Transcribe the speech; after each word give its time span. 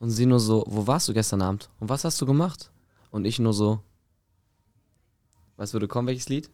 Und 0.00 0.10
sie 0.10 0.26
nur 0.26 0.40
so, 0.40 0.64
wo 0.68 0.86
warst 0.86 1.08
du 1.08 1.14
gestern 1.14 1.42
Abend? 1.42 1.68
Und 1.80 1.88
was 1.88 2.04
hast 2.04 2.20
du 2.20 2.26
gemacht? 2.26 2.70
Und 3.10 3.24
ich 3.24 3.38
nur 3.38 3.52
so, 3.52 3.80
was 5.56 5.72
würde 5.72 5.88
kommen, 5.88 6.06
welches 6.08 6.28
Lied? 6.28 6.50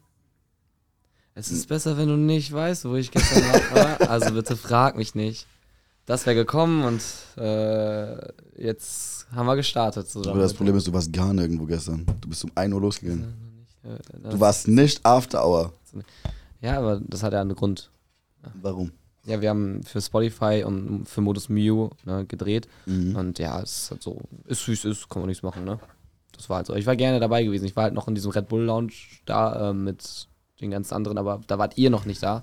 Es 1.34 1.50
ist 1.50 1.68
besser, 1.68 1.96
wenn 1.96 2.08
du 2.08 2.16
nicht 2.16 2.52
weißt, 2.52 2.84
wo 2.84 2.94
ich 2.94 3.10
gestern 3.10 3.42
war. 3.74 4.08
Also 4.08 4.32
bitte 4.32 4.56
frag 4.56 4.96
mich 4.96 5.14
nicht. 5.14 5.46
Das 6.06 6.26
wäre 6.26 6.36
gekommen 6.36 6.84
und 6.84 7.02
äh, 7.42 8.28
jetzt 8.62 9.26
haben 9.32 9.46
wir 9.46 9.56
gestartet. 9.56 10.06
Aber 10.16 10.38
das 10.38 10.54
Problem 10.54 10.76
ist, 10.76 10.86
du 10.86 10.92
warst 10.92 11.12
gar 11.12 11.32
nirgendwo 11.32 11.64
gestern. 11.64 12.06
Du 12.20 12.28
bist 12.28 12.44
um 12.44 12.52
1 12.54 12.72
Uhr 12.72 12.80
losgegangen. 12.80 13.34
äh, 13.82 14.30
Du 14.30 14.38
warst 14.38 14.68
nicht 14.68 15.04
After 15.04 15.44
Hour. 15.44 15.72
Ja, 16.60 16.78
aber 16.78 17.00
das 17.00 17.22
hat 17.22 17.32
ja 17.32 17.40
einen 17.40 17.54
Grund. 17.54 17.90
Warum? 18.62 18.92
Ja, 19.26 19.40
wir 19.40 19.48
haben 19.48 19.82
für 19.82 20.00
Spotify 20.00 20.64
und 20.66 21.06
für 21.08 21.20
Modus 21.20 21.48
Mew 21.48 21.90
ne, 22.04 22.26
gedreht. 22.26 22.68
Mhm. 22.86 23.16
Und 23.16 23.38
ja, 23.38 23.60
es 23.62 23.84
ist 23.84 23.90
halt 23.90 24.02
so, 24.02 24.20
ist 24.46 24.68
es 24.68 24.84
ist, 24.84 25.08
kann 25.08 25.22
man 25.22 25.28
nichts 25.28 25.42
machen, 25.42 25.64
ne? 25.64 25.78
Das 26.32 26.50
war 26.50 26.58
halt 26.58 26.66
so. 26.66 26.74
Ich 26.74 26.86
war 26.86 26.96
gerne 26.96 27.20
dabei 27.20 27.42
gewesen. 27.44 27.64
Ich 27.64 27.76
war 27.76 27.84
halt 27.84 27.94
noch 27.94 28.08
in 28.08 28.14
diesem 28.14 28.32
Red 28.32 28.48
Bull 28.48 28.62
Lounge 28.62 28.92
da 29.24 29.70
äh, 29.70 29.72
mit 29.72 30.28
den 30.60 30.70
ganzen 30.70 30.94
anderen, 30.94 31.16
aber 31.16 31.40
da 31.46 31.58
wart 31.58 31.78
ihr 31.78 31.90
noch 31.90 32.04
nicht 32.04 32.22
da. 32.22 32.42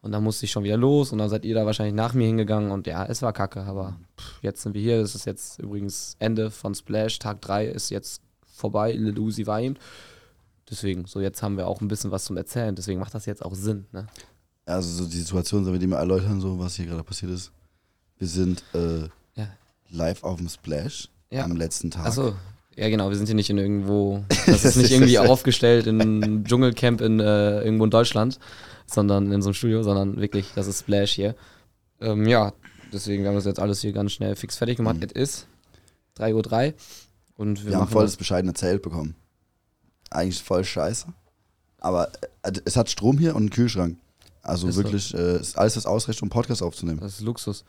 Und 0.00 0.10
dann 0.10 0.24
musste 0.24 0.44
ich 0.44 0.50
schon 0.50 0.64
wieder 0.64 0.76
los 0.76 1.12
und 1.12 1.18
dann 1.18 1.30
seid 1.30 1.44
ihr 1.44 1.54
da 1.54 1.64
wahrscheinlich 1.64 1.94
nach 1.94 2.12
mir 2.12 2.26
hingegangen 2.26 2.72
und 2.72 2.88
ja, 2.88 3.06
es 3.06 3.22
war 3.22 3.32
kacke, 3.32 3.62
aber 3.62 3.96
pff, 4.18 4.42
jetzt 4.42 4.62
sind 4.62 4.74
wir 4.74 4.82
hier. 4.82 5.00
Das 5.00 5.14
ist 5.14 5.26
jetzt 5.26 5.60
übrigens 5.60 6.16
Ende 6.18 6.50
von 6.50 6.74
Splash. 6.74 7.20
Tag 7.20 7.40
3 7.40 7.66
ist 7.66 7.90
jetzt 7.90 8.20
vorbei. 8.44 8.98
War 8.98 9.60
ihm. 9.60 9.76
Deswegen, 10.68 11.06
so 11.06 11.20
jetzt 11.20 11.42
haben 11.42 11.56
wir 11.56 11.68
auch 11.68 11.80
ein 11.80 11.88
bisschen 11.88 12.10
was 12.10 12.24
zum 12.24 12.36
Erzählen. 12.36 12.74
Deswegen 12.74 12.98
macht 12.98 13.14
das 13.14 13.26
jetzt 13.26 13.44
auch 13.44 13.54
Sinn, 13.54 13.86
ne? 13.92 14.06
Also 14.64 15.02
so 15.04 15.08
die 15.10 15.18
Situation, 15.18 15.64
sollen 15.64 15.74
wir 15.74 15.80
die 15.80 15.86
mal 15.86 15.98
erläutern, 15.98 16.40
so 16.40 16.58
was 16.58 16.76
hier 16.76 16.86
gerade 16.86 17.02
passiert 17.02 17.32
ist. 17.32 17.50
Wir 18.18 18.28
sind 18.28 18.62
äh, 18.74 19.08
Ja. 19.34 19.48
live 19.90 20.22
auf 20.22 20.38
dem 20.38 20.48
Splash 20.48 21.08
Ja. 21.30 21.44
am 21.44 21.56
letzten 21.56 21.90
Tag. 21.90 22.06
Achso, 22.06 22.34
ja 22.76 22.88
genau, 22.88 23.08
wir 23.10 23.16
sind 23.16 23.26
hier 23.26 23.34
nicht 23.34 23.50
in 23.50 23.58
irgendwo, 23.58 24.24
das 24.46 24.64
ist 24.64 24.76
nicht 24.76 24.92
irgendwie 24.92 25.18
aufgestellt 25.18 25.86
in 25.86 26.00
einem 26.00 26.44
Dschungelcamp 26.44 27.00
in 27.00 27.18
äh, 27.20 27.62
irgendwo 27.62 27.84
in 27.84 27.90
Deutschland, 27.90 28.38
sondern 28.86 29.32
in 29.32 29.42
so 29.42 29.48
einem 29.48 29.54
Studio, 29.54 29.82
sondern 29.82 30.20
wirklich, 30.20 30.52
das 30.54 30.66
ist 30.68 30.80
Splash 30.80 31.12
hier. 31.12 31.34
Ähm, 32.00 32.26
ja, 32.28 32.52
deswegen 32.92 33.24
haben 33.26 33.32
wir 33.32 33.38
das 33.38 33.46
jetzt 33.46 33.60
alles 33.60 33.80
hier 33.80 33.92
ganz 33.92 34.12
schnell 34.12 34.36
fix 34.36 34.56
fertig 34.56 34.76
gemacht. 34.76 34.96
Mhm. 34.96 35.02
Es 35.02 35.12
ist 35.12 35.46
3.03 36.18 36.34
Uhr 36.68 36.74
und 37.36 37.64
wir, 37.64 37.72
wir 37.72 37.78
haben 37.78 37.88
voll 37.88 38.04
das 38.04 38.16
bescheidene 38.16 38.54
Zelt 38.54 38.82
bekommen. 38.82 39.16
Eigentlich 40.10 40.42
voll 40.42 40.62
scheiße. 40.64 41.06
Aber 41.80 42.12
äh, 42.42 42.52
es 42.64 42.76
hat 42.76 42.90
Strom 42.90 43.18
hier 43.18 43.34
und 43.34 43.42
einen 43.42 43.50
Kühlschrank. 43.50 43.96
Also 44.42 44.68
Ist 44.68 44.76
wirklich, 44.76 45.14
äh, 45.14 45.40
ist 45.40 45.56
alles 45.56 45.74
das 45.74 45.86
ausreicht, 45.86 46.22
um 46.22 46.28
Podcast 46.28 46.62
aufzunehmen. 46.62 47.00
Das 47.00 47.14
ist 47.14 47.20
Luxus. 47.20 47.64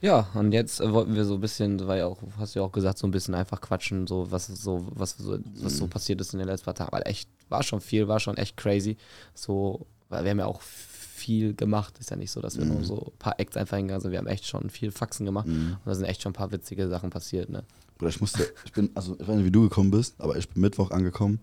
Ja, 0.00 0.28
und 0.34 0.52
jetzt 0.52 0.80
äh, 0.80 0.92
wollten 0.92 1.14
wir 1.14 1.24
so 1.24 1.34
ein 1.34 1.40
bisschen, 1.40 1.86
weil 1.86 2.02
auch, 2.02 2.18
hast 2.38 2.54
du 2.54 2.58
ja 2.60 2.64
auch 2.64 2.72
gesagt, 2.72 2.98
so 2.98 3.06
ein 3.06 3.10
bisschen 3.12 3.34
einfach 3.34 3.60
quatschen, 3.60 4.06
so 4.06 4.30
was 4.32 4.46
so, 4.46 4.86
was 4.90 5.16
so, 5.16 5.38
was 5.60 5.74
Mhm. 5.74 5.78
so 5.78 5.86
passiert 5.86 6.20
ist 6.20 6.32
in 6.32 6.38
den 6.40 6.48
letzten 6.48 6.64
paar 6.64 6.74
Tagen. 6.74 6.90
Weil 6.92 7.02
echt, 7.06 7.28
war 7.48 7.62
schon 7.62 7.80
viel, 7.80 8.08
war 8.08 8.18
schon 8.18 8.36
echt 8.36 8.56
crazy. 8.56 8.96
So, 9.34 9.86
weil 10.08 10.24
wir 10.24 10.30
haben 10.32 10.38
ja 10.40 10.46
auch 10.46 10.60
viel 10.60 11.54
gemacht. 11.54 11.98
Ist 12.00 12.10
ja 12.10 12.16
nicht 12.16 12.32
so, 12.32 12.40
dass 12.40 12.56
wir 12.58 12.64
Mhm. 12.64 12.72
nur 12.74 12.84
so 12.84 13.12
ein 13.12 13.18
paar 13.18 13.38
Acts 13.38 13.56
einfach 13.56 13.76
hingegangen 13.76 14.00
sind. 14.00 14.10
Wir 14.10 14.18
haben 14.18 14.26
echt 14.26 14.46
schon 14.46 14.70
viel 14.70 14.90
Faxen 14.90 15.24
gemacht. 15.24 15.46
Mhm. 15.46 15.76
Und 15.84 15.86
da 15.86 15.94
sind 15.94 16.06
echt 16.06 16.22
schon 16.22 16.30
ein 16.30 16.34
paar 16.34 16.50
witzige 16.50 16.88
Sachen 16.88 17.10
passiert, 17.10 17.48
ne? 17.48 17.62
Bruder, 17.98 18.08
ich 18.10 18.20
musste, 18.20 18.48
ich 18.64 18.72
bin, 18.72 18.90
also 18.94 19.14
ich 19.20 19.28
weiß 19.28 19.36
nicht, 19.36 19.44
wie 19.44 19.50
du 19.52 19.62
gekommen 19.62 19.92
bist, 19.92 20.16
aber 20.18 20.36
ich 20.36 20.48
bin 20.48 20.62
Mittwoch 20.62 20.90
angekommen. 20.90 21.38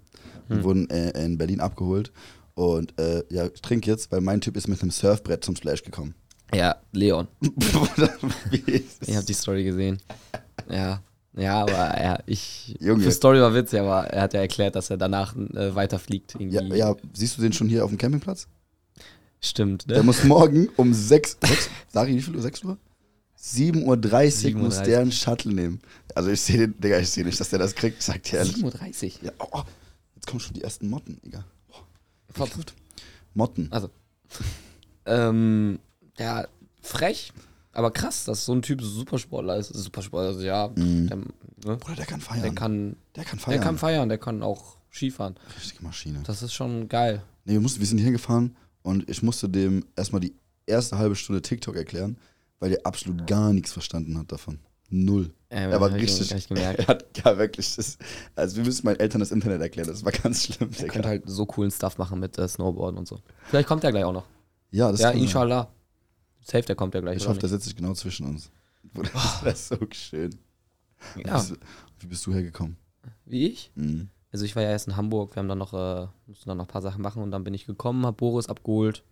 Wir 0.49 0.57
Hm. 0.57 0.63
wurden 0.63 0.89
äh, 0.89 1.11
in 1.23 1.37
Berlin 1.37 1.61
abgeholt. 1.61 2.11
Und 2.59 2.99
äh, 2.99 3.23
ja, 3.29 3.47
ich 3.47 3.61
trinke 3.61 3.89
jetzt, 3.89 4.11
weil 4.11 4.19
mein 4.19 4.41
Typ 4.41 4.57
ist 4.57 4.67
mit 4.67 4.81
einem 4.81 4.91
Surfbrett 4.91 5.45
zum 5.45 5.55
Splash 5.55 5.81
gekommen. 5.81 6.13
Ja, 6.53 6.75
Leon. 6.91 7.29
Ich 8.51 9.15
habe 9.15 9.25
die 9.25 9.33
Story 9.33 9.63
gesehen. 9.63 9.97
Ja. 10.69 11.01
Ja, 11.37 11.61
aber 11.61 12.03
ja, 12.03 12.19
ich. 12.25 12.75
Junge. 12.81 13.05
Die 13.05 13.11
Story 13.11 13.39
war 13.39 13.53
witzig, 13.53 13.79
aber 13.79 14.07
er 14.07 14.23
hat 14.23 14.33
ja 14.33 14.41
erklärt, 14.41 14.75
dass 14.75 14.89
er 14.89 14.97
danach 14.97 15.37
äh, 15.37 15.73
weiterfliegt. 15.73 16.35
ja, 16.37 16.61
ja, 16.61 16.95
siehst 17.13 17.37
du 17.37 17.41
den 17.41 17.53
schon 17.53 17.69
hier 17.69 17.85
auf 17.85 17.91
dem 17.91 17.97
Campingplatz? 17.97 18.49
Stimmt, 19.39 19.87
ne? 19.87 19.93
Der 19.93 20.03
muss 20.03 20.25
morgen 20.25 20.67
um 20.75 20.93
6, 20.93 21.37
6 21.41 21.69
sag 21.87 22.09
ich 22.09 22.17
wie 22.17 22.21
viel 22.21 22.35
Uhr? 22.35 22.41
6 22.41 22.65
Uhr? 22.65 22.77
7.30 23.41 24.55
Uhr 24.55 24.59
muss 24.59 24.79
7.30 24.79 24.83
der 24.83 24.99
einen 24.99 25.11
Shuttle 25.13 25.53
nehmen. 25.53 25.79
Also 26.13 26.29
ich 26.29 26.41
sehe 26.41 26.57
den, 26.57 26.77
Digga, 26.77 26.99
ich 26.99 27.09
sehe 27.09 27.23
nicht, 27.23 27.39
dass 27.39 27.51
der 27.51 27.59
das 27.59 27.73
kriegt, 27.73 28.03
sag 28.03 28.21
dir 28.23 28.39
ehrlich. 28.39 28.57
7.30 28.57 29.05
Uhr. 29.05 29.11
Ja, 29.21 29.31
oh, 29.39 29.47
oh, 29.53 29.61
jetzt 30.15 30.27
kommen 30.27 30.41
schon 30.41 30.55
die 30.55 30.61
ersten 30.61 30.89
Motten, 30.89 31.21
Digga. 31.23 31.45
Verpufft. 32.31 32.73
Motten. 33.33 33.71
Also. 33.71 33.89
Ähm, 35.05 35.79
ja, 36.19 36.45
frech, 36.81 37.31
aber 37.71 37.89
krass, 37.89 38.25
dass 38.25 38.45
so 38.45 38.53
ein 38.53 38.61
Typ 38.61 38.81
Supersportler 38.81 39.57
ist. 39.57 39.69
Supersportler, 39.69 40.27
also 40.29 40.41
ja, 40.41 40.67
Mhm. 40.75 41.07
der, 41.07 41.17
ne? 41.17 41.77
Bruder, 41.77 41.95
der 41.95 42.05
kann 42.05 42.21
feiern. 42.21 42.43
der 42.43 42.53
kann, 42.53 42.95
der 43.15 43.23
kann 43.23 43.37
der 43.39 43.43
feiern. 43.45 43.61
kann 43.61 43.77
feiern, 43.79 44.09
der 44.09 44.17
kann 44.19 44.43
auch 44.43 44.77
Skifahren. 44.91 45.35
Richtige 45.57 45.83
Maschine. 45.83 46.19
Das 46.25 46.43
ist 46.43 46.53
schon 46.53 46.87
geil. 46.89 47.23
Nee, 47.45 47.53
wir, 47.53 47.59
mussten, 47.61 47.79
wir 47.79 47.87
sind 47.87 47.97
hingefahren 47.99 48.55
und 48.83 49.09
ich 49.09 49.23
musste 49.23 49.49
dem 49.49 49.83
erstmal 49.95 50.19
die 50.19 50.35
erste 50.67 50.97
halbe 50.99 51.15
Stunde 51.15 51.41
TikTok 51.41 51.75
erklären, 51.75 52.17
weil 52.59 52.69
der 52.69 52.85
absolut 52.85 53.25
gar 53.25 53.51
nichts 53.53 53.73
verstanden 53.73 54.17
hat 54.17 54.31
davon. 54.31 54.59
Null. 54.89 55.31
Äh, 55.49 55.61
Er 55.71 55.81
war 55.81 55.89
ich 55.95 56.03
richtig. 56.03 56.33
nicht 56.33 56.47
gemerkt. 56.47 56.79
Er 56.87 56.87
hat 56.87 57.05
ja 57.25 57.37
wirklich. 57.37 57.75
Das, 57.75 57.97
also, 58.35 58.57
wir 58.57 58.63
müssen 58.65 58.85
meinen 58.85 58.99
Eltern 58.99 59.19
das 59.19 59.31
Internet 59.31 59.61
erklären. 59.61 59.87
Das 59.87 60.05
war 60.05 60.11
ganz 60.11 60.43
schlimm. 60.45 60.69
Der 60.71 60.79
Digga. 60.81 60.93
könnte 60.93 61.07
halt 61.09 61.23
so 61.27 61.45
coolen 61.45 61.71
Stuff 61.71 61.97
machen 61.97 62.19
mit 62.19 62.37
äh, 62.37 62.47
Snowboarden 62.47 62.97
und 62.99 63.07
so. 63.07 63.19
Vielleicht 63.45 63.67
kommt 63.67 63.83
der 63.83 63.91
gleich 63.91 64.03
auch 64.03 64.13
noch. 64.13 64.25
ja, 64.71 64.91
das 64.91 65.01
ja, 65.01 65.07
kann 65.09 65.17
sein. 65.17 65.23
inshallah. 65.25 65.67
Safe, 66.41 66.63
der 66.63 66.75
kommt 66.75 66.93
ja 66.95 67.01
gleich. 67.01 67.17
Ich 67.17 67.27
hoffe, 67.27 67.39
der 67.39 67.49
sitzt 67.49 67.65
sich 67.65 67.75
genau 67.75 67.93
zwischen 67.93 68.25
uns. 68.27 68.51
Das 69.43 69.43
wäre 69.43 69.55
so 69.55 69.77
schön. 69.91 70.31
ja, 71.15 71.23
Wie, 71.25 71.31
bist, 71.31 71.53
wie 71.99 72.07
bist 72.07 72.25
du 72.25 72.33
hergekommen? 72.33 72.77
wie 73.25 73.47
ich. 73.47 73.71
Mhm. 73.75 74.09
Also 74.31 74.45
ich 74.45 74.55
war 74.55 74.63
ja 74.63 74.69
erst 74.69 74.87
in 74.87 74.95
Hamburg, 74.95 75.35
wir 75.35 75.39
haben 75.41 75.47
dann 75.49 75.57
noch, 75.57 75.73
äh, 75.73 76.07
mussten 76.27 76.47
dann 76.49 76.57
noch 76.57 76.65
ein 76.65 76.71
paar 76.71 76.81
Sachen 76.81 77.01
machen 77.01 77.21
und 77.23 77.31
dann 77.31 77.43
bin 77.43 77.53
ich 77.53 77.65
gekommen, 77.65 78.05
hab 78.05 78.17
Boris 78.17 78.47
abgeholt, 78.47 79.03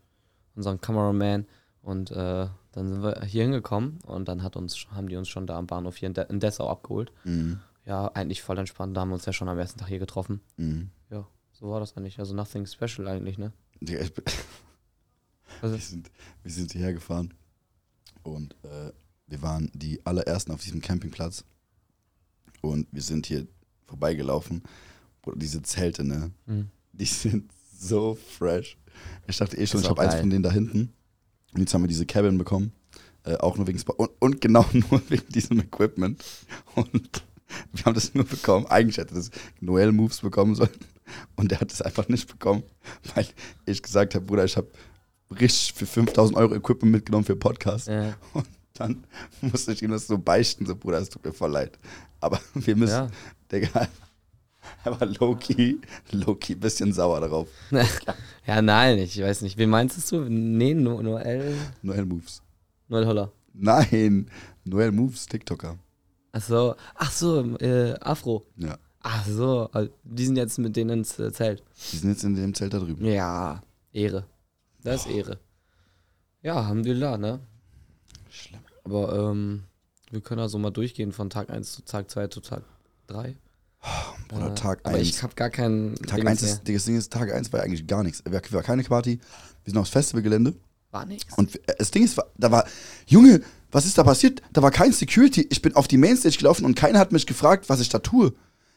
unseren 0.55 0.79
Cameraman 0.81 1.45
und 1.87 2.11
äh, 2.11 2.47
dann 2.73 2.89
sind 2.89 3.01
wir 3.01 3.23
hier 3.23 3.43
hingekommen 3.43 3.99
und 4.05 4.27
dann 4.27 4.43
hat 4.43 4.57
uns, 4.57 4.87
haben 4.91 5.07
die 5.07 5.15
uns 5.15 5.29
schon 5.29 5.47
da 5.47 5.57
am 5.57 5.67
Bahnhof 5.67 5.95
hier 5.95 6.07
in, 6.07 6.13
De 6.13 6.25
in 6.27 6.41
Dessau 6.41 6.69
abgeholt. 6.69 7.13
Mhm. 7.23 7.61
Ja, 7.85 8.09
eigentlich 8.09 8.41
voll 8.41 8.57
entspannt, 8.57 8.95
da 8.97 9.01
haben 9.01 9.09
wir 9.09 9.13
uns 9.13 9.25
ja 9.25 9.31
schon 9.31 9.47
am 9.47 9.57
ersten 9.57 9.79
Tag 9.79 9.87
hier 9.87 9.99
getroffen. 9.99 10.41
Mhm. 10.57 10.89
Ja, 11.09 11.25
so 11.53 11.69
war 11.69 11.79
das 11.79 11.95
eigentlich, 11.95 12.19
also 12.19 12.35
nothing 12.35 12.65
special 12.65 13.07
eigentlich, 13.07 13.37
ne? 13.37 13.53
Digga, 13.79 14.01
ich 14.01 14.13
bin, 14.13 14.25
Also, 15.61 15.75
wir, 15.75 15.81
sind, 15.81 16.11
wir 16.43 16.51
sind 16.51 16.73
hierher 16.73 16.91
gefahren 16.91 17.33
und 18.23 18.53
äh, 18.63 18.91
wir 19.27 19.41
waren 19.41 19.71
die 19.73 20.05
allerersten 20.05 20.51
auf 20.51 20.61
diesem 20.61 20.81
Campingplatz 20.81 21.45
und 22.59 22.87
wir 22.91 23.01
sind 23.01 23.27
hier 23.27 23.47
vorbeigelaufen. 23.85 24.61
Bruder, 25.21 25.37
diese 25.39 25.61
Zelte, 25.61 26.03
ne? 26.03 26.31
mh. 26.47 26.65
Die 26.91 27.05
sind 27.05 27.49
so 27.79 28.15
fresh. 28.15 28.77
Ich 29.25 29.37
dachte 29.37 29.55
eh 29.55 29.65
schon, 29.65 29.79
ich 29.79 29.89
habe 29.89 30.01
eins 30.01 30.15
von 30.15 30.29
denen 30.29 30.43
da 30.43 30.51
hinten. 30.51 30.91
Und 31.57 31.63
jetzt 31.63 31.73
haben 31.73 31.81
wir 31.81 31.87
diese 31.87 32.05
Cabin 32.05 32.37
bekommen. 32.37 32.71
Äh, 33.23 33.37
auch 33.37 33.57
nur 33.57 33.65
wegen 33.65 33.79
Spa 33.79 33.93
und, 33.93 34.11
und 34.19 34.41
genau 34.41 34.63
nur 34.73 35.01
wegen 35.09 35.27
diesem 35.29 35.59
Equipment. 35.59 36.23
Und 36.75 37.23
wir 37.73 37.85
haben 37.85 37.95
das 37.95 38.13
nur 38.13 38.25
bekommen. 38.25 38.67
Eigentlich 38.67 38.97
hätte 38.97 39.15
das 39.15 39.31
Noel 39.59 39.91
Moves 39.91 40.21
bekommen 40.21 40.53
sollen. 40.53 40.69
Und 41.35 41.49
der 41.49 41.59
hat 41.59 41.71
es 41.71 41.81
einfach 41.81 42.09
nicht 42.09 42.27
bekommen, 42.29 42.61
weil 43.15 43.25
ich 43.65 43.81
gesagt 43.81 44.13
habe, 44.13 44.23
Bruder, 44.23 44.45
ich 44.45 44.55
habe 44.55 44.67
richtig 45.31 45.73
für 45.73 45.87
5000 45.87 46.37
Euro 46.37 46.53
Equipment 46.53 46.91
mitgenommen 46.91 47.25
für 47.25 47.35
Podcast. 47.35 47.87
ja, 47.87 48.13
Dann 48.73 49.03
musste 49.41 49.71
ich 49.71 49.81
ihm 49.81 49.89
das 49.89 50.05
so 50.05 50.19
beichten, 50.19 50.67
so 50.67 50.75
Bruder, 50.75 50.99
es 50.99 51.09
tut 51.09 51.25
mir 51.25 51.33
voll 51.33 51.51
leid. 51.51 51.79
Aber 52.19 52.39
wir 52.53 52.75
müssen, 52.75 52.91
ja. 52.91 53.09
Digga, 53.51 53.87
er 54.83 54.99
war 54.99 55.07
low-key, 55.07 55.77
low-key 56.11 56.55
bisschen 56.55 56.93
sauer 56.93 57.21
darauf. 57.21 57.47
ja, 58.47 58.61
nein, 58.61 58.99
ich 58.99 59.21
weiß 59.21 59.41
nicht. 59.41 59.57
Wen 59.57 59.69
meinst 59.69 60.11
du? 60.11 60.21
Nee, 60.21 60.73
no, 60.73 61.01
Noel, 61.01 61.55
Noel 61.81 62.05
Moves. 62.05 62.41
Noel 62.87 63.05
Holler. 63.05 63.31
Nein, 63.53 64.29
Noel 64.63 64.91
Moves, 64.91 65.25
TikToker. 65.25 65.77
Ach 66.31 66.41
so, 66.41 66.75
ach 66.95 67.11
so, 67.11 67.57
äh, 67.57 67.95
Afro. 67.99 68.45
Ja. 68.57 68.77
Ach 69.01 69.25
so, 69.25 69.69
also 69.71 69.91
die 70.03 70.25
sind 70.25 70.35
jetzt 70.35 70.57
mit 70.59 70.75
denen 70.75 70.99
ins 70.99 71.17
äh, 71.17 71.31
Zelt. 71.31 71.63
Die 71.91 71.97
sind 71.97 72.09
jetzt 72.09 72.23
in 72.23 72.35
dem 72.35 72.53
Zelt 72.53 72.73
da 72.73 72.79
drüben. 72.79 73.05
Ja, 73.05 73.61
Ehre. 73.93 74.25
Das 74.83 75.05
ist 75.05 75.11
Ehre. 75.11 75.39
Ja, 76.41 76.57
Alhamdulillah, 76.57 77.17
ne? 77.17 77.39
Schlimm. 78.29 78.61
Aber 78.83 79.31
ähm, 79.31 79.63
wir 80.11 80.21
können 80.21 80.41
also 80.41 80.57
mal 80.59 80.71
durchgehen 80.71 81.11
von 81.11 81.29
Tag 81.29 81.49
1 81.49 81.73
zu 81.73 81.83
Tag 81.83 82.09
2 82.09 82.27
zu 82.27 82.41
Tag 82.41 82.63
3. 83.07 83.35
Äh, 83.83 84.53
Tag 84.55 84.79
Aber 84.83 84.97
1. 84.97 85.07
ich 85.07 85.23
habe 85.23 85.33
gar 85.35 85.49
keinen. 85.49 85.95
Tag 85.95 86.17
Dings 86.17 86.27
1 86.29 86.41
mehr. 86.41 86.51
ist, 86.51 86.61
das 86.67 86.85
Ding 86.85 86.97
ist, 86.97 87.13
Tag 87.13 87.31
1 87.33 87.51
war 87.53 87.61
eigentlich 87.61 87.87
gar 87.87 88.03
nichts. 88.03 88.21
Wir 88.25 88.41
war 88.51 88.63
keine 88.63 88.83
Party. 88.83 89.19
Wir 89.63 89.71
sind 89.71 89.77
aufs 89.77 89.89
Festivalgelände. 89.91 90.53
War 90.91 91.05
nichts. 91.05 91.37
Und 91.37 91.53
wir- 91.53 91.61
das 91.77 91.91
Ding 91.91 92.03
ist, 92.03 92.19
da 92.37 92.51
war, 92.51 92.65
Junge, 93.05 93.41
was 93.71 93.85
ist 93.85 93.97
da 93.97 94.03
passiert? 94.03 94.41
Da 94.53 94.61
war 94.61 94.71
kein 94.71 94.91
Security. 94.91 95.45
Ich 95.49 95.61
bin 95.61 95.75
auf 95.75 95.87
die 95.87 95.97
Mainstage 95.97 96.37
gelaufen 96.37 96.65
und 96.65 96.75
keiner 96.75 96.99
hat 96.99 97.11
mich 97.11 97.25
gefragt, 97.25 97.69
was 97.69 97.79
ich 97.79 97.89
da 97.89 97.99
tue. 97.99 98.33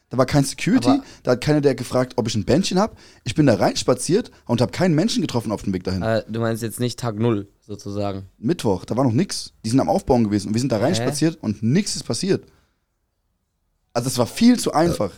Da 0.09 0.17
war 0.17 0.25
kein 0.25 0.43
Security, 0.43 0.89
Aber- 0.89 1.03
da 1.23 1.31
hat 1.31 1.41
keiner 1.41 1.61
der 1.61 1.73
gefragt, 1.75 2.13
ob 2.17 2.27
ich 2.27 2.35
ein 2.35 2.43
Bändchen 2.43 2.77
habe. 2.79 2.95
Ich 3.23 3.33
bin 3.33 3.45
da 3.45 3.55
reinspaziert 3.55 4.29
und 4.45 4.59
habe 4.59 4.71
keinen 4.73 4.93
Menschen 4.93 5.21
getroffen 5.21 5.53
auf 5.53 5.63
dem 5.63 5.73
Weg 5.73 5.85
dahin. 5.85 6.01
Äh, 6.01 6.23
du 6.29 6.41
meinst 6.41 6.61
jetzt 6.63 6.81
nicht 6.81 6.99
Tag 6.99 7.15
Null, 7.17 7.47
sozusagen. 7.65 8.23
Mittwoch, 8.37 8.83
da 8.83 8.97
war 8.97 9.05
noch 9.05 9.13
nix. 9.13 9.53
Die 9.63 9.69
sind 9.69 9.79
am 9.79 9.87
Aufbauen 9.89 10.25
gewesen 10.25 10.47
und 10.49 10.53
wir 10.53 10.59
sind 10.59 10.71
da 10.73 10.79
reinspaziert 10.79 11.37
und 11.41 11.63
nichts 11.63 11.95
ist 11.95 12.03
passiert. 12.03 12.45
Also 13.93 14.07
es 14.07 14.17
war 14.17 14.27
viel 14.27 14.59
zu 14.59 14.73
einfach. 14.73 15.11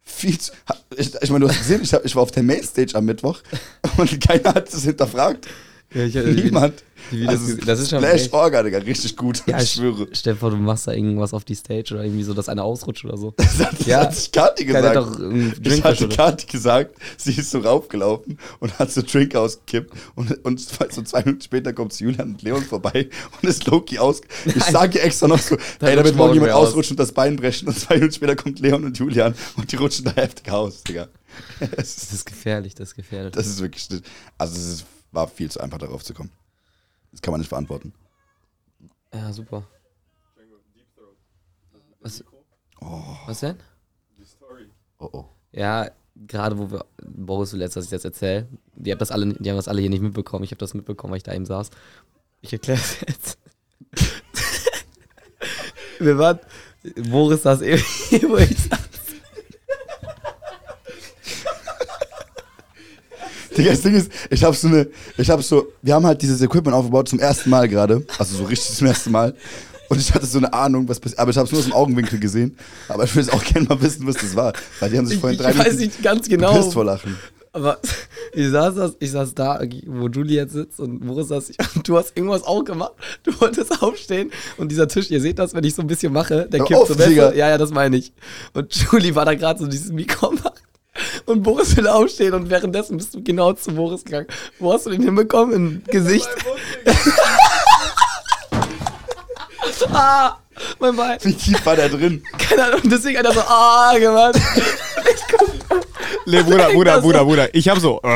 Viel 0.00 0.38
zu. 0.38 0.52
Ich, 0.96 1.14
ich 1.14 1.30
meine, 1.30 1.46
du 1.46 1.50
hast 1.50 1.58
gesehen, 1.58 1.82
ich, 1.82 1.94
hab, 1.94 2.04
ich 2.04 2.14
war 2.14 2.22
auf 2.22 2.30
der 2.30 2.42
Mainstage 2.42 2.94
am 2.94 3.04
Mittwoch 3.04 3.40
und 3.96 4.20
keiner 4.20 4.54
hat 4.54 4.72
das 4.72 4.82
hinterfragt. 4.82 5.46
Ja, 5.94 6.04
ich, 6.04 6.14
Niemand. 6.14 6.82
die 7.12 7.16
Videos 7.20 7.28
Also, 7.34 7.44
gesehen. 7.46 7.66
Das 7.66 7.78
ist 7.80 7.90
schon 7.90 8.02
echt- 8.02 8.32
Orga, 8.32 8.62
Digga, 8.64 8.78
richtig 8.78 9.16
gut. 9.16 9.42
Ja, 9.46 9.60
ich 9.60 9.70
schwöre. 9.72 10.08
Stell 10.12 10.34
dir 10.34 10.38
vor, 10.40 10.50
du 10.50 10.56
machst 10.56 10.86
da 10.88 10.92
irgendwas 10.92 11.32
auf 11.32 11.44
die 11.44 11.54
Stage 11.54 11.94
oder 11.94 12.02
irgendwie 12.04 12.24
so, 12.24 12.34
dass 12.34 12.48
einer 12.48 12.64
ausrutscht 12.64 13.04
oder 13.04 13.16
so. 13.16 13.32
Das 13.36 13.58
hat, 13.60 13.78
das 13.78 13.86
Ja. 13.86 14.00
hat 14.00 14.14
sich 14.14 14.32
Kati 14.32 14.64
gesagt. 14.64 14.96
doch 14.96 15.16
Drink 15.16 15.84
hatte. 15.84 16.08
Kati 16.08 16.46
gesagt, 16.46 16.96
sie 17.16 17.32
ist 17.32 17.50
so 17.52 17.60
raufgelaufen 17.60 18.38
und 18.58 18.76
hat 18.78 18.90
so 18.90 19.02
Drink 19.02 19.36
ausgekippt 19.36 19.92
und, 20.16 20.44
und 20.44 20.60
so 20.60 21.02
zwei 21.02 21.20
Minuten 21.20 21.42
später 21.42 21.72
kommt 21.72 21.98
Julian 22.00 22.30
und 22.32 22.42
Leon 22.42 22.62
vorbei 22.64 23.08
und 23.40 23.48
ist 23.48 23.66
Loki 23.66 23.98
aus. 23.98 24.20
Ich 24.46 24.64
sage 24.64 25.00
extra 25.00 25.28
noch 25.28 25.38
so, 25.38 25.56
Da 25.78 25.86
ey, 25.88 25.94
da 25.94 26.00
rutscht 26.00 26.04
wird 26.06 26.16
morgen 26.16 26.34
jemand 26.34 26.52
aus. 26.52 26.68
ausrutschen 26.70 26.94
und 26.94 27.00
das 27.00 27.12
Bein 27.12 27.36
brechen 27.36 27.68
und 27.68 27.78
zwei 27.78 27.94
Minuten 27.96 28.14
später 28.14 28.34
kommt 28.34 28.58
Leon 28.58 28.84
und 28.84 28.98
Julian 28.98 29.34
und 29.56 29.70
die 29.70 29.76
rutschen 29.76 30.06
da 30.06 30.12
heftig 30.16 30.50
aus, 30.50 30.82
Digga. 30.82 31.08
Das 31.76 31.96
ist, 31.96 32.12
ist 32.12 32.26
gefährlich, 32.26 32.74
das 32.74 32.88
ist 32.90 32.94
gefährlich. 32.96 33.32
das 33.32 33.46
ist 33.46 33.60
wirklich, 33.60 33.88
also 34.38 34.54
es 34.56 34.66
ist, 34.66 34.84
war 35.14 35.28
viel 35.28 35.50
zu 35.50 35.60
einfach 35.60 35.78
darauf 35.78 36.04
zu 36.04 36.14
kommen. 36.14 36.30
Das 37.12 37.22
kann 37.22 37.32
man 37.32 37.40
nicht 37.40 37.48
verantworten. 37.48 37.94
ja, 39.12 39.32
super. 39.32 39.66
Was, 42.00 42.22
was 43.26 43.40
denn? 43.40 43.56
Oh 44.98 45.08
oh. 45.12 45.24
Ja, 45.52 45.90
gerade 46.14 46.58
wo 46.58 46.70
wir, 46.70 46.84
Boris 47.02 47.52
will 47.52 47.60
jetzt, 47.60 47.76
dass 47.76 47.84
ich 47.84 47.90
das 47.90 48.04
erzähle. 48.04 48.48
Die, 48.74 48.92
hab 48.92 48.98
das 48.98 49.10
alle, 49.10 49.34
die 49.34 49.48
haben 49.48 49.56
das 49.56 49.68
alle 49.68 49.80
hier 49.80 49.90
nicht 49.90 50.02
mitbekommen. 50.02 50.44
Ich 50.44 50.50
habe 50.50 50.58
das 50.58 50.74
mitbekommen, 50.74 51.12
weil 51.12 51.18
ich 51.18 51.22
da 51.22 51.32
eben 51.32 51.46
saß. 51.46 51.70
Ich 52.42 52.52
erkläre 52.52 52.78
es 52.78 53.00
jetzt. 53.00 53.38
wir 55.98 56.18
waren, 56.18 56.40
Boris 57.10 57.42
saß 57.42 57.62
eben 57.62 57.82
hier, 58.08 58.28
wo 58.28 58.36
ich 58.36 58.58
saß. 58.58 58.93
Digga, 63.56 63.70
das 63.70 63.82
Ding 63.82 63.94
ist, 63.94 64.10
ich 64.30 64.42
hab 64.44 64.54
so 64.54 64.68
eine, 64.68 64.88
ich 65.16 65.30
hab 65.30 65.42
so, 65.42 65.66
wir 65.82 65.94
haben 65.94 66.06
halt 66.06 66.22
dieses 66.22 66.40
Equipment 66.42 66.74
aufgebaut 66.76 67.08
zum 67.08 67.18
ersten 67.18 67.50
Mal 67.50 67.68
gerade, 67.68 68.04
also 68.18 68.36
so 68.36 68.44
richtig 68.44 68.76
zum 68.76 68.86
ersten 68.86 69.10
Mal. 69.10 69.34
Und 69.88 70.00
ich 70.00 70.12
hatte 70.14 70.26
so 70.26 70.38
eine 70.38 70.52
Ahnung, 70.52 70.88
was 70.88 70.98
passiert, 70.98 71.18
aber 71.20 71.30
ich 71.30 71.36
habe 71.36 71.46
es 71.46 71.52
nur 71.52 71.60
aus 71.60 71.66
dem 71.66 71.74
Augenwinkel 71.74 72.18
gesehen. 72.18 72.56
Aber 72.88 73.04
ich 73.04 73.14
will 73.14 73.22
es 73.22 73.28
auch 73.28 73.44
gerne 73.52 73.68
mal 73.68 73.80
wissen, 73.82 74.06
was 74.06 74.16
das 74.16 74.34
war, 74.34 74.52
weil 74.80 74.90
die 74.90 74.98
haben 74.98 75.06
sich 75.06 75.16
Ich, 75.16 75.20
vorhin 75.20 75.38
ich 75.38 75.44
drei 75.44 75.56
weiß 75.56 75.74
Minuten 75.74 75.82
nicht 75.82 76.02
ganz 76.02 76.28
genau. 76.28 76.70
vor 76.70 76.84
Lachen. 76.84 77.16
Aber 77.52 77.78
ich 78.34 78.50
saß, 78.50 78.74
das, 78.74 78.96
ich 78.98 79.12
saß 79.12 79.34
da, 79.34 79.60
wo 79.86 80.08
Julie 80.08 80.36
jetzt 80.36 80.54
sitzt 80.54 80.80
und 80.80 81.06
Boris 81.06 81.28
saß 81.28 81.52
und 81.76 81.86
du 81.88 81.96
hast 81.96 82.16
irgendwas 82.16 82.42
auch 82.42 82.64
gemacht. 82.64 82.92
Du 83.22 83.30
wolltest 83.40 83.80
aufstehen 83.82 84.32
und 84.56 84.72
dieser 84.72 84.88
Tisch, 84.88 85.10
ihr 85.10 85.20
seht 85.20 85.38
das, 85.38 85.54
wenn 85.54 85.62
ich 85.62 85.74
so 85.74 85.82
ein 85.82 85.86
bisschen 85.86 86.12
mache, 86.12 86.48
der 86.50 86.60
kippt 86.64 86.80
auf, 86.80 86.88
so 86.88 86.96
besser. 86.96 87.34
Ja, 87.34 87.50
ja, 87.50 87.58
das 87.58 87.70
meine 87.70 87.96
ich. 87.96 88.12
Und 88.54 88.74
Julie 88.74 89.14
war 89.14 89.24
da 89.24 89.34
gerade 89.34 89.60
so 89.60 89.66
dieses 89.68 89.92
Mikro 89.92 90.32
macht. 90.32 90.62
Und 91.26 91.42
Boris 91.42 91.76
will 91.76 91.88
aufstehen 91.88 92.34
und 92.34 92.50
währenddessen 92.50 92.96
bist 92.96 93.14
du 93.14 93.22
genau 93.22 93.52
zu 93.52 93.74
Boris 93.74 94.04
gegangen. 94.04 94.26
Wo 94.58 94.72
hast 94.72 94.86
du 94.86 94.90
den 94.90 95.02
hinbekommen? 95.02 95.54
Im 95.54 95.82
Gesicht? 95.86 96.28
ah, 99.92 100.36
mein 100.78 100.96
Bein. 100.96 101.18
Wie 101.22 101.34
tief 101.34 101.64
war 101.66 101.76
der 101.76 101.88
drin? 101.88 102.22
Keine 102.38 102.64
Ahnung, 102.64 102.80
deswegen 102.84 103.18
hat 103.18 103.26
er 103.26 103.32
so, 103.32 103.40
ah, 103.40 103.96
gemacht. 103.98 104.36
Nee, 106.26 106.42
Bruder, 106.42 106.70
Bruder, 106.70 106.92
Das 106.94 107.02
Bruder, 107.02 107.18
so- 107.20 107.24
Bruder. 107.26 107.54
Ich 107.54 107.68
hab 107.68 107.78
so. 107.78 108.00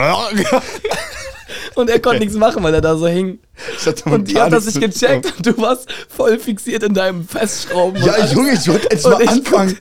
Und 1.74 1.90
er 1.90 2.00
konnte 2.00 2.20
nichts 2.20 2.36
machen, 2.36 2.62
weil 2.62 2.74
er 2.74 2.80
da 2.80 2.96
so 2.96 3.06
hing. 3.06 3.38
Ich 3.76 4.06
Und 4.06 4.28
die 4.28 4.40
hat 4.40 4.52
das 4.52 4.66
nicht 4.66 4.80
gecheckt 4.80 5.32
und 5.36 5.46
du 5.46 5.58
warst 5.58 5.88
voll 6.08 6.38
fixiert 6.38 6.82
in 6.82 6.94
deinem 6.94 7.26
Festschrauben. 7.26 8.02
Ja. 8.02 8.24
Junge, 8.26 8.52
ich 8.52 8.68
wollte 8.68 8.88
jetzt 8.90 9.06
mal 9.06 9.20
ich 9.22 9.28
anfangen. 9.28 9.78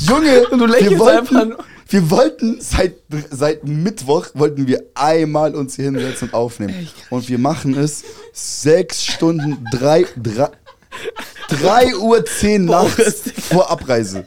Junge, 0.00 0.46
Und 0.48 0.58
du 0.58 0.66
lächelst 0.66 0.90
wir 0.90 0.98
wollten, 0.98 1.18
einfach 1.18 1.44
nur. 1.46 1.58
Wir 1.88 2.10
wollten 2.10 2.60
seit, 2.60 2.94
seit 3.30 3.64
Mittwoch 3.64 4.28
wollten 4.34 4.66
wir 4.66 4.82
einmal 4.94 5.54
uns 5.54 5.76
hier 5.76 5.86
hinsetzen 5.86 6.28
und 6.28 6.34
aufnehmen. 6.34 6.88
Und 7.10 7.28
wir 7.28 7.38
machen 7.38 7.76
es 7.76 8.04
sechs 8.32 9.04
Stunden, 9.04 9.64
drei, 9.70 10.06
drei, 10.16 10.50
drei 11.48 11.96
Uhr 11.96 12.24
zehn 12.24 12.64
nachts 12.64 12.96
Boris, 12.96 13.32
vor 13.48 13.70
Abreise. 13.70 14.26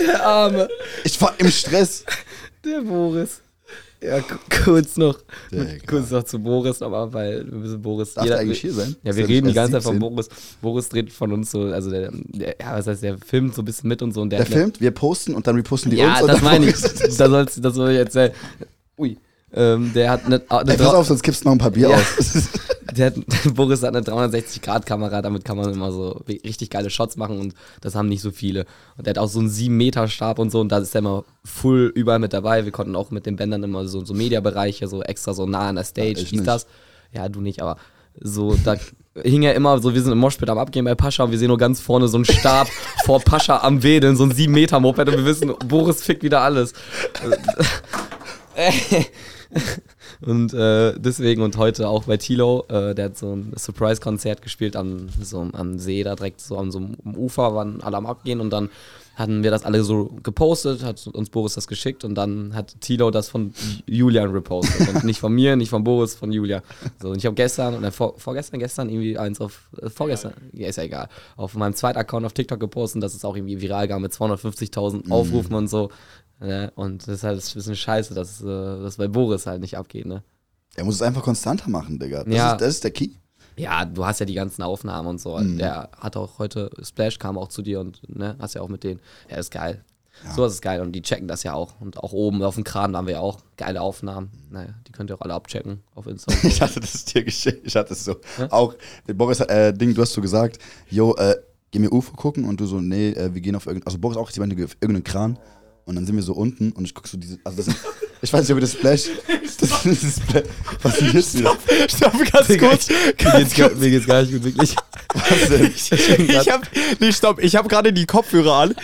Der 0.00 0.24
Arme. 0.24 0.68
Ich 1.04 1.20
war 1.20 1.34
im 1.38 1.50
Stress. 1.50 2.04
Der 2.64 2.80
Boris. 2.80 3.40
Ja, 4.02 4.20
ku- 4.20 4.36
kurz 4.64 4.96
noch. 4.96 5.18
Digga. 5.50 5.64
Kurz 5.86 6.10
noch 6.10 6.22
zu 6.22 6.38
Boris, 6.38 6.82
aber 6.82 7.12
weil 7.12 7.44
wir 7.50 7.58
müssen 7.58 7.82
Boris. 7.82 8.14
Darf 8.14 8.26
der 8.26 8.38
eigentlich 8.38 8.60
hier 8.60 8.72
sein? 8.72 8.94
Ja, 9.02 9.16
wir 9.16 9.26
reden 9.28 9.48
die 9.48 9.54
ganze 9.54 9.72
Zeit 9.72 9.82
von 9.82 9.94
17? 9.94 9.98
Boris. 10.14 10.28
Boris 10.62 10.88
dreht 10.88 11.12
von 11.12 11.32
uns 11.32 11.50
so, 11.50 11.62
also 11.62 11.90
der, 11.90 12.10
der 12.12 12.54
ja, 12.60 12.74
was 12.76 12.86
heißt, 12.86 13.02
der 13.02 13.18
filmt 13.18 13.54
so 13.56 13.62
ein 13.62 13.64
bisschen 13.64 13.88
mit 13.88 14.00
und 14.00 14.12
so. 14.12 14.20
Und 14.20 14.30
der, 14.30 14.38
Der 14.44 14.46
filmt, 14.46 14.80
wir 14.80 14.92
posten 14.92 15.34
und 15.34 15.46
dann 15.48 15.56
reposten 15.56 15.90
die 15.90 15.96
Ja, 15.96 16.12
uns. 16.12 16.22
und 16.22 16.28
das 16.28 16.42
meine 16.42 16.66
ich. 16.70 16.80
Boris- 16.80 17.16
Da 17.16 17.28
soll's, 17.28 17.60
das 17.60 17.74
soll 17.74 17.90
ich 17.90 17.98
erzählen. 17.98 18.32
Ui. 18.98 19.16
Ähm, 19.54 19.92
der 19.94 20.10
hat 20.10 20.26
eine, 20.26 20.42
eine 20.48 20.72
Ey, 20.72 20.76
pass 20.76 20.94
auf, 20.94 21.06
sonst 21.06 21.22
gibst 21.22 21.42
du 21.44 21.48
noch 21.48 21.52
ein 21.52 21.58
paar 21.58 21.70
Bier 21.70 21.90
Ja. 21.90 21.96
aus. 21.96 22.48
Der 22.96 23.06
hat, 23.06 23.14
Boris 23.54 23.82
hat 23.82 23.94
eine 23.94 24.00
360-Grad-Kamera, 24.00 25.20
damit 25.20 25.44
kann 25.44 25.56
man 25.58 25.72
immer 25.72 25.92
so 25.92 26.22
richtig 26.28 26.70
geile 26.70 26.88
Shots 26.90 27.16
machen 27.16 27.38
und 27.38 27.54
das 27.80 27.94
haben 27.94 28.08
nicht 28.08 28.22
so 28.22 28.30
viele. 28.30 28.64
Und 28.96 29.06
der 29.06 29.10
hat 29.12 29.18
auch 29.18 29.28
so 29.28 29.40
einen 29.40 29.50
7-Meter-Stab 29.50 30.38
und 30.38 30.50
so 30.50 30.60
und 30.60 30.70
da 30.72 30.78
ist 30.78 30.94
er 30.94 31.00
immer 31.00 31.24
full 31.44 31.92
überall 31.94 32.18
mit 32.18 32.32
dabei. 32.32 32.64
Wir 32.64 32.72
konnten 32.72 32.96
auch 32.96 33.10
mit 33.10 33.26
den 33.26 33.36
Bändern 33.36 33.62
immer 33.62 33.86
so, 33.86 34.04
so 34.04 34.14
Mediabereiche, 34.14 34.88
so 34.88 35.02
extra 35.02 35.34
so 35.34 35.46
nah 35.46 35.68
an 35.68 35.76
der 35.76 35.84
Stage, 35.84 36.14
dies, 36.14 36.32
nicht. 36.32 36.46
das. 36.46 36.66
Ja, 37.12 37.28
du 37.28 37.40
nicht, 37.40 37.60
aber 37.62 37.76
so, 38.20 38.56
da 38.64 38.76
hing 39.22 39.42
er 39.42 39.54
immer 39.54 39.78
so, 39.80 39.94
wir 39.94 40.02
sind 40.02 40.12
im 40.12 40.18
Moshpit 40.18 40.48
am 40.48 40.58
Abgehen 40.58 40.84
bei 40.84 40.94
Pascha 40.94 41.24
und 41.24 41.30
wir 41.30 41.38
sehen 41.38 41.48
nur 41.48 41.58
ganz 41.58 41.80
vorne 41.80 42.08
so 42.08 42.16
einen 42.16 42.24
Stab 42.24 42.68
vor 43.04 43.20
Pascha 43.20 43.58
am 43.58 43.82
Wedeln, 43.82 44.16
so 44.16 44.24
ein 44.24 44.32
7-Meter-Moped 44.32 45.08
und 45.08 45.16
wir 45.16 45.24
wissen, 45.26 45.52
Boris 45.66 46.02
fickt 46.02 46.22
wieder 46.22 46.40
alles. 46.40 46.72
Und 50.20 50.52
äh, 50.52 50.94
deswegen 50.98 51.42
und 51.42 51.56
heute 51.56 51.88
auch 51.88 52.04
bei 52.04 52.16
Tilo, 52.16 52.64
äh, 52.68 52.94
der 52.94 53.06
hat 53.06 53.18
so 53.18 53.34
ein 53.34 53.52
Surprise-Konzert 53.56 54.42
gespielt 54.42 54.76
am, 54.76 55.08
so 55.20 55.48
am 55.52 55.78
See, 55.78 56.02
da 56.02 56.14
direkt 56.16 56.40
so 56.40 56.58
an 56.58 56.70
so 56.70 56.78
einem 56.78 56.96
Ufer, 57.16 57.54
waren 57.54 57.80
alle 57.82 57.96
am 57.96 58.06
Abgehen 58.06 58.40
und 58.40 58.50
dann 58.50 58.68
hatten 59.18 59.42
wir 59.42 59.50
das 59.50 59.64
alle 59.64 59.82
so 59.82 60.16
gepostet, 60.22 60.84
hat 60.84 61.04
uns 61.08 61.28
Boris 61.28 61.54
das 61.54 61.66
geschickt 61.66 62.04
und 62.04 62.14
dann 62.14 62.54
hat 62.54 62.80
Tilo 62.80 63.10
das 63.10 63.28
von 63.28 63.52
Julian 63.84 64.30
repostet. 64.30 64.88
und 64.94 65.04
nicht 65.04 65.18
von 65.18 65.32
mir, 65.32 65.56
nicht 65.56 65.70
von 65.70 65.82
Boris, 65.82 66.14
von 66.14 66.30
Julia. 66.30 66.62
So, 67.02 67.10
und 67.10 67.16
ich 67.16 67.26
habe 67.26 67.34
gestern, 67.34 67.74
oder 67.74 67.90
vor, 67.90 68.14
vorgestern, 68.16 68.60
gestern 68.60 68.88
irgendwie 68.88 69.18
eins 69.18 69.40
auf, 69.40 69.70
äh, 69.82 69.90
vorgestern, 69.90 70.34
ja, 70.52 70.68
ist 70.68 70.76
ja 70.76 70.84
egal, 70.84 71.08
auf 71.36 71.56
meinem 71.56 71.74
zweiten 71.74 71.98
Account 71.98 72.26
auf 72.26 72.32
TikTok 72.32 72.60
gepostet, 72.60 73.02
dass 73.02 73.14
es 73.14 73.24
auch 73.24 73.34
irgendwie 73.34 73.60
viral 73.60 73.88
ging 73.88 74.00
mit 74.00 74.12
250.000 74.12 75.10
Aufrufen 75.10 75.54
und 75.54 75.66
so. 75.66 75.90
Ne? 76.40 76.72
Und 76.76 77.02
das 77.06 77.16
ist 77.16 77.22
halt 77.24 77.38
ein 77.42 77.54
bisschen 77.54 77.76
scheiße, 77.76 78.14
dass 78.14 78.40
äh, 78.42 78.46
das 78.46 78.96
bei 78.96 79.08
Boris 79.08 79.46
halt 79.46 79.60
nicht 79.60 79.76
abgeht, 79.76 80.06
ne? 80.06 80.22
Er 80.76 80.84
muss 80.84 80.96
es 80.96 81.02
einfach 81.02 81.22
konstanter 81.22 81.68
machen, 81.70 81.98
Digga. 81.98 82.22
Das, 82.24 82.32
Ja. 82.34 82.52
ist, 82.52 82.60
das 82.60 82.68
ist 82.74 82.84
der 82.84 82.90
Key. 82.92 83.08
Ja, 83.56 83.84
du 83.84 84.06
hast 84.06 84.20
ja 84.20 84.26
die 84.26 84.34
ganzen 84.34 84.62
Aufnahmen 84.62 85.08
und 85.08 85.20
so. 85.20 85.36
Mhm. 85.36 85.58
Der 85.58 85.88
hat 85.98 86.16
auch 86.16 86.38
heute, 86.38 86.70
Splash 86.82 87.18
kam 87.18 87.36
auch 87.36 87.48
zu 87.48 87.62
dir 87.62 87.80
und 87.80 88.00
ne, 88.08 88.36
hast 88.38 88.54
ja 88.54 88.60
auch 88.60 88.68
mit 88.68 88.84
denen. 88.84 89.00
Ja, 89.28 89.38
ist 89.38 89.50
geil. 89.50 89.82
So 90.34 90.44
ist 90.44 90.60
geil 90.62 90.80
und 90.80 90.92
die 90.92 91.02
checken 91.02 91.28
das 91.28 91.44
ja 91.44 91.54
auch. 91.54 91.80
Und 91.80 91.98
auch 91.98 92.12
oben 92.12 92.42
auf 92.42 92.56
dem 92.56 92.64
Kran 92.64 92.96
haben 92.96 93.06
wir 93.06 93.14
ja 93.14 93.20
auch 93.20 93.38
geile 93.56 93.80
Aufnahmen. 93.80 94.30
Naja, 94.50 94.74
die 94.86 94.92
könnt 94.92 95.10
ihr 95.10 95.14
auch 95.16 95.20
alle 95.20 95.34
abchecken 95.34 95.80
auf 95.94 96.06
Instagram. 96.08 96.40
Ich 96.50 96.60
hatte 96.60 96.80
das 96.80 97.04
dir 97.04 97.22
geschickt. 97.22 97.60
Ich 97.64 97.76
hatte 97.76 97.92
es 97.92 98.04
so. 98.04 98.16
Auch, 98.50 98.74
der 99.06 99.14
Boris, 99.14 99.38
äh, 99.40 99.72
Ding, 99.72 99.94
du 99.94 100.02
hast 100.02 100.12
so 100.12 100.20
gesagt, 100.20 100.58
yo, 100.90 101.14
äh, 101.16 101.36
geh 101.70 101.78
mir 101.78 101.92
UFO 101.92 102.14
gucken 102.16 102.44
und 102.46 102.58
du 102.60 102.66
so, 102.66 102.80
nee, 102.80 103.10
äh, 103.10 103.32
wir 103.32 103.40
gehen 103.40 103.54
auf 103.54 103.66
irgendeinen, 103.66 103.86
also 103.86 103.98
Boris 103.98 104.16
auch, 104.16 104.30
meinte, 104.38 104.56
auf 104.64 104.76
irgendeinen 104.80 105.04
Kran. 105.04 105.38
Und 105.88 105.94
dann 105.96 106.04
sind 106.04 106.14
wir 106.16 106.22
so 106.22 106.34
unten 106.34 106.70
und 106.72 106.84
ich 106.84 106.92
guck 106.94 107.08
so 107.08 107.16
diese, 107.16 107.38
also 107.44 107.56
das 107.56 107.64
sind, 107.64 107.76
ich 108.20 108.30
weiß 108.30 108.42
nicht, 108.42 108.50
ob 108.50 108.58
ihr 108.58 108.60
das 108.60 108.72
Splash, 108.72 109.04
das 109.58 109.86
ist 109.86 110.04
das 110.04 110.16
Splash, 110.16 110.44
was 110.82 111.00
ist 111.00 111.14
das 111.14 111.34
wieder? 111.38 111.56
Stopp, 111.88 112.12
ganz 112.30 112.58
kurz. 112.58 112.88
mir, 112.90 113.12
Ganz 113.16 113.36
geht's, 113.38 113.54
gar- 113.56 113.68
kurz. 113.70 113.80
mir 113.80 113.90
geht's 113.90 114.06
gar 114.06 114.20
nicht 114.20 114.32
gut, 114.32 114.44
wirklich. 114.44 114.76
Was 115.14 115.48
denn? 115.48 115.72
Ich 115.74 116.50
hab, 116.50 116.68
nee, 117.00 117.10
stopp, 117.10 117.42
ich 117.42 117.56
hab 117.56 117.66
gerade 117.70 117.90
die 117.94 118.04
Kopfhörer 118.04 118.52
an. 118.54 118.74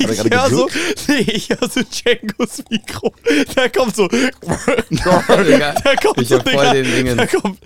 er 0.00 0.10
Ich 0.10 0.18
gerade 0.24 0.30
hör 0.36 0.50
so, 0.50 0.68
nee, 1.08 1.20
ich 1.20 1.48
hör 1.48 1.56
so 1.70 1.80
Django's 1.82 2.62
Mikro. 2.68 3.14
Da 3.54 3.68
kommt 3.70 3.96
so, 3.96 4.06
Digga, 4.08 5.72
da 5.82 5.96
kommt 5.96 6.20
ich 6.20 6.28
so, 6.28 6.38
hab 6.38 6.48
voll 6.50 6.70
den 6.74 6.84
Dingen. 6.84 7.16
Da 7.16 7.26
kommt, 7.26 7.58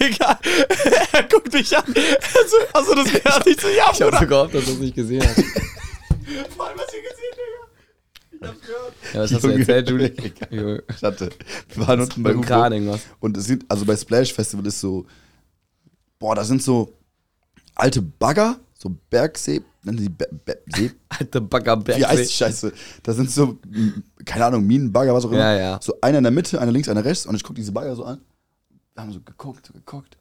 Digga, 0.00 0.40
er 1.12 1.22
guckt 1.22 1.52
mich 1.52 1.76
an. 1.76 1.84
Also, 1.86 2.56
also 2.72 2.94
das 2.96 3.12
gehört 3.12 3.46
nicht 3.46 3.60
so, 3.60 3.68
ja, 3.68 3.90
Ich 3.92 4.00
hab 4.02 4.08
Bruder. 4.10 4.18
so 4.18 4.26
gehofft, 4.26 4.54
dass 4.56 4.64
du 4.64 4.72
es 4.72 4.78
nicht 4.78 4.96
gesehen 4.96 5.22
hast. 5.22 5.36
Vor 6.56 6.66
allem, 6.66 6.76
was 6.78 6.86
ihr 6.92 7.00
gesehen, 7.00 7.32
Digga. 7.36 7.46
Ich 7.52 7.76
hab's 7.78 8.16
gehört. 8.18 8.27
Ja, 8.40 9.20
was 9.22 9.32
hast 9.32 9.44
du 9.44 9.48
erzählt. 9.48 9.88
Junge. 9.90 10.82
Ich 10.88 11.02
hatte, 11.02 11.30
wir 11.74 11.86
waren 11.86 12.00
unten 12.00 12.22
bei 12.22 12.34
UFO. 12.36 12.44
Und 13.20 13.36
es 13.36 13.44
sind, 13.44 13.64
also 13.68 13.84
bei 13.84 13.96
Splash 13.96 14.32
Festival 14.32 14.66
ist 14.66 14.80
so, 14.80 15.06
boah, 16.18 16.34
da 16.34 16.44
sind 16.44 16.62
so 16.62 16.94
alte 17.74 18.02
Bagger, 18.02 18.58
so 18.74 18.90
Bergsee, 19.10 19.62
nennen 19.82 19.98
die 19.98 20.08
Be 20.08 20.28
Be 20.44 20.58
See 20.74 20.90
Alte 21.08 21.40
Baggerberg. 21.40 21.98
wie 21.98 22.04
heißt 22.06 22.30
die 22.30 22.34
Scheiße? 22.34 22.72
Da 23.02 23.12
sind 23.12 23.30
so, 23.30 23.58
keine 24.24 24.46
Ahnung, 24.46 24.66
Minenbagger, 24.66 25.14
was 25.14 25.24
auch 25.24 25.30
immer. 25.30 25.40
Ja, 25.40 25.56
ja. 25.56 25.80
So 25.82 25.94
einer 26.00 26.18
in 26.18 26.24
der 26.24 26.30
Mitte, 26.32 26.60
einer 26.60 26.72
links, 26.72 26.88
einer 26.88 27.04
rechts. 27.04 27.26
Und 27.26 27.34
ich 27.34 27.42
gucke 27.42 27.54
diese 27.56 27.72
Bagger 27.72 27.94
so 27.96 28.04
an. 28.04 28.20
Wir 28.94 29.02
haben 29.02 29.12
so 29.12 29.20
geguckt, 29.20 29.72
geguckt. 29.72 30.16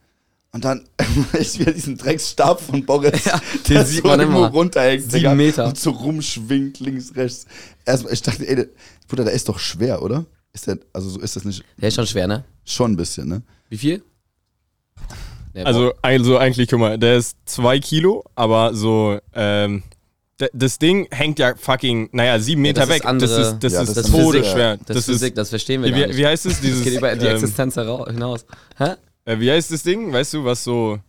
Und 0.53 0.63
dann 0.65 0.87
ich 1.39 1.59
wieder 1.59 1.71
diesen 1.73 1.97
Drecksstab 1.97 2.61
von 2.61 2.85
Boris, 2.85 3.25
Ja, 3.25 3.39
den 3.67 3.75
der 3.75 3.85
sieht 3.85 4.01
so 4.01 4.07
man 4.07 4.19
irgendwo 4.19 4.39
immer. 4.39 4.47
runterhängt. 4.49 5.11
Sieben 5.11 5.35
Meter. 5.37 5.65
Und 5.67 5.77
so 5.77 5.91
rumschwingt, 5.91 6.79
links, 6.79 7.15
rechts. 7.15 7.45
Erstmal, 7.85 8.13
ich 8.13 8.21
dachte, 8.21 8.47
ey, 8.47 8.55
der, 8.55 8.67
Bruder, 9.07 9.25
der 9.25 9.33
ist 9.33 9.47
doch 9.49 9.59
schwer, 9.59 10.01
oder? 10.01 10.25
Ist 10.53 10.67
der, 10.67 10.79
also 10.93 11.09
so 11.09 11.19
ist 11.19 11.35
das 11.35 11.43
nicht 11.45 11.63
Der 11.79 11.89
ist 11.89 11.95
schon 11.95 12.07
schwer, 12.07 12.27
ne? 12.27 12.43
schon 12.65 12.93
ein 12.93 12.95
bisschen, 12.95 13.27
ne? 13.27 13.41
Wie 13.69 13.77
viel? 13.77 14.03
Also, 15.53 15.93
also 16.03 16.37
eigentlich, 16.37 16.69
guck 16.69 16.79
mal, 16.79 16.97
der 16.99 17.17
ist 17.17 17.35
zwei 17.45 17.79
Kilo, 17.79 18.23
aber 18.35 18.75
so, 18.75 19.17
ähm, 19.33 19.81
das 20.53 20.77
Ding 20.77 21.07
hängt 21.11 21.39
ja 21.39 21.55
fucking, 21.55 22.09
naja, 22.11 22.39
sieben 22.39 22.61
Meter 22.61 22.81
das 22.81 22.89
ist 22.89 22.95
weg. 22.95 23.05
andere- 23.05 23.29
das 23.29 23.47
ist, 23.53 23.63
das 23.63 23.73
Ja, 23.73 23.81
ist 23.81 23.97
das 23.97 24.05
ist 24.05 24.11
todesschwer. 24.11 24.77
Das, 24.85 24.97
ist 24.97 25.05
Physik, 25.05 25.33
das 25.35 25.49
verstehen 25.49 25.81
wir 25.81 25.93
wie, 25.95 25.99
gar 25.99 26.07
nicht. 26.07 26.17
wie 26.17 26.25
heißt 26.27 26.45
es? 26.45 26.53
das 26.53 26.61
Dieses, 26.61 26.83
geht 26.83 26.93
über 26.97 27.15
die 27.15 27.25
ähm, 27.25 27.35
Existenz 27.35 27.73
hinaus. 27.75 28.45
Hä? 28.77 28.93
Äh, 29.27 29.39
wie 29.39 29.51
heißt 29.51 29.71
das 29.71 29.83
Ding? 29.83 30.11
Weißt 30.11 30.33
du, 30.33 30.43
was 30.43 30.63
so. 30.63 30.99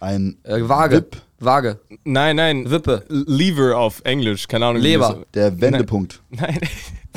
Ein 0.00 0.36
Äh, 0.42 0.68
Waage. 0.68 0.96
Wip. 0.96 1.16
Waage. 1.38 1.80
Nein, 2.04 2.36
nein. 2.36 2.70
Wippe. 2.70 3.04
Lever 3.08 3.76
auf 3.78 4.00
Englisch, 4.04 4.48
keine 4.48 4.66
Ahnung. 4.66 4.82
wie 4.82 4.86
Leber. 4.88 5.24
der 5.34 5.60
Wendepunkt. 5.60 6.22
Nein. 6.30 6.58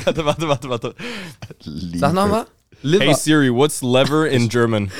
warte, 0.04 0.24
warte, 0.24 0.48
warte, 0.48 0.68
warte. 0.70 0.94
Sag 1.96 2.12
nochmal. 2.12 2.46
Liver. 2.82 3.04
Hey 3.04 3.14
Siri, 3.14 3.50
what's 3.52 3.82
lever 3.82 4.28
in 4.28 4.48
German? 4.48 4.90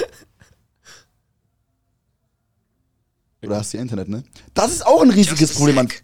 Oder 3.43 3.57
hast 3.57 3.73
du 3.73 3.79
Internet, 3.79 4.09
ne? 4.09 4.23
Das 4.55 4.71
ist 4.73 4.87
auch 4.87 5.02
ein 5.02 5.11
riesiges 5.11 5.55
Problem. 5.55 5.76
Man, 5.76 5.88
sec. 5.88 6.02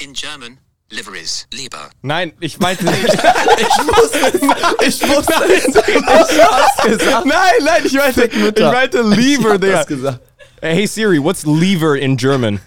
In 0.00 0.12
German, 0.14 0.58
liver 0.90 1.14
is 1.16 1.46
Leber. 1.52 1.90
Nein, 2.02 2.32
ich 2.40 2.58
meinte 2.58 2.84
nicht. 2.90 3.04
ich 3.04 3.78
wusste 3.86 4.18
es. 4.32 4.96
Ich 5.02 5.08
wusste 5.08 5.34
es. 5.44 5.66
Ich 5.66 6.42
hab's 6.42 6.82
gesagt. 6.82 7.26
nein, 7.26 7.52
nein, 7.62 7.82
ich 7.84 7.92
meinte, 7.92 8.24
ich 8.24 8.62
meinte 8.62 9.02
lever, 9.02 9.58
Digga. 9.58 9.84
gesagt. 9.84 10.20
Hey 10.60 10.86
Siri, 10.86 11.22
what's 11.22 11.44
lever 11.44 11.96
in 11.96 12.16
German? 12.16 12.60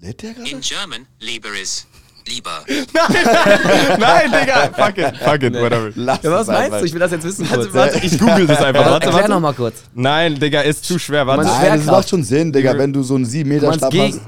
lädt 0.00 0.22
der 0.22 0.34
gerade? 0.34 0.50
In 0.50 0.60
German, 0.60 1.06
Leber 1.20 1.48
is 1.60 1.86
Lieber. 2.26 2.64
Nein, 3.98 4.32
Digga, 4.32 4.70
fuck 4.74 4.96
it, 4.96 5.14
fuck 5.18 5.42
it, 5.42 5.52
whatever. 5.54 5.92
Lass 5.94 6.22
Ja, 6.22 6.30
was 6.30 6.40
es 6.42 6.46
meinst 6.48 6.62
einfach. 6.64 6.78
du? 6.80 6.84
Ich 6.86 6.92
will 6.94 7.00
das 7.00 7.10
jetzt 7.12 7.24
wissen 7.24 7.46
kurz. 7.46 7.74
Warte, 7.74 7.98
ich 8.02 8.18
google 8.18 8.46
das 8.46 8.62
einfach. 8.62 8.80
Warte, 8.86 8.92
Erklär 9.06 9.12
warte. 9.14 9.30
noch 9.30 9.40
mal 9.40 9.52
kurz. 9.52 9.82
Nein, 9.94 10.38
Digga, 10.38 10.62
ist 10.62 10.84
zu 10.86 10.98
schwer. 10.98 11.26
Warte. 11.26 11.44
Nein, 11.44 11.76
das 11.78 11.84
macht 11.86 12.08
schon 12.08 12.22
Sinn, 12.24 12.50
Digga, 12.50 12.78
wenn 12.78 12.94
du 12.94 13.02
so 13.02 13.14
einen 13.16 13.26
7 13.26 13.46
Meter 13.46 13.74
Stab 13.74 13.92
hast. 13.94 14.20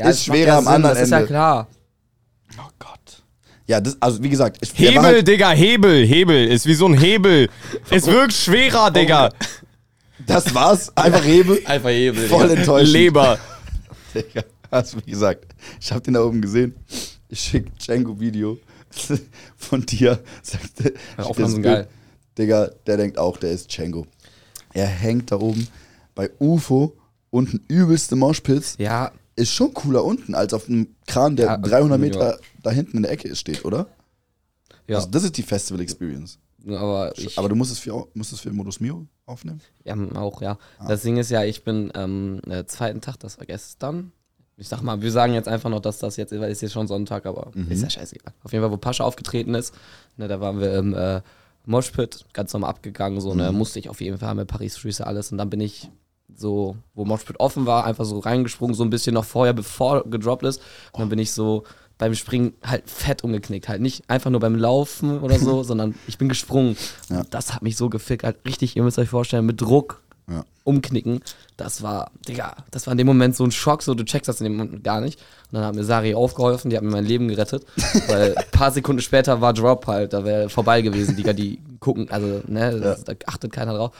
Ja, 0.00 0.08
Ist 0.08 0.24
schwerer 0.24 0.46
ja 0.46 0.58
am 0.58 0.64
Sinn, 0.64 0.72
anderen 0.72 0.94
Das 0.94 1.04
ist 1.04 1.10
ja 1.10 1.16
Ende. 1.18 1.28
klar. 1.28 1.68
Oh 2.56 2.68
Gott. 2.78 3.22
Ja, 3.66 3.82
das, 3.82 3.98
also 4.00 4.22
wie 4.22 4.30
gesagt, 4.30 4.56
ich 4.62 4.72
Hebel, 4.78 5.02
halt, 5.02 5.28
Digga, 5.28 5.50
Hebel, 5.50 6.06
Hebel. 6.06 6.48
Ist 6.48 6.64
wie 6.64 6.72
so 6.74 6.86
ein 6.86 6.94
Hebel. 6.98 7.50
Es 7.90 8.06
wirkt 8.06 8.32
schwerer, 8.32 8.90
Digga. 8.90 9.28
das 10.26 10.54
war's, 10.54 10.96
einfach 10.96 11.22
Hebel. 11.22 11.60
Einfach 11.66 11.90
Hebel. 11.90 12.28
Voll 12.28 12.50
enttäuschend. 12.50 12.92
Leber. 12.94 13.38
Digga, 14.14 14.42
also 14.70 14.96
wie 15.04 15.10
gesagt, 15.10 15.44
ich 15.78 15.92
hab 15.92 16.02
den 16.02 16.14
da 16.14 16.24
oben 16.24 16.40
gesehen. 16.40 16.74
Ich 17.28 17.38
schick 17.40 17.78
Django-Video 17.78 18.58
von 19.58 19.84
dir. 19.84 20.18
Sagt, 20.42 20.64
schick 20.64 20.74
dir 20.76 20.92
Aufnahmen 21.18 21.36
das 21.44 21.52
sind 21.52 21.62
geil. 21.62 21.88
Digga, 22.38 22.70
der 22.86 22.96
denkt 22.96 23.18
auch, 23.18 23.36
der 23.36 23.50
ist 23.52 23.68
Django. 23.68 24.06
Er 24.72 24.86
hängt 24.86 25.30
da 25.30 25.36
oben 25.36 25.68
bei 26.14 26.30
UFO 26.38 26.96
unten 27.28 27.60
übelste 27.68 28.16
Moshpits. 28.16 28.76
Ja, 28.78 29.12
Ist 29.36 29.52
schon 29.52 29.72
cooler 29.72 30.04
unten, 30.04 30.34
als 30.34 30.52
auf 30.52 30.68
einem 30.68 30.94
Kran, 31.06 31.36
der 31.36 31.46
Ja, 31.46 31.56
300 31.58 31.98
ja. 31.98 32.04
Meter 32.04 32.38
da 32.62 32.70
hinten 32.70 32.98
in 32.98 33.02
der 33.04 33.12
Ecke 33.12 33.34
steht, 33.36 33.64
oder? 33.64 33.86
ja. 34.86 34.96
Also 34.96 35.08
das 35.08 35.24
ist 35.24 35.36
die 35.36 35.42
Festival 35.42 35.80
Experience. 35.80 36.38
aber 36.68 37.16
ich, 37.16 37.38
Aber 37.38 37.48
du 37.48 37.54
musst 37.54 37.72
es 37.72 37.78
für, 37.78 38.06
musst 38.14 38.32
es 38.32 38.40
für 38.40 38.52
Modus 38.52 38.80
Mio 38.80 39.06
aufnehmen? 39.26 39.60
Ja, 39.84 39.94
auch, 40.16 40.42
ja. 40.42 40.58
Ah. 40.78 40.88
Das 40.88 41.02
Ding 41.02 41.16
ist 41.16 41.30
ja, 41.30 41.44
ich 41.44 41.64
bin 41.64 41.94
am 41.94 42.40
äh, 42.48 42.66
zweiten 42.66 43.00
Tag, 43.00 43.18
das 43.20 43.38
war 43.38 43.46
gestern. 43.46 44.12
Ich 44.56 44.68
sag 44.68 44.82
mal, 44.82 45.00
wir 45.00 45.10
sagen 45.10 45.32
jetzt 45.32 45.48
einfach 45.48 45.70
noch, 45.70 45.80
dass 45.80 45.98
das 46.00 46.16
jetzt, 46.16 46.32
weil 46.32 46.50
es 46.50 46.58
ist 46.58 46.62
jetzt 46.62 46.72
schon 46.72 46.86
Sonntag, 46.86 47.24
aber 47.24 47.50
Mhm. 47.54 47.70
ist 47.70 47.82
ja 47.82 47.88
scheißegal. 47.88 48.34
Auf 48.42 48.52
jeden 48.52 48.62
Fall, 48.62 48.70
wo 48.72 48.76
Pascha 48.76 49.04
aufgetreten 49.04 49.54
ist, 49.54 49.74
ne, 50.18 50.28
da 50.28 50.38
waren 50.40 50.60
wir 50.60 50.74
im 50.76 50.92
äh, 50.92 51.22
Moshpit, 51.64 52.26
ganz 52.34 52.52
normal 52.52 52.70
abgegangen, 52.70 53.20
so, 53.22 53.30
Mhm. 53.30 53.36
ne, 53.38 53.52
musste 53.52 53.78
ich 53.78 53.88
auf 53.88 54.00
jeden 54.02 54.18
Fall 54.18 54.34
mit 54.34 54.48
Paris 54.48 54.76
Freeze 54.76 55.06
alles 55.06 55.32
und 55.32 55.38
dann 55.38 55.48
bin 55.48 55.60
ich 55.60 55.88
so, 56.36 56.76
wo 56.94 57.04
Moshpit 57.04 57.40
offen 57.40 57.66
war, 57.66 57.84
einfach 57.84 58.04
so 58.04 58.18
reingesprungen, 58.18 58.74
so 58.74 58.82
ein 58.84 58.90
bisschen 58.90 59.14
noch 59.14 59.24
vorher, 59.24 59.52
bevor 59.52 60.04
gedroppt 60.08 60.44
ist. 60.44 60.60
Und 60.92 61.00
dann 61.00 61.08
bin 61.08 61.18
ich 61.18 61.32
so 61.32 61.64
beim 61.98 62.14
Springen 62.14 62.54
halt 62.64 62.88
fett 62.88 63.24
umgeknickt. 63.24 63.68
Halt 63.68 63.82
nicht 63.82 64.08
einfach 64.08 64.30
nur 64.30 64.40
beim 64.40 64.54
Laufen 64.56 65.20
oder 65.20 65.38
so, 65.38 65.62
sondern 65.64 65.94
ich 66.06 66.16
bin 66.18 66.28
gesprungen. 66.28 66.76
Ja. 67.10 67.22
Das 67.30 67.52
hat 67.54 67.62
mich 67.62 67.76
so 67.76 67.90
gefickt, 67.90 68.24
halt 68.24 68.38
richtig, 68.46 68.76
ihr 68.76 68.82
müsst 68.82 68.98
euch 68.98 69.10
vorstellen, 69.10 69.44
mit 69.44 69.60
Druck 69.60 70.00
Ja. 70.26 70.44
umknicken. 70.64 71.20
Das 71.58 71.82
war, 71.82 72.10
Digga, 72.26 72.56
das 72.70 72.86
war 72.86 72.92
in 72.92 72.98
dem 72.98 73.06
Moment 73.06 73.36
so 73.36 73.44
ein 73.44 73.50
Schock, 73.50 73.82
so 73.82 73.92
du 73.94 74.04
checkst 74.04 74.28
das 74.28 74.40
in 74.40 74.44
dem 74.44 74.56
Moment 74.56 74.82
gar 74.82 75.02
nicht. 75.02 75.20
Und 75.52 75.56
dann 75.58 75.64
hat 75.64 75.74
mir 75.74 75.84
Sari 75.84 76.14
aufgeholfen, 76.14 76.70
die 76.70 76.76
hat 76.78 76.84
mir 76.84 76.90
mein 76.90 77.04
Leben 77.04 77.28
gerettet. 77.28 77.66
weil 78.08 78.34
ein 78.34 78.50
paar 78.50 78.70
Sekunden 78.70 79.02
später 79.02 79.42
war 79.42 79.52
Drop 79.52 79.86
halt, 79.86 80.14
da 80.14 80.24
wäre 80.24 80.48
vorbei 80.48 80.80
gewesen, 80.80 81.16
Digga, 81.16 81.34
die 81.34 81.60
gucken, 81.80 82.08
also, 82.10 82.40
ne, 82.46 82.80
das, 82.80 83.04
da 83.04 83.12
achtet 83.26 83.52
keiner 83.52 83.74
drauf. 83.74 83.90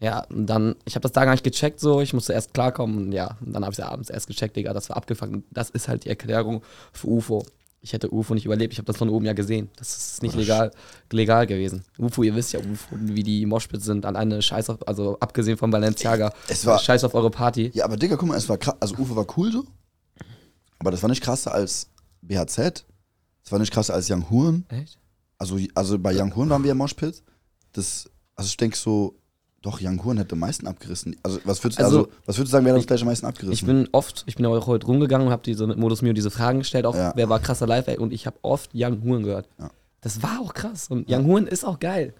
Ja, 0.00 0.20
und 0.30 0.46
dann, 0.46 0.76
ich 0.84 0.94
habe 0.94 1.02
das 1.02 1.12
da 1.12 1.24
gar 1.24 1.32
nicht 1.32 1.42
gecheckt, 1.42 1.80
so, 1.80 2.00
ich 2.00 2.12
musste 2.14 2.32
erst 2.32 2.54
klarkommen 2.54 2.98
und 3.06 3.12
ja, 3.12 3.36
und 3.44 3.52
dann 3.52 3.64
habe 3.64 3.72
ich 3.72 3.78
es 3.80 3.84
abends 3.84 4.10
erst 4.10 4.28
gecheckt, 4.28 4.54
Digga, 4.56 4.72
das 4.72 4.88
war 4.90 4.96
abgefangen. 4.96 5.44
Das 5.50 5.70
ist 5.70 5.88
halt 5.88 6.04
die 6.04 6.08
Erklärung 6.08 6.62
für 6.92 7.08
UFO. 7.08 7.44
Ich 7.80 7.92
hätte 7.92 8.12
UFO 8.12 8.34
nicht 8.34 8.44
überlebt, 8.44 8.72
ich 8.72 8.78
habe 8.78 8.86
das 8.86 8.96
von 8.96 9.08
oben 9.08 9.24
ja 9.24 9.32
gesehen. 9.32 9.70
Das 9.76 9.96
ist 9.96 10.22
nicht 10.22 10.34
legal, 10.36 10.70
legal 11.12 11.46
gewesen. 11.46 11.84
UFO, 11.98 12.22
ihr 12.22 12.34
wisst 12.36 12.52
ja, 12.52 12.60
UFO, 12.60 12.96
wie 13.00 13.22
die 13.24 13.44
Moshpits 13.46 13.84
sind, 13.86 14.04
alleine 14.06 14.40
scheiß 14.42 14.70
auf, 14.70 14.86
also 14.86 15.16
abgesehen 15.20 15.56
von 15.58 15.70
Balenciaga, 15.70 16.32
Es 16.48 16.64
war- 16.66 16.78
scheiß 16.78 17.02
auf 17.04 17.14
eure 17.14 17.30
Party. 17.30 17.70
Ja, 17.74 17.84
aber 17.84 17.96
Digga, 17.96 18.16
guck 18.16 18.28
mal, 18.28 18.36
es 18.36 18.48
war 18.48 18.58
krass. 18.58 18.76
Also 18.80 18.96
UFO 18.96 19.16
war 19.16 19.26
cool 19.36 19.50
so. 19.52 19.64
Aber 20.78 20.90
das 20.92 21.02
war 21.02 21.08
nicht 21.10 21.22
krasser 21.22 21.52
als 21.52 21.88
BHZ. 22.22 22.84
Das 23.42 23.50
war 23.52 23.58
nicht 23.58 23.72
krasser 23.72 23.94
als 23.94 24.08
Young 24.10 24.28
Huren. 24.30 24.64
Echt? 24.68 24.98
Also, 25.38 25.58
also 25.74 25.98
bei 25.98 26.14
Young 26.16 26.34
Huren 26.36 26.50
waren 26.50 26.62
wir 26.64 26.72
im 26.72 26.78
Moshpit. 26.78 27.22
Das, 27.72 28.08
also 28.36 28.46
ich 28.48 28.56
denke 28.56 28.76
so, 28.76 29.16
doch, 29.62 29.80
Young 29.82 30.02
Huren 30.04 30.18
hätte 30.18 30.34
am 30.34 30.38
meisten 30.40 30.66
abgerissen. 30.66 31.16
Also 31.22 31.40
was 31.44 31.62
würdest, 31.64 31.80
also, 31.80 31.98
Also, 31.98 32.08
was 32.26 32.36
würdest 32.38 32.52
du 32.52 32.56
sagen, 32.56 32.64
wer 32.64 32.72
hat 32.74 32.78
das 32.78 32.86
gleich 32.86 33.00
am 33.02 33.08
meisten 33.08 33.26
abgerissen? 33.26 33.52
Ich 33.54 33.64
bin 33.66 33.88
oft, 33.92 34.22
ich 34.26 34.36
bin 34.36 34.46
auch 34.46 34.66
heute 34.66 34.86
rumgegangen 34.86 35.26
und 35.26 35.32
habe 35.32 35.42
diese 35.44 35.66
mit 35.66 35.78
Modus 35.78 36.00
Mio 36.02 36.12
diese 36.12 36.30
Fragen 36.30 36.60
gestellt, 36.60 36.86
auch 36.86 36.94
Ja. 36.94 37.12
wer 37.16 37.28
war 37.28 37.40
krasser 37.40 37.66
live 37.66 37.88
und 37.98 38.12
ich 38.12 38.26
habe 38.26 38.36
oft 38.42 38.70
Young 38.74 39.02
Huren 39.02 39.24
gehört. 39.24 39.48
Ja. 39.58 39.70
Das 40.00 40.22
war 40.22 40.40
auch 40.40 40.54
krass 40.54 40.88
und 40.88 41.10
Young 41.10 41.24
Huren 41.26 41.46
ist 41.48 41.64
auch 41.64 41.78
geil. 41.80 42.14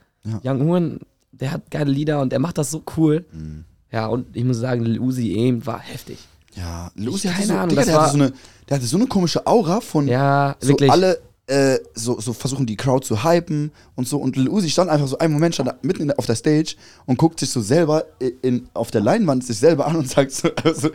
Young 0.45 0.62
Huren, 0.64 1.00
der 1.33 1.52
hat 1.52 1.71
geile 1.71 1.90
Lieder 1.92 2.21
und 2.21 2.33
der 2.33 2.40
macht 2.40 2.59
das 2.59 2.71
so 2.73 2.83
cool. 2.97 3.25
Mhm. 3.33 3.64
Ja, 3.92 4.07
und 4.09 4.37
ich 4.37 4.45
muss 4.45 4.59
sagen, 4.59 4.85
Lil 4.85 4.99
Uzi 5.00 5.33
Aim 5.38 5.64
war 5.64 5.78
heftig. 5.78 6.18
ja, 6.57 6.90
Lucy 6.97 7.28
Ich- 7.28 7.35
hatte 7.35 7.47
so, 7.47 7.54
Ahnung, 7.54 7.68
Digga, 7.68 7.80
das 7.83 7.87
der, 7.87 8.00
hatte 8.02 8.11
so 8.11 8.23
eine, 8.25 8.33
der 8.68 8.76
hatte 8.76 8.87
so 8.87 8.97
eine 8.97 9.07
komische 9.07 9.47
Aura 9.47 9.80
von 9.80 10.09
Ja, 10.09 10.57
so 10.61 10.71
wirklich. 10.71 10.90
alle 10.90 11.21
äh, 11.48 11.78
so, 11.94 12.20
so 12.20 12.32
versuchen 12.32 12.66
die 12.66 12.76
Crowd 12.76 13.06
zu 13.06 13.24
hypen 13.24 13.72
und 13.94 14.06
so. 14.06 14.18
Und 14.18 14.36
Lil 14.36 14.48
Uzi 14.48 14.70
stand 14.70 14.90
einfach 14.90 15.08
so 15.08 15.18
einen 15.18 15.32
Moment 15.32 15.54
stand 15.54 15.82
mitten 15.82 16.02
in 16.02 16.12
auf 16.12 16.26
der 16.26 16.36
Stage 16.36 16.76
und 17.06 17.18
guckt 17.18 17.40
sich 17.40 17.50
so 17.50 17.60
selber 17.60 18.04
in, 18.42 18.68
auf 18.74 18.90
der 18.90 19.00
Leinwand 19.00 19.44
sich 19.44 19.58
selber 19.58 19.86
an 19.86 19.96
und 19.96 20.08
sagt 20.08 20.32
so, 20.32 20.50
also, 20.64 20.90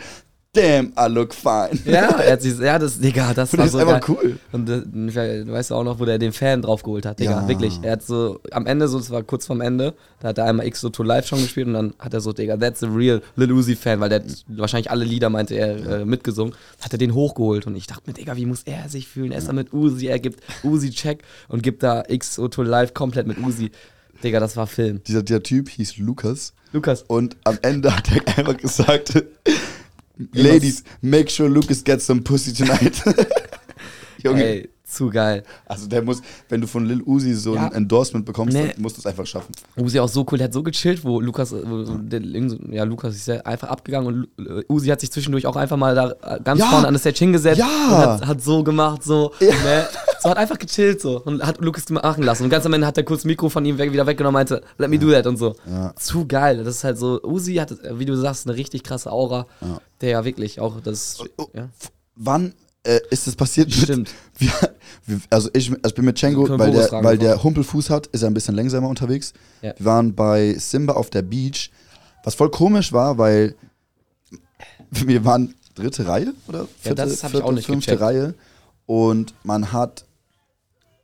damn, 0.53 0.93
I 0.98 1.07
look 1.10 1.33
fine. 1.33 1.72
Ja, 1.86 2.10
er 2.19 2.33
hat 2.33 2.41
sich, 2.43 2.57
ja, 2.60 2.77
das, 2.77 3.00
Digga, 3.00 3.33
das 3.33 3.57
war 3.57 3.67
so 3.67 3.79
ist 3.79 3.83
einfach 3.88 4.05
geil. 4.07 4.17
cool. 4.24 4.38
Und 4.51 4.69
äh, 4.69 4.81
du 5.43 5.51
weißt 5.51 5.72
auch 5.74 5.83
noch, 5.83 6.00
wo 6.00 6.05
der 6.05 6.19
den 6.19 6.31
Fan 6.31 6.62
draufgeholt 6.62 7.05
hat, 7.05 7.19
Digga, 7.19 7.41
Ja. 7.41 7.48
wirklich. 7.48 7.79
Er 7.81 7.93
hat 7.93 8.03
so, 8.03 8.39
am 8.51 8.67
Ende, 8.67 8.88
so, 8.88 9.00
das 9.00 9.10
war 9.10 9.24
kurz 9.24 9.48
vorm 9.48 9.62
Ende, 9.62 9.93
da 10.19 10.29
hat 10.29 10.38
er 10.38 10.45
einmal 10.45 10.67
X 10.67 10.81
so 10.81 10.89
to 10.89 11.01
Live 11.03 11.25
schon 11.27 11.41
gespielt 11.41 11.67
und 11.67 11.74
dann 11.74 11.93
hat 12.00 12.13
er 12.13 12.22
so, 12.22 12.33
Digga, 12.33 12.55
that's 12.57 12.83
a 12.83 12.88
real 12.88 13.22
Lil 13.36 13.51
Uzi 13.51 13.75
Fan, 13.75 14.00
weil 14.00 14.10
der 14.10 14.19
hat 14.19 14.45
wahrscheinlich 14.48 14.91
alle 14.91 15.05
Lieder, 15.05 15.29
meinte 15.29 15.55
er, 15.55 16.01
äh, 16.01 16.05
mitgesungen, 16.05 16.53
hat 16.81 16.91
er 16.93 17.00
den 17.00 17.13
hochgeholt 17.15 17.65
und 17.65 17.75
ich 17.75 17.88
dachte 17.88 18.03
mir, 18.05 18.13
Digga, 18.13 18.36
wie 18.38 18.45
muss 18.45 18.62
er 18.63 18.88
sich 18.89 19.07
fühlen? 19.07 19.31
Er 19.31 19.39
ist 19.39 19.48
da 19.48 19.53
mit 19.53 19.74
Uzi, 19.74 20.07
er 20.07 20.19
gibt 20.19 20.41
Uzi 20.63 20.91
Check 20.91 21.24
und 21.48 21.63
gibt 21.63 21.81
da 21.83 22.03
X 22.07 22.36
to 22.36 22.62
Live 22.62 22.93
komplett 22.93 23.25
mit 23.27 23.39
Uzi. 23.39 23.72
Digga, 24.24 24.39
das 24.39 24.55
war 24.55 24.67
Film. 24.67 25.01
Dieser, 25.07 25.24
dieser 25.24 25.43
Typ 25.43 25.67
hieß 25.67 25.98
Lukas 25.98 26.53
Lukas. 26.72 27.03
und 27.07 27.36
am 27.43 27.57
Ende 27.62 27.93
hat 27.93 28.10
er 28.15 28.38
einfach 28.38 28.55
gesagt, 28.55 29.22
Ladies, 30.34 30.84
make 31.01 31.29
sure 31.29 31.50
Lucas 31.50 31.82
gets 31.82 32.05
some 32.05 32.22
pussy 32.24 32.53
tonight. 32.53 32.93
Junge, 34.24 34.39
Ey, 34.41 34.67
Zu 34.94 35.10
geil. 35.10 35.44
Also 35.66 35.88
der 35.88 36.02
muss, 36.04 36.22
wenn 36.50 36.62
du 36.62 36.68
von 36.68 36.86
Lil 36.86 37.02
Uzi 37.02 37.34
so 37.34 37.56
Ja. 37.56 37.66
ein 37.68 37.74
Endorsement 37.74 38.26
bekommst, 38.26 38.54
Nee. 38.56 38.72
dann 38.74 38.82
musst 38.82 38.98
du 38.98 39.00
es 39.02 39.06
einfach 39.06 39.26
schaffen. 39.26 39.52
Uzi 39.76 40.00
auch 40.00 40.08
so 40.10 40.26
cool, 40.32 40.38
der 40.38 40.46
hat 40.46 40.54
so 40.54 40.62
gechillt, 40.62 41.04
wo 41.04 41.20
Lukas, 41.20 41.52
wo 41.52 41.84
der, 41.84 42.22
ja, 42.70 42.84
Lukas 42.84 43.16
ist 43.16 43.28
ja 43.28 43.36
einfach 43.42 43.70
abgegangen 43.70 44.28
und 44.38 44.46
äh, 44.48 44.64
Uzi 44.70 44.88
hat 44.88 45.00
sich 45.02 45.12
zwischendurch 45.12 45.46
auch 45.48 45.56
einfach 45.56 45.78
mal 45.78 45.96
da 45.96 46.12
äh, 46.22 46.40
ganz 46.44 46.60
Ja. 46.60 46.68
vorne 46.68 46.88
an 46.88 46.94
der 46.94 47.00
Stage 47.00 47.18
hingesetzt 47.20 47.60
Ja. 47.60 47.66
und 47.88 47.98
hat, 48.22 48.28
hat 48.28 48.42
so 48.42 48.64
gemacht, 48.64 49.04
so, 49.04 49.32
ne? 49.40 49.88
so 50.22 50.30
hat 50.30 50.38
einfach 50.38 50.60
gechillt 50.60 51.02
so 51.02 51.22
und 51.24 51.42
hat 51.44 51.60
Lukas 51.60 51.90
machen 51.90 52.24
lassen 52.24 52.44
und 52.44 52.50
ganz 52.50 52.66
am 52.66 52.74
Ende 52.74 52.86
hat 52.88 52.98
er 52.98 53.04
kurz 53.04 53.22
das 53.22 53.26
Mikro 53.26 53.50
von 53.50 53.66
ihm 53.66 53.78
weg, 53.78 53.92
wieder 53.92 54.06
weggenommen 54.06 54.36
und 54.42 54.50
meinte, 54.50 54.64
let 54.78 54.90
me 54.90 55.00
do 55.00 55.12
that 55.12 55.26
und 55.28 55.38
so. 55.38 55.56
Zu 55.98 56.28
geil, 56.28 56.64
das 56.64 56.76
ist 56.78 56.84
halt 56.84 56.98
so, 56.98 57.22
Uzi 57.24 57.56
hat, 57.56 57.72
äh, 57.72 57.98
wie 58.00 58.06
du 58.06 58.16
sagst, 58.16 58.48
eine 58.48 58.56
richtig 58.56 58.84
krasse 58.84 59.12
Aura, 59.12 59.48
der 60.02 60.10
ja 60.10 60.26
wirklich 60.26 60.60
auch 60.60 60.80
das, 60.82 61.18
Oh, 61.38 61.48
ja. 61.54 61.70
Wann 62.16 62.54
äh, 62.84 63.00
ist 63.10 63.28
das 63.28 63.36
passiert? 63.36 63.70
mit- 63.70 63.78
Stimmt. 63.78 64.12
Wir, 64.38 64.52
wir, 65.06 65.20
also, 65.30 65.50
ich, 65.54 65.72
also 65.84 65.96
bin 65.96 66.06
mit 66.06 66.22
wir 66.22 66.36
weil 66.36 66.72
Boris 66.72 66.90
der, 66.90 67.04
weil 67.04 67.18
der 67.18 67.44
Humpelfuß 67.44 67.90
hat, 67.90 68.08
ist 68.08 68.22
er 68.24 68.30
ein 68.30 68.34
bisschen 68.34 68.56
langsamer 68.56 68.88
unterwegs. 68.88 69.34
Ja. 69.62 69.74
Wir 69.78 69.86
waren 69.86 70.16
bei 70.16 70.54
Simba 70.58 70.94
auf 70.94 71.10
der 71.10 71.22
Beach, 71.22 71.70
was 72.24 72.36
voll 72.36 72.50
komisch 72.50 72.92
war, 72.94 73.18
weil 73.18 73.56
wir 74.92 75.24
waren 75.25 75.54
dritte 75.75 76.08
Reihe 76.08 76.34
oder 76.48 76.68
vierte, 76.80 77.04
ich 77.12 77.20
vierte, 77.20 77.44
auch 77.44 77.52
nicht 77.52 77.66
fünfte 77.66 77.92
gecheckt. 77.92 78.02
Reihe 78.02 78.34
und 78.86 79.34
man 79.44 79.72
hat, 79.72 80.06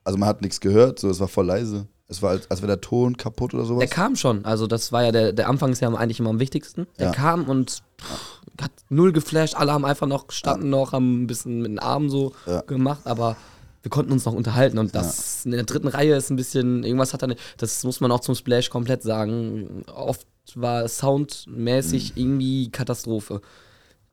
also 0.03 0.17
man 0.17 0.29
hat 0.29 0.41
nichts 0.41 0.59
gehört, 0.59 0.99
so 0.99 1.09
es 1.09 1.19
war 1.19 1.27
voll 1.27 1.45
leise. 1.47 1.85
Es 2.11 2.21
war, 2.21 2.31
als, 2.31 2.49
als 2.49 2.61
wäre 2.61 2.67
der 2.67 2.81
Ton 2.81 3.15
kaputt 3.17 3.53
oder 3.53 3.65
sowas. 3.65 3.79
Der 3.79 3.87
kam 3.87 4.15
schon, 4.15 4.43
also 4.43 4.65
das 4.67 4.91
war 4.91 5.03
ja 5.03 5.11
der, 5.11 5.31
der 5.31 5.47
Anfang 5.47 5.71
ist 5.71 5.79
ja 5.79 5.89
eigentlich 5.93 6.19
immer 6.19 6.31
am 6.31 6.39
wichtigsten. 6.39 6.87
Der 6.97 7.07
Ja. 7.07 7.11
kam 7.13 7.45
und 7.47 7.83
pff, 8.01 8.41
hat 8.61 8.71
null 8.89 9.11
geflasht, 9.13 9.55
alle 9.55 9.71
haben 9.71 9.85
einfach 9.85 10.07
noch, 10.07 10.31
standen 10.31 10.69
noch, 10.69 10.91
haben 10.91 11.23
ein 11.23 11.27
bisschen 11.27 11.61
mit 11.61 11.71
den 11.71 11.79
Armen 11.79 12.09
so 12.09 12.33
Ja. 12.47 12.61
gemacht, 12.61 13.01
aber 13.05 13.37
wir 13.83 13.89
konnten 13.91 14.11
uns 14.11 14.25
noch 14.25 14.33
unterhalten 14.33 14.77
und 14.79 14.93
das 14.95 15.45
in 15.45 15.51
der 15.51 15.63
dritten 15.63 15.87
Reihe 15.87 16.15
ist 16.15 16.29
ein 16.31 16.35
bisschen, 16.35 16.83
irgendwas 16.83 17.13
hat 17.13 17.21
er 17.21 17.29
nicht, 17.29 17.39
das 17.57 17.83
muss 17.85 18.01
man 18.01 18.11
auch 18.11 18.19
zum 18.19 18.35
Splash 18.35 18.69
komplett 18.69 19.03
sagen. 19.03 19.85
Oft 19.95 20.27
war 20.55 20.87
soundmäßig 20.87 22.15
Mhm. 22.15 22.21
irgendwie 22.21 22.71
Katastrophe. 22.71 23.39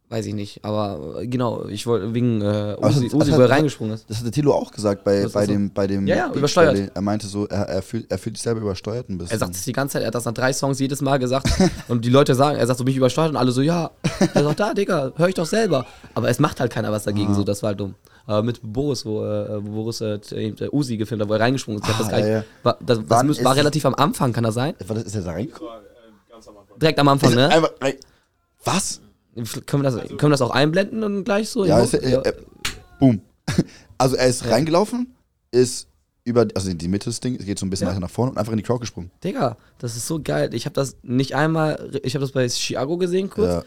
Weiß 0.09 0.25
ich 0.27 0.35
nicht, 0.35 0.65
aber 0.65 1.19
äh, 1.21 1.27
genau, 1.27 1.65
ich 1.67 1.85
wollte 1.85 2.15
wegen 2.15 2.41
äh, 2.41 2.77
das- 2.81 2.97
Usi, 2.97 3.09
das 3.09 3.15
Usi 3.15 3.33
wo 3.33 3.41
er 3.41 3.51
reingesprungen 3.51 3.95
ist. 3.95 4.09
Das 4.09 4.19
hat 4.19 4.25
der 4.27 4.31
Tilo 4.33 4.53
auch 4.55 4.71
gesagt 4.71 5.03
bei, 5.03 5.23
Das 5.23 5.33
bei, 5.33 5.47
so. 5.47 5.53
dem, 5.53 5.73
bei 5.73 5.89
dem 5.89 6.07
Ja, 6.07 6.17
ja, 6.17 6.27
Beach 6.29 6.37
übersteuert. 6.37 6.75
Ballet. 6.75 6.91
Er 6.95 7.03
meinte 7.03 7.27
so, 7.27 7.47
er, 7.49 7.63
er, 7.69 7.83
fühlt, 7.83 8.09
er 8.09 8.17
fühlt 8.17 8.37
sich 8.37 8.45
selber 8.45 8.61
übersteuert 8.61 9.09
ein 9.09 9.19
bisschen. 9.19 9.33
Er 9.33 9.39
sagt 9.41 9.57
es 9.57 9.65
die 9.65 9.73
ganze 9.73 9.95
Zeit, 9.95 10.03
er 10.03 10.07
hat 10.07 10.15
das 10.15 10.25
nach 10.25 10.33
drei 10.33 10.53
Songs 10.53 10.79
jedes 10.79 11.01
Mal 11.01 11.19
gesagt. 11.19 11.49
und 11.89 12.05
die 12.05 12.09
Leute 12.11 12.37
sagen, 12.37 12.57
er 12.57 12.65
sagt 12.69 12.79
so, 12.79 12.85
mich 12.85 12.97
übersteuert 12.97 13.31
und 13.31 13.37
alle 13.37 13.51
so, 13.51 13.63
ja. 13.63 13.91
Er 14.33 14.45
sagt, 14.45 14.61
da, 14.61 14.75
Digga, 14.75 15.11
hör 15.17 15.29
ich 15.29 15.35
doch 15.35 15.45
selber. 15.47 15.85
Aber 16.15 16.29
es 16.29 16.39
macht 16.39 16.61
halt 16.61 16.71
keiner 16.73 16.93
was 16.93 17.03
dagegen, 17.03 17.35
so, 17.35 17.43
das 17.43 17.65
war 17.65 17.69
halt 17.71 17.81
dumm. 17.81 17.97
Aber 18.27 18.45
mit 18.45 18.61
Boris, 18.63 19.05
wo, 19.05 19.25
äh, 19.25 19.61
Boris 19.61 20.01
äh, 20.03 20.21
äh, 20.31 20.69
Uzi 20.71 20.97
gefilmt 20.99 21.23
hat, 21.23 21.29
wo 21.29 21.33
er 21.35 21.41
reingesprungen 21.41 21.83
ist, 21.83 21.89
ich 21.89 21.93
hab 21.93 21.99
das 21.99 22.09
Ah, 22.09 22.11
gar 22.13 22.17
nicht, 22.19 22.29
ja, 22.29 22.33
ja. 22.39 22.45
War, 22.63 22.77
das, 22.81 23.01
das 23.09 23.23
müß, 23.25 23.43
war 23.45 23.57
relativ 23.57 23.85
am 23.85 23.95
Anfang, 23.97 24.33
kann 24.33 24.45
das 24.45 24.55
sein? 24.55 24.75
Was 24.87 25.03
ist 25.03 25.17
er 25.17 25.23
da 25.23 25.33
reingekommen? 25.33 25.73
Direkt 26.81 26.99
am 27.01 27.09
Anfang, 27.09 27.35
ne? 27.35 27.49
Einfach. 27.49 27.71
Was? 28.65 29.01
Können 29.67 29.83
wir, 29.83 29.91
das, 29.91 30.09
können 30.09 30.21
wir 30.21 30.31
das 30.31 30.41
auch 30.43 30.51
einblenden 30.51 31.03
und 31.05 31.25
gleich 31.25 31.51
so? 31.51 31.65
Ja, 31.65 31.81
ist, 31.81 31.95
äh, 31.95 32.15
äh, 32.15 32.33
boom. 32.99 33.21
Also 33.99 34.17
er 34.17 34.27
ist 34.27 34.45
reingelaufen, 34.47 35.15
ist 35.53 35.89
über, 36.25 36.47
also 36.55 36.69
in 36.71 36.77
die 36.77 36.89
Mitte 36.89 37.09
des 37.09 37.21
Ding, 37.21 37.39
geht 37.39 37.59
so 37.59 37.65
ein 37.65 37.71
bisschen 37.71 37.89
Ja. 37.89 37.99
nach 37.99 38.11
vorne 38.11 38.33
und 38.33 38.39
einfach 38.39 38.53
in 38.53 38.59
die 38.59 38.63
Crowd 38.63 38.81
gesprungen. 38.81 39.11
Digga, 39.25 39.57
das 39.79 39.97
ist 39.97 40.07
so 40.07 40.21
geil. 40.23 40.53
Ich 40.53 40.67
habe 40.67 40.75
das 40.75 40.97
nicht 41.03 41.35
einmal, 41.35 41.99
ich 42.03 42.15
habe 42.15 42.23
das 42.23 42.33
bei 42.33 42.47
Chiago 42.49 42.99
gesehen 42.99 43.31
kurz. 43.31 43.49
Ja. 43.55 43.65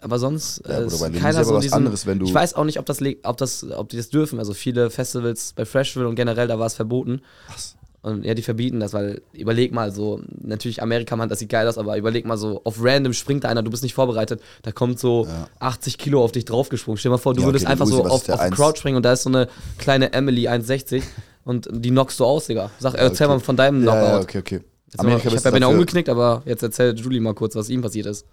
Aber 0.00 0.20
sonst 0.20 0.58
Ja, 0.64 0.74
Bruder, 0.80 0.86
ist 0.86 1.00
Lilly 1.00 1.18
keiner 1.18 1.44
so 1.44 1.54
was 1.54 1.62
diesen, 1.62 1.74
anderes, 1.74 2.06
wenn 2.06 2.20
du- 2.20 2.26
Ich 2.26 2.34
weiß 2.34 2.54
auch 2.54 2.62
nicht, 2.64 2.78
ob 2.78 2.86
das, 2.86 3.00
ob 3.24 3.36
das, 3.38 3.64
ob 3.68 3.88
die 3.88 3.96
das 3.96 4.10
dürfen. 4.10 4.38
Also 4.38 4.54
viele 4.54 4.90
Festivals 4.90 5.54
bei 5.54 5.64
Freshville 5.64 6.06
und 6.06 6.14
generell 6.14 6.46
da 6.46 6.58
war 6.60 6.66
es 6.66 6.74
verboten. 6.74 7.20
Was? 7.48 7.74
Und 8.08 8.24
ja, 8.24 8.34
die 8.34 8.42
verbieten 8.42 8.80
das, 8.80 8.92
weil 8.92 9.22
überleg 9.32 9.72
mal 9.72 9.92
so, 9.92 10.20
natürlich 10.40 10.82
Amerika 10.82 11.16
man, 11.16 11.28
das 11.28 11.38
sieht 11.38 11.48
geil 11.50 11.66
aus, 11.68 11.78
aber 11.78 11.96
überleg 11.96 12.26
mal 12.26 12.36
so, 12.36 12.60
auf 12.64 12.76
random 12.82 13.12
springt 13.12 13.44
da 13.44 13.48
einer, 13.48 13.62
du 13.62 13.70
bist 13.70 13.82
nicht 13.82 13.94
vorbereitet, 13.94 14.40
da 14.62 14.72
kommt 14.72 14.98
so 14.98 15.26
80 15.60 15.98
Kilo 15.98 16.22
auf 16.22 16.32
dich 16.32 16.44
draufgesprungen. 16.44 16.98
Stell 16.98 17.10
dir 17.10 17.14
mal 17.14 17.18
vor, 17.18 17.34
du 17.34 17.40
Ja, 17.40 17.46
würdest 17.46 17.64
okay, 17.64 17.72
einfach 17.72 17.86
Lucy, 17.86 17.96
so 17.96 18.04
auf, 18.04 18.28
auf? 18.28 18.50
Crowd 18.50 18.78
springen 18.78 18.96
und 18.96 19.02
da 19.04 19.12
ist 19.12 19.22
so 19.22 19.30
eine 19.30 19.48
kleine 19.78 20.12
Emily 20.12 20.48
1,60 20.48 21.02
und 21.44 21.68
die 21.70 21.90
knockst 21.90 22.18
du 22.20 22.24
aus, 22.24 22.46
Digga. 22.46 22.70
Sag, 22.78 22.94
erzähl 22.94 23.26
okay. 23.26 23.36
mal 23.36 23.40
von 23.40 23.56
deinem 23.56 23.84
Ja, 23.84 23.92
Knockout. 23.92 24.08
ja, 24.08 24.20
okay, 24.20 24.38
okay. 24.38 24.60
Jetzt 24.90 25.02
mal, 25.02 25.16
ich 25.18 25.22
bist 25.22 25.44
hab 25.44 25.58
ja 25.58 25.66
umgeknickt, 25.66 26.08
aber 26.08 26.42
jetzt 26.46 26.62
erzählt 26.62 26.98
Julie 26.98 27.20
mal 27.20 27.34
kurz, 27.34 27.54
was 27.54 27.68
ihm 27.68 27.82
passiert 27.82 28.06
ist. 28.06 28.26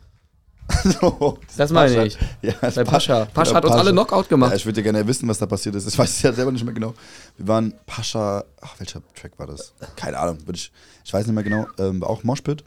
So, 0.84 1.38
Das 1.57 1.72
meine 1.72 1.93
Pascha. 1.95 2.03
ich. 2.05 2.17
Ja, 2.41 2.53
das 2.62 2.75
Bei 2.75 2.84
Pascha. 2.84 3.25
Pascha 3.25 3.51
Ja, 3.51 3.57
hat 3.57 3.65
uns 3.65 3.75
alle 3.75 3.91
Knockout 3.91 4.29
gemacht. 4.29 4.51
Ja, 4.51 4.57
ich 4.57 4.65
würde 4.65 4.81
ja 4.81 4.84
gerne 4.91 5.05
wissen, 5.07 5.27
was 5.27 5.38
da 5.38 5.45
passiert 5.45 5.75
ist. 5.75 5.88
Ich 5.88 5.98
weiß 5.98 6.10
es 6.10 6.22
ja 6.22 6.34
selber 6.34 6.51
nicht 6.51 6.63
mehr 6.65 6.74
genau. 6.74 6.93
Wir 7.38 7.48
waren 7.48 7.74
Pascha, 7.86 8.43
ach, 8.62 8.79
welcher 8.79 9.01
Track 9.13 9.38
war 9.38 9.48
das? 9.48 9.74
Keine 9.95 10.17
Ahnung, 10.17 10.39
ich, 10.53 10.72
ich 11.03 11.13
weiß 11.13 11.25
nicht 11.27 11.36
mehr 11.36 11.43
genau. 11.43 11.67
Ähm, 11.77 12.01
war 12.01 12.10
auch 12.10 12.24
Moshpit. 12.24 12.63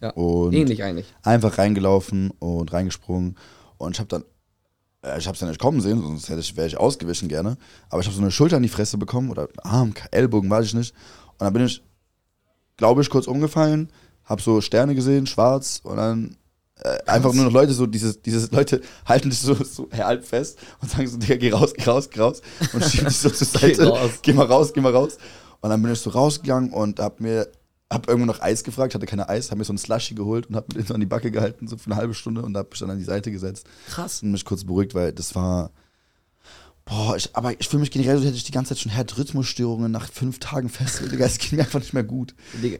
Ja, 0.00 0.10
Und 0.10 0.52
Ähnlich 0.52 0.82
eigentlich. 0.82 1.06
einfach 1.22 1.58
reingelaufen 1.58 2.30
und 2.40 2.72
reingesprungen. 2.72 3.36
Und 3.78 3.92
ich 3.92 4.00
habe 4.00 4.08
dann, 4.08 4.24
äh, 5.04 5.18
ich 5.18 5.26
habe 5.28 5.36
es 5.36 5.40
ja 5.40 5.46
nicht 5.46 5.60
kommen 5.60 5.80
sehen, 5.80 6.00
sonst 6.02 6.28
hätte 6.28 6.40
ich, 6.40 6.56
wäre 6.56 6.66
ich 6.66 6.76
ausgewichen 6.76 7.28
gerne. 7.28 7.56
Aber 7.88 8.00
ich 8.00 8.06
habe 8.06 8.16
so 8.16 8.22
eine 8.22 8.32
Schulter 8.32 8.56
in 8.56 8.64
die 8.64 8.68
Fresse 8.68 8.98
bekommen 8.98 9.30
oder 9.30 9.48
Arm, 9.62 9.94
Ellbogen, 10.10 10.50
weiß 10.50 10.66
ich 10.66 10.74
nicht. 10.74 10.92
Und 11.38 11.42
dann 11.42 11.52
bin 11.52 11.64
ich, 11.66 11.82
glaube 12.76 13.00
ich, 13.02 13.10
kurz 13.10 13.28
umgefallen, 13.28 13.92
habe 14.24 14.42
so 14.42 14.60
Sterne 14.60 14.96
gesehen, 14.96 15.26
schwarz 15.28 15.80
und 15.84 15.96
dann 15.98 16.36
äh, 16.80 16.98
einfach 17.06 17.32
nur 17.32 17.44
noch 17.44 17.52
Leute 17.52 17.72
so, 17.74 17.86
dieses, 17.86 18.22
dieses 18.22 18.50
Leute 18.50 18.80
halten 19.06 19.30
dich 19.30 19.38
so, 19.40 19.54
so 19.54 19.88
halb 19.92 20.24
fest 20.24 20.58
und 20.80 20.90
sagen 20.90 21.06
so, 21.06 21.16
Digga, 21.18 21.36
geh 21.36 21.52
raus, 21.52 21.72
geh 21.76 21.84
raus, 21.84 22.10
geh 22.10 22.20
raus 22.20 22.40
und 22.72 22.84
schieben 22.90 23.08
dich 23.08 23.18
so 23.18 23.30
zur 23.30 23.46
Geh 23.60 23.74
Seite. 23.74 23.88
raus. 23.88 24.10
Geh 24.22 24.32
mal 24.32 24.46
raus, 24.46 24.72
geh 24.72 24.80
mal 24.80 24.92
raus. 24.92 25.18
Und 25.60 25.70
dann 25.70 25.80
bin 25.82 25.92
ich 25.92 26.00
so 26.00 26.10
rausgegangen 26.10 26.72
und 26.72 26.98
hab 26.98 27.20
mir, 27.20 27.46
hab 27.92 28.08
irgendwo 28.08 28.26
noch 28.26 28.40
Eis 28.40 28.64
gefragt, 28.64 28.94
hatte 28.94 29.06
keine 29.06 29.28
Eis, 29.28 29.50
hab 29.50 29.58
mir 29.58 29.64
so 29.64 29.72
ein 29.72 29.78
Slushy 29.78 30.14
geholt 30.14 30.46
und 30.48 30.56
hab 30.56 30.66
mir 30.68 30.80
den 30.80 30.86
so 30.86 30.94
an 30.94 31.00
die 31.00 31.06
Backe 31.06 31.30
gehalten, 31.30 31.68
so 31.68 31.76
für 31.76 31.86
eine 31.86 31.96
halbe 31.96 32.14
Stunde 32.14 32.42
und 32.42 32.56
hab 32.56 32.70
mich 32.70 32.80
dann 32.80 32.90
an 32.90 32.98
die 32.98 33.04
Seite 33.04 33.30
gesetzt 33.30 33.66
Krass. 33.88 34.22
und 34.22 34.32
mich 34.32 34.44
kurz 34.44 34.64
beruhigt, 34.64 34.94
weil 34.94 35.12
das 35.12 35.34
war. 35.34 35.70
Boah, 36.84 37.16
ich, 37.16 37.30
aber 37.34 37.52
ich 37.60 37.68
fühle 37.68 37.80
mich 37.82 37.92
generell 37.92 38.18
so, 38.18 38.24
hätte 38.24 38.34
ich 38.36 38.42
die 38.42 38.50
ganze 38.50 38.70
Zeit 38.70 38.80
schon 38.80 38.90
Herzrhythmusstörungen 38.90 39.92
nach 39.92 40.10
fünf 40.10 40.40
Tagen 40.40 40.68
fest. 40.68 41.00
Digga, 41.12 41.26
es 41.26 41.38
ging 41.38 41.56
mir 41.56 41.62
einfach 41.62 41.78
nicht 41.78 41.92
mehr 41.92 42.02
gut. 42.02 42.34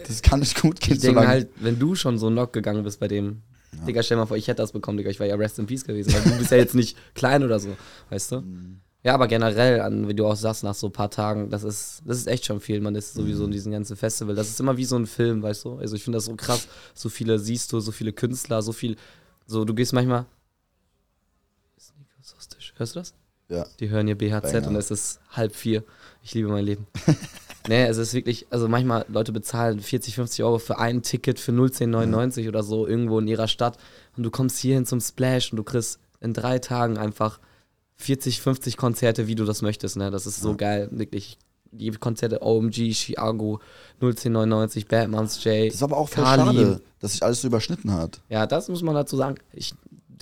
Das 0.09 0.23
kann 0.23 0.41
nicht 0.41 0.61
gut 0.61 0.81
gehen, 0.81 0.95
Ich 0.95 1.01
so 1.01 1.07
denke 1.07 1.21
lange. 1.21 1.29
halt, 1.29 1.51
wenn 1.61 1.79
du 1.79 1.95
schon 1.95 2.19
so 2.19 2.29
knock 2.29 2.53
gegangen 2.53 2.83
bist 2.83 2.99
bei 2.99 3.07
dem, 3.07 3.43
Digga, 3.87 4.03
stell 4.03 4.17
mal 4.17 4.27
vor, 4.27 4.37
ich 4.37 4.49
hätte 4.49 4.63
das 4.63 4.73
bekommen, 4.73 4.99
Digga, 4.99 5.11
ich 5.11 5.19
war 5.21 5.27
ja 5.27 5.35
Rest 5.35 5.59
in 5.59 5.67
Peace 5.67 5.85
gewesen, 5.85 6.13
weil 6.13 6.23
du 6.23 6.39
bist 6.39 6.51
ja 6.51 6.57
jetzt 6.59 6.75
nicht 6.75 6.97
klein 7.15 7.43
oder 7.43 7.59
so, 7.59 7.77
weißt 8.11 8.33
du? 8.33 8.41
Mhm. 8.43 8.81
Ja, 9.05 9.15
aber 9.15 9.27
generell, 9.27 9.81
an, 9.81 10.07
wie 10.07 10.15
du 10.15 10.25
auch 10.27 10.37
sagst, 10.37 10.63
nach 10.63 10.75
so 10.77 10.87
ein 10.87 10.93
paar 10.93 11.11
Tagen, 11.11 11.51
das 11.51 11.65
ist, 11.65 12.03
das 12.05 12.19
ist 12.19 12.29
echt 12.29 12.45
schon 12.45 12.61
viel. 12.61 12.81
Man 12.81 12.95
ist 12.95 13.15
sowieso 13.15 13.43
in 13.45 13.49
Mhm. 13.51 13.53
diesem 13.55 13.73
ganzen 13.73 13.97
Festival. 13.97 14.37
Das 14.37 14.49
ist 14.49 14.61
immer 14.61 14.77
wie 14.77 14.85
so 14.85 14.95
ein 14.97 15.07
Film, 15.07 15.43
weißt 15.43 15.65
du? 15.65 15.77
Also 15.79 15.97
ich 15.97 16.05
finde 16.05 16.19
das 16.19 16.27
so 16.27 16.37
krass. 16.37 16.69
So 16.95 17.09
viele 17.09 17.41
siehst 17.41 17.73
du, 17.73 17.81
so 17.81 17.91
viele 17.91 18.13
Künstler, 18.13 18.63
so 18.63 18.71
viel. 18.71 18.95
So, 19.47 19.65
du 19.65 19.75
gehst 19.75 19.93
manchmal. 19.93 20.27
Aus 22.37 22.49
Tisch. 22.49 22.75
Hörst 22.77 22.95
du 22.95 23.01
das? 23.01 23.15
Ja. 23.49 23.67
Die 23.81 23.91
hören 23.91 24.07
hier 24.07 24.17
BHZ 24.17 24.53
Banger. 24.53 24.69
und 24.69 24.77
es 24.77 24.93
ist 24.93 25.21
halb 25.31 25.57
vier. 25.57 25.83
Ich 26.23 26.33
liebe 26.35 26.49
mein 26.49 26.65
Leben. 26.65 26.87
nee, 27.69 27.85
es 27.85 27.97
ist 27.99 28.15
wirklich, 28.15 28.47
also 28.51 28.69
manchmal 28.69 29.05
Leute 29.09 29.33
bezahlen 29.33 29.81
40, 29.81 30.15
50 30.15 30.45
Euro 30.45 30.59
für 30.59 30.79
ein 30.79 31.03
Ticket 31.03 31.39
für 31.39 31.53
01099 31.53 32.49
oder 32.49 32.63
so 32.63 32.87
irgendwo 32.87 33.19
in 33.19 33.29
ihrer 33.29 33.49
Stadt 33.49 33.79
und 34.17 34.23
du 34.23 34.31
kommst 34.31 34.59
hierhin 34.59 34.87
zum 34.87 35.01
Splash 35.01 35.53
und 35.53 35.57
du 35.57 35.65
kriegst 35.65 35.99
in 36.21 36.33
drei 36.33 36.59
Tagen 36.59 36.99
einfach 36.99 37.41
40, 37.97 38.41
50 38.41 38.77
Konzerte, 38.77 39.27
wie 39.27 39.35
du 39.35 39.45
das 39.45 39.63
möchtest. 39.63 39.97
Ne? 39.97 40.11
Das 40.11 40.27
ist 40.27 40.41
so 40.41 40.57
geil, 40.57 40.89
wirklich. 40.91 41.39
Die 41.75 41.91
Konzerte 41.91 42.43
OMG, 42.43 42.93
Chiago, 42.93 43.59
01099, 44.01 44.89
Batman's 44.89 45.43
J. 45.43 45.69
Das 45.69 45.77
ist 45.77 45.83
aber 45.83 45.97
auch 45.97 46.09
voll 46.09 46.23
Kalim. 46.23 46.45
schade, 46.45 46.81
dass 47.01 47.13
sich 47.13 47.23
alles 47.23 47.41
so 47.41 47.47
überschnitten 47.49 47.93
hat. 47.93 48.21
Ja, 48.29 48.47
das 48.47 48.69
muss 48.69 48.83
man 48.83 48.95
dazu 48.95 49.17
sagen. 49.17 49.37
Ich 49.55 49.73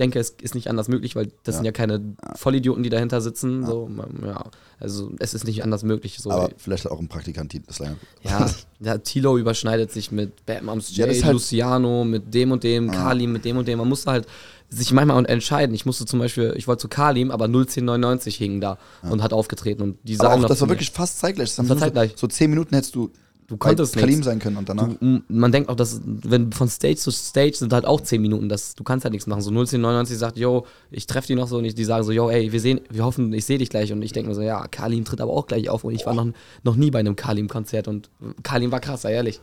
denke, 0.01 0.19
es 0.19 0.31
ist 0.43 0.55
nicht 0.57 0.69
anders 0.69 0.89
möglich, 0.89 1.15
weil 1.15 1.27
das 1.45 1.55
Ja. 1.55 1.59
sind 1.59 1.65
ja 1.67 1.73
keine 1.73 2.01
Vollidioten, 2.35 2.83
die 2.83 2.91
dahinter 2.91 3.21
sitzen. 3.21 3.65
So, 3.65 3.87
man- 3.87 4.09
ja, 4.27 4.45
also 4.81 5.13
es 5.21 5.35
ist 5.35 5.45
nicht 5.45 5.63
anders 5.63 5.83
möglich. 5.85 6.19
So. 6.19 6.31
Aber 6.31 6.51
vielleicht 6.57 6.91
auch 6.91 6.99
ein 6.99 7.07
Praktikant, 7.09 7.55
das 7.69 7.79
lange. 7.79 7.97
ja, 8.23 8.51
ja, 8.81 8.99
Tilo 8.99 9.37
überschneidet 9.39 9.93
sich 9.93 10.11
mit 10.11 10.45
Batman's 10.47 10.89
J, 10.91 10.99
Ja, 10.99 11.07
das 11.07 11.23
halt- 11.23 11.35
Luciano, 11.35 12.05
mit 12.05 12.35
dem 12.35 12.51
und 12.51 12.65
dem, 12.65 12.91
Kalim, 12.91 13.33
mit 13.33 13.45
dem 13.45 13.57
und 13.59 13.69
dem. 13.69 13.79
Man 13.79 13.89
musste 13.89 14.11
halt 14.11 14.27
sich 14.73 14.93
manchmal 14.93 15.27
entscheiden. 15.27 15.75
Ich 15.75 15.85
musste 15.85 16.07
zum 16.07 16.19
Beispiel, 16.21 16.55
ich 16.57 16.67
wollte 16.69 16.83
zu 16.83 16.89
Kalim, 16.89 17.31
aber 17.31 17.47
01099 17.49 18.37
hing 18.37 18.61
da 18.61 18.79
und 19.03 19.23
hat 19.23 19.33
aufgetreten. 19.33 19.83
Und 19.83 19.99
die 20.05 20.15
Aber 20.15 20.25
sagen 20.25 20.35
auch, 20.35 20.43
noch 20.43 20.49
das 20.49 20.61
war 20.61 20.69
wirklich 20.69 20.91
fast 20.93 21.19
zeitgleich. 21.19 21.49
Das 21.51 21.59
haben 21.59 21.69
war 21.69 21.75
nur 21.77 21.81
so, 21.81 21.85
zeitgleich. 21.87 22.13
so 22.17 22.27
zehn 22.29 22.51
Minuten 22.51 22.75
hättest 22.75 22.95
du, 22.95 23.11
Du 23.51 23.57
konntest 23.57 23.97
bei 23.97 24.03
Kalim 24.03 24.23
sein 24.23 24.39
können 24.39 24.57
und 24.57 24.69
danach. 24.69 24.89
Du, 24.89 25.23
man 25.29 25.51
denkt 25.51 25.69
auch, 25.69 25.75
dass, 25.75 26.01
wenn 26.05 26.53
von 26.53 26.69
Stage 26.69 26.97
zu 26.97 27.11
Stage 27.11 27.57
sind 27.57 27.73
halt 27.73 27.85
auch 27.85 28.01
10 28.01 28.23
Minuten, 28.23 28.49
das, 28.49 28.77
du 28.77 28.85
kannst 28.85 29.05
halt 29.05 29.13
nichts 29.13 29.27
machen. 29.27 29.43
So 29.43 29.51
01099 29.51 30.17
sagt, 30.17 30.39
yo, 30.39 30.67
ich 30.93 31.09
treffe 31.09 31.27
die 31.27 31.35
noch 31.35 31.49
so 31.49 31.59
und 31.59 31.65
ich, 31.65 31.75
die 31.75 31.85
sagen 31.85 32.05
so, 32.05 32.13
yo, 32.13 32.31
ey, 32.31 32.53
wir 32.53 32.61
sehen, 32.61 32.81
wir 32.89 33.05
hoffen, 33.05 33.33
ich 33.33 33.45
sehe 33.45 33.59
dich 33.59 33.69
gleich. 33.69 33.93
Und 33.93 34.03
ich 34.03 34.13
denke 34.13 34.29
mir 34.29 34.37
so, 34.37 34.43
ja, 34.43 34.69
Kalim 34.69 35.05
tritt 35.05 35.21
aber 35.21 35.33
auch 35.33 35.49
gleich 35.49 35.69
auf 35.69 35.83
und 35.83 35.93
ich 35.93 36.07
war 36.07 36.15
noch, 36.15 36.29
noch 36.63 36.77
nie 36.77 36.93
bei 36.93 37.01
einem 37.01 37.17
Kalim-Konzert 37.17 37.89
und 37.89 38.09
Kalim 38.45 38.71
war 38.71 38.79
krass, 38.79 39.03
sei 39.03 39.15
ehrlich. 39.15 39.41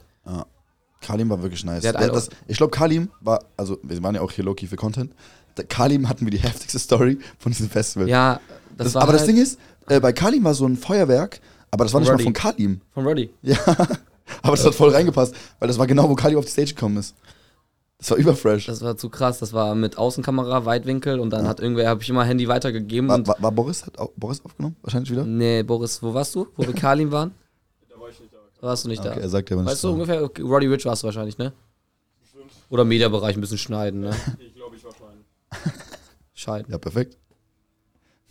Kalim 1.01 1.29
war 1.29 1.41
wirklich 1.41 1.63
nice. 1.65 1.83
Das, 1.83 2.29
ich 2.47 2.57
glaube, 2.57 2.71
Kalim 2.71 3.09
war, 3.19 3.43
also 3.57 3.77
wir 3.83 4.01
waren 4.03 4.15
ja 4.15 4.21
auch 4.21 4.31
hier 4.31 4.45
Loki 4.45 4.67
für 4.67 4.77
Content. 4.77 5.11
Kalim 5.69 6.07
hatten 6.07 6.25
wir 6.25 6.31
die 6.31 6.39
heftigste 6.43 6.79
Story 6.79 7.19
von 7.39 7.51
diesem 7.51 7.69
Festival. 7.69 8.07
Ja, 8.07 8.39
das, 8.77 8.87
Das, 8.87 8.95
war 8.95 9.03
aber 9.03 9.11
das 9.11 9.21
halt, 9.23 9.31
Ding 9.31 9.41
ist, 9.41 9.59
äh, 9.89 9.99
bei 9.99 10.13
Kalim 10.13 10.43
war 10.43 10.53
so 10.53 10.65
ein 10.65 10.77
Feuerwerk, 10.77 11.39
aber 11.71 11.86
das 11.86 11.93
war 11.93 11.99
nicht 12.01 12.10
Roddy. 12.10 12.23
mal 12.23 12.27
von 12.27 12.34
Kalim. 12.34 12.82
Von 12.93 13.06
Roddy. 13.06 13.30
Ja, 13.43 13.58
aber 14.41 14.58
das 14.58 14.65
hat 14.65 14.75
voll 14.75 14.89
reingepasst, 14.89 15.34
weil 15.60 15.67
das 15.69 15.77
war 15.80 15.88
genau, 15.88 16.10
wo 16.10 16.15
Kalim 16.15 16.38
auf 16.38 16.43
die 16.45 16.51
Stage 16.51 16.73
gekommen 16.73 16.97
ist. 16.97 17.15
Das 17.97 18.12
war 18.12 18.17
überfresh. 18.17 18.65
Das 18.67 18.82
war 18.82 18.97
zu 18.97 19.10
krass. 19.10 19.39
Das 19.39 19.53
war 19.53 19.73
mit 19.73 19.97
Außenkamera, 19.97 20.65
Weitwinkel 20.65 21.19
und 21.19 21.30
dann 21.32 21.47
hat 21.47 21.60
irgendwer, 21.62 21.88
habe 21.89 22.03
ich 22.03 22.10
immer 22.10 22.25
Handy 22.25 22.47
weitergegeben 22.47 23.10
War, 23.10 23.15
und. 23.17 23.27
war, 23.27 23.38
war 23.41 23.51
Boris, 23.51 23.86
hat 23.86 23.97
auch 23.97 24.12
Boris 24.17 24.43
aufgenommen? 24.43 24.75
Wahrscheinlich 24.82 25.10
wieder? 25.12 25.23
Nee, 25.23 25.63
Boris, 25.63 26.03
wo 26.03 26.13
warst 26.13 26.36
du? 26.36 26.47
Wo 26.58 26.67
wir 26.67 26.73
Kalim 26.75 27.10
waren? 27.12 27.32
Da 27.89 27.99
war 27.99 28.10
ich 28.10 28.19
nicht 28.19 28.34
da. 28.34 28.38
Warst 28.67 28.84
du 28.86 28.89
nicht 28.89 28.99
Okay, 28.99 29.15
da? 29.15 29.21
er 29.21 29.30
sagt 29.30 29.49
ja 29.49 29.58
Weißt 29.65 29.84
du 29.84 29.88
so. 29.88 29.93
ungefähr, 29.93 30.21
okay, 30.23 30.41
Roddy 30.41 30.67
Rich 30.67 30.86
warst 30.86 31.03
du 31.03 31.06
wahrscheinlich, 31.06 31.38
ne? 31.38 31.53
Oder 32.69 32.84
Mediabereich 32.84 33.36
ein 33.36 33.41
bisschen 33.41 33.58
schneiden, 33.58 34.01
ne? 34.01 34.10
Ich 34.39 34.53
glaube, 34.53 34.75
ich 34.75 34.84
war 34.84 34.91
klein. 34.91 35.73
Scheiden. 36.34 36.69
Ja, 36.71 36.77
perfekt. 36.77 37.17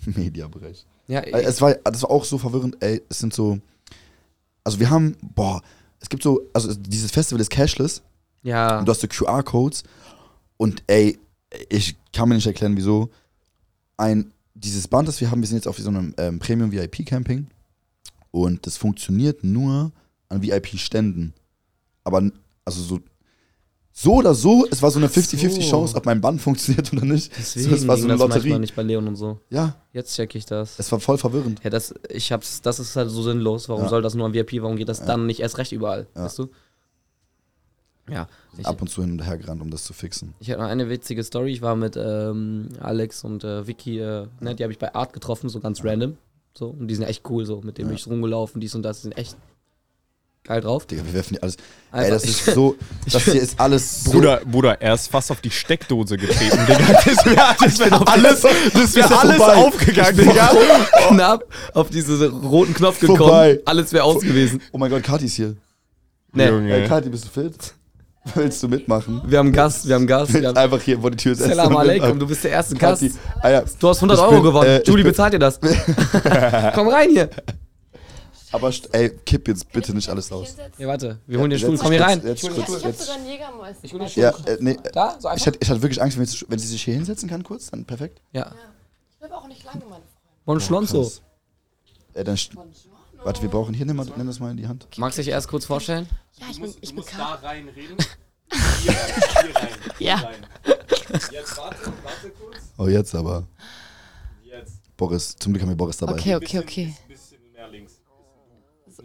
Mediabereich. 0.05 0.85
Ja, 1.09 1.21
Äh, 1.21 1.43
Es 1.43 1.61
war, 1.61 1.75
das 1.85 2.03
war 2.03 2.11
auch 2.11 2.25
so 2.25 2.39
verwirrend, 2.39 2.77
ey, 2.81 3.03
es 3.09 3.19
sind 3.21 3.33
so, 3.35 3.59
also 4.65 4.81
wir 4.81 4.91
haben, 4.91 5.17
boah, 5.35 5.63
es 6.01 6.09
gibt 6.09 6.23
so, 6.23 6.43
also 6.53 6.75
dieses 6.75 7.11
Festival 7.11 7.41
ist 7.41 7.51
cashless. 7.51 8.03
Ja. 8.43 8.79
und 8.79 8.87
du 8.87 8.93
hast 8.93 9.01
so 9.01 9.09
QR-Codes 9.09 9.83
und 10.57 10.83
ey, 10.87 11.19
ich 11.69 11.97
kann 12.13 12.29
mir 12.29 12.37
nicht 12.37 12.47
erklären, 12.47 12.77
wieso. 12.77 13.11
Ein, 13.97 14.33
dieses 14.55 14.87
Band, 14.87 15.09
das 15.09 15.21
wir 15.21 15.31
haben, 15.31 15.41
wir 15.41 15.49
sind 15.49 15.57
jetzt 15.59 15.67
auf 15.69 15.79
so 15.79 15.89
einem 15.89 16.15
ähm, 16.19 16.39
Premium-VIP-Camping 16.39 17.47
und 18.31 18.67
das 18.67 18.77
funktioniert 18.77 19.43
nur 19.43 19.91
an 20.29 20.43
VIP-Ständen, 20.43 21.35
aber, 22.05 22.31
also 22.65 22.83
so, 22.83 23.01
so 23.99 24.17
oder 24.17 24.35
so, 24.35 24.67
es 24.71 24.83
war 24.83 24.91
so 24.91 24.99
eine 24.99 25.09
50-50 25.09 25.49
so. 25.49 25.61
Chance, 25.63 25.97
ob 25.97 26.05
mein 26.05 26.21
Band 26.21 26.39
funktioniert 26.43 26.93
oder 26.93 27.07
nicht. 27.07 27.33
Deswegen 27.39 27.73
es 27.73 27.89
war 27.89 27.97
so 27.97 28.05
eine 28.05 28.13
das 28.13 28.21
manchmal 28.21 28.39
Lotterie. 28.39 28.59
nicht 28.59 28.77
bei 28.77 28.83
Leon 28.83 29.09
und 29.09 29.17
so. 29.17 29.41
Ja, 29.49 29.77
Jetzt 29.95 30.15
check 30.15 30.35
ich 30.35 30.45
das. 30.45 30.79
es 30.79 30.93
war 30.93 31.01
voll 31.01 31.17
verwirrend. 31.17 31.61
Ja, 31.65 31.71
das, 31.71 31.95
ich 32.11 32.31
hab's, 32.31 32.61
das 32.61 32.79
ist 32.79 32.95
halt 32.95 33.09
so 33.11 33.23
sinnlos. 33.23 33.71
Warum 33.71 33.85
Ja. 33.85 33.89
soll 33.89 34.03
das 34.03 34.15
nur 34.15 34.27
am 34.27 34.35
VIP? 34.35 34.61
Warum 34.61 34.77
geht 34.77 34.91
das 34.91 35.03
dann 35.07 35.25
nicht 35.25 35.41
erst 35.41 35.57
recht 35.57 35.73
überall? 35.73 36.07
Ja. 36.15 36.25
Weißt 36.25 36.39
du? 36.39 36.49
Ja. 38.11 38.29
Ich, 38.59 38.67
Ab 38.67 38.81
und 38.83 38.89
zu 38.89 39.01
hin 39.03 39.13
und 39.13 39.27
her 39.27 39.39
gerannt, 39.39 39.63
um 39.63 39.71
das 39.71 39.85
zu 39.85 39.95
fixen. 39.95 40.35
ich 40.41 40.51
hatte 40.51 40.61
noch 40.61 40.69
eine 40.69 40.89
witzige 40.91 41.25
Story. 41.25 41.53
Ich 41.53 41.63
war 41.63 41.75
mit 41.75 41.97
ähm, 41.97 42.69
Alex 42.81 43.25
und 43.25 43.45
äh, 43.45 43.67
Vicky, 43.67 43.99
äh, 43.99 44.27
ne, 44.41 44.55
die 44.55 44.63
habe 44.63 44.73
ich 44.73 44.79
bei 44.79 44.95
Art 44.95 45.13
getroffen, 45.15 45.49
so 45.49 45.59
ganz 45.59 45.83
random. 45.83 46.19
So, 46.57 46.69
und 46.69 46.89
die 46.89 46.95
sind 46.95 47.05
echt 47.07 47.29
cool, 47.31 47.45
so. 47.47 47.63
Mit 47.63 47.79
dem 47.79 47.87
bin 47.89 47.97
ich 47.97 48.07
rumgelaufen, 48.07 48.61
dies 48.61 48.75
und 48.75 48.83
das. 48.83 48.99
Die 48.99 49.03
sind 49.05 49.19
echt 49.19 49.37
geil 50.47 50.61
drauf. 50.61 50.87
Digga, 50.87 51.03
wir 51.05 51.13
werfen 51.15 51.35
die 51.35 51.43
alles. 51.43 51.57
Ey, 51.93 51.99
Einfach- 52.01 52.11
das 52.11 52.25
ist 52.25 52.45
so. 52.47 52.77
Das 53.13 53.23
hier 53.25 53.41
ist 53.43 53.59
alles 53.61 54.05
so. 54.05 54.11
Bruder, 54.13 54.41
Bruder, 54.45 54.81
er 54.81 54.95
ist 54.95 55.09
fast 55.11 55.31
auf 55.31 55.41
die 55.41 55.51
Steckdose 55.51 56.17
getreten, 56.17 56.59
Digga. 56.67 56.93
Das 57.05 57.07
wäre 57.27 57.57
das 57.59 57.79
wär 57.79 58.09
alles, 58.09 58.41
das 58.41 58.95
wär 58.95 59.05
Ist 59.05 59.13
alles 59.13 59.37
vorbei. 59.37 59.55
aufgegangen, 59.57 60.11
Ich 60.11 60.17
bin 60.17 60.29
Digga. 60.29 60.51
knapp 61.09 61.45
auf 61.75 61.91
diesen 61.91 62.23
roten 62.23 62.75
Knopf 62.75 63.01
gekommen. 63.01 63.19
Vorbei. 63.19 63.61
Alles 63.65 63.93
wäre 63.93 64.05
aus 64.05 64.23
gewesen. 64.23 64.61
Oh 64.73 64.79
mein 64.79 64.91
Gott, 64.91 65.03
Kathi 65.03 65.27
ist 65.27 65.35
hier. 65.37 65.55
Nee, 66.33 66.49
Junge. 66.49 66.73
Ey, 66.73 66.87
Kathi, 66.89 67.09
bist 67.09 67.25
du 67.25 67.29
fit? 67.41 67.55
Willst 68.35 68.61
du 68.61 68.67
mitmachen? 68.69 69.23
wir 69.25 69.39
haben 69.39 69.53
Gast, 69.53 69.87
wir 69.87 69.95
haben 69.95 70.07
Gast. 70.09 70.35
Wir 70.35 70.49
haben 70.49 70.57
Einfach 70.57 70.81
hier 70.83 70.99
vor 71.01 71.13
die 71.13 71.17
Tür 71.17 71.37
setzen. 71.37 71.51
Salam 71.55 71.77
alaikum, 71.77 72.19
du 72.19 72.27
bist 72.27 72.43
der 72.43 72.51
erste 72.51 72.75
Gast. 72.75 73.05
Ah 73.41 73.51
ja, 73.51 73.63
Du 73.79 73.89
hast 73.89 73.99
100 73.99 74.19
Ich 74.19 74.23
Euro 74.25 74.33
bin, 74.35 74.43
gewonnen. 74.43 74.67
äh, 74.69 74.83
Julie 74.85 75.05
bezahlt 75.05 75.33
dir 75.33 75.39
das. 75.39 75.61
Komm 76.75 76.89
rein 76.89 77.11
hier. 77.11 77.31
Aber 78.57 78.73
ey, 78.93 79.11
kipp 79.25 79.47
jetzt 79.49 79.71
bitte 79.73 79.95
nicht 79.95 80.09
alles 80.09 80.31
aus. 80.33 80.57
Ja, 80.79 80.89
warte, 80.89 81.19
wir 81.27 81.39
holen 81.39 81.51
den 81.51 81.59
Stuhl. 81.59 81.79
Komm 81.79 81.93
hier 81.93 82.01
rein. 82.01 82.21
Jetzt 82.25 82.43
Ja, 82.43 82.51
ich 82.51 82.59
hab 82.59 82.95
sogar 82.95 83.15
einen 83.17 83.27
Jägermeister. 83.27 83.85
Ich 83.85 83.93
hol 83.93 84.01
den 84.01 84.09
Ja, 84.15 84.31
äh, 84.47 84.57
nee, 84.61 84.77
Da, 84.93 85.13
so 85.13 85.19
ich 85.19 85.27
einfach. 85.33 85.47
hatte, 85.47 85.59
ich 85.61 85.71
hatte 85.71 85.83
wirklich 85.83 86.03
Angst, 86.03 86.19
wenn, 86.19 86.27
sie- 86.27 86.45
wenn 86.49 86.59
sie 86.59 86.67
sich 86.67 86.83
hier 86.83 86.95
hinsetzen 86.95 87.29
kann 87.29 87.43
kurz, 87.45 87.71
dann 87.71 87.85
perfekt. 87.85 88.21
Ja. 88.33 88.53
Ich 89.13 89.19
bleib 89.19 89.33
auch 89.33 89.47
nicht 89.49 89.65
lange, 89.65 89.79
meine 89.81 89.91
Freunde. 89.91 90.07
Bon 90.45 90.61
Schlonzo. 90.61 91.11
Äh, 92.15 92.25
dann 92.25 92.39
warte, 93.23 93.43
wir 93.43 93.49
brauchen 93.49 93.75
hier, 93.75 93.87
nimm, 93.87 93.97
mal, 93.97 94.07
nimm 94.17 94.27
das 94.27 94.41
mal 94.41 94.51
in 94.51 94.57
die 94.57 94.67
Hand. 94.67 94.87
Magst 94.97 95.19
du 95.19 95.23
dich 95.23 95.31
erst 95.31 95.49
kurz 95.49 95.65
vorstellen? 95.65 96.09
Ja, 96.39 96.47
ich 96.51 96.61
bin, 96.61 96.75
ich 96.81 96.95
bin 96.95 97.05
Kat. 97.05 97.43
reinreden. 97.43 97.97
Hier 98.83 98.93
rein, 98.93 99.49
hier 99.99 100.15
rein. 100.15 100.47
Ja. 100.65 100.71
Jetzt 101.33 101.59
warte, 101.59 101.77
warte 102.05 102.31
kurz. 102.41 102.57
Oh, 102.79 102.87
jetzt 102.87 103.13
aber. 103.15 103.43
Jetzt. 104.45 104.75
Boris, 104.97 105.35
zum 105.37 105.53
Glück 105.53 105.63
haben 105.63 105.71
wir 105.71 105.77
Boris 105.77 105.97
dabei. 105.97 106.13
Okay, 106.13 106.37
okay, 106.37 106.59
okay. 106.61 106.95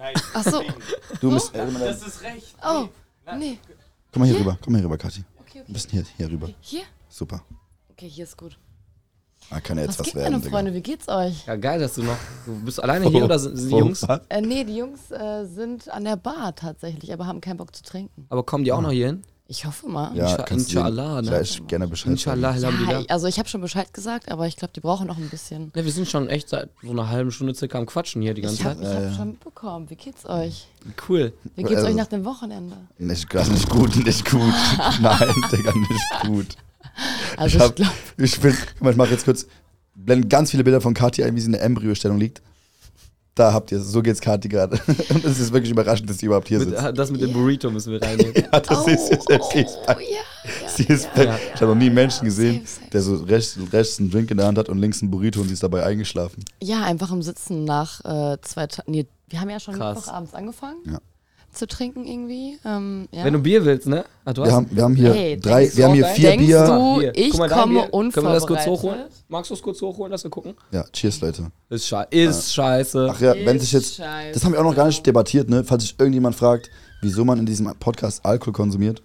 Nein. 0.01 0.13
Ach 0.33 0.43
so. 0.43 0.63
Du 1.21 1.31
bist, 1.31 1.53
äh, 1.53 1.67
Das 1.79 2.01
ist 2.01 2.23
recht. 2.23 2.55
Oh, 2.65 2.87
nee. 3.37 3.59
komm 4.11 4.21
mal 4.21 4.25
hier 4.27 4.39
rüber, 4.39 4.57
komm 4.63 4.73
mal 4.73 4.79
hier 4.79 4.85
rüber, 4.85 4.97
Kathi. 4.97 5.23
Okay, 5.39 5.59
Ein 5.59 5.61
okay. 5.63 5.73
bisschen 5.73 5.91
hier, 5.91 6.03
hier 6.17 6.31
rüber. 6.31 6.49
Hier? 6.61 6.81
Super. 7.07 7.43
Okay, 7.91 8.09
hier 8.09 8.23
ist 8.23 8.35
gut. 8.35 8.57
Ah, 9.51 9.59
kann 9.59 9.77
ja 9.77 9.83
jetzt 9.83 9.99
Was 9.99 9.99
was, 9.99 10.05
geht, 10.07 10.15
werden, 10.15 10.39
meine. 10.39 10.49
Freunde? 10.49 10.73
Wie 10.73 10.81
geht's 10.81 11.07
euch? 11.07 11.45
Ja, 11.45 11.55
geil, 11.55 11.79
dass 11.79 11.95
du 11.95 12.03
noch. 12.03 12.15
Du 12.45 12.59
bist 12.63 12.81
alleine 12.81 13.09
hier 13.09 13.25
oder 13.25 13.37
sind 13.37 13.57
sind 13.57 13.69
die 13.69 13.75
Oh, 13.75 13.79
Jungs? 13.79 14.03
Äh, 14.03 14.41
nee, 14.41 14.63
die 14.63 14.77
Jungs 14.77 15.11
äh, 15.11 15.45
sind 15.45 15.89
an 15.89 16.05
der 16.05 16.15
Bar 16.15 16.55
tatsächlich, 16.55 17.11
aber 17.13 17.27
haben 17.27 17.41
keinen 17.41 17.57
Bock 17.57 17.75
zu 17.75 17.83
trinken. 17.83 18.25
Aber 18.29 18.43
kommen 18.43 18.63
die 18.63 18.71
auch 18.71 18.81
noch 18.81 18.91
hier 18.91 19.07
hin? 19.07 19.21
Ich 19.51 19.65
hoffe 19.65 19.89
mal. 19.89 20.15
Ja, 20.15 20.27
Insha- 20.37 20.49
Inshallah, 20.49 21.21
ne? 21.21 21.27
gleich 21.27 21.61
gerne 21.67 21.85
Bescheid 21.85 22.11
Inshallah. 22.13 22.55
Ja, 22.55 23.01
ich- 23.01 23.11
also 23.11 23.27
ich 23.27 23.37
habe 23.37 23.49
schon 23.49 23.59
Bescheid 23.59 23.93
gesagt, 23.93 24.31
aber 24.31 24.47
ich 24.47 24.55
glaube, 24.55 24.71
die 24.73 24.79
brauchen 24.79 25.07
noch 25.07 25.17
ein 25.17 25.27
bisschen. 25.29 25.73
Ne, 25.75 25.83
wir 25.83 25.91
sind 25.91 26.07
schon 26.07 26.29
echt 26.29 26.47
seit 26.47 26.69
so 26.81 26.89
einer 26.91 27.09
halben 27.09 27.31
Stunde 27.31 27.53
circa 27.53 27.77
am 27.77 27.85
Quatschen 27.85 28.21
hier 28.21 28.33
die 28.33 28.41
ganze 28.41 28.55
Ich 28.61 28.63
habe 28.65 28.81
Zeit. 28.81 29.09
hab 29.09 29.15
schon 29.17 29.27
mitbekommen. 29.31 29.89
Wie 29.89 29.95
geht's 29.97 30.25
euch? 30.25 30.67
Cool. 31.09 31.33
Wie 31.57 31.63
geht's 31.63 31.75
Also- 31.75 31.87
euch 31.87 31.95
nach 31.95 32.07
dem 32.07 32.23
Wochenende? 32.23 32.77
Nicht, 32.97 33.29
gar 33.29 33.45
nicht 33.45 33.67
gut, 33.69 33.93
nicht 34.05 34.31
gut. 34.31 34.41
Nein, 35.01 35.33
Digga, 35.51 35.73
nicht 35.73 36.21
gut. 36.25 36.47
Also 37.35 37.47
ich, 37.47 37.55
ich, 37.55 37.61
hab, 37.69 37.75
glaube, 37.75 37.91
ich 38.19 38.39
bin, 38.39 38.55
guck 38.75 38.81
mal, 38.83 38.91
ich 38.91 38.97
mache 38.97 39.09
jetzt 39.11 39.25
kurz, 39.25 39.47
blenden 39.95 40.29
ganz 40.29 40.51
viele 40.51 40.63
Bilder 40.63 40.79
von 40.79 40.93
Kathi 40.93 41.25
ein, 41.25 41.35
wie 41.35 41.41
sie 41.41 41.47
in 41.47 41.51
der 41.51 41.63
Embryostellung 41.63 42.17
liegt. 42.17 42.41
Da 43.33 43.53
habt 43.53 43.71
ihr 43.71 43.77
es, 43.79 43.87
so 43.87 44.01
geht's 44.01 44.19
Kathi 44.19 44.49
gerade. 44.49 44.77
Und 45.09 45.23
es 45.23 45.39
ist 45.39 45.53
wirklich 45.53 45.71
überraschend, 45.71 46.09
dass 46.09 46.17
sie 46.17 46.25
überhaupt 46.25 46.49
hier 46.49 46.59
Mit, 46.59 46.69
sitzt. 46.69 46.97
das 46.97 47.11
mit 47.11 47.21
dem 47.21 47.31
Burrito 47.31 47.71
müssen 47.71 47.93
wir 47.93 48.01
reinnehmen. 48.01 48.33
Ja, 48.51 48.59
das 48.59 48.87
ist 48.87 49.11
oh, 49.29 49.33
ist, 49.57 49.77
oh, 49.87 49.91
ja, 49.99 50.67
sie 50.67 50.83
ist 50.83 51.07
Ja. 51.15 51.39
Ich 51.55 51.61
habe 51.61 51.67
noch 51.67 51.75
nie 51.75 51.85
einen 51.85 51.95
Menschen 51.95 52.25
gesehen, 52.25 52.65
der 52.91 53.01
so 53.01 53.15
rechts, 53.15 53.57
rechts 53.71 53.99
einen 53.99 54.09
Drink 54.11 54.31
in 54.31 54.37
der 54.37 54.47
Hand 54.47 54.57
hat 54.57 54.67
und 54.67 54.79
links 54.79 55.01
einen 55.01 55.11
Burrito 55.11 55.39
und 55.39 55.47
sie 55.47 55.53
ist 55.53 55.63
dabei 55.63 55.83
eingeschlafen. 55.85 56.43
ja, 56.61 56.83
einfach 56.83 57.11
im 57.11 57.21
Sitzen 57.21 57.63
nach 57.63 58.03
äh, 58.03 58.37
zwei 58.41 58.67
Tagen. 58.67 58.91
Nee, 58.91 59.07
wir 59.29 59.39
haben 59.39 59.49
ja 59.49 59.59
schon. 59.61 59.75
Mittwochabends 59.77 60.33
angefangen 60.33 60.77
Ja. 60.85 60.99
Zu 61.51 61.67
trinken 61.67 62.05
irgendwie. 62.05 62.57
Ähm, 62.65 63.07
ja. 63.11 63.23
Wenn 63.25 63.33
du 63.33 63.39
Bier 63.39 63.63
willst, 63.65 63.87
ne? 63.87 64.05
Ah, 64.25 64.33
du 64.33 64.43
Wir 64.43 64.51
haben, 64.51 64.67
wir 64.71 64.83
haben 64.83 64.95
hier 64.95 65.13
Hey, 65.13 65.39
drei, 65.39 65.69
wir 65.75 65.85
haben 65.85 65.93
hier 65.93 66.05
vier 66.05 66.29
denkst 66.31 66.45
Bier. 66.45 66.65
du- 66.65 67.11
ich 67.19 67.37
mal, 67.37 67.49
komme 67.49 67.73
Bier. 67.73 67.89
Können 67.89 68.13
wir 68.27 68.33
das 68.33 68.47
kurz 68.47 68.59
unvorbereitet. 68.65 68.67
hochholen? 68.67 69.05
Magst 69.27 69.49
du 69.51 69.53
es 69.55 69.61
kurz 69.61 69.81
hochholen, 69.81 70.11
dass 70.11 70.23
wir 70.23 70.31
gucken? 70.31 70.53
Ja, 70.71 70.83
cheers, 70.93 71.19
Leute. 71.21 71.51
Ist, 71.69 71.87
schei 71.87 72.05
ist 72.09 72.53
scheiße. 72.53 73.09
Ach 73.11 73.21
ja, 73.21 73.33
wenn 73.35 73.55
Ist 73.57 73.63
sich 73.63 73.71
jetzt, 73.73 73.95
scheiße. 73.95 74.33
das 74.33 74.43
haben 74.45 74.53
wir 74.53 74.59
auch 74.59 74.63
noch 74.65 74.75
gar 74.75 74.87
nicht 74.87 75.05
debattiert, 75.05 75.49
ne? 75.49 75.63
Falls 75.63 75.83
sich 75.83 75.95
irgendjemand 75.99 76.35
fragt, 76.35 76.69
wieso 77.01 77.25
man 77.25 77.39
in 77.39 77.45
diesem 77.45 77.73
Podcast 77.79 78.25
Alkohol 78.25 78.53
konsumiert. 78.53 79.01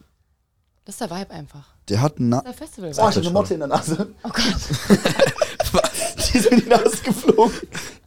Das 0.84 0.94
ist 0.94 1.00
der 1.00 1.10
Vibe 1.10 1.30
einfach. 1.32 1.74
Der 1.88 2.00
hat 2.00 2.18
einen 2.18 2.28
Na 2.28 2.40
Das 2.42 2.52
ist 2.52 2.60
der 2.60 2.66
Festival. 2.66 3.06
Oh, 3.06 3.10
ich 3.10 3.16
eine 3.18 3.30
Motte 3.30 3.54
in 3.54 3.60
der 3.60 3.68
Nase. 3.68 4.08
Oh 4.24 4.28
Gott. 4.28 4.44
Die 6.32 6.38
ist 6.38 6.50
mir 6.50 6.56
in 6.58 6.62
die 6.64 6.68
Nase 6.68 6.96
geflogen. 7.04 7.52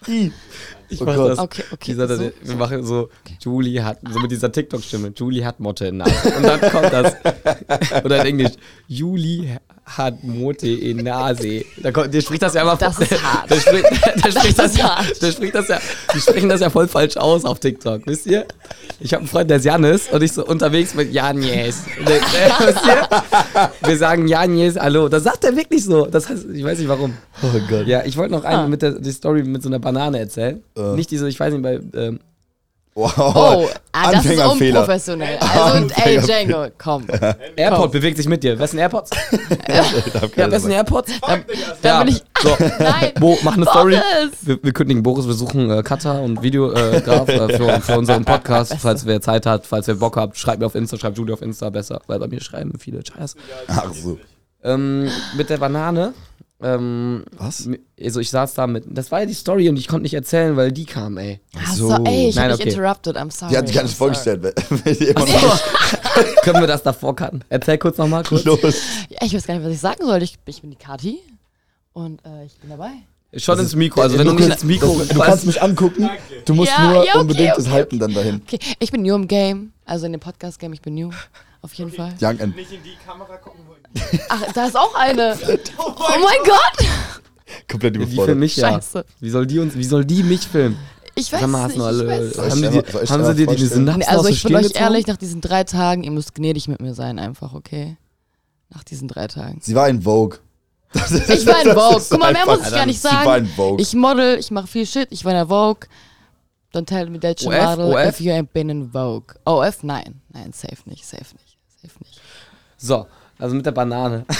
I. 0.07 0.31
Ich 0.89 1.01
Oh 1.01 1.05
mach 1.05 1.15
Gott. 1.15 1.29
das. 1.31 1.39
Okay, 1.39 1.63
okay. 1.71 1.91
Dieser, 1.91 2.07
so, 2.17 2.31
wir 2.43 2.55
machen 2.55 2.83
so, 2.85 3.09
Julie 3.41 3.83
hat, 3.83 3.99
so 4.11 4.19
mit 4.19 4.31
dieser 4.31 4.51
TikTok-Stimme, 4.51 5.13
Julie 5.15 5.45
hat 5.45 5.59
Motte 5.59 5.87
in 5.87 5.97
Nase. 5.97 6.33
Und 6.35 6.43
dann 6.43 6.59
kommt 6.61 6.91
das, 6.91 7.15
oder 8.03 8.21
in 8.21 8.25
Englisch, 8.27 8.53
Julie 8.87 9.57
hat 9.97 10.23
Motte 10.23 10.67
in 10.69 10.97
Nase. 10.97 11.65
Da 11.77 11.91
kommt, 11.91 12.13
der 12.13 12.21
spricht 12.21 12.41
das 12.43 12.53
ja 12.53 12.61
immer 12.61 12.75
Das 12.75 12.95
voll- 12.95 13.05
ist 13.09 13.23
hart. 13.23 13.49
Der 13.49 13.55
spricht, 13.59 13.85
der 14.25 14.31
spricht 14.31 14.59
das, 14.59 14.71
ist 14.71 14.77
ja, 14.77 14.95
hart. 14.97 15.21
der 15.21 15.31
spricht 15.31 15.55
das 15.55 15.67
ja, 15.67 15.79
die 16.13 16.19
sprechen 16.21 16.49
das 16.49 16.61
ja 16.61 16.69
voll 16.69 16.87
falsch 16.87 17.17
aus 17.17 17.43
auf 17.45 17.59
TikTok, 17.59 18.01
wisst 18.05 18.25
ihr? 18.27 18.45
Ich 18.99 19.13
habe 19.13 19.21
einen 19.21 19.27
Freund, 19.29 19.49
der 19.49 19.57
ist 19.57 19.65
Janis 19.65 20.07
und 20.11 20.21
ich 20.21 20.31
so 20.31 20.45
unterwegs 20.45 20.93
mit 20.93 21.11
Janjes. 21.13 21.83
Und 21.99 22.07
der- 22.07 22.19
der- 22.19 22.67
Wisst 22.67 22.85
ihr? 22.85 23.71
Wir 23.87 23.97
sagen 23.97 24.27
Janjes, 24.27 24.77
hallo. 24.77 25.09
Das 25.09 25.23
sagt 25.23 25.43
er 25.43 25.55
wirklich 25.55 25.83
so. 25.83 26.05
Das 26.05 26.29
heißt, 26.29 26.45
ich 26.53 26.63
weiß 26.63 26.77
nicht 26.79 26.87
warum. 26.87 27.13
Oh 27.41 27.47
Gott. 27.69 27.87
Ja, 27.87 28.03
ich 28.05 28.15
wollte 28.17 28.33
noch 28.33 28.43
eine 28.43 28.59
Ah. 28.63 28.67
mit 28.67 28.81
der 28.81 28.91
die 28.99 29.11
Story 29.11 29.43
mit 29.43 29.63
so 29.63 29.69
einer 29.69 29.79
Banane 29.79 30.19
erzählen. 30.19 30.61
Äh. 30.77 30.95
Nicht 30.95 31.11
diese, 31.11 31.27
ich 31.27 31.39
weiß 31.39 31.53
nicht, 31.53 31.63
bei 31.63 31.79
ähm, 31.93 32.19
Wow. 32.99 33.13
Oh, 33.17 33.69
ah, 33.93 34.11
das 34.11 34.25
ist 34.25 34.43
unprofessionell. 34.43 35.37
Also, 35.37 35.87
ey. 36.03 36.19
Django, 36.19 36.67
komm. 36.77 37.05
AirPod 37.55 37.91
bewegt 37.93 38.17
sich 38.17 38.27
mit 38.27 38.43
dir. 38.43 38.59
Wessen 38.59 38.77
AirPods? 38.77 39.11
ja, 40.35 40.51
wessen 40.51 40.71
AirPods? 40.71 41.13
Ja, 41.25 41.37
dann 41.81 42.05
bin 42.05 42.15
ich. 42.15 42.23
So. 42.41 42.49
Nein. 42.79 43.11
Bo, 43.19 43.37
mach 43.43 43.55
eine 43.55 43.65
Story. 43.65 43.95
Boris! 43.95 44.31
Wir, 44.41 44.59
wir 44.61 44.73
kündigen 44.73 45.03
Boris, 45.03 45.27
wir 45.27 45.33
suchen 45.33 45.69
äh, 45.69 45.83
Cutter 45.83 46.21
und 46.21 46.41
Videograf 46.41 47.29
äh, 47.29 47.57
für, 47.57 47.79
für 47.81 47.97
unseren 47.97 48.25
Podcast. 48.25 48.75
Falls 48.79 49.05
wer 49.05 49.21
Zeit 49.21 49.45
hat, 49.45 49.65
falls 49.65 49.87
wer 49.87 49.95
Bock 49.95 50.17
habt, 50.17 50.37
schreibt 50.37 50.59
mir 50.59 50.65
auf 50.65 50.75
Insta, 50.75 50.97
schreibt 50.97 51.17
Julie 51.17 51.33
auf 51.33 51.41
Insta 51.41 51.69
besser, 51.69 52.01
weil 52.07 52.19
bei 52.19 52.27
mir 52.27 52.41
schreiben 52.41 52.73
viele 52.79 53.01
Scheiß. 53.05 53.35
Ach 53.67 53.93
so. 53.93 54.19
Ähm, 54.63 55.09
mit 55.37 55.49
der 55.49 55.57
Banane. 55.57 56.13
Ähm, 56.61 57.23
Was? 57.37 57.69
Also 58.01 58.19
ich 58.19 58.29
saß 58.29 58.53
da 58.53 58.67
mit. 58.67 58.83
Das 58.87 59.11
war 59.11 59.21
ja 59.21 59.25
die 59.25 59.33
Story 59.33 59.69
und 59.69 59.77
ich 59.77 59.87
konnte 59.87 60.03
nicht 60.03 60.13
erzählen, 60.13 60.57
weil 60.57 60.71
die 60.73 60.85
kam, 60.85 61.17
ey. 61.17 61.39
Ach 61.57 61.73
so. 61.73 61.87
so, 61.89 62.03
ey, 62.03 62.29
ich 62.29 62.35
Nein, 62.35 62.51
hab 62.51 62.57
dich 62.57 62.67
okay. 62.67 62.75
interrupted, 62.75 63.15
I'm 63.17 63.31
sorry. 63.31 63.51
Die 63.51 63.57
hat 63.57 63.67
sich 63.67 63.75
gar 63.75 63.83
nicht 63.83 63.95
vorgestellt. 63.95 64.41
Können 66.43 66.59
wir 66.59 66.67
das 66.67 66.83
davor 66.83 67.15
cutten? 67.15 67.45
Erzähl 67.47 67.77
kurz 67.77 67.97
nochmal 67.97 68.23
kurz. 68.23 68.43
los. 68.43 68.59
Ja, 69.09 69.19
ich 69.21 69.33
weiß 69.33 69.47
gar 69.47 69.55
nicht, 69.55 69.65
was 69.65 69.73
ich 69.73 69.79
sagen 69.79 70.05
soll. 70.05 70.21
Ich, 70.21 70.35
ich 70.45 70.61
bin 70.61 70.71
die 70.71 70.75
Kati 70.75 71.19
und 71.93 72.19
äh, 72.25 72.45
ich 72.45 72.57
bin 72.57 72.69
dabei. 72.69 72.91
Schon 73.37 73.57
Das 73.57 73.65
ins 73.65 73.75
Mikro. 73.75 74.01
Also 74.01 74.17
wenn 74.17 74.27
du 74.27 74.35
du 74.35 74.43
ins 74.43 74.63
Mikro. 74.63 74.97
das, 74.97 75.09
du 75.09 75.19
kannst 75.19 75.45
mich 75.45 75.61
angucken, 75.61 76.09
du 76.45 76.53
musst 76.55 76.71
Ja, 76.71 76.91
nur 76.91 77.05
ja, 77.05 77.11
okay, 77.11 77.19
unbedingt 77.19 77.57
das 77.57 77.67
okay, 77.67 77.75
Hypen 77.77 77.99
dann 77.99 78.13
dahin. 78.13 78.41
Okay, 78.45 78.59
ich 78.79 78.91
bin 78.91 79.03
new 79.03 79.15
im 79.15 79.27
Game, 79.27 79.71
also 79.85 80.07
in 80.07 80.11
dem 80.11 80.19
Podcast-Game, 80.19 80.73
ich 80.73 80.81
bin 80.81 80.95
new. 80.95 81.11
Auf 81.61 81.73
jeden 81.73 81.91
Fall. 81.91 82.13
Young 82.21 82.39
and 82.39 82.55
Nicht 82.55 82.71
in 82.71 82.81
die 82.83 82.95
Kamera 83.05 83.37
gucken. 83.37 83.61
Ach, 84.29 84.43
da 84.53 84.65
ist 84.67 84.77
auch 84.77 84.93
eine. 84.95 85.37
Oh 85.77 85.93
mein 85.97 86.43
Gott! 86.45 86.87
komplett 87.67 87.95
Die 87.95 87.99
überfordert. 87.99 88.25
filmen 88.25 88.39
mich 88.41 88.55
ja. 88.55 88.69
Scheiße. 88.73 89.05
Wie 89.19 89.29
soll 89.29 89.47
die 89.47 89.59
uns, 89.59 89.75
wie 89.75 89.83
soll 89.83 90.05
die 90.05 90.23
mich 90.23 90.47
filmen? 90.47 90.77
Ich 91.15 91.31
weiß 91.33 91.45
mal, 91.47 91.67
nicht. 91.67 91.79
alle, 91.81 92.29
ich 92.29 92.37
weiß 92.37 92.51
haben, 92.51 92.61
die, 92.61 92.69
dir 92.69 93.09
haben 93.09 93.25
sie 93.25 93.45
dir 93.45 93.55
die? 93.55 93.65
Synapsen 93.65 93.99
Nee, 93.99 94.05
also 94.05 94.29
ich 94.29 94.43
bin 94.43 94.55
euch 94.55 94.61
gezogen? 94.63 94.83
ehrlich, 94.83 95.07
nach 95.07 95.17
diesen 95.17 95.41
drei 95.41 95.63
Tagen, 95.63 96.03
ihr 96.03 96.11
müsst 96.11 96.33
gnädig 96.35 96.67
mit 96.67 96.79
mir 96.81 96.93
sein, 96.93 97.19
einfach, 97.19 97.53
okay? 97.53 97.97
Nach 98.69 98.83
diesen 98.83 99.07
drei 99.07 99.27
Tagen. 99.27 99.59
Sie 99.61 99.75
war 99.75 99.89
in 99.89 100.01
Vogue. 100.03 100.37
Das 100.93 101.11
ist- 101.11 101.29
Ich 101.29 101.45
war 101.45 101.61
in 101.63 101.73
Vogue. 101.73 102.03
Guck 102.09 102.19
mal, 102.19 102.31
mehr 102.33 102.45
muss 102.45 102.59
ich 102.65 102.71
gar 102.71 102.85
nicht 102.85 103.01
Sie 103.01 103.07
war 103.07 103.23
sagen. 103.25 103.45
in 103.45 103.51
Vogue. 103.51 103.81
Ich 103.81 103.93
model, 103.95 104.37
ich 104.39 104.49
mache 104.51 104.67
viel 104.67 104.85
Shit, 104.85 105.07
ich 105.11 105.25
war 105.25 105.31
in 105.33 105.37
der 105.37 105.47
Vogue. 105.47 105.87
Don't 106.73 106.85
tell 106.85 107.09
me 107.09 107.19
that 107.19 107.41
you 107.41 107.49
OF, 107.49 107.77
model 107.77 107.93
OF? 107.93 108.07
if 108.09 108.21
you 108.21 108.31
ain't 108.31 108.53
been 108.53 108.69
in 108.69 108.91
Vogue. 108.91 109.35
OF, 109.45 109.83
nein. 109.83 110.21
Nein, 110.29 110.53
safe 110.53 110.77
nicht, 110.85 111.05
safe 111.05 111.33
nicht, 111.35 111.57
safe 111.81 111.95
nicht. 112.03 112.21
So, 112.77 113.07
also 113.39 113.55
mit 113.55 113.65
der 113.65 113.71
Banane. 113.71 114.25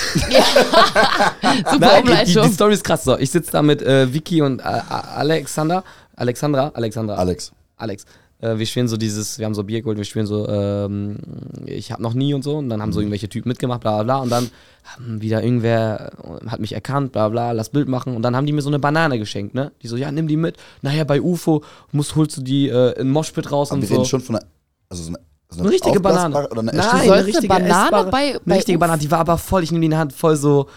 Super 1.71 1.79
Nein, 1.79 2.03
die, 2.05 2.33
die, 2.33 2.41
die 2.41 2.53
Story 2.53 2.73
ist 2.73 2.83
krass. 2.83 3.05
So, 3.05 3.17
ich 3.17 3.31
sitze 3.31 3.51
da 3.51 3.61
mit 3.61 3.81
äh, 3.81 4.13
Vicky 4.13 4.41
und 4.41 4.59
äh, 4.59 4.63
Alexander. 4.63 5.83
Alexandra? 6.15 6.71
Alexandra. 6.73 7.15
Alex. 7.15 7.53
Alex. 7.77 8.05
Äh, 8.41 8.57
wir 8.57 8.65
spielen 8.65 8.89
so 8.89 8.97
dieses, 8.97 9.39
wir 9.39 9.45
haben 9.45 9.53
so 9.53 9.63
Bier 9.63 9.81
geholt, 9.81 9.97
wir 9.97 10.03
spielen 10.03 10.25
so, 10.25 10.47
ähm, 10.49 11.17
ich 11.65 11.93
hab 11.93 12.01
noch 12.01 12.13
nie 12.13 12.33
und 12.33 12.43
so. 12.43 12.57
Und 12.57 12.67
dann 12.67 12.81
haben 12.81 12.91
so 12.91 12.99
irgendwelche 12.99 13.29
Typen 13.29 13.47
mitgemacht, 13.47 13.79
bla 13.79 14.03
bla 14.03 14.03
bla. 14.03 14.17
Und 14.17 14.29
dann 14.31 14.49
haben 14.83 15.21
wieder 15.21 15.43
irgendwer, 15.43 16.11
äh, 16.21 16.49
hat 16.49 16.59
mich 16.59 16.73
erkannt, 16.73 17.13
bla 17.13 17.29
bla, 17.29 17.53
lass 17.53 17.69
Bild 17.69 17.87
machen. 17.87 18.17
Und 18.17 18.21
dann 18.21 18.35
haben 18.35 18.45
die 18.45 18.53
mir 18.53 18.61
so 18.61 18.69
eine 18.69 18.79
Banane 18.79 19.17
geschenkt, 19.17 19.55
ne? 19.55 19.71
Die 19.81 19.87
so, 19.87 19.95
ja, 19.95 20.11
nimm 20.11 20.27
die 20.27 20.37
mit. 20.37 20.57
Nachher 20.81 21.05
bei 21.05 21.21
UFO 21.21 21.63
musst, 21.93 22.17
holst 22.17 22.35
du 22.35 22.41
die 22.41 22.67
äh, 22.67 22.99
in 22.99 23.09
Moshpit 23.09 23.49
raus 23.49 23.71
Aber 23.71 23.77
und 23.77 23.81
wir 23.81 23.87
so. 23.87 23.95
reden 23.95 24.05
schon 24.05 24.21
von 24.21 24.35
einer, 24.35 24.45
also 24.89 25.03
so 25.03 25.09
eine, 25.09 25.19
so 25.49 25.61
Eine 25.61 25.71
richtige 25.71 25.91
aufblasbare 25.97 26.29
Banane. 26.31 26.49
Oder 26.49 26.59
eine 26.61 26.71
Nein, 26.73 26.89
eine 27.11 27.25
richtige 27.25 27.53
eine 27.53 27.67
Banane 27.67 28.11
bei- 28.11 28.29
Eine 28.29 28.39
bei 28.45 28.55
richtige 28.55 28.77
Uf- 28.77 28.79
Banane, 28.81 28.99
die 29.01 29.11
war 29.11 29.19
aber 29.19 29.37
voll, 29.37 29.63
ich 29.63 29.71
nehme 29.71 29.81
die 29.81 29.85
in 29.87 29.91
die 29.91 29.97
Hand 29.97 30.13
voll 30.13 30.35
so 30.35 30.67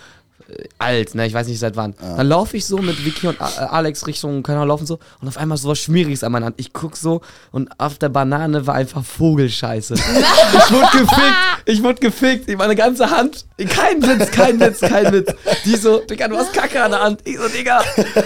alt, 0.78 1.14
ne, 1.14 1.26
ich 1.26 1.34
weiß 1.34 1.46
nicht 1.46 1.58
seit 1.58 1.76
wann. 1.76 1.94
Dann 2.00 2.26
laufe 2.28 2.56
ich 2.56 2.66
so 2.66 2.78
mit 2.78 3.04
Vicky 3.04 3.28
und 3.28 3.40
äh, 3.40 3.44
Alex 3.60 4.06
Richtung 4.06 4.42
Kölner 4.42 4.66
laufen 4.66 4.86
so 4.86 4.98
und 5.20 5.28
auf 5.28 5.36
einmal 5.36 5.58
so 5.58 5.68
was 5.68 5.78
Schmieriges 5.78 6.24
an 6.24 6.32
meiner 6.32 6.46
Hand. 6.46 6.56
Ich 6.58 6.72
guck 6.72 6.96
so 6.96 7.20
und 7.50 7.68
auf 7.78 7.98
der 7.98 8.08
Banane 8.08 8.66
war 8.66 8.74
einfach 8.74 9.04
Vogelscheiße. 9.04 9.94
ich 9.94 10.72
wurde 10.72 10.98
gefickt, 10.98 11.36
ich 11.66 11.82
wurde 11.82 12.00
gefickt, 12.00 12.48
ich 12.48 12.56
meine 12.56 12.76
ganze 12.76 13.10
Hand, 13.10 13.46
kein 13.68 14.02
Witz, 14.02 14.30
kein 14.30 14.60
Witz, 14.60 14.80
kein 14.80 15.12
Witz. 15.12 15.32
Die 15.64 15.76
so, 15.76 16.00
Digga, 16.00 16.28
du 16.28 16.36
hast 16.36 16.52
Kacke 16.52 16.82
an 16.82 16.90
der 16.92 17.00
Hand. 17.00 17.20
Ich 17.24 17.36
so, 17.38 17.48
Digga. 17.48 17.82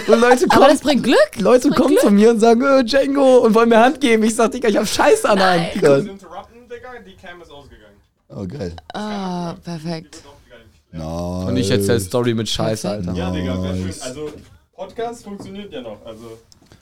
Und 0.07 0.19
Leute 0.19 0.45
Aber 0.49 0.55
kommen, 0.55 0.69
das 0.69 0.81
bringt 0.81 1.03
Glück. 1.03 1.31
Leute 1.37 1.69
bringt 1.69 1.75
kommen 1.75 1.89
Glück. 1.89 2.01
zu 2.01 2.11
mir 2.11 2.29
und 2.31 2.39
sagen, 2.39 2.61
äh, 2.61 2.83
Django 2.83 3.37
und 3.39 3.53
wollen 3.53 3.69
mir 3.69 3.79
Hand 3.79 4.01
geben. 4.01 4.23
Ich 4.23 4.35
sag, 4.35 4.51
Digga, 4.51 4.69
ich 4.69 4.77
hab 4.77 4.87
Scheiße 4.87 5.29
an 5.29 5.37
der 5.37 5.51
Hand. 5.51 5.67
Gott. 5.81 6.05
Interrupten, 6.05 6.67
Digga, 6.69 6.89
die 7.05 7.15
Cam 7.15 7.41
ist 7.41 7.51
ausgegangen. 7.51 7.95
Oh, 8.29 8.45
geil. 8.45 8.75
Ah, 8.93 9.53
perfekt. 9.63 10.17
Nice. 10.97 11.47
Und 11.49 11.57
ich 11.57 11.69
erzähl 11.71 11.99
Story 11.99 12.33
mit 12.33 12.49
Scheiße, 12.49 12.89
Alter. 12.89 13.13
Ja, 13.13 13.31
Digga, 13.31 13.61
wäre 13.63 13.75
schön. 13.77 13.93
Also, 14.01 14.29
Podcast 14.75 15.23
funktioniert 15.23 15.71
ja 15.73 15.81
noch. 15.81 15.97
Also, 16.05 16.37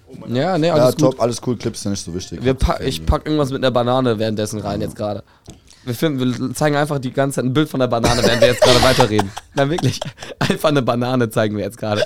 oh 0.09 0.15
mein 0.19 0.35
Ja, 0.35 0.57
nee, 0.57 0.67
Ja, 0.67 0.73
alles 0.75 0.95
gut. 0.95 1.11
top, 1.13 1.21
alles 1.21 1.41
cool, 1.45 1.55
Clips 1.57 1.81
sind 1.83 1.91
nicht 1.93 2.03
so 2.03 2.13
wichtig. 2.13 2.43
Wir 2.43 2.53
pa 2.53 2.79
ich 2.81 3.05
pack 3.05 3.25
irgendwas 3.25 3.51
mit 3.51 3.63
einer 3.63 3.71
Banane 3.71 4.17
währenddessen 4.19 4.59
rein 4.59 4.81
jetzt 4.81 4.95
gerade. 4.95 5.23
Wir, 5.85 5.93
filmen, 5.93 6.19
wir 6.39 6.53
zeigen 6.55 6.75
einfach 6.75 6.97
die 6.97 7.11
ganze 7.11 7.35
Zeit 7.35 7.45
ein 7.45 7.53
Bild 7.53 7.69
von 7.69 7.79
der 7.79 7.85
Banane, 7.87 8.23
während 8.23 8.41
wir 8.41 8.47
jetzt 8.47 8.61
gerade 8.61 8.81
weiterreden. 8.81 9.29
Na 9.53 9.69
wirklich. 9.69 9.99
Einfach 10.39 10.69
eine 10.69 10.81
Banane 10.81 11.29
zeigen 11.29 11.55
wir 11.57 11.63
jetzt 11.63 11.77
gerade. 11.77 12.03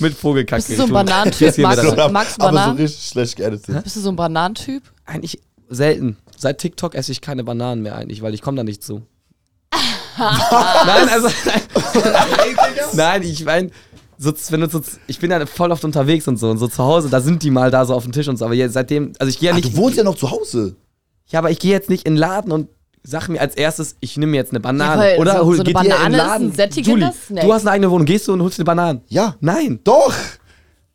Mit 0.00 0.14
Vogelkacke. 0.14 0.62
Bist 0.64 0.70
du 0.70 0.74
so 0.76 0.82
ein 0.82 0.88
Ich- 0.88 0.92
Bananentyp? 0.94 1.58
Rein. 1.64 2.12
magst 2.12 2.38
du 2.38 2.42
aber 2.42 2.50
so 2.50 2.56
Bananen? 2.56 2.76
richtig 2.76 3.06
schlecht 3.06 3.36
geeditet. 3.36 3.84
Bist 3.84 3.94
du 3.96 4.00
so 4.00 4.08
ein 4.08 4.16
Bananentyp? 4.16 4.82
Eigentlich 5.06 5.40
selten. 5.68 6.16
Seit 6.36 6.58
TikTok 6.58 6.96
esse 6.96 7.12
ich 7.12 7.20
keine 7.20 7.44
Bananen 7.44 7.82
mehr 7.82 7.94
eigentlich, 7.94 8.20
weil 8.20 8.34
ich 8.34 8.42
komme 8.42 8.56
da 8.56 8.64
nicht 8.64 8.82
zu. 8.82 9.02
Nein, 10.86 11.08
also. 11.10 11.28
Nein, 12.94 13.22
ich 13.22 13.44
meine, 13.44 13.70
so, 14.18 14.32
wenn 14.50 14.60
du 14.60 14.68
so, 14.68 14.80
ich 15.06 15.18
bin 15.18 15.30
ja 15.30 15.44
voll 15.46 15.72
oft 15.72 15.84
unterwegs 15.84 16.28
und 16.28 16.36
so 16.36 16.50
und 16.50 16.58
so 16.58 16.68
zu 16.68 16.82
Hause, 16.84 17.08
da 17.08 17.20
sind 17.20 17.42
die 17.42 17.50
mal 17.50 17.70
da 17.70 17.84
so 17.84 17.94
auf 17.94 18.02
dem 18.04 18.12
Tisch 18.12 18.28
und 18.28 18.36
so, 18.36 18.44
aber 18.44 18.54
jetzt, 18.54 18.74
seitdem, 18.74 19.12
also 19.18 19.30
ich 19.30 19.38
gehe 19.38 19.48
ja 19.48 19.54
Ah, 19.54 19.56
nicht. 19.56 19.72
du 19.72 19.76
wohnst 19.76 19.96
ja 19.96 20.04
noch 20.04 20.16
zu 20.16 20.30
Hause. 20.30 20.76
Ja, 21.28 21.38
aber 21.38 21.50
ich 21.50 21.58
gehe 21.58 21.70
jetzt 21.70 21.88
nicht 21.88 22.06
in 22.06 22.14
den 22.14 22.18
Laden 22.18 22.52
und 22.52 22.68
sag 23.02 23.28
mir 23.28 23.40
als 23.40 23.54
erstes, 23.54 23.96
ich 24.00 24.16
nehme 24.18 24.32
mir 24.32 24.36
jetzt 24.38 24.50
eine 24.52 24.60
Banane. 24.60 25.14
Ja, 25.14 25.18
Oder 25.18 25.38
so- 25.38 25.46
hol, 25.46 25.56
so 25.56 25.62
eine 25.62 25.72
geht 25.72 25.76
ihr 25.76 25.82
in 25.82 25.88
den 25.88 26.12
Banane 26.12 26.46
ist 26.48 26.56
Laden. 26.58 26.70
ein 26.78 26.82
Julie, 26.84 27.12
Snack. 27.26 27.44
du 27.44 27.52
hast 27.54 27.62
eine 27.62 27.70
eigene 27.70 27.90
Wohnung, 27.90 28.04
gehst 28.04 28.28
du 28.28 28.32
und 28.34 28.42
holst 28.42 28.58
dir 28.58 28.64
Bananen? 28.64 29.00
Ja. 29.08 29.36
Nein. 29.40 29.80
Doch. 29.84 30.12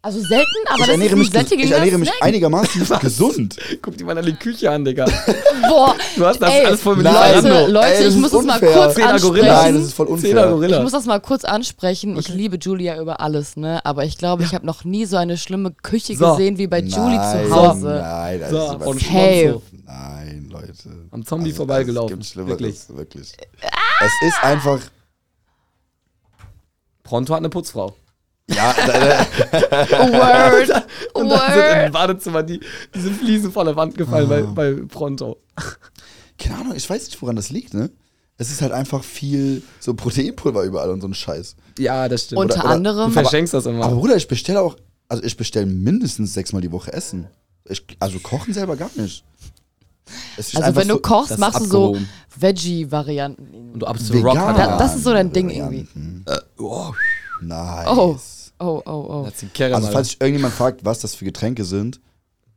Also 0.05 0.19
selten, 0.19 0.45
aber 0.67 0.75
Ich 0.81 0.85
das 0.85 0.89
ernähre, 0.89 1.19
ist 1.19 1.35
ein 1.35 1.45
mich, 1.57 1.63
ich 1.65 1.71
ernähre 1.71 1.97
mich 1.97 2.11
einigermaßen 2.21 2.87
gesund. 3.01 3.55
Guck 3.81 3.97
dir 3.97 4.05
mal 4.05 4.21
die 4.21 4.35
Küche 4.35 4.69
an, 4.69 4.85
Digga. 4.85 5.05
Boah, 5.67 5.95
Du 6.15 6.23
hast 6.27 6.39
das 6.39 6.51
Ey, 6.51 6.63
alles 6.63 6.81
voll 6.81 6.97
mit 6.97 7.05
Leute, 7.05 7.17
Lieferando. 7.41 7.71
Leute, 7.71 7.87
Ey, 7.87 7.91
das 7.93 7.99
ich 8.01 8.07
ist 8.09 8.15
muss 8.21 8.31
das 8.31 8.45
mal 8.45 8.59
kurz 8.59 8.93
Zehner 8.95 9.19
Gorilla. 9.19 9.45
Nein, 9.63 9.73
das 9.73 9.83
ansprechen. 9.83 9.83
ist 9.87 9.93
voll 9.95 10.05
unfair. 10.05 10.47
Gorilla. 10.47 10.77
Ich 10.77 10.83
muss 10.83 10.91
das 10.91 11.05
mal 11.05 11.19
kurz 11.21 11.43
ansprechen. 11.43 12.19
Ich 12.19 12.29
liebe 12.29 12.57
Julia 12.57 13.01
über 13.01 13.19
alles, 13.19 13.57
ne? 13.57 13.83
Aber 13.83 14.05
ich 14.05 14.19
glaube, 14.19 14.43
ich 14.43 14.53
habe 14.53 14.63
noch 14.63 14.83
nie 14.83 15.05
so 15.05 15.17
eine 15.17 15.37
schlimme 15.37 15.71
Küche 15.71 16.15
So. 16.15 16.29
gesehen 16.33 16.59
wie 16.59 16.67
bei 16.67 16.81
Julie 16.81 17.15
Nein, 17.17 17.47
zu 17.47 17.55
Hause. 17.55 17.87
Nein, 17.99 18.39
das 18.41 18.49
So, 18.51 18.57
ist 18.57 18.85
und. 18.85 18.99
Hey. 19.11 19.55
Nein, 19.87 20.47
Leute. 20.51 20.73
Am 21.09 21.25
Zombie 21.25 21.45
Also, 21.49 21.57
vorbeigelaufen. 21.57 22.19
Es 22.21 22.27
gibt 22.27 22.31
Schlimmeres, 22.31 22.59
Wirklich. 22.89 22.89
wirklich. 22.95 23.31
Es 24.01 24.11
ist 24.27 24.43
einfach. 24.43 24.81
Pronto 27.03 27.33
hat 27.33 27.39
eine 27.39 27.49
Putzfrau. 27.49 27.95
Ja, 28.47 28.75
Word. 29.89 30.85
Und 31.13 31.29
dann 31.29 31.53
sind 31.53 31.85
im. 31.87 31.91
Badezimmer 31.91 32.43
die, 32.43 32.59
diese 32.93 33.11
Fliesen 33.11 33.51
von 33.51 33.65
der 33.65 33.75
Wand 33.75 33.97
gefallen 33.97 34.29
bei, 34.29 34.41
bei 34.43 34.73
Pronto. 34.87 35.37
keine 36.37 36.59
Ahnung, 36.59 36.73
ich 36.75 36.87
weiß 36.89 37.05
nicht, 37.05 37.21
woran 37.21 37.35
das 37.35 37.49
liegt, 37.49 37.73
ne? 37.73 37.89
Es 38.37 38.51
ist 38.51 38.61
halt 38.61 38.73
einfach 38.73 39.03
viel 39.03 39.63
so 39.79 39.93
Proteinpulver 39.93 40.63
überall 40.63 40.89
und 40.91 41.01
so 41.01 41.07
ein 41.07 41.13
Scheiß. 41.13 41.55
Ja, 41.79 42.09
das 42.09 42.25
stimmt. 42.25 42.39
Unter 42.41 42.55
oder- 42.59 42.63
du 42.63 42.69
anderem. 42.69 43.11
verschenkst 43.13 43.53
das 43.53 43.65
immer. 43.65 43.85
Aber 43.85 43.95
Bruder, 43.95 44.17
ich 44.17 44.27
bestelle 44.27 44.61
auch, 44.61 44.75
also 45.07 45.23
ich 45.23 45.37
bestelle 45.37 45.65
mindestens 45.65 46.33
sechsmal 46.33 46.61
die 46.61 46.71
Woche 46.71 46.91
Essen. 46.91 47.27
Ich, 47.67 47.83
also 47.99 48.19
kochen 48.19 48.53
selber 48.53 48.75
gar 48.75 48.89
nicht. 48.95 49.23
Es 50.37 50.53
ist 50.53 50.61
Also 50.61 50.75
wenn 50.75 50.87
du 50.89 50.95
so 50.95 50.99
kochst, 50.99 51.37
machst 51.39 51.61
du 51.61 51.65
so. 51.65 51.97
Veggie-Varianten. 52.37 53.71
und 53.73 53.79
du 53.79 53.85
ab 53.87 53.97
zu 53.99 54.13
vegan. 54.13 54.37
Rock 54.37 54.55
Da- 54.57 54.77
das 54.77 54.95
ist 54.97 55.03
so 55.05 55.13
dein 55.13 55.31
Ding 55.31 55.49
irgendwie. 55.49 55.87
Varianten. 55.95 56.25
Oh, 56.59 56.91
Nice. 57.41 57.87
Oh. 57.87 58.17
Oh, 58.57 58.81
oh, 58.85 58.91
oh. 58.91 59.23
Also 59.25 59.87
falls 59.91 60.09
sich 60.09 60.21
irgendjemand 60.21 60.53
fragt, 60.53 60.85
was 60.85 60.99
das 60.99 61.13
für 61.13 61.25
Getränke 61.25 61.65
sind, 61.65 61.99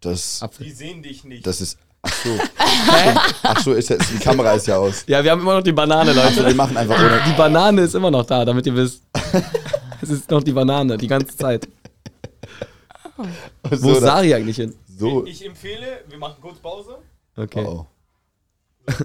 das, 0.00 0.42
Apfel. 0.42 0.66
Die 0.66 0.72
sehen 0.72 1.02
dich 1.02 1.24
nicht. 1.24 1.44
das 1.44 1.60
ist, 1.60 1.76
ach 2.02 2.12
so. 2.12 2.38
ach 3.42 3.60
so, 3.60 3.72
ist, 3.72 3.90
ist, 3.90 4.12
die 4.12 4.18
Kamera 4.18 4.52
ist 4.52 4.68
ja 4.68 4.76
aus. 4.76 5.04
Ja, 5.08 5.24
wir 5.24 5.32
haben 5.32 5.40
immer 5.40 5.56
noch 5.56 5.62
die 5.62 5.72
Banane, 5.72 6.10
Also 6.10 6.42
Leute. 6.42 6.46
wir 6.46 6.54
machen 6.54 6.76
einfach 6.76 6.96
ohne. 6.98 7.20
Die 7.26 7.36
Banane 7.36 7.82
ist 7.82 7.94
immer 7.96 8.12
noch 8.12 8.24
da, 8.24 8.44
damit 8.44 8.64
ihr 8.66 8.76
wisst. 8.76 9.02
es 10.00 10.10
ist 10.10 10.30
noch 10.30 10.42
die 10.42 10.52
Banane, 10.52 10.96
die 10.96 11.08
ganze 11.08 11.36
Zeit. 11.36 11.68
Wo 13.16 13.74
so, 13.74 13.92
ist 13.94 14.00
Sari 14.02 14.32
eigentlich 14.32 14.56
hin? 14.56 14.74
so. 14.86 15.26
Ich 15.26 15.44
empfehle, 15.44 16.04
wir 16.08 16.18
machen 16.18 16.36
kurz 16.40 16.58
Pause. 16.58 16.98
Okay. 17.36 17.64
Oh. 17.66 17.86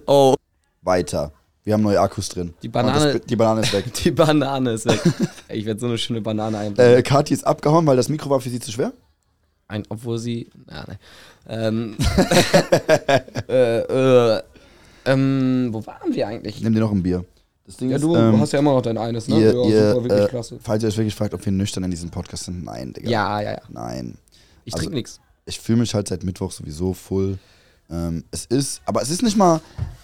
Oh, 0.06 0.36
Weiter. 0.82 1.32
Wir 1.64 1.74
haben 1.74 1.84
neue 1.84 2.00
Akkus 2.00 2.28
drin. 2.30 2.54
Die 2.62 2.68
Banane- 2.70 3.14
das, 3.14 3.22
die 3.26 3.36
Banane 3.36 3.62
ist 3.62 3.74
weg. 3.74 3.94
die 4.04 4.12
Banane 4.12 4.72
ist 4.72 4.86
weg. 4.86 5.02
Ich 5.50 5.66
werde 5.66 5.80
so 5.80 5.88
eine 5.88 5.98
schöne 5.98 6.20
Banane 6.22 6.58
einbringen. 6.58 6.98
Äh, 6.98 7.02
Kathi 7.04 7.34
ist 7.34 7.46
abgehauen, 7.48 7.86
weil 7.88 7.96
das 7.96 8.10
Mikro 8.10 8.30
war 8.30 8.42
für 8.42 8.50
sie 8.50 8.60
zu 8.60 8.72
schwer. 8.72 8.92
Ein, 9.70 9.84
obwohl 9.90 10.18
sie. 10.18 10.50
Ah, 10.68 10.84
nein. 10.88 10.98
Ähm, 11.48 11.96
äh, 13.48 13.80
äh, 14.38 14.42
ähm, 15.06 15.70
wo 15.72 15.86
waren 15.86 16.14
wir 16.14 16.28
eigentlich? 16.28 16.62
Nimm 16.62 16.74
dir 16.74 16.80
noch 16.82 16.92
ein 16.92 17.02
Bier. 17.04 17.24
Das 17.66 17.78
Ding 17.78 17.90
Ja, 17.90 17.96
ist, 17.96 18.02
du 18.04 18.16
ähm, 18.16 18.40
hast 18.42 18.52
ja 18.52 18.60
immer 18.60 18.74
noch 18.74 18.82
dein 18.82 18.98
eines, 18.98 19.28
ne? 19.30 19.40
ihr, 19.40 19.54
ja, 19.54 19.64
ihr, 19.66 19.90
super, 19.92 20.04
wirklich 20.04 20.26
äh, 20.26 20.28
klasse. 20.28 20.60
falls 20.62 20.84
ihr 20.84 20.90
euch 20.90 20.98
wirklich 20.98 21.16
fragt, 21.16 21.34
ob 21.34 21.46
wir 21.46 21.52
nüchtern 21.54 21.84
in 21.86 21.92
diesem 21.92 22.10
Podcast 22.10 22.44
sind, 22.44 22.64
nein, 22.66 22.92
Digga. 22.92 23.10
Ja, 23.10 23.40
ja, 23.42 23.52
ja. 23.54 23.62
Nein. 23.70 24.18
Ich 24.66 24.74
Also- 24.74 24.84
trinke 24.84 24.98
nix. 24.98 25.20
Ich 25.46 25.60
fühle 25.60 25.80
mich 25.80 25.94
halt 25.94 26.08
seit 26.08 26.24
Mittwoch 26.24 26.52
sowieso 26.52 26.94
full. 26.94 27.38
Ähm, 27.90 28.24
es 28.32 28.46
ist, 28.46 28.82
aber 28.86 29.02
es 29.02 29.10
ist 29.10 29.24
nicht 29.24 29.36
mal, 29.36 29.60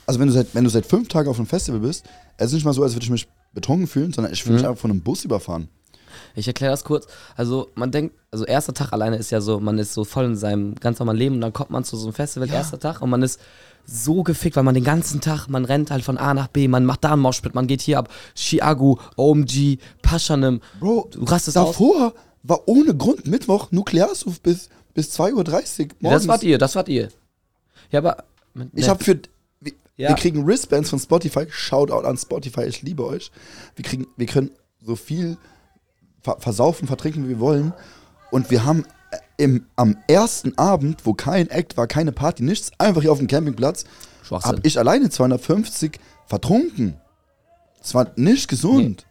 also 0.10 0.19
wenn 0.19 0.28
du 0.28 0.34
seit, 0.34 0.54
wenn 0.56 0.63
du 0.63 0.69
seit 0.69 0.86
fünf 0.86 1.08
Tagen 1.08 1.30
auf 1.30 1.38
einem 1.38 1.48
Festival 1.48 1.80
bist, 1.80 2.06
es 2.38 2.48
ist 2.48 2.54
nicht 2.54 2.65
mal 2.65 2.74
so, 2.74 2.84
als 2.84 2.93
würde 2.93 3.04
ich 3.06 3.10
mich 3.12 3.28
betrunken 3.54 3.88
fühlen, 3.88 4.12
sondern 4.13 4.34
ich 4.34 4.43
fühle 4.43 4.56
mich 4.56 4.63
Mhm. 4.63 4.69
einfach 4.69 4.82
von 4.82 4.91
einem 4.91 5.02
Bus 5.02 5.24
überfahren. 5.26 5.69
Ich 6.36 6.48
erkläre 6.48 6.72
das 6.74 6.84
kurz. 6.84 7.08
Also, 7.36 7.69
man 7.76 7.91
denkt, 7.91 8.15
also 8.32 8.45
erster 8.45 8.74
Tag 8.74 8.91
alleine 8.93 9.15
ist 9.17 9.30
ja 9.32 9.41
so, 9.41 9.60
man 9.60 9.78
ist 9.78 9.93
so 9.93 10.04
voll 10.04 10.26
in 10.26 10.36
seinem 10.36 10.76
ganz 10.76 11.00
normalen 11.00 11.17
Leben 11.17 11.36
und 11.36 11.41
dann 11.41 11.54
kommt 11.54 11.69
man 11.69 11.84
zu 11.84 11.95
so 11.98 12.08
einem 12.08 12.13
Festival, 12.13 12.50
erster 12.50 12.80
Tag, 12.80 13.02
und 13.02 13.10
man 13.10 13.22
ist 13.22 13.39
so 13.86 14.24
gefickt, 14.24 14.56
weil 14.56 14.63
man 14.63 14.76
den 14.76 14.84
ganzen 14.84 15.22
Tag, 15.22 15.48
man 15.48 15.65
rennt 15.65 15.89
halt 15.91 16.04
von 16.04 16.17
A 16.17 16.34
nach 16.34 16.48
B, 16.48 16.67
man 16.67 16.86
macht 16.86 17.04
da 17.04 17.13
einen 17.13 17.22
Moshpit, 17.22 17.56
man 17.56 17.67
geht 17.67 17.82
hier 17.82 17.98
ab, 18.00 18.10
Chiagu, 18.36 18.98
OMG, 19.17 19.78
Paschanim. 20.02 20.62
Bro, 20.80 21.10
Du 21.12 21.24
rastest 21.24 21.58
aus. 21.58 21.69
davor 21.69 22.13
war 22.43 22.67
ohne 22.67 22.95
Grund 22.95 23.26
Mittwoch 23.28 23.72
Nuklearsuf 23.72 24.41
bis, 24.41 24.69
bis 24.93 25.17
2.30 25.19 25.32
Uhr 25.34 25.43
Ja, 25.45 25.95
morgens. 26.02 26.22
das 26.24 26.28
wart 26.28 26.43
ihr, 26.43 26.58
das 26.58 26.76
wart 26.76 26.89
ihr. 26.89 27.10
Ja, 27.91 28.00
aber. 28.00 28.24
Ich 28.74 28.84
ne, 28.86 28.89
habe 28.89 29.04
für. 29.04 29.19
Wir, 30.00 30.06
Ja. 30.06 30.10
wir 30.12 30.16
kriegen 30.16 30.48
Wristbands 30.48 30.90
von 30.90 30.98
Spotify. 30.98 31.46
Shoutout 31.50 32.08
an 32.08 32.18
Spotify, 32.18 32.62
ich 32.64 32.82
liebe 32.82 33.06
euch. 33.06 33.32
Wir, 33.76 33.84
kriegen, 33.84 34.08
wir 34.16 34.28
können 34.28 34.52
so 34.82 34.96
viel 34.96 35.38
ver 36.22 36.38
versaufen, 36.40 36.88
vertrinken, 36.88 37.26
wie 37.26 37.30
wir 37.32 37.40
wollen. 37.42 37.74
Und 38.32 38.50
wir 38.50 38.64
haben 38.64 38.86
äh, 39.12 39.18
im, 39.44 39.66
am 39.76 39.98
ersten 40.08 40.58
Abend, 40.58 41.06
wo 41.06 41.14
kein 41.14 41.50
Act 41.50 41.76
war, 41.76 41.86
keine 41.86 42.14
Party, 42.14 42.44
nichts, 42.44 42.72
einfach 42.78 43.02
hier 43.02 43.12
auf 43.12 43.18
dem 43.18 43.28
Campingplatz, 43.28 43.84
habe 44.32 44.62
ich 44.64 44.80
alleine 44.80 45.10
250 45.10 46.00
vertrunken. 46.28 46.96
Das 47.82 47.94
war 47.94 48.12
nicht 48.16 48.48
gesund. 48.48 49.06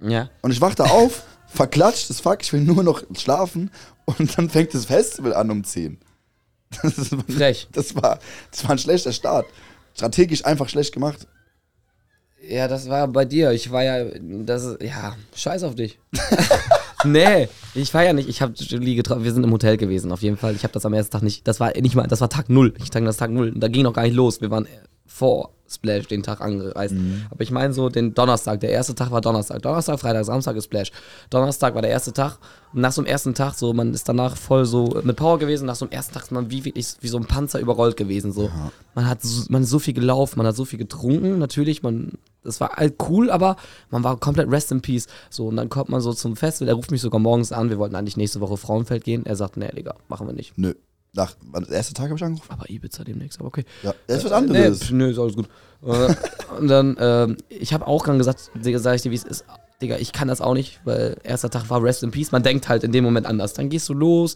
Ja. 0.00 0.28
Und 0.42 0.50
ich 0.50 0.60
wachte 0.60 0.84
auf, 0.84 1.22
verklatscht 1.46 2.10
das 2.10 2.20
Fuck, 2.20 2.42
ich 2.42 2.52
will 2.52 2.60
nur 2.60 2.82
noch 2.82 3.04
schlafen. 3.16 3.70
Und 4.04 4.36
dann 4.36 4.50
fängt 4.50 4.74
das 4.74 4.84
Festival 4.84 5.32
an 5.32 5.50
um 5.50 5.64
10. 5.64 5.98
Das, 6.82 6.98
ist, 6.98 7.14
Frech. 7.30 7.68
das, 7.72 7.94
war, 7.94 8.18
das 8.50 8.64
war 8.64 8.72
ein 8.72 8.78
schlechter 8.78 9.12
Start. 9.12 9.46
Strategisch 9.94 10.44
einfach 10.44 10.68
schlecht 10.68 10.92
gemacht. 10.92 11.26
Ja, 12.48 12.68
das 12.68 12.88
war 12.88 13.08
bei 13.08 13.24
dir. 13.24 13.52
Ich 13.52 13.70
war 13.70 13.82
ja, 13.82 14.04
das 14.20 14.76
ja, 14.80 15.16
scheiß 15.34 15.62
auf 15.62 15.74
dich. 15.74 15.98
nee, 17.04 17.48
ich 17.74 17.94
war 17.94 18.04
ja 18.04 18.12
nicht. 18.12 18.28
Ich 18.28 18.42
habe 18.42 18.52
Julie 18.54 18.96
getroffen. 18.96 19.24
Wir 19.24 19.32
sind 19.32 19.44
im 19.44 19.52
Hotel 19.52 19.76
gewesen, 19.76 20.12
auf 20.12 20.22
jeden 20.22 20.36
Fall. 20.36 20.54
Ich 20.54 20.62
habe 20.62 20.72
das 20.72 20.84
am 20.84 20.92
ersten 20.92 21.12
Tag 21.12 21.22
nicht. 21.22 21.48
Das 21.48 21.60
war 21.60 21.72
nicht 21.78 21.94
mal, 21.94 22.06
das 22.06 22.20
war 22.20 22.28
Tag 22.28 22.50
null. 22.50 22.74
Ich 22.82 22.90
denke, 22.90 23.06
das 23.06 23.16
Tag 23.16 23.30
null. 23.30 23.52
Da 23.56 23.68
ging 23.68 23.82
noch 23.82 23.94
gar 23.94 24.02
nicht 24.02 24.14
los. 24.14 24.40
Wir 24.40 24.50
waren 24.50 24.68
vor 25.14 25.50
Splash 25.68 26.08
den 26.08 26.24
Tag 26.24 26.40
angereist. 26.40 26.94
Aber 27.30 27.40
ich 27.40 27.52
meine 27.52 27.72
so 27.72 27.88
den 27.88 28.14
Donnerstag. 28.14 28.60
Der 28.60 28.70
erste 28.70 28.96
Tag 28.96 29.12
war 29.12 29.20
Donnerstag. 29.20 29.62
Donnerstag, 29.62 30.00
Freitag, 30.00 30.24
Samstag 30.24 30.56
ist 30.56 30.64
Splash. 30.64 30.90
Donnerstag 31.30 31.74
war 31.74 31.82
der 31.82 31.92
erste 31.92 32.12
Tag. 32.12 32.38
Und 32.72 32.80
nach 32.80 32.90
so 32.90 33.00
einem 33.00 33.06
ersten 33.06 33.32
Tag, 33.32 33.54
so, 33.54 33.72
man 33.72 33.94
ist 33.94 34.08
danach 34.08 34.36
voll 34.36 34.64
so 34.64 35.00
mit 35.04 35.16
Power 35.16 35.38
gewesen. 35.38 35.66
Nach 35.66 35.76
so 35.76 35.84
einem 35.84 35.92
ersten 35.92 36.14
Tag 36.14 36.24
ist 36.24 36.32
man 36.32 36.50
wie 36.50 36.64
wirklich 36.64 36.96
wie 37.00 37.08
so 37.08 37.16
ein 37.16 37.26
Panzer 37.26 37.60
überrollt 37.60 37.96
gewesen. 37.96 38.32
So. 38.32 38.50
Man 38.96 39.08
hat 39.08 39.22
so, 39.22 39.44
man 39.50 39.62
ist 39.62 39.70
so 39.70 39.78
viel 39.78 39.94
gelaufen, 39.94 40.38
man 40.38 40.48
hat 40.48 40.56
so 40.56 40.64
viel 40.64 40.80
getrunken. 40.80 41.38
Natürlich, 41.38 41.84
man, 41.84 42.12
das 42.42 42.60
war 42.60 42.70
halt 42.70 42.96
cool, 43.08 43.30
aber 43.30 43.56
man 43.90 44.02
war 44.02 44.18
komplett 44.18 44.50
rest 44.50 44.72
in 44.72 44.80
peace. 44.80 45.06
So, 45.30 45.46
und 45.46 45.56
dann 45.56 45.68
kommt 45.68 45.90
man 45.90 46.00
so 46.00 46.12
zum 46.12 46.36
Festival. 46.36 46.68
Er 46.68 46.74
ruft 46.74 46.90
mich 46.90 47.00
sogar 47.00 47.20
morgens 47.20 47.52
an. 47.52 47.70
Wir 47.70 47.78
wollten 47.78 47.94
eigentlich 47.94 48.16
nächste 48.16 48.40
Woche 48.40 48.56
Frauenfeld 48.56 49.04
gehen. 49.04 49.24
Er 49.26 49.36
sagt, 49.36 49.56
nee, 49.56 49.70
Digga, 49.70 49.94
machen 50.08 50.26
wir 50.26 50.34
nicht. 50.34 50.58
Nö. 50.58 50.74
Nach, 51.14 51.34
war 51.50 51.60
das 51.60 51.70
erste 51.70 51.94
Tag 51.94 52.06
habe 52.06 52.16
ich 52.16 52.24
angerufen? 52.24 52.50
Aber 52.50 52.68
Ibiza 52.68 53.04
demnächst, 53.04 53.38
aber 53.38 53.48
okay. 53.48 53.64
Ja, 53.82 53.94
das 54.06 54.18
ist 54.18 54.24
was 54.24 54.32
anderes. 54.32 54.80
Nee, 54.80 54.86
pf, 54.86 54.90
nö, 54.90 55.10
ist 55.10 55.18
alles 55.18 55.36
gut. 55.36 55.48
Äh, 55.86 56.14
und 56.58 56.68
dann, 56.68 56.96
ähm, 56.98 57.36
ich 57.48 57.72
habe 57.72 57.86
auch 57.86 58.04
dann 58.04 58.18
gesagt, 58.18 58.50
Digga, 58.54 58.78
sag 58.78 58.96
ich 58.96 59.02
dir, 59.02 59.10
wie 59.10 59.16
es 59.16 59.24
ist. 59.24 59.44
Digga, 59.80 59.96
ich 59.98 60.12
kann 60.12 60.28
das 60.28 60.40
auch 60.40 60.54
nicht, 60.54 60.80
weil 60.84 61.16
erster 61.22 61.50
Tag 61.50 61.70
war 61.70 61.82
Rest 61.82 62.02
in 62.02 62.10
Peace. 62.10 62.32
Man 62.32 62.42
denkt 62.42 62.68
halt 62.68 62.84
in 62.84 62.92
dem 62.92 63.04
Moment 63.04 63.26
anders. 63.26 63.52
Dann 63.52 63.68
gehst 63.68 63.88
du 63.88 63.94
los. 63.94 64.34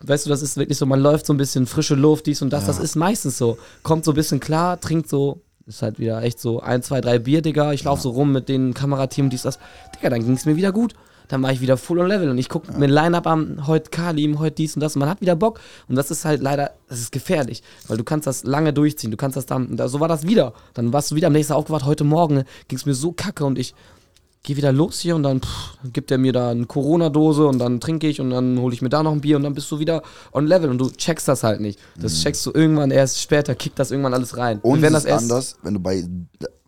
Weißt 0.00 0.26
du, 0.26 0.30
das 0.30 0.42
ist 0.42 0.56
wirklich 0.56 0.78
so, 0.78 0.86
man 0.86 1.00
läuft 1.00 1.26
so 1.26 1.32
ein 1.32 1.38
bisschen 1.38 1.66
frische 1.66 1.94
Luft, 1.94 2.26
dies 2.26 2.42
und 2.42 2.52
das. 2.52 2.66
Das 2.66 2.78
ist 2.78 2.96
meistens 2.96 3.38
so. 3.38 3.56
Kommt 3.82 4.04
so 4.04 4.12
ein 4.12 4.14
bisschen 4.14 4.40
klar, 4.40 4.78
trinkt 4.80 5.08
so, 5.08 5.42
ist 5.66 5.82
halt 5.82 5.98
wieder 5.98 6.22
echt 6.22 6.38
so 6.38 6.60
ein, 6.60 6.82
zwei, 6.82 7.00
drei 7.00 7.18
Bier, 7.18 7.40
Digga. 7.40 7.72
Ich 7.72 7.84
laufe 7.84 8.02
so 8.02 8.10
rum 8.10 8.32
mit 8.32 8.48
den 8.48 8.74
Kamerateam, 8.74 9.30
dies, 9.30 9.42
das. 9.42 9.58
Digga, 9.94 10.10
dann 10.10 10.24
ging 10.24 10.34
es 10.34 10.44
mir 10.44 10.56
wieder 10.56 10.72
gut. 10.72 10.94
Dann 11.28 11.42
war 11.42 11.52
ich 11.52 11.60
wieder 11.60 11.76
full 11.76 11.98
on 11.98 12.08
level 12.08 12.28
und 12.30 12.38
ich 12.38 12.48
gucke 12.48 12.72
mir 12.72 12.84
ein 12.84 12.90
Line-Up 12.90 13.26
an, 13.26 13.66
heute 13.66 13.90
Kalim, 13.90 14.38
heute 14.38 14.56
dies 14.56 14.74
und 14.76 14.80
das 14.80 14.96
und 14.96 15.00
man 15.00 15.08
hat 15.08 15.20
wieder 15.20 15.36
Bock. 15.36 15.60
Und 15.88 15.96
das 15.96 16.10
ist 16.10 16.24
halt 16.24 16.42
leider, 16.42 16.72
das 16.88 17.00
ist 17.00 17.12
gefährlich, 17.12 17.62
weil 17.88 17.96
du 17.96 18.04
kannst 18.04 18.26
das 18.26 18.44
lange 18.44 18.72
durchziehen, 18.72 19.10
du 19.10 19.16
kannst 19.16 19.36
das 19.36 19.46
dann, 19.46 19.66
und 19.66 19.76
da, 19.76 19.88
so 19.88 20.00
war 20.00 20.08
das 20.08 20.26
wieder. 20.26 20.52
Dann 20.74 20.92
warst 20.92 21.10
du 21.10 21.14
wieder 21.14 21.28
am 21.28 21.32
nächsten 21.32 21.52
Tag 21.52 21.58
aufgewacht, 21.58 21.84
heute 21.84 22.04
Morgen 22.04 22.44
ging 22.68 22.78
es 22.78 22.86
mir 22.86 22.94
so 22.94 23.12
kacke 23.12 23.44
und 23.44 23.58
ich 23.58 23.74
gehe 24.46 24.56
wieder 24.56 24.72
los 24.72 25.00
hier 25.00 25.16
und 25.16 25.24
dann 25.24 25.42
pff, 25.42 25.76
gibt 25.92 26.10
er 26.10 26.18
mir 26.18 26.32
da 26.32 26.50
eine 26.50 26.66
Corona-Dose 26.66 27.46
und 27.46 27.58
dann 27.58 27.80
trinke 27.80 28.06
ich 28.06 28.20
und 28.20 28.30
dann 28.30 28.58
hole 28.60 28.72
ich 28.72 28.80
mir 28.80 28.88
da 28.88 29.02
noch 29.02 29.12
ein 29.12 29.20
Bier 29.20 29.36
und 29.36 29.42
dann 29.42 29.54
bist 29.54 29.70
du 29.70 29.80
wieder 29.80 30.02
on 30.32 30.46
level 30.46 30.70
und 30.70 30.78
du 30.78 30.88
checkst 30.88 31.26
das 31.26 31.42
halt 31.42 31.60
nicht. 31.60 31.80
Das 32.00 32.22
checkst 32.22 32.46
du 32.46 32.52
irgendwann 32.54 32.92
erst 32.92 33.20
später, 33.20 33.54
kickt 33.56 33.78
das 33.78 33.90
irgendwann 33.90 34.14
alles 34.14 34.36
rein. 34.36 34.60
Und 34.62 34.82
wenn 34.82 34.94
es 34.94 35.02
das 35.02 35.04
ist 35.04 35.10
erst, 35.10 35.22
anders, 35.24 35.56
wenn 35.62 35.74
du 35.74 35.80
bei, 35.80 36.04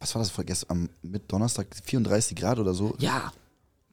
was 0.00 0.14
war 0.14 0.20
das 0.20 0.30
vergessen, 0.30 0.66
am 0.68 0.88
mit 1.02 1.30
Donnerstag 1.30 1.68
34 1.84 2.36
Grad 2.36 2.58
oder 2.58 2.74
so. 2.74 2.94
Ja, 2.98 3.32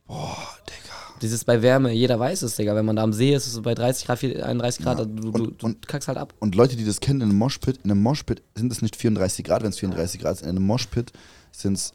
Boah, 0.07 0.37
Digga. 0.67 0.93
dieses 1.21 1.43
bei 1.43 1.61
Wärme, 1.61 1.91
jeder 1.91 2.19
weiß 2.19 2.41
es, 2.43 2.55
Digga. 2.55 2.75
Wenn 2.75 2.85
man 2.85 2.95
da 2.95 3.03
am 3.03 3.13
See 3.13 3.33
ist, 3.33 3.47
ist 3.47 3.53
es 3.55 3.61
bei 3.61 3.73
30 3.73 4.05
Grad, 4.05 4.23
31 4.23 4.83
Grad, 4.83 4.99
Ja. 4.99 5.05
du, 5.05 5.29
Und- 5.31 5.61
du 5.61 5.65
und- 5.65 5.87
kackst 5.87 6.07
halt 6.07 6.17
ab. 6.17 6.33
Und 6.39 6.55
Leute, 6.55 6.75
die 6.75 6.85
das 6.85 6.99
kennen, 6.99 7.21
in 7.21 7.29
einem 7.29 7.37
Moshpit, 7.37 7.79
in 7.83 7.91
einem 7.91 8.01
Moshpit 8.03 8.43
sind 8.55 8.71
es 8.71 8.81
nicht 8.81 8.95
34 8.95 9.43
Grad, 9.45 9.63
wenn 9.63 9.69
es 9.69 9.79
34 9.79 10.21
Grad 10.21 10.33
ist. 10.35 10.41
In 10.43 10.49
einem 10.49 10.65
Moshpit 10.65 11.11
sind 11.51 11.73
es 11.73 11.93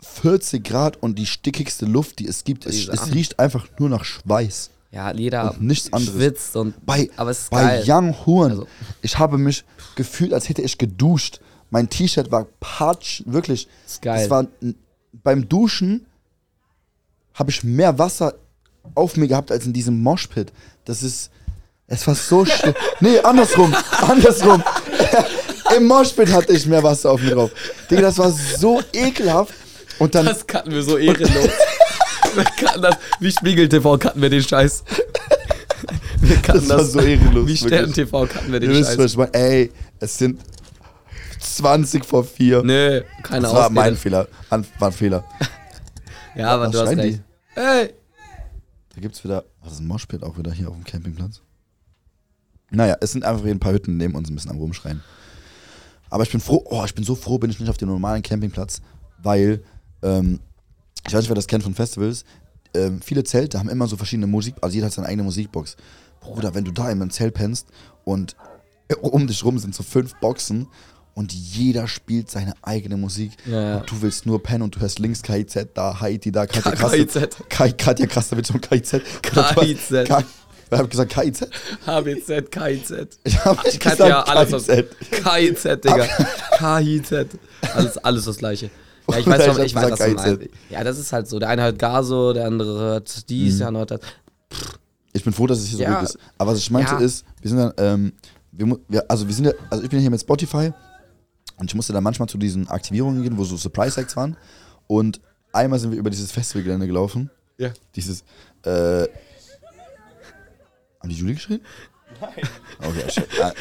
40 0.00 0.64
Grad 0.64 0.96
und 1.02 1.18
die 1.18 1.26
stickigste 1.26 1.86
Luft, 1.86 2.18
die 2.20 2.26
es 2.28 2.44
gibt. 2.44 2.66
Es, 2.66 2.88
es 2.88 3.12
riecht 3.12 3.38
einfach 3.38 3.66
nur 3.78 3.88
nach 3.88 4.04
Schweiß. 4.04 4.70
Ja, 4.90 5.12
jeder 5.12 5.52
Und 5.52 5.62
nichts 5.62 5.92
anderes. 5.92 6.14
schwitzt 6.14 6.56
und 6.56 6.74
Bei, 6.86 7.10
aber 7.16 7.30
es 7.30 7.40
ist 7.40 7.50
bei 7.50 7.62
geil. 7.62 7.84
Young 7.86 8.14
Horn, 8.26 8.50
Also- 8.52 8.66
ich 9.02 9.18
habe 9.18 9.36
mich 9.36 9.64
gefühlt, 9.96 10.32
als 10.32 10.48
hätte 10.48 10.62
ich 10.62 10.78
geduscht. 10.78 11.40
Mein 11.70 11.90
T-Shirt 11.90 12.30
war 12.32 12.46
patsch, 12.60 13.22
wirklich. 13.26 13.68
Ist 13.86 14.00
geil. 14.00 14.24
Es 14.24 14.30
war 14.30 14.46
beim 15.22 15.46
Duschen 15.48 16.06
habe 17.38 17.50
ich 17.50 17.62
mehr 17.64 17.98
Wasser 17.98 18.34
auf 18.94 19.16
mir 19.16 19.28
gehabt 19.28 19.52
als 19.52 19.66
in 19.66 19.72
diesem 19.72 20.02
Moshpit. 20.02 20.52
Das 20.84 21.02
ist, 21.02 21.30
es 21.86 22.06
war 22.06 22.14
so 22.14 22.44
schlimm. 22.44 22.74
nee, 23.00 23.18
andersrum, 23.20 23.74
andersrum. 24.00 24.62
Im 25.76 25.86
Moshpit 25.86 26.32
hatte 26.32 26.52
ich 26.54 26.64
mehr 26.66 26.82
Wasser 26.82 27.10
auf 27.10 27.20
mir 27.20 27.32
drauf. 27.34 27.50
Digga, 27.90 28.02
das 28.02 28.18
war 28.18 28.30
so 28.32 28.80
ekelhaft. 28.92 29.52
Und 29.98 30.14
dann, 30.14 30.24
Das 30.26 30.46
cutten 30.46 30.72
wir 30.72 30.82
so 30.82 30.96
ehrenlos. 30.96 31.50
wir 32.34 32.44
cutten 32.44 32.82
das, 32.82 32.96
wie 33.20 33.30
Spiegel 33.32 33.68
TV 33.68 33.98
cutten 33.98 34.22
wir 34.22 34.30
den 34.30 34.42
Scheiß. 34.42 34.84
Wir 36.20 36.36
cutten 36.36 36.68
das 36.68 36.78
war 36.78 36.84
so 36.84 37.00
ehrenlos. 37.00 37.46
Wie. 37.46 37.56
Stern 37.56 37.92
TV 37.92 38.26
cutten 38.26 38.50
wir 38.52 38.60
den 38.60 38.70
Ihr 38.70 38.78
wisst, 38.78 38.96
Scheiß. 38.96 39.16
meine. 39.16 39.34
Ey, 39.34 39.72
es 40.00 40.16
sind 40.18 40.40
20 41.40 42.04
vor 42.04 42.24
4. 42.24 42.62
Nö, 42.62 43.02
keine 43.22 43.42
das 43.42 43.52
war 43.52 43.60
Ausrede. 43.66 43.74
mein 43.74 43.96
Fehler. 43.96 44.28
War 44.50 44.88
ein 44.88 44.92
Fehler. 44.92 45.24
Ja, 46.34 46.48
aber 46.48 46.64
Was 46.66 46.70
du 46.72 46.78
hast 46.80 46.86
schreien 46.94 47.00
die? 47.02 47.20
Recht. 47.58 47.90
Ey! 47.90 47.94
Da 48.94 49.00
gibt's 49.00 49.22
wieder, 49.24 49.44
was 49.62 49.74
ist 49.74 49.80
ein 49.80 49.86
Moshpit 49.86 50.22
auch 50.22 50.38
wieder 50.38 50.52
hier 50.52 50.68
auf 50.68 50.74
dem 50.74 50.84
Campingplatz? 50.84 51.42
Naja, 52.70 52.96
es 53.00 53.12
sind 53.12 53.24
einfach 53.24 53.44
ein 53.44 53.60
paar 53.60 53.72
Hütten 53.72 53.96
neben 53.96 54.14
uns 54.14 54.28
ein 54.28 54.34
bisschen 54.34 54.50
am 54.50 54.58
Rumschreien. 54.58 55.02
Aber 56.10 56.22
ich 56.22 56.30
bin 56.30 56.40
froh, 56.40 56.64
oh, 56.66 56.84
ich 56.84 56.94
bin 56.94 57.04
so 57.04 57.14
froh, 57.14 57.38
bin 57.38 57.50
ich 57.50 57.60
nicht 57.60 57.68
auf 57.68 57.76
dem 57.76 57.88
normalen 57.88 58.22
Campingplatz, 58.22 58.80
weil, 59.22 59.62
ähm, 60.02 60.40
ich 61.06 61.12
weiß 61.12 61.20
nicht, 61.20 61.28
wer 61.28 61.36
das 61.36 61.46
kennt 61.46 61.62
von 61.62 61.74
Festivals, 61.74 62.24
ähm, 62.74 63.00
viele 63.00 63.24
Zelte 63.24 63.58
haben 63.58 63.68
immer 63.68 63.86
so 63.86 63.96
verschiedene 63.96 64.26
Musik, 64.26 64.54
also 64.60 64.74
jeder 64.74 64.86
hat 64.86 64.92
seine 64.92 65.08
eigene 65.08 65.22
Musikbox. 65.22 65.76
Bruder, 66.20 66.54
wenn 66.54 66.64
du 66.64 66.72
da 66.72 66.90
in 66.90 67.00
einem 67.00 67.10
Zelt 67.10 67.34
pennst 67.34 67.68
und 68.04 68.36
um 69.00 69.26
dich 69.26 69.44
rum 69.44 69.58
sind 69.58 69.74
so 69.74 69.82
fünf 69.82 70.14
Boxen 70.16 70.66
und 71.18 71.32
jeder 71.32 71.88
spielt 71.88 72.30
seine 72.30 72.54
eigene 72.62 72.96
Musik 72.96 73.32
Ja, 73.44 73.78
und 73.78 73.90
du 73.90 74.00
willst 74.02 74.24
nur 74.24 74.40
pennen 74.40 74.62
und 74.62 74.76
du 74.76 74.80
hörst 74.80 75.00
links 75.00 75.20
KIZ, 75.22 75.66
da 75.74 76.00
Haiti, 76.00 76.30
da 76.30 76.46
Katja. 76.46 76.70
Kai, 77.48 77.72
Katja 77.72 78.06
Krastowitsch 78.06 78.50
und 78.52 78.62
KIZ. 78.62 79.00
KIZ. 79.22 79.90
Wer 80.70 80.78
hat 80.78 80.90
gesagt 80.90 81.12
KIZ? 81.12 81.48
HBZ, 81.86 82.50
KIZ. 82.52 83.18
Ich 83.24 83.44
hab 83.44 83.64
nicht 83.64 83.80
gesagt 83.80 84.28
alles 84.28 84.66
KIZ. 84.66 84.86
KIZ, 85.10 85.62
Digga. 85.84 86.06
KIZ. 86.58 87.12
Alles, 87.74 87.98
alles 87.98 88.24
das 88.26 88.36
Gleiche. 88.38 88.70
Ja, 89.10 89.18
ich 89.18 89.26
weiß, 89.30 89.56
ich 89.58 89.64
ich 89.64 89.74
weiß 89.74 89.90
was 89.90 89.98
du 89.98 90.10
meinst. 90.14 90.48
Ja, 90.70 90.84
das 90.84 90.98
ist 90.98 91.12
halt 91.12 91.26
so. 91.26 91.38
Der 91.40 91.48
eine 91.48 91.62
hört 91.62 91.78
Gaso, 91.80 92.32
der 92.32 92.46
andere 92.46 92.78
hört 92.78 93.28
dies, 93.28 93.54
Mhm. 93.54 93.58
der 93.58 93.66
andere 93.68 93.80
hört 93.80 93.90
das. 93.90 94.00
Ich 95.14 95.24
bin 95.24 95.32
froh, 95.32 95.46
dass 95.48 95.58
es 95.58 95.66
hier 95.68 95.78
so 95.78 95.82
Ja. 95.82 95.94
ruhig 95.98 96.10
ist. 96.10 96.18
Aber 96.36 96.52
was 96.52 96.58
ich 96.58 96.70
meinte 96.70 96.92
Ja. 96.92 97.00
ist, 97.00 97.24
wir 97.40 97.48
sind 97.50 97.58
dann, 97.58 97.72
ähm, 97.78 98.12
wir, 98.52 99.04
also 99.08 99.26
wir 99.26 99.34
sind 99.34 99.46
ja, 99.46 99.52
also 99.70 99.82
ich 99.82 99.90
bin 99.90 100.00
hier 100.00 100.10
mit 100.10 100.20
Spotify 100.20 100.72
und 101.58 101.70
ich 101.70 101.74
musste 101.74 101.92
dann 101.92 102.04
manchmal 102.04 102.28
zu 102.28 102.38
diesen 102.38 102.68
Aktivierungen 102.68 103.22
gehen, 103.22 103.36
wo 103.36 103.44
so 103.44 103.56
Surprise 103.56 104.00
Acts 104.00 104.16
waren. 104.16 104.36
Und 104.86 105.20
einmal 105.52 105.78
sind 105.78 105.90
wir 105.92 105.98
über 105.98 106.10
dieses 106.10 106.32
Festivalgelände 106.32 106.86
gelaufen. 106.86 107.30
Ja. 107.58 107.70
Dieses, 107.94 108.22
äh, 108.62 108.70
haben 111.00 111.08
die 111.08 111.14
Julie 111.14 111.34
geschrien? 111.34 111.60
Nein. 112.20 112.30
Okay, 112.78 113.04
ich, 113.06 113.18
äh, 113.18 113.52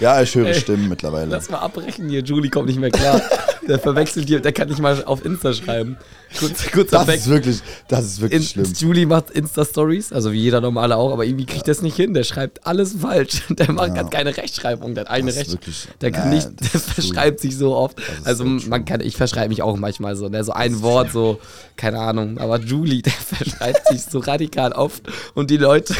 ja, 0.00 0.22
ich 0.22 0.34
höre 0.34 0.48
Ey, 0.48 0.54
Stimmen 0.54 0.88
mittlerweile. 0.88 1.30
Lass 1.30 1.50
mal 1.50 1.58
abbrechen 1.58 2.08
hier. 2.08 2.22
Julie 2.22 2.50
kommt 2.50 2.66
nicht 2.66 2.78
mehr 2.78 2.90
klar. 2.90 3.20
Der 3.68 3.78
verwechselt 3.78 4.26
hier, 4.28 4.40
der 4.40 4.52
kann 4.52 4.68
nicht 4.68 4.80
mal 4.80 5.04
auf 5.04 5.24
Insta 5.24 5.52
schreiben. 5.52 5.96
Kurz, 6.38 6.70
kurzer 6.70 6.98
Das 6.98 7.06
Back. 7.06 7.16
ist 7.16 7.28
wirklich, 7.28 7.60
das 7.88 8.04
ist 8.04 8.20
wirklich 8.20 8.40
In, 8.56 8.64
schlimm. 8.64 8.72
Julie 8.78 9.06
macht 9.06 9.30
Insta-Stories, 9.30 10.12
also 10.12 10.32
wie 10.32 10.38
jeder 10.40 10.60
normale 10.60 10.96
auch, 10.96 11.12
aber 11.12 11.24
irgendwie 11.24 11.44
kriegt 11.46 11.66
das 11.68 11.82
nicht 11.82 11.96
hin. 11.96 12.14
Der 12.14 12.22
schreibt 12.24 12.66
alles 12.66 12.94
falsch. 13.00 13.42
Der 13.50 13.70
macht 13.72 13.88
Ja. 13.88 13.96
hat 14.04 14.10
keine 14.10 14.36
Rechtschreibung, 14.36 14.94
der 14.94 15.04
hat 15.04 15.10
eine 15.10 15.26
Das 15.26 15.34
ist 15.36 15.40
Recht. 15.40 15.52
wirklich- 15.52 15.88
Der 16.00 16.10
kann 16.12 16.30
Nee, 16.30 16.36
nicht, 16.36 16.48
der 16.60 16.80
verschreibt 16.80 17.40
sich 17.40 17.56
so 17.56 17.74
oft. 17.74 17.96
Also 18.24 18.44
so 18.58 18.68
man 18.68 18.84
kann, 18.84 19.00
ich 19.00 19.16
verschreibe 19.16 19.48
mich 19.48 19.62
auch 19.62 19.76
manchmal 19.76 20.14
so, 20.16 20.28
ne? 20.28 20.42
so 20.44 20.52
ein 20.52 20.80
Wort, 20.82 21.10
so, 21.12 21.40
keine 21.76 21.98
Ahnung. 21.98 22.38
Aber 22.38 22.58
Julie, 22.60 23.02
der 23.02 23.12
verschreibt 23.12 23.88
sich 23.88 24.02
so 24.02 24.20
radikal 24.20 24.72
oft 24.72 25.02
und 25.34 25.50
die 25.50 25.56
Leute, 25.56 25.94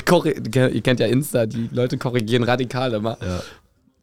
ihr 0.54 0.80
kennt 0.80 1.00
ja 1.00 1.06
Insta, 1.06 1.46
die 1.46 1.68
Leute 1.72 1.98
korrigieren 1.98 2.44
radikal 2.44 2.94
immer. 2.94 3.18
Ja. 3.20 3.42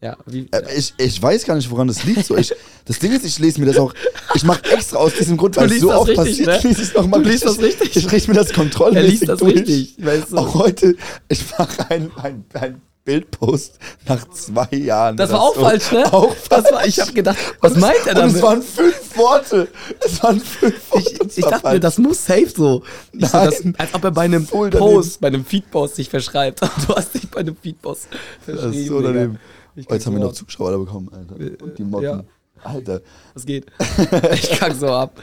Ja, 0.02 0.16
wie, 0.28 0.48
Äh, 0.52 0.62
Ich, 0.78 0.94
ich 0.98 1.22
weiß 1.22 1.46
gar 1.46 1.56
nicht, 1.56 1.70
woran 1.72 1.88
das 1.88 2.04
liegt. 2.04 2.26
So, 2.26 2.38
ich, 2.38 2.54
das 2.86 3.00
Ding 3.00 3.12
ist, 3.14 3.26
ich 3.26 3.40
lese 3.40 3.60
mir 3.60 3.66
das 3.66 3.78
auch. 3.78 3.94
Ich 4.36 4.44
mache 4.44 4.64
extra 4.72 4.98
aus 4.98 5.14
diesem 5.16 5.38
Grund, 5.38 5.58
weil 5.58 5.72
es 5.72 5.80
so 5.80 5.88
das 5.90 5.98
oft 5.98 6.10
richtig, 6.10 6.28
passiert, 6.46 6.48
ne? 6.64 6.70
lese 6.70 6.82
ich 6.82 6.88
es 6.90 6.94
nochmal 6.94 7.24
Du 7.24 7.30
liest 7.30 7.46
das 7.46 7.60
richtig. 7.60 7.96
Ich 7.98 8.12
lese 8.12 8.28
mir 8.32 8.36
das 8.38 8.54
kontrollmäßig 8.54 9.04
er 9.06 9.10
liest 9.12 9.30
das 9.30 9.40
durch. 9.40 9.56
richtig. 9.56 9.96
Weißt 9.98 10.32
du? 10.32 10.38
Auch 10.38 10.54
heute, 10.54 10.96
ich 11.30 11.44
mache 11.58 11.90
ein, 11.90 12.12
ein, 12.22 12.46
ein 12.54 12.82
Bildpost 13.06 13.80
nach 14.08 14.30
zwei 14.30 14.68
Jahren. 14.76 15.18
Das 15.18 15.32
war 15.32 15.42
auch 15.42 15.56
so. 15.56 15.62
falsch, 15.62 15.92
ne? 15.94 16.14
Auch 16.14 16.36
Das 16.50 16.62
falsch. 16.64 16.72
war, 16.76 16.86
ich 16.86 17.00
habe 17.00 17.14
gedacht, 17.14 17.38
was 17.62 17.72
Und 17.74 17.80
meint 17.80 17.96
er 18.06 18.18
Und 18.22 18.26
es 18.28 18.34
damit? 18.34 18.42
waren 18.44 18.62
fünf 18.62 19.18
Worte. 19.18 19.68
Es 20.06 20.22
waren 20.22 20.40
fünf 20.42 20.92
Worte. 20.92 21.10
Ich, 21.14 21.22
und 21.22 21.38
ich 21.38 21.46
dachte 21.46 21.70
mir, 21.72 21.80
das 21.80 21.98
muss 21.98 22.24
safe 22.24 22.50
so. 22.56 22.84
Ich 23.14 23.26
so 23.30 23.38
Nein. 23.38 23.46
das, 23.50 23.64
als 23.80 23.94
ob 23.96 24.04
er 24.04 24.12
bei 24.12 24.24
einem 24.24 24.46
Voll 24.46 24.70
daneben. 24.70 24.92
Post, 24.94 25.22
bei 25.22 25.28
einem 25.30 25.44
Feedpost 25.46 25.96
sich 25.96 26.10
verschreibt. 26.10 26.60
Du 26.88 26.96
hast 26.96 27.16
dich 27.16 27.28
bei 27.32 27.40
einem 27.40 27.56
Feedpost 27.56 28.08
Das 28.46 28.60
verschrieben. 28.60 28.74
ist 28.82 28.88
so 28.90 28.98
Digga. 29.00 29.14
daneben. 29.14 29.40
Ich 29.40 29.57
Oh, 29.90 29.94
jetzt 29.94 30.06
haben 30.06 30.14
wir 30.14 30.20
noch 30.24 30.34
Zuschauer 30.34 30.72
da 30.72 30.78
bekommen, 30.78 31.10
Alter. 31.14 31.36
Und 31.64 31.78
die 31.78 31.84
Motten. 31.84 32.04
ja. 32.06 32.24
Alter. 32.64 33.02
Was 33.36 33.46
geht? 33.46 33.68
ich 34.34 34.50
kack 34.60 34.74
so 34.76 34.88
ab. 34.88 35.22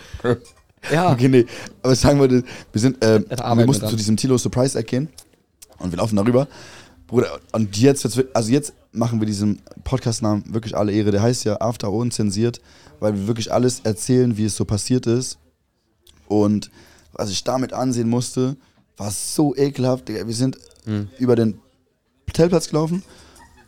Ja. 0.92 1.12
Okay, 1.12 1.28
nee. 1.28 1.46
Aber 1.82 1.92
was 1.92 2.00
sagen 2.00 2.20
wir, 2.20 2.30
wir 2.30 2.44
sind, 2.80 3.02
Jetzt 3.02 3.42
wir 3.42 3.66
mussten 3.66 3.88
zu 3.88 3.96
diesem 3.96 4.16
Tilo 4.16 4.38
Surprise 4.38 4.78
Eck 4.78 4.86
gehen. 4.86 5.08
Und 5.78 5.90
wir 5.90 5.98
laufen 5.98 6.14
darüber. 6.16 6.46
Bruder, 7.08 7.38
und 7.52 7.76
jetzt, 7.76 8.06
also 8.32 8.52
jetzt 8.52 8.72
machen 8.92 9.20
wir 9.20 9.26
diesem 9.26 9.58
Podcast-Namen 9.82 10.54
wirklich 10.54 10.76
alle 10.76 10.92
Ehre. 10.92 11.10
Der 11.10 11.22
heißt 11.22 11.44
ja 11.44 11.60
After 11.60 11.90
Unzensiert, 11.90 12.60
weil 13.00 13.14
wir 13.14 13.26
wirklich 13.26 13.52
alles 13.52 13.80
erzählen, 13.80 14.36
wie 14.36 14.44
es 14.44 14.54
so 14.56 14.64
passiert 14.64 15.06
ist. 15.06 15.38
Und 16.28 16.70
was 17.12 17.30
ich 17.30 17.42
damit 17.44 17.72
ansehen 17.72 18.08
musste, 18.08 18.56
war 18.96 19.10
so 19.10 19.54
ekelhaft. 19.56 20.08
Wir 20.08 20.34
sind 20.34 20.56
Hm. 20.84 21.08
über 21.18 21.34
den 21.34 21.58
Hotelplatz 22.28 22.68
gelaufen 22.68 23.02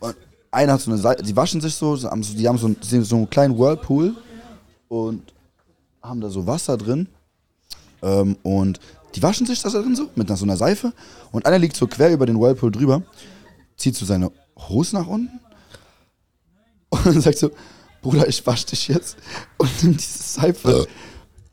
und 0.01 0.14
einer 0.51 0.74
hat 0.74 0.80
so 0.80 0.90
eine 0.90 1.01
Seite, 1.01 1.22
die 1.22 1.36
waschen 1.36 1.61
sich 1.61 1.74
so, 1.74 1.97
so 1.97 2.11
haben 2.11 2.22
so- 2.22 2.34
die 2.36 2.47
haben 2.49 2.59
so, 2.59 2.66
einen- 2.66 3.05
so 3.05 3.16
einen 3.16 3.30
kleinen 3.30 3.59
Whirlpool 3.59 4.14
und 4.88 5.32
haben 6.03 6.20
da 6.20 6.28
so 6.30 6.47
Wasser 6.47 6.76
drin 6.76 7.09
ähm, 8.03 8.36
und 8.42 8.80
die 9.14 9.22
waschen 9.22 9.47
sich 9.47 9.61
das 9.62 9.72
da 9.72 9.80
drin 9.82 9.97
so 9.97 10.09
mit 10.14 10.28
so 10.28 10.44
einer 10.44 10.57
Seife 10.57 10.92
und 11.32 11.47
einer 11.47 11.59
liegt 11.59 11.76
so 11.76 11.86
quer 11.86 12.12
über 12.12 12.26
den 12.26 12.38
Whirlpool 12.38 12.70
drüber, 12.70 13.03
zieht 13.76 13.97
so 13.97 14.05
seine 14.07 14.30
Hose 14.68 14.97
nach 14.97 15.07
unten 15.07 15.40
und 16.90 17.20
sagt 17.20 17.38
so, 17.38 17.51
Bruder, 18.03 18.28
ich 18.28 18.47
wasch 18.47 18.64
dich 18.66 18.86
jetzt. 18.88 19.16
Und 19.59 19.82
nimmt 19.82 19.97
diese 20.01 20.22
Seife 20.22 20.86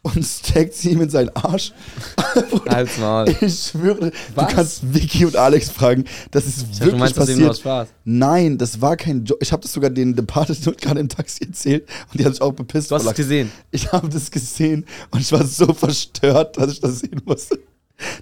und 0.04 0.24
steckt 0.26 0.74
sie 0.76 0.92
ihm 0.92 1.02
in 1.02 1.10
seinen 1.10 1.30
Arsch. 1.36 1.72
Halt's 2.70 2.98
Maul. 3.00 3.34
Ich 3.42 3.72
schwöre, 3.72 4.12
Was? 4.36 4.48
du 4.48 4.56
kannst 4.56 4.94
Vicky 4.94 5.26
und 5.26 5.36
Alex 5.36 5.70
fragen, 5.70 6.04
das 6.32 6.46
ist 6.46 6.58
Ich 6.58 6.64
dachte, 6.80 6.80
wirklich 6.80 6.92
du 6.92 6.98
meinst 7.00 7.18
das 7.18 7.28
passiert. 7.28 7.58
Spaß. 7.58 7.88
Nein, 8.04 8.58
das 8.58 8.82
war 8.82 8.98
kein 8.98 9.24
Joke. 9.26 9.42
Ich 9.42 9.52
habe 9.52 9.62
das 9.62 9.72
sogar 9.74 9.90
den 9.90 10.16
Departed 10.16 10.78
gerade 10.82 11.00
im 11.00 11.10
Taxi 11.10 11.46
erzählt 11.46 11.88
und 12.12 12.20
die 12.20 12.26
haben 12.26 12.34
sich 12.34 12.42
auch 12.42 12.52
bepisst. 12.54 12.92
Du 12.92 12.96
hast 12.96 13.06
es 13.06 13.14
gesehen. 13.16 13.52
ich 13.72 13.92
habe 13.92 14.10
das 14.10 14.30
gesehen 14.30 14.86
und 15.12 15.22
ich 15.22 15.32
war 15.32 15.46
so 15.48 15.74
verstört, 15.74 16.58
dass 16.58 16.74
ich 16.74 16.82
das 16.82 17.00
sehen 17.00 17.22
musste. 17.26 17.60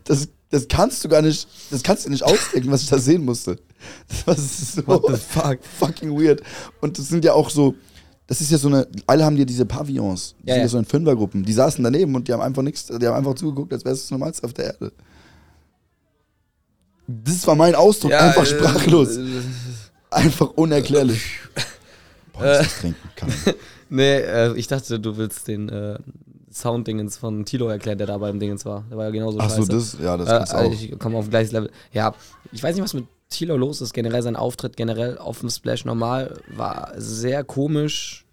Das, 0.04 0.28
das 0.52 0.68
kannst 0.68 1.04
du 1.04 1.10
gar 1.10 1.22
nicht, 1.24 1.48
das 1.72 1.82
kannst 1.82 2.06
du 2.06 2.10
nicht 2.10 2.24
ausdenken, 2.24 2.70
was 2.72 2.84
ich 2.84 2.90
da 2.90 3.00
sehen 3.00 3.26
musste. 3.26 3.58
Das 4.08 4.28
war 4.28 4.36
so 4.36 4.86
What 4.86 5.04
the 5.08 5.16
fuck? 5.20 5.60
fucking 5.80 6.12
weird. 6.16 6.44
Und 6.82 7.00
das 7.00 7.08
sind 7.08 7.26
ja 7.26 7.34
auch 7.34 7.50
so, 7.50 7.74
das 8.32 8.40
ist 8.40 8.50
ja 8.50 8.58
so 8.58 8.70
eine, 8.70 8.88
alle 9.08 9.26
haben 9.26 9.36
ja 9.36 9.44
diese 9.44 9.66
Pavillons, 9.66 10.36
die 10.40 10.48
Ja, 10.48 10.54
sind 10.54 10.60
ja 10.62 10.64
ja. 10.64 10.68
so 10.70 10.78
in 10.78 10.86
Fünfergruppen. 10.86 11.44
Die 11.44 11.52
saßen 11.52 11.84
daneben 11.84 12.16
und 12.16 12.30
die 12.30 12.32
haben 12.32 12.40
einfach 12.42 12.62
nichts, 12.62 12.86
die 12.88 13.06
haben 13.06 13.18
einfach 13.18 13.34
zugeguckt, 13.36 13.74
als 13.74 13.84
wäre 13.84 13.94
es 13.94 14.04
das 14.04 14.12
Normalste 14.12 14.46
auf 14.46 14.54
der 14.54 14.68
Erde. 14.68 14.94
Das 17.08 17.46
war 17.46 17.56
mein 17.56 17.76
Ausdruck, 17.76 18.14
einfach 18.14 18.44
äh, 18.44 18.46
sprachlos. 18.46 19.18
äh, 19.18 19.22
Einfach 20.12 20.52
unerklärlich. 20.56 21.22
Boah, 22.34 22.44
Äh. 22.46 22.58
das 22.60 22.80
trinken 22.80 23.10
kann. 23.18 23.30
Nee, 23.94 24.20
äh, 24.20 24.54
ich 24.58 24.68
dachte, 24.68 25.02
du 25.02 25.18
willst 25.18 25.50
den 25.50 25.68
äh, 25.68 26.00
Sound-Dingens 26.50 27.18
von 27.18 27.44
Tilo 27.44 27.68
erklären, 27.68 27.98
der 27.98 28.08
da 28.08 28.18
beim 28.18 28.40
Dingens 28.40 28.64
war. 28.64 28.86
Der 28.90 28.98
war 28.98 29.04
ja 29.04 29.12
genauso 29.12 29.38
Ach 29.42 29.50
so, 29.50 29.58
scheiße. 29.66 29.72
das, 29.74 29.98
ja, 30.02 30.16
das 30.16 30.54
äh, 30.54 30.56
auch. 30.56 30.72
ich 30.72 30.98
komme 30.98 31.18
auf 31.18 31.30
gleiches 31.30 31.52
Level. 31.52 31.70
Ja, 31.92 32.16
ich 32.54 32.64
weiß 32.64 32.74
nicht, 32.74 32.84
was 32.86 32.94
mit 32.94 33.06
Tilo 33.32 33.58
los 33.58 33.82
ist. 33.82 33.94
Generell 33.94 34.22
sein 34.22 34.36
Auftritt, 34.36 34.78
generell 34.78 35.18
auf 35.18 35.40
dem 35.40 35.50
Splash 35.50 35.86
normal, 35.86 36.38
war 36.48 36.92
sehr 36.98 37.44
komisch, 37.44 38.26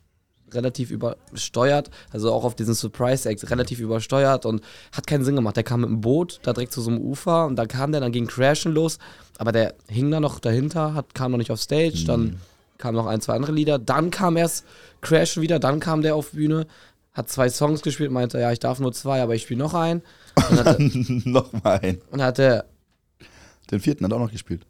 relativ 0.50 0.90
übersteuert. 0.90 1.90
Also 2.10 2.32
auch 2.32 2.44
auf 2.44 2.54
diesen 2.54 2.74
Surprise-Act 2.74 3.50
relativ 3.50 3.80
übersteuert 3.80 4.46
und 4.46 4.62
hat 4.92 5.06
keinen 5.06 5.24
Sinn 5.24 5.36
gemacht. 5.36 5.56
Der 5.56 5.62
kam 5.64 5.80
mit 5.82 5.90
dem 5.90 6.00
Boot 6.00 6.40
da 6.42 6.52
direkt 6.52 6.72
zu 6.72 6.80
so 6.80 6.90
einem 6.90 7.00
Ufer 7.00 7.46
und 7.46 7.56
da 7.56 7.66
kam 7.66 7.92
der, 7.92 8.00
dann 8.00 8.12
ging 8.12 8.26
Crashen 8.26 8.72
los. 8.72 8.98
Aber 9.38 9.52
der 9.52 9.74
hing 9.88 10.10
da 10.10 10.20
noch 10.20 10.38
dahinter, 10.40 10.94
hat, 10.94 11.14
kam 11.14 11.30
noch 11.32 11.38
nicht 11.38 11.50
auf 11.50 11.60
Stage. 11.60 12.04
Dann 12.06 12.40
kamen 12.78 12.96
noch 12.96 13.06
ein, 13.06 13.20
zwei 13.20 13.34
andere 13.34 13.52
Lieder. 13.52 13.78
Dann 13.78 14.10
kam 14.10 14.36
erst 14.36 14.64
Crashen 15.00 15.42
wieder, 15.42 15.58
dann 15.58 15.80
kam 15.80 16.02
der 16.02 16.14
auf 16.16 16.30
Bühne. 16.32 16.66
Hat 17.12 17.28
zwei 17.28 17.48
Songs 17.50 17.82
gespielt, 17.82 18.10
meinte, 18.12 18.38
ja, 18.38 18.52
ich 18.52 18.60
darf 18.60 18.78
nur 18.80 18.92
zwei, 18.92 19.20
aber 19.22 19.34
ich 19.34 19.42
spiele 19.42 19.58
noch 19.58 19.74
einen. 19.74 20.02
Und 20.50 20.58
hat, 20.58 20.66
er- 20.66 20.76
Nochmal 21.24 21.80
ein. 21.82 22.00
und 22.10 22.22
hat 22.22 22.38
er 22.38 22.64
Den 23.70 23.80
vierten 23.80 24.04
hat 24.04 24.12
er 24.12 24.16
auch 24.16 24.20
noch 24.22 24.30
gespielt. 24.32 24.64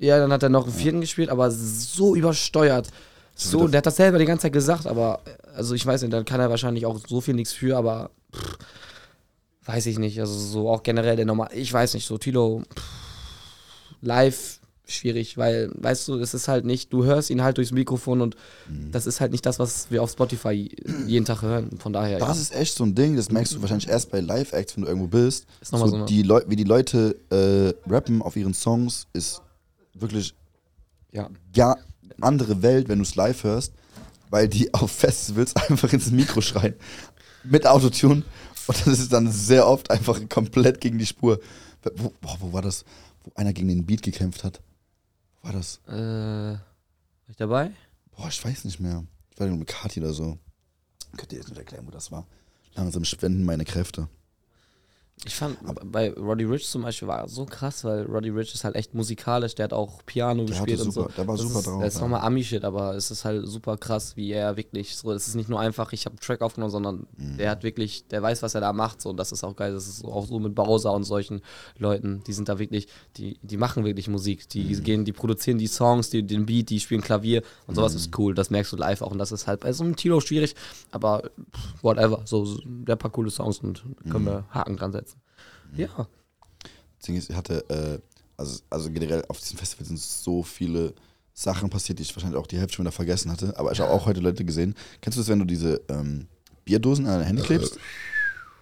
Ja, 0.00 0.18
dann 0.18 0.32
hat 0.32 0.42
er 0.42 0.48
noch 0.48 0.64
einen 0.64 0.72
vierten 0.74 1.00
gespielt, 1.02 1.28
aber 1.28 1.50
so 1.50 2.16
übersteuert. 2.16 2.88
So, 3.36 3.68
der 3.68 3.78
hat 3.78 3.86
das 3.86 3.96
selber 3.96 4.18
die 4.18 4.24
ganze 4.24 4.42
Zeit 4.42 4.52
gesagt, 4.52 4.86
aber 4.86 5.20
also 5.54 5.74
ich 5.74 5.84
weiß 5.86 6.02
nicht, 6.02 6.12
dann 6.12 6.24
kann 6.24 6.40
er 6.40 6.50
wahrscheinlich 6.50 6.84
auch 6.86 6.98
so 7.06 7.20
viel 7.20 7.34
nichts 7.34 7.52
für, 7.52 7.76
aber 7.76 8.10
pff, 8.34 8.58
weiß 9.66 9.86
ich 9.86 9.98
nicht. 9.98 10.18
Also 10.20 10.32
so 10.38 10.68
auch 10.70 10.82
generell 10.82 11.16
der 11.16 11.24
normal, 11.26 11.48
ich 11.54 11.72
weiß 11.72 11.94
nicht, 11.94 12.06
so 12.06 12.18
Tilo 12.18 12.62
pff, 12.74 12.82
live 14.02 14.60
schwierig, 14.86 15.38
weil 15.38 15.70
weißt 15.74 16.08
du, 16.08 16.18
es 16.18 16.34
ist 16.34 16.48
halt 16.48 16.64
nicht, 16.64 16.92
du 16.92 17.04
hörst 17.04 17.30
ihn 17.30 17.42
halt 17.42 17.58
durchs 17.58 17.70
Mikrofon 17.70 18.20
und 18.20 18.34
Mhm. 18.68 18.90
das 18.90 19.06
ist 19.06 19.20
halt 19.20 19.30
nicht 19.30 19.46
das, 19.46 19.58
was 19.60 19.90
wir 19.90 20.02
auf 20.02 20.10
Spotify 20.10 20.68
jeden 21.06 21.24
Tag 21.24 21.42
hören. 21.42 21.78
Von 21.78 21.92
daher, 21.92 22.18
Das 22.18 22.36
ja. 22.36 22.42
ist 22.42 22.54
echt 22.56 22.74
so 22.76 22.84
ein 22.84 22.94
Ding, 22.94 23.14
das 23.16 23.30
merkst 23.30 23.54
du 23.54 23.60
wahrscheinlich 23.62 23.88
erst 23.88 24.10
bei 24.10 24.20
Live-Acts, 24.20 24.76
wenn 24.76 24.82
du 24.82 24.88
irgendwo 24.88 25.06
bist. 25.06 25.46
Ist 25.60 25.72
mal 25.72 25.86
so 25.88 25.94
eine- 25.94 26.06
die 26.06 26.22
Leu 26.22 26.42
wie 26.48 26.56
die 26.56 26.64
Leute 26.64 27.16
äh, 27.30 27.72
rappen 27.90 28.20
auf 28.20 28.34
ihren 28.36 28.52
Songs, 28.54 29.06
ist 29.12 29.40
wirklich 30.00 30.34
ja. 31.12 31.28
ja 31.54 31.76
andere 32.20 32.62
Welt, 32.62 32.88
wenn 32.88 32.98
du 32.98 33.04
es 33.04 33.14
live 33.14 33.44
hörst, 33.44 33.72
weil 34.30 34.48
die 34.48 34.72
auf 34.74 34.90
Festivals 34.90 35.56
einfach 35.56 35.92
ins 35.92 36.10
Mikro 36.10 36.40
schreien. 36.40 36.74
Mit 37.44 37.66
Autotune. 37.66 38.22
Und 38.66 38.86
das 38.86 38.98
ist 38.98 39.12
dann 39.12 39.30
sehr 39.32 39.66
oft 39.66 39.90
einfach 39.90 40.20
komplett 40.28 40.80
gegen 40.80 40.98
die 40.98 41.06
Spur. 41.06 41.40
Wo, 41.96 42.12
boah, 42.20 42.36
wo 42.40 42.52
war 42.52 42.62
das? 42.62 42.84
Wo 43.24 43.32
einer 43.34 43.52
gegen 43.52 43.68
den 43.68 43.86
Beat 43.86 44.02
gekämpft 44.02 44.44
hat. 44.44 44.60
Wo 45.40 45.48
war 45.48 45.54
das? 45.54 45.80
Äh, 45.88 45.92
war 45.92 46.60
ich 47.28 47.36
dabei? 47.36 47.72
Boah, 48.16 48.28
ich 48.28 48.44
weiß 48.44 48.64
nicht 48.64 48.80
mehr. 48.80 49.04
Ich 49.32 49.40
war 49.40 49.48
mit 49.48 49.66
Kati 49.66 50.00
oder 50.00 50.12
so. 50.12 50.38
Könnt 51.16 51.32
ihr 51.32 51.38
jetzt 51.38 51.48
nicht 51.48 51.58
erklären, 51.58 51.86
wo 51.86 51.90
das 51.90 52.12
war? 52.12 52.26
Langsam 52.74 53.04
schwenden 53.04 53.44
meine 53.44 53.64
Kräfte. 53.64 54.08
Ich 55.26 55.34
fand, 55.34 55.58
bei 55.92 56.14
Roddy 56.14 56.44
Rich 56.44 56.66
zum 56.68 56.80
Beispiel 56.80 57.06
war 57.06 57.28
so 57.28 57.44
krass, 57.44 57.84
weil 57.84 58.06
Roddy 58.06 58.30
Rich 58.30 58.54
ist 58.54 58.64
halt 58.64 58.74
echt 58.74 58.94
musikalisch, 58.94 59.54
der 59.54 59.64
hat 59.64 59.74
auch 59.74 60.00
Piano 60.06 60.44
Der 60.44 60.46
gespielt 60.46 60.80
und 60.80 60.92
so. 60.92 61.02
super- 61.02 61.12
der 61.14 61.26
war 61.28 61.36
das 61.36 61.42
super 61.46 61.58
ist, 61.58 61.66
drauf, 61.66 61.82
Das 61.82 61.94
ist 61.96 62.00
nochmal 62.00 62.20
Ami-Shit, 62.22 62.64
aber 62.64 62.94
es 62.96 63.10
ist 63.10 63.26
halt 63.26 63.46
super 63.46 63.76
krass, 63.76 64.16
wie 64.16 64.32
er 64.32 64.56
wirklich 64.56 64.96
so, 64.96 65.12
es 65.12 65.28
ist 65.28 65.34
nicht 65.34 65.50
nur 65.50 65.60
einfach, 65.60 65.92
ich 65.92 66.06
habe 66.06 66.14
einen 66.14 66.20
Track 66.20 66.40
aufgenommen, 66.40 66.70
sondern 66.70 67.06
Mhm. 67.18 67.36
der 67.36 67.50
hat 67.50 67.62
wirklich, 67.64 68.06
der 68.08 68.22
weiß, 68.22 68.42
was 68.42 68.54
er 68.54 68.62
da 68.62 68.72
macht, 68.72 69.02
so, 69.02 69.10
und 69.10 69.18
das 69.18 69.30
ist 69.30 69.44
auch 69.44 69.54
geil. 69.54 69.74
Das 69.74 69.86
ist 69.88 70.02
auch 70.06 70.24
so 70.26 70.38
mit 70.38 70.54
Bowser 70.54 70.92
und 70.94 71.04
solchen 71.04 71.42
Leuten, 71.76 72.22
die 72.26 72.32
sind 72.32 72.48
da 72.48 72.58
wirklich, 72.58 72.88
die, 73.18 73.38
die 73.42 73.58
machen 73.58 73.84
wirklich 73.84 74.08
Musik, 74.08 74.48
die 74.48 74.74
Mhm. 74.74 74.82
gehen, 74.84 75.04
die 75.04 75.12
produzieren 75.12 75.58
die 75.58 75.66
Songs, 75.66 76.08
die, 76.08 76.22
den 76.22 76.46
Beat, 76.46 76.70
die 76.70 76.80
spielen 76.80 77.02
Klavier 77.02 77.42
und 77.66 77.74
sowas 77.74 77.92
Mhm. 77.92 77.98
ist 77.98 78.18
cool, 78.18 78.34
das 78.34 78.48
merkst 78.48 78.72
du 78.72 78.76
live 78.78 79.02
auch 79.02 79.10
und 79.10 79.18
das 79.18 79.32
ist 79.32 79.46
halt 79.46 79.60
bei 79.60 79.72
so 79.74 79.84
einem 79.84 79.96
Tilo 79.96 80.18
schwierig, 80.20 80.54
aber 80.92 81.30
whatever, 81.82 82.22
so, 82.24 82.46
so 82.46 82.58
der 82.64 82.96
paar 82.96 83.10
coole 83.10 83.30
Songs 83.30 83.58
und 83.58 83.82
können 84.10 84.24
Mhm. 84.24 84.28
wir 84.28 84.44
Haken 84.50 84.78
dran 84.78 84.92
setzen. 84.92 85.09
Ja. 85.76 86.08
Ist, 87.06 87.30
ich 87.30 87.36
hatte, 87.36 87.64
äh, 87.70 87.98
also, 88.36 88.60
also 88.70 88.90
generell 88.90 89.24
auf 89.28 89.40
diesem 89.40 89.58
Festival 89.58 89.86
sind 89.86 89.98
so 89.98 90.42
viele 90.42 90.94
Sachen 91.32 91.70
passiert, 91.70 91.98
die 91.98 92.02
ich 92.02 92.14
wahrscheinlich 92.14 92.38
auch 92.38 92.46
die 92.46 92.58
Hälfte 92.58 92.76
schon 92.76 92.84
wieder 92.84 92.92
vergessen 92.92 93.30
hatte. 93.30 93.58
Aber 93.58 93.72
ich 93.72 93.80
habe 93.80 93.90
auch 93.90 94.06
heute 94.06 94.20
Leute 94.20 94.44
gesehen. 94.44 94.74
Kennst 95.00 95.16
du 95.16 95.20
das, 95.20 95.28
wenn 95.28 95.38
du 95.38 95.44
diese 95.44 95.80
ähm, 95.88 96.26
Bierdosen 96.64 97.06
an 97.06 97.12
deine 97.12 97.24
Hände 97.24 97.42
klebst? 97.42 97.78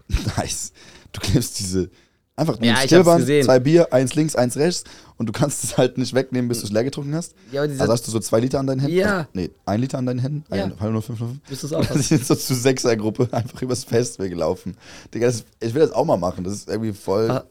nice. 0.36 0.72
Du 1.12 1.20
klebst 1.20 1.59
diese 1.59 1.90
einfach 2.39 2.59
Ja, 2.62 2.76
hab's 2.76 3.16
gesehen. 3.18 3.45
zwei 3.45 3.59
Bier, 3.59 3.93
eins 3.93 4.14
links, 4.14 4.36
eins 4.36 4.57
rechts 4.57 4.84
und 5.16 5.26
du 5.26 5.32
kannst 5.32 5.64
es 5.64 5.76
halt 5.76 5.99
nicht 5.99 6.14
wegnehmen, 6.14 6.49
bis 6.49 6.61
du 6.61 6.66
es 6.66 6.72
leer 6.72 6.84
getrunken 6.84 7.14
hast. 7.14 7.34
Ja, 7.53 7.62
aber 7.62 7.72
Also 7.72 7.93
hast 7.93 8.07
du 8.07 8.11
so 8.11 8.20
zwei 8.20 8.41
Liter 8.41 8.59
an 8.61 8.66
deinen 8.66 8.80
Händen? 8.80 8.97
Ja. 8.97 9.16
Also, 9.18 9.28
nee, 9.34 9.51
ein 9.66 9.80
Liter 9.80 9.99
an 9.99 10.07
deinen 10.07 10.20
Händen? 10.20 10.45
Ja. 10.55 10.64
Ein, 10.64 10.72
0,5. 10.72 11.16
bist 11.49 11.62
du's 11.62 11.72
auch? 11.72 11.82
Wir 11.95 12.03
sind 12.03 12.24
so 12.24 12.34
zu 12.34 12.55
Sechsergruppe 12.55 13.28
einfach 13.32 13.61
übers 13.62 13.84
Festival 13.84 14.28
gelaufen. 14.28 14.76
Digga, 15.12 15.26
das, 15.26 15.45
ich 15.61 15.74
will 15.74 15.82
das 15.82 15.93
auch 15.93 16.05
mal 16.05 16.16
machen. 16.16 16.45
Das 16.45 16.53
ist 16.55 16.68
irgendwie 16.68 16.93
voll. 16.93 17.30
Ah, 17.30 17.45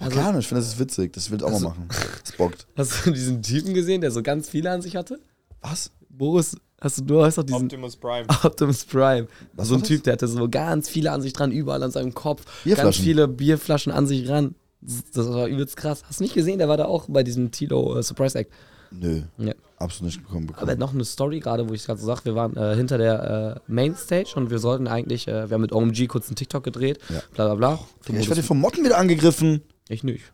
also- 0.00 0.20
Ahnung, 0.20 0.40
ich 0.40 0.46
finde, 0.48 0.62
das 0.62 0.72
ist 0.72 0.78
witzig. 0.78 1.12
Das 1.12 1.30
will 1.30 1.38
ich 1.38 1.44
auch 1.44 1.48
Also- 1.52 1.68
mal 1.68 1.70
machen. 1.70 1.88
Das 2.24 2.32
bockt. 2.36 2.66
Hast 2.76 3.06
du 3.06 3.10
diesen 3.10 3.42
Typen 3.42 3.74
gesehen, 3.74 4.00
der 4.00 4.10
so 4.10 4.22
ganz 4.22 4.48
viele 4.48 4.70
an 4.70 4.80
sich 4.82 4.96
hatte? 4.96 5.18
Was? 5.60 5.90
Boris, 6.08 6.56
hast 6.80 6.98
du, 6.98 7.04
du 7.04 7.22
hast 7.24 7.38
doch 7.38 7.42
diesen 7.44 7.62
Optimus 7.62 7.96
Prime. 7.96 8.26
Optimus 8.42 8.84
Prime. 8.84 9.26
Was 9.54 9.68
so 9.68 9.74
ein? 9.76 9.82
Typ, 9.82 10.02
der 10.04 10.14
hatte 10.14 10.28
so 10.28 10.48
ganz 10.48 10.88
viele 10.88 11.12
an 11.12 11.22
sich 11.22 11.32
dran, 11.32 11.50
überall 11.52 11.82
an 11.82 11.90
seinem 11.90 12.14
Kopf. 12.14 12.44
Ganz 12.44 12.64
Bierflaschen? 12.64 13.04
viele 13.04 13.28
Bierflaschen 13.28 13.92
an 13.92 14.06
sich 14.06 14.28
ran. 14.28 14.54
Das 14.80 15.28
war 15.28 15.46
übelst 15.48 15.76
krass. 15.76 16.02
Hast 16.08 16.20
du 16.20 16.24
nicht 16.24 16.34
gesehen? 16.34 16.58
Der 16.58 16.68
war 16.68 16.76
da 16.76 16.84
auch 16.84 17.06
bei 17.08 17.22
diesem 17.24 17.50
Tilo 17.50 17.98
äh, 17.98 18.02
Surprise 18.02 18.38
Act. 18.38 18.52
Nö, 18.90 19.22
Ja. 19.36 19.52
absolut 19.78 20.14
nicht 20.14 20.24
bekommen. 20.24 20.50
Aber 20.56 20.74
noch 20.76 20.94
eine 20.94 21.04
Story 21.04 21.40
gerade, 21.40 21.68
wo 21.68 21.74
ich 21.74 21.80
es 21.80 21.86
gerade 21.86 22.00
so 22.00 22.06
sag. 22.06 22.24
Wir 22.24 22.34
waren 22.34 22.56
äh, 22.56 22.74
hinter 22.76 22.96
der 22.96 23.56
äh, 23.66 23.70
Mainstage 23.70 24.32
und 24.36 24.50
wir 24.50 24.58
sollten 24.60 24.86
eigentlich, 24.86 25.28
äh, 25.28 25.50
wir 25.50 25.54
haben 25.54 25.60
mit 25.60 25.72
OMG 25.72 26.06
kurz 26.06 26.28
einen 26.28 26.36
TikTok 26.36 26.62
gedreht. 26.64 26.98
Ja. 27.10 27.20
Bla 27.34 27.46
bla 27.46 27.54
bla. 27.56 27.78
Digga, 28.08 28.20
ich 28.20 28.28
werde 28.30 28.42
von 28.42 28.58
Motten 28.58 28.84
wieder 28.84 28.96
angegriffen. 28.98 29.62
ich 29.88 30.04
nicht. 30.04 30.24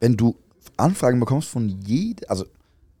Wenn 0.00 0.16
du 0.16 0.36
Anfragen 0.76 1.20
bekommst 1.20 1.48
von 1.48 1.68
jedem, 1.68 2.24
also 2.28 2.46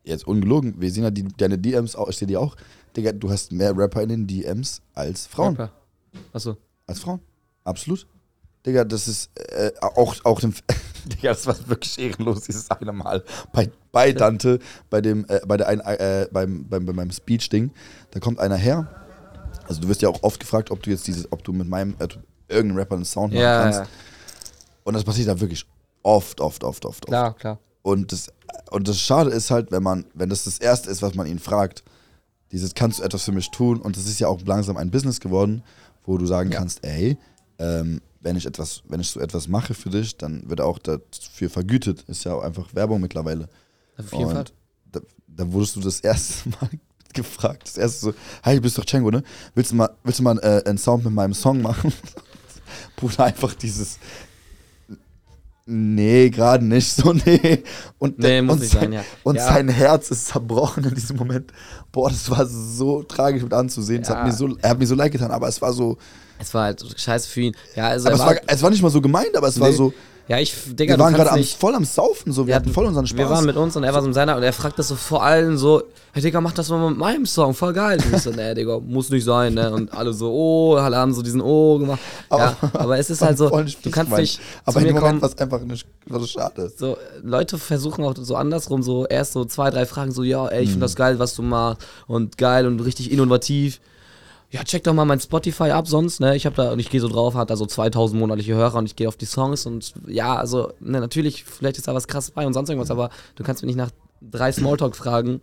jetzt 0.04 0.26
ungelogen, 0.26 0.74
wir 0.80 0.90
sehen 0.90 1.04
ja 1.04 1.10
die, 1.10 1.24
deine 1.36 1.58
DMs, 1.58 1.96
auch, 1.96 2.08
ich 2.08 2.16
sehe 2.16 2.28
die 2.28 2.36
auch, 2.36 2.56
Digga, 2.96 3.12
du 3.12 3.30
hast 3.30 3.50
mehr 3.52 3.76
Rapper 3.76 4.02
in 4.02 4.08
den 4.10 4.26
DMs 4.26 4.80
als 4.94 5.26
Frauen. 5.26 5.56
Rapper. 5.56 5.72
Achso. 6.32 6.56
Als 6.86 7.00
Frauen. 7.00 7.20
Absolut. 7.64 8.06
Digga, 8.64 8.84
das 8.84 9.08
ist 9.08 9.30
äh, 9.38 9.72
auch, 9.80 10.14
auch 10.24 10.40
dem. 10.40 10.54
Digga, 11.06 11.30
das 11.30 11.46
war 11.46 11.56
wirklich 11.68 11.98
ehrenlos, 11.98 12.42
dieses 12.42 12.70
eine 12.70 12.92
Mal. 12.92 13.24
Bei, 13.52 13.70
bei 13.92 14.12
Dante, 14.12 14.58
bei 14.90 15.00
dem, 15.00 15.26
äh, 15.28 15.40
bei 15.46 15.56
der 15.56 15.68
ein, 15.68 15.80
äh, 15.80 16.28
beim, 16.32 16.66
beim, 16.68 16.86
bei 16.86 16.92
meinem 16.92 17.10
Speech-Ding, 17.10 17.72
da 18.12 18.20
kommt 18.20 18.38
einer 18.38 18.56
her. 18.56 18.88
Also 19.66 19.80
du 19.82 19.88
wirst 19.88 20.02
ja 20.02 20.08
auch 20.08 20.22
oft 20.22 20.40
gefragt, 20.40 20.70
ob 20.70 20.82
du 20.82 20.90
jetzt 20.90 21.06
dieses, 21.06 21.30
ob 21.32 21.42
du 21.44 21.52
mit 21.52 21.68
meinem, 21.68 21.94
äh, 21.98 22.08
irgendeinem 22.48 22.78
Rapper 22.78 22.94
einen 22.96 23.04
Sound 23.04 23.32
machen 23.34 23.42
Ja, 23.42 23.62
kannst. 23.64 23.78
ja, 23.80 23.86
Und 24.84 24.94
das 24.94 25.04
passiert 25.04 25.28
da 25.28 25.38
wirklich 25.40 25.66
oft, 26.02 26.40
oft, 26.40 26.62
oft, 26.64 26.84
oft, 26.84 26.86
oft. 26.86 27.06
klar, 27.06 27.34
klar. 27.34 27.58
Und 27.84 28.12
das, 28.12 28.28
und 28.70 28.88
das 28.88 28.98
Schade 28.98 29.28
ist 29.30 29.50
halt, 29.50 29.70
wenn 29.70 29.82
man, 29.82 30.06
wenn 30.14 30.30
das 30.30 30.44
das 30.44 30.58
Erste 30.58 30.88
ist, 30.90 31.02
was 31.02 31.14
man 31.14 31.26
ihn 31.26 31.38
fragt, 31.38 31.84
dieses 32.50 32.74
kannst 32.74 32.98
du 32.98 33.02
etwas 33.02 33.24
für 33.24 33.32
mich 33.32 33.50
tun? 33.50 33.78
Und 33.78 33.98
das 33.98 34.06
ist 34.06 34.18
ja 34.20 34.26
auch 34.28 34.40
langsam 34.46 34.78
ein 34.78 34.90
Business 34.90 35.20
geworden, 35.20 35.62
wo 36.06 36.16
du 36.16 36.24
sagen 36.24 36.50
Ja. 36.50 36.58
kannst, 36.58 36.82
ey, 36.82 37.18
ähm, 37.58 38.00
wenn 38.20 38.36
ich 38.36 38.46
etwas, 38.46 38.82
wenn 38.88 39.00
ich 39.00 39.10
so 39.10 39.20
etwas 39.20 39.48
mache 39.48 39.74
für 39.74 39.90
dich, 39.90 40.16
dann 40.16 40.48
wird 40.48 40.60
er 40.60 40.66
auch 40.66 40.78
dafür 40.78 41.50
vergütet. 41.50 42.04
Ist 42.08 42.24
ja 42.24 42.32
auch 42.32 42.42
einfach 42.42 42.74
Werbung 42.74 43.02
mittlerweile. 43.02 43.50
Auf 43.98 44.12
jeden 44.12 44.30
Fall. 44.30 44.44
Da, 44.90 45.00
da 45.26 45.52
wurdest 45.52 45.76
du 45.76 45.80
das 45.80 46.00
erste 46.00 46.48
Mal 46.48 46.70
gefragt. 47.12 47.64
Das 47.66 47.76
erste 47.76 47.98
so, 48.06 48.14
hey, 48.42 48.56
du 48.56 48.62
bist 48.62 48.78
doch 48.78 48.84
Django, 48.86 49.10
ne? 49.10 49.22
Willst 49.54 49.72
du 49.72 49.76
mal, 49.76 49.90
willst 50.04 50.20
du 50.20 50.22
mal 50.22 50.38
äh, 50.38 50.62
einen 50.66 50.78
Sound 50.78 51.04
mit 51.04 51.12
meinem 51.12 51.34
Song 51.34 51.60
machen? 51.60 51.92
Bruder, 52.96 53.24
einfach 53.24 53.52
dieses. 53.52 53.98
Nee, 55.66 56.28
gerade 56.28 56.64
nicht 56.64 56.92
so, 56.92 57.12
nee. 57.24 57.62
Und, 57.98 58.18
Nee, 58.18 58.42
muss 58.42 58.54
und 58.54 58.60
nicht 58.60 58.72
sein, 58.72 58.82
sein, 58.82 58.92
ja. 58.92 59.04
Und 59.22 59.36
Ja. 59.36 59.46
sein 59.48 59.68
Herz 59.68 60.10
ist 60.10 60.26
zerbrochen 60.26 60.84
in 60.84 60.94
diesem 60.94 61.16
Moment. 61.16 61.52
Boah, 61.90 62.10
das 62.10 62.30
war 62.30 62.44
so 62.46 63.02
tragisch 63.02 63.42
mit 63.42 63.52
anzusehen. 63.54 64.02
Ja. 64.02 64.10
hat 64.16 64.26
mir 64.26 64.32
so, 64.32 64.54
er 64.60 64.70
hat 64.70 64.78
mir 64.78 64.86
so 64.86 64.94
leid 64.94 65.12
getan, 65.12 65.30
aber 65.30 65.48
es 65.48 65.62
war 65.62 65.72
so. 65.72 65.96
Es 66.38 66.52
war 66.52 66.64
halt 66.64 66.84
scheiße 67.00 67.28
für 67.28 67.40
ihn. 67.40 67.56
Ja, 67.76 67.88
also 67.88 68.08
Aber 68.08 68.16
er 68.16 68.20
es 68.20 68.26
war, 68.26 68.40
es 68.56 68.62
war 68.62 68.70
nicht 68.70 68.82
mal 68.82 68.90
so 68.90 69.00
gemeint, 69.00 69.34
aber 69.36 69.48
es 69.48 69.58
war 69.58 69.70
Nee. 69.70 69.76
so. 69.76 69.94
Ja, 70.28 70.38
ich, 70.38 70.54
Digga, 70.74 70.94
Wir 70.94 70.98
waren 70.98 71.12
gerade 71.14 71.32
am- 71.32 71.42
voll 71.44 71.74
am 71.74 71.84
Saufen, 71.84 72.32
so. 72.32 72.46
Wir, 72.46 72.54
hatten 72.54 72.70
voll 72.72 72.86
unseren 72.86 73.06
Spaß. 73.06 73.18
Wir 73.18 73.28
waren 73.30 73.44
mit 73.44 73.56
uns 73.56 73.76
und 73.76 73.84
er 73.84 73.92
war 73.92 74.00
so 74.00 74.06
mit 74.08 74.14
seiner 74.14 74.36
und 74.36 74.42
er 74.42 74.52
fragt 74.54 74.78
das 74.78 74.88
so 74.88 74.94
vor 74.96 75.22
allem 75.22 75.58
so, 75.58 75.82
hey 76.12 76.22
Digga, 76.22 76.40
mach 76.40 76.52
das 76.52 76.68
mal 76.70 76.88
mit 76.88 76.98
meinem 76.98 77.26
Song, 77.26 77.52
voll 77.54 77.72
geil. 77.74 77.98
Und 78.04 78.14
ich 78.16 78.22
so, 78.22 78.30
nee, 78.30 78.54
Digga, 78.54 78.78
muss 78.80 79.10
nicht 79.10 79.24
sein, 79.24 79.52
ne? 79.54 79.70
Und 79.70 79.92
alle 79.92 80.12
so, 80.14 80.32
oh, 80.32 80.76
alle 80.76 80.96
haben 80.96 81.12
so 81.12 81.20
diesen 81.22 81.40
Oh 81.42 81.78
gemacht. 81.78 81.98
Ja, 82.30 82.56
aber 82.72 82.98
es 82.98 83.10
ist 83.10 83.20
halt 83.20 83.36
so, 83.36 83.50
du 83.82 83.90
kannst 83.90 84.12
nicht 84.16 84.40
Aber 84.64 84.72
zu 84.74 84.78
in 84.80 84.86
mir 84.86 84.92
Moment 85.00 85.20
kommen, 85.20 85.22
war 85.22 85.28
es 85.28 85.38
einfach 85.38 85.60
nicht, 85.60 85.86
war 86.06 86.20
so 86.20 86.26
schade. 86.26 86.72
so, 86.74 86.96
Leute 87.22 87.58
versuchen 87.58 88.04
auch 88.04 88.14
so 88.16 88.36
andersrum, 88.36 88.82
so 88.82 89.06
erst 89.06 89.32
so 89.34 89.44
zwei, 89.44 89.70
drei 89.70 89.84
Fragen, 89.86 90.10
so, 90.12 90.22
ja, 90.22 90.46
ey, 90.48 90.62
ich 90.62 90.68
Mhm. 90.68 90.72
finde 90.72 90.84
das 90.86 90.96
geil, 90.96 91.18
was 91.18 91.34
du 91.34 91.42
machst 91.42 91.82
und 92.06 92.38
geil 92.38 92.66
und 92.66 92.80
richtig 92.80 93.12
innovativ. 93.12 93.80
Ja, 94.54 94.62
check 94.62 94.84
doch 94.84 94.94
mal 94.94 95.04
mein 95.04 95.18
Spotify 95.18 95.70
ab 95.70 95.88
sonst, 95.88 96.20
ne? 96.20 96.36
Ich 96.36 96.46
habe 96.46 96.54
da 96.54 96.72
und 96.72 96.78
ich 96.78 96.88
gehe 96.88 97.00
so 97.00 97.08
drauf, 97.08 97.34
hat 97.34 97.50
da 97.50 97.56
so 97.56 97.66
2000 97.66 98.20
monatliche 98.20 98.54
Hörer 98.54 98.76
und 98.78 98.86
ich 98.86 98.94
gehe 98.94 99.08
auf 99.08 99.16
die 99.16 99.24
Songs 99.26 99.66
und 99.66 99.92
ja, 100.06 100.36
also 100.36 100.72
ne, 100.78 101.00
natürlich, 101.00 101.42
vielleicht 101.44 101.76
ist 101.76 101.88
da 101.88 101.94
was 101.94 102.06
krass 102.06 102.30
bei 102.30 102.46
und 102.46 102.52
sonst 102.52 102.68
irgendwas, 102.68 102.92
aber 102.92 103.10
du 103.34 103.42
kannst 103.42 103.62
mir 103.62 103.66
nicht 103.66 103.76
nach 103.76 103.90
drei 104.20 104.52
Smalltalk-Fragen 104.52 105.40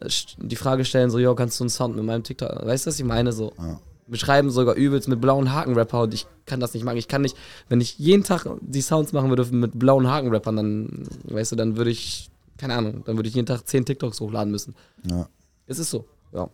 äh, 0.00 0.06
st- 0.06 0.36
die 0.38 0.54
Frage 0.54 0.84
stellen, 0.84 1.10
so, 1.10 1.18
jo, 1.18 1.34
kannst 1.34 1.58
du 1.58 1.64
einen 1.64 1.70
Sound 1.70 1.96
mit 1.96 2.04
meinem 2.04 2.22
TikTok, 2.22 2.64
weißt 2.64 2.86
du, 2.86 2.88
was 2.90 2.98
ich 3.00 3.04
meine? 3.04 3.32
So, 3.32 3.52
Ja. 3.58 3.80
beschreiben 4.06 4.48
sogar 4.50 4.76
übelst 4.76 5.08
mit 5.08 5.20
blauen 5.20 5.52
Haken-Rapper 5.52 6.02
und 6.02 6.14
ich 6.14 6.26
kann 6.46 6.60
das 6.60 6.72
nicht 6.72 6.84
machen. 6.84 6.98
Ich 6.98 7.08
kann 7.08 7.22
nicht, 7.22 7.36
wenn 7.68 7.80
ich 7.80 7.98
jeden 7.98 8.22
Tag 8.22 8.46
die 8.60 8.80
Sounds 8.80 9.12
machen 9.12 9.28
würde 9.28 9.44
mit 9.46 9.76
blauen 9.76 10.08
Haken-Rappern, 10.08 10.54
dann, 10.56 11.08
weißt 11.24 11.50
du, 11.50 11.56
dann 11.56 11.76
würde 11.76 11.90
ich, 11.90 12.30
keine 12.58 12.74
Ahnung, 12.74 13.02
dann 13.06 13.16
würde 13.16 13.28
ich 13.28 13.34
jeden 13.34 13.46
Tag 13.46 13.66
10 13.66 13.84
TikToks 13.86 14.20
hochladen 14.20 14.52
müssen. 14.52 14.76
Ja. 15.10 15.26
Es 15.66 15.80
ist 15.80 15.90
so, 15.90 16.04
ja. 16.32 16.48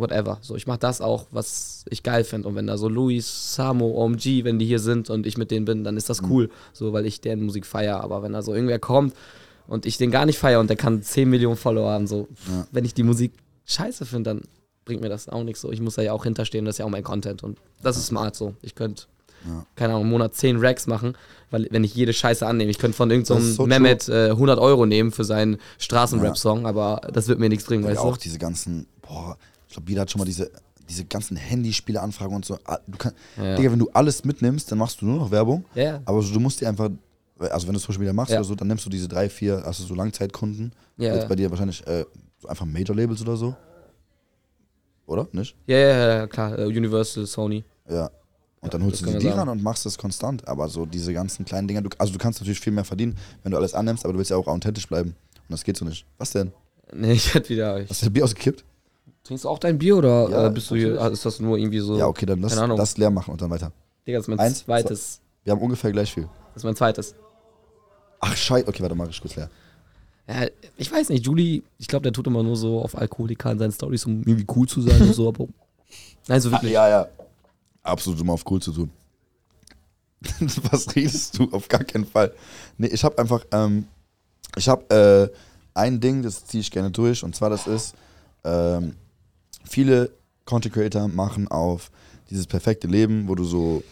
Whatever. 0.00 0.38
So, 0.40 0.56
ich 0.56 0.66
mache 0.66 0.78
das 0.78 1.00
auch, 1.00 1.26
was 1.30 1.84
ich 1.90 2.02
geil 2.02 2.24
finde. 2.24 2.48
Und 2.48 2.54
wenn 2.56 2.66
da 2.66 2.76
so 2.78 2.88
Luis, 2.88 3.54
Samo, 3.54 3.86
OMG, 4.04 4.44
wenn 4.44 4.58
die 4.58 4.66
hier 4.66 4.78
sind 4.80 5.10
und 5.10 5.26
ich 5.26 5.36
mit 5.38 5.50
denen 5.50 5.64
bin, 5.64 5.84
dann 5.84 5.96
ist 5.96 6.08
das 6.10 6.22
cool. 6.22 6.50
So, 6.72 6.92
weil 6.92 7.06
ich 7.06 7.20
deren 7.20 7.42
Musik 7.42 7.66
feiere. 7.66 8.02
Aber 8.02 8.22
wenn 8.22 8.32
da 8.32 8.42
so 8.42 8.54
irgendwer 8.54 8.78
kommt 8.78 9.14
und 9.66 9.86
ich 9.86 9.96
den 9.98 10.10
gar 10.10 10.26
nicht 10.26 10.38
feiere 10.38 10.60
und 10.60 10.68
der 10.68 10.76
kann 10.76 11.02
10 11.02 11.28
Millionen 11.28 11.56
Follower 11.56 11.90
haben, 11.90 12.06
so, 12.06 12.28
Ja. 12.48 12.66
wenn 12.72 12.84
ich 12.84 12.94
die 12.94 13.02
Musik 13.04 13.32
scheiße 13.66 14.04
finde, 14.06 14.30
dann 14.30 14.40
bringt 14.84 15.02
mir 15.02 15.08
das 15.08 15.28
auch 15.28 15.44
nichts 15.44 15.60
so. 15.60 15.70
Ich 15.70 15.80
muss 15.80 15.94
da 15.94 16.02
ja 16.02 16.12
auch 16.12 16.24
hinterstehen, 16.24 16.64
das 16.64 16.74
ist 16.74 16.78
ja 16.78 16.84
auch 16.86 16.90
mein 16.90 17.04
Content. 17.04 17.42
Und 17.44 17.58
das 17.82 17.96
ist 17.96 18.06
smart 18.06 18.34
so. 18.34 18.54
Ich 18.62 18.74
könnte, 18.74 19.04
Ja. 19.46 19.64
keine 19.76 19.92
Ahnung, 19.92 20.04
im 20.06 20.10
Monat 20.10 20.34
10 20.34 20.56
Racks 20.58 20.86
machen, 20.86 21.14
weil 21.50 21.68
wenn 21.70 21.84
ich 21.84 21.94
jede 21.94 22.12
Scheiße 22.12 22.46
annehme, 22.46 22.70
ich 22.70 22.78
könnte 22.78 22.96
von 22.96 23.10
irgendeinem 23.10 23.38
ist 23.42 23.54
so 23.56 23.66
Mehmet 23.66 24.08
äh, 24.08 24.30
100 24.30 24.58
Euro 24.58 24.86
nehmen 24.86 25.12
für 25.12 25.24
seinen 25.24 25.58
Straßenrap-Song, 25.78 26.66
aber 26.66 27.00
das 27.12 27.28
wird 27.28 27.38
mir 27.38 27.48
nichts 27.48 27.64
bringen, 27.64 27.84
Weil 27.84 27.92
weißt 27.92 28.00
auch 28.00 28.16
du? 28.16 28.22
diese 28.22 28.38
ganzen, 28.38 28.86
boah, 29.02 29.36
ich 29.70 29.74
glaube, 29.76 29.88
jeder 29.88 30.00
hat 30.02 30.10
schon 30.10 30.18
mal 30.18 30.24
diese, 30.24 30.50
diese 30.88 31.04
ganzen 31.04 31.36
Handyspiele-Anfragen 31.36 32.34
und 32.34 32.44
so. 32.44 32.58
Ah, 32.64 32.78
Du 32.88 32.98
kann, 32.98 33.12
Ja. 33.36 33.54
Digga, 33.54 33.70
wenn 33.70 33.78
du 33.78 33.88
alles 33.92 34.24
mitnimmst, 34.24 34.70
dann 34.72 34.78
machst 34.78 35.00
du 35.00 35.06
nur 35.06 35.16
noch 35.16 35.30
Werbung. 35.30 35.64
Ja. 35.76 36.00
Aber 36.04 36.20
so, 36.22 36.34
du 36.34 36.40
musst 36.40 36.60
dir 36.60 36.68
einfach, 36.68 36.90
also 37.38 37.68
wenn 37.68 37.74
du 37.74 37.78
Social 37.78 38.00
Media 38.00 38.12
machst 38.12 38.32
Ja. 38.32 38.38
oder 38.38 38.44
so, 38.44 38.56
dann 38.56 38.66
nimmst 38.66 38.84
du 38.84 38.90
diese 38.90 39.06
drei, 39.06 39.28
vier, 39.28 39.64
also 39.64 39.84
so 39.84 39.94
Langzeitkunden. 39.94 40.72
Ja, 40.96 41.14
Jetzt 41.14 41.28
bei 41.28 41.36
dir 41.36 41.48
wahrscheinlich 41.50 41.86
äh, 41.86 42.04
so 42.40 42.48
einfach 42.48 42.66
Major-Labels 42.66 43.22
oder 43.22 43.36
so. 43.36 43.54
Oder? 45.06 45.28
Nicht? 45.32 45.54
Ja, 45.66 45.76
ja, 45.78 46.16
ja, 46.18 46.26
klar. 46.26 46.58
äh, 46.58 46.64
Universal, 46.66 47.26
Sony. 47.26 47.64
Ja. 47.88 48.10
Und 48.60 48.74
dann 48.74 48.82
holst 48.84 49.00
du 49.00 49.06
die 49.18 49.28
ran 49.28 49.48
und 49.48 49.62
machst 49.62 49.86
das 49.86 49.96
konstant. 49.96 50.46
Aber 50.48 50.68
so 50.68 50.84
diese 50.84 51.12
ganzen 51.14 51.44
kleinen 51.44 51.66
Dinger, 51.68 51.82
du, 51.82 51.88
also 51.98 52.12
du 52.12 52.18
kannst 52.18 52.40
natürlich 52.40 52.60
viel 52.60 52.72
mehr 52.72 52.84
verdienen, 52.84 53.16
wenn 53.44 53.52
du 53.52 53.56
alles 53.58 53.72
annimmst, 53.74 54.04
aber 54.04 54.12
du 54.12 54.18
willst 54.18 54.30
ja 54.32 54.36
auch 54.36 54.46
authentisch 54.48 54.86
bleiben. 54.88 55.10
Und 55.36 55.52
das 55.52 55.62
geht 55.64 55.76
so 55.76 55.84
nicht. 55.84 56.04
Was 56.18 56.32
denn? 56.32 56.52
Nee, 56.92 57.12
ich 57.12 57.32
hätte 57.34 57.48
wieder. 57.48 57.80
Ich, 57.80 57.88
Hast 57.88 58.04
du 58.04 58.10
Bier 58.10 58.24
ausgekippt? 58.24 58.64
Trinkst 59.24 59.44
du 59.44 59.48
auch 59.48 59.58
dein 59.58 59.78
Bier 59.78 59.96
oder 59.96 60.28
Ja, 60.28 60.46
äh, 60.46 60.50
bist 60.50 60.70
du 60.70 60.76
hier? 60.76 60.94
natürlich. 60.94 61.12
Ist 61.14 61.26
das 61.26 61.40
nur 61.40 61.56
irgendwie 61.58 61.80
so. 61.80 61.96
Ja, 61.98 62.06
okay, 62.06 62.26
dann 62.26 62.40
lass 62.40 62.54
das 62.54 62.96
leer 62.98 63.10
machen 63.10 63.32
und 63.32 63.40
dann 63.40 63.50
weiter. 63.50 63.72
Digga, 64.06 64.18
das 64.18 64.24
ist 64.24 64.28
mein 64.28 64.38
Eins, 64.40 64.64
zweites. 64.64 65.20
Wir 65.44 65.52
haben 65.52 65.60
ungefähr 65.60 65.92
gleich 65.92 66.12
viel. 66.12 66.28
Das 66.54 66.62
ist 66.62 66.64
mein 66.64 66.76
zweites. 66.76 67.14
Ach, 68.20 68.36
scheiße. 68.36 68.68
Okay, 68.68 68.82
warte, 68.82 68.94
mach 68.94 69.08
ich 69.08 69.20
kurz 69.20 69.36
leer. 69.36 69.50
Ja, 70.28 70.46
ich 70.76 70.92
weiß 70.92 71.08
nicht, 71.08 71.24
Julie, 71.26 71.62
ich 71.78 71.88
glaube, 71.88 72.02
der 72.04 72.12
tut 72.12 72.26
immer 72.26 72.42
nur 72.42 72.56
so 72.56 72.80
auf 72.82 72.96
Alkoholiker 72.96 73.50
in 73.50 73.58
seinen 73.58 73.72
Stories, 73.72 74.04
um 74.06 74.22
irgendwie 74.22 74.46
cool 74.54 74.68
zu 74.68 74.80
sein 74.82 75.00
und 75.02 75.14
so, 75.14 75.28
aber. 75.28 75.46
Nein, 76.28 76.40
so 76.40 76.50
wirklich. 76.52 76.72
ja, 76.72 76.88
ja. 76.88 77.08
Absolut, 77.82 78.20
um 78.20 78.30
auf 78.30 78.44
cool 78.50 78.60
zu 78.60 78.72
tun. 78.72 78.90
Was 80.70 80.94
redest 80.94 81.38
du? 81.38 81.48
Auf 81.50 81.66
gar 81.68 81.82
keinen 81.82 82.04
Fall. 82.04 82.32
Nee, 82.76 82.88
ich 82.88 83.02
habe 83.02 83.16
einfach, 83.18 83.44
ähm, 83.52 83.86
ich 84.56 84.68
habe 84.68 85.30
äh, 85.32 85.36
ein 85.74 85.98
Ding, 86.00 86.22
das 86.22 86.44
ziehe 86.44 86.60
ich 86.60 86.70
gerne 86.70 86.90
durch, 86.90 87.24
und 87.24 87.34
zwar 87.34 87.48
das 87.50 87.66
ist, 87.66 87.94
ähm, 88.44 88.94
viele 89.64 90.10
Content 90.44 90.74
Creator 90.74 91.08
machen 91.08 91.48
auf 91.48 91.90
dieses 92.28 92.46
perfekte 92.46 92.86
Leben, 92.86 93.28
wo 93.28 93.34
du 93.34 93.44
so, 93.44 93.82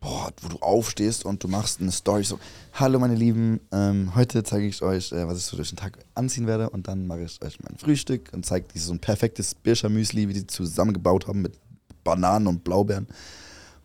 boah, 0.00 0.30
wo 0.40 0.48
du 0.48 0.58
aufstehst 0.58 1.24
und 1.24 1.42
du 1.42 1.48
machst 1.48 1.80
eine 1.80 1.92
Story 1.92 2.24
so, 2.24 2.38
hallo 2.74 2.98
meine 2.98 3.14
Lieben, 3.14 3.60
ähm, 3.72 4.14
heute 4.14 4.42
zeige 4.44 4.66
ich 4.66 4.82
euch, 4.82 5.12
äh, 5.12 5.26
was 5.26 5.38
ich 5.38 5.44
so 5.44 5.56
durch 5.56 5.70
den 5.70 5.76
Tag 5.76 5.98
anziehen 6.14 6.46
werde 6.46 6.70
und 6.70 6.88
dann 6.88 7.06
mache 7.06 7.22
ich 7.22 7.42
euch 7.42 7.58
mein 7.62 7.76
Frühstück 7.78 8.30
und 8.32 8.46
zeige 8.46 8.66
so 8.78 8.92
ein 8.92 9.00
perfektes 9.00 9.54
Bircher 9.54 9.88
Müsli, 9.88 10.28
wie 10.28 10.34
die 10.34 10.46
zusammengebaut 10.46 11.26
haben 11.26 11.42
mit 11.42 11.58
Bananen 12.04 12.46
und 12.46 12.62
Blaubeeren. 12.62 13.08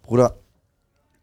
Bruder, 0.04 0.36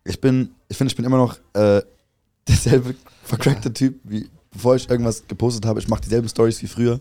ich 0.05 0.21
bin, 0.21 0.51
ich 0.69 0.77
finde, 0.77 0.91
ich 0.91 0.97
bin 0.97 1.05
immer 1.05 1.19
noch 1.19 1.37
äh, 1.55 1.83
derselbe 2.49 2.95
vercrackte 3.23 3.73
Typ, 3.73 4.01
wie 4.05 4.29
bevor 4.51 4.75
ich 4.77 4.89
irgendwas 4.89 5.27
gepostet 5.29 5.67
habe. 5.67 5.81
Ich 5.81 5.89
mache 5.89 6.01
dieselben 6.01 6.29
Stories 6.29 6.63
wie 6.63 6.67
früher. 6.67 7.01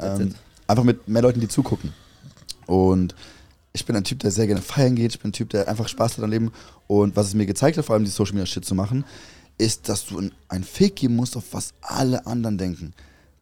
Ähm, 0.00 0.34
einfach 0.66 0.84
mit 0.84 1.06
mehr 1.06 1.22
Leuten, 1.22 1.40
die 1.40 1.48
zugucken. 1.48 1.92
Und 2.66 3.14
ich 3.72 3.84
bin 3.84 3.94
ein 3.96 4.04
Typ, 4.04 4.20
der 4.20 4.30
sehr 4.30 4.46
gerne 4.46 4.62
feiern 4.62 4.94
geht. 4.96 5.14
Ich 5.14 5.20
bin 5.20 5.30
ein 5.30 5.32
Typ, 5.34 5.50
der 5.50 5.68
einfach 5.68 5.88
Spaß 5.88 6.16
hat 6.16 6.24
am 6.24 6.30
Leben. 6.30 6.50
Und 6.86 7.14
was 7.16 7.28
es 7.28 7.34
mir 7.34 7.46
gezeigt 7.46 7.76
hat, 7.78 7.84
vor 7.84 7.94
allem 7.94 8.04
die 8.04 8.10
Social 8.10 8.34
Media 8.34 8.46
Shit 8.46 8.64
zu 8.64 8.74
machen, 8.74 9.04
ist, 9.58 9.88
dass 9.88 10.06
du 10.06 10.18
ein- 10.18 10.32
ein 10.48 10.64
Fake 10.64 10.96
geben 10.96 11.16
musst, 11.16 11.36
auf 11.36 11.44
was 11.52 11.72
alle 11.80 12.26
anderen 12.26 12.58
denken. 12.58 12.92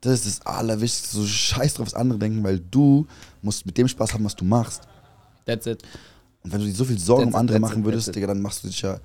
Das 0.01 0.13
ist 0.15 0.27
das 0.41 0.47
Allerwichtigste. 0.47 1.17
So 1.17 1.27
scheiß 1.27 1.75
drauf, 1.75 1.87
was 1.87 1.95
andere 1.95 2.19
denken, 2.19 2.45
weil 2.45 2.61
du 2.61 3.07
musst 3.43 3.65
mit 3.67 3.77
dem 3.79 3.89
Spaß 3.89 4.13
haben, 4.15 4.25
was 4.25 4.37
du 4.37 4.45
machst. 4.45 4.83
That's 5.47 5.67
it. 5.67 5.83
Und 6.43 6.53
wenn 6.53 6.61
du 6.61 6.67
dir 6.67 6.75
so 6.75 6.85
viel 6.85 6.99
Sorgen 6.99 7.25
um 7.27 7.31
That's 7.33 7.35
it, 7.37 7.41
andere 7.41 7.57
that's 7.61 7.71
machen 7.71 7.81
it, 7.81 7.85
würdest, 7.87 8.09
it. 8.09 8.17
Digga, 8.17 8.27
dann 8.27 8.43
machst 8.43 8.63
du 8.65 8.69
dich 8.69 8.83
ja, 8.83 9.01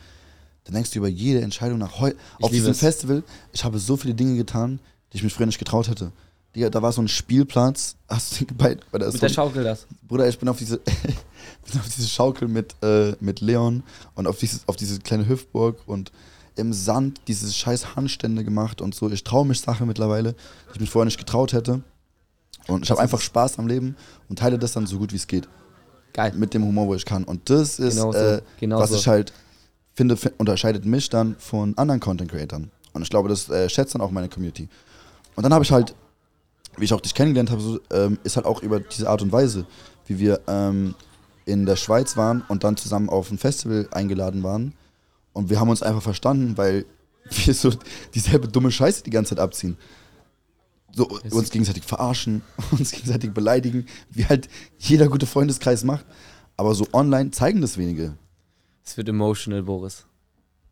dann 0.66 0.74
denkst 0.74 0.92
du 0.92 1.00
über 1.00 1.08
jede 1.08 1.42
Entscheidung 1.42 1.78
nach 1.80 2.00
heute. 2.00 2.18
Auf 2.42 2.52
diesem 2.52 2.72
es. 2.72 2.80
Festival, 2.80 3.24
ich 3.54 3.64
habe 3.64 3.80
so 3.80 3.96
viele 3.98 4.14
Dinge 4.14 4.36
getan, 4.36 4.80
die 5.14 5.18
ich 5.18 5.24
mir 5.24 5.30
früher 5.30 5.46
nicht 5.46 5.58
getraut 5.60 5.88
hätte. 5.88 6.12
Digga, 6.56 6.70
da 6.70 6.82
war 6.82 6.92
so 6.92 7.02
ein 7.02 7.08
Spielplatz, 7.08 7.96
hast 8.08 8.42
du 8.42 8.46
bei, 8.58 8.78
bei 8.92 8.98
der, 8.98 9.12
Mit 9.12 9.22
der 9.22 9.30
Schaukel 9.30 9.64
das. 9.64 9.86
Bruder, 10.08 10.28
ich 10.28 10.40
bin 10.40 10.50
auf 10.50 10.58
diese, 10.58 10.78
bin 11.72 11.80
auf 11.80 11.86
diese 11.96 12.08
Schaukel 12.08 12.48
mit, 12.48 12.76
äh, 12.84 13.14
mit 13.20 13.40
Leon 13.42 13.84
und 14.16 14.26
auf, 14.28 14.38
dieses, 14.40 14.68
auf 14.68 14.76
diese 14.76 15.00
kleine 15.00 15.28
Hüftburg 15.28 15.78
und 15.86 16.12
im 16.56 16.74
Sand 16.74 17.22
diese 17.28 17.52
scheiß 17.54 17.96
Handstände 17.96 18.44
gemacht 18.44 18.82
und 18.82 18.96
so. 18.96 19.10
Ich 19.12 19.24
traue 19.24 19.46
mich 19.46 19.62
Sachen 19.62 19.88
mittlerweile, 19.88 20.34
die 20.34 20.76
ich 20.76 20.80
mir 20.82 20.88
vorher 20.88 21.06
nicht 21.06 21.20
getraut 21.20 21.54
hätte. 21.54 21.82
Und 22.68 22.84
ich 22.84 22.92
habe 22.92 23.00
einfach 23.00 23.22
Spaß 23.22 23.60
am 23.60 23.68
Leben 23.68 23.96
und 24.28 24.40
teile 24.40 24.58
das 24.60 24.74
dann 24.74 24.86
so 24.88 24.98
gut 24.98 25.12
wie 25.12 25.16
es 25.18 25.28
geht 25.28 25.48
Geil. 26.14 26.34
mit 26.36 26.54
dem 26.54 26.64
Humor, 26.66 26.88
wo 26.88 26.96
ich 26.96 27.06
kann. 27.06 27.24
Und 27.24 27.50
das 27.50 27.80
ist, 27.80 27.96
Genau 27.96 28.12
so, 28.12 28.18
äh, 28.18 28.42
genau 28.60 28.80
was 28.80 28.90
so. 28.90 28.96
ich 28.98 29.08
halt 29.08 29.32
finde, 29.94 30.18
fi- 30.18 30.32
unterscheidet 30.38 30.84
mich 30.86 31.10
dann 31.10 31.36
von 31.40 31.78
anderen 31.78 32.00
Content 32.00 32.30
Creatern. 32.32 32.72
Und 32.94 33.04
ich 33.04 33.10
glaube, 33.10 33.30
das 33.30 33.50
äh, 33.50 33.70
schätzt 33.70 33.94
dann 33.96 34.02
auch 34.02 34.12
meine 34.12 34.28
Community. 34.30 34.68
Und 35.36 35.44
dann 35.44 35.54
habe 35.54 35.64
ich 35.64 35.72
halt, 35.72 35.96
wie 36.78 36.86
ich 36.86 36.94
auch 36.94 37.02
dich 37.02 37.14
kennengelernt 37.14 37.52
habe, 37.52 37.62
so, 37.62 37.80
ähm, 37.92 38.20
ist 38.24 38.36
halt 38.36 38.46
auch 38.46 38.62
über 38.62 38.80
diese 38.80 39.10
Art 39.10 39.22
und 39.22 39.32
Weise, 39.32 39.66
wie 40.06 40.20
wir 40.20 40.42
ähm, 40.48 40.96
in 41.46 41.66
der 41.66 41.76
Schweiz 41.76 42.16
waren 42.16 42.44
und 42.48 42.64
dann 42.64 42.78
zusammen 42.78 43.10
auf 43.10 43.32
ein 43.32 43.38
Festival 43.38 43.88
eingeladen 43.92 44.44
waren. 44.44 44.74
Und 45.34 45.50
wir 45.50 45.60
haben 45.60 45.70
uns 45.70 45.84
einfach 45.84 46.02
verstanden, 46.02 46.58
weil 46.58 46.86
wir 47.30 47.54
so 47.54 47.72
dieselbe 48.14 48.48
dumme 48.48 48.72
Scheiße 48.72 49.04
die 49.04 49.10
ganze 49.10 49.36
Zeit 49.36 49.40
abziehen. 49.40 49.78
So 50.92 51.08
uns 51.08 51.52
gegenseitig 51.52 51.84
verarschen, 51.84 52.42
uns 52.72 52.92
gegenseitig 52.92 53.32
beleidigen, 53.32 53.86
wie 54.10 54.26
halt 54.26 54.50
jeder 54.78 55.08
gute 55.08 55.26
Freundeskreis 55.26 55.84
macht. 55.84 56.06
Aber 56.58 56.74
so 56.76 56.88
online 56.94 57.32
zeigen 57.32 57.62
das 57.62 57.78
wenige. 57.78 58.18
Es 58.84 58.98
wird 58.98 59.08
emotional, 59.08 59.64
Boris. 59.64 60.06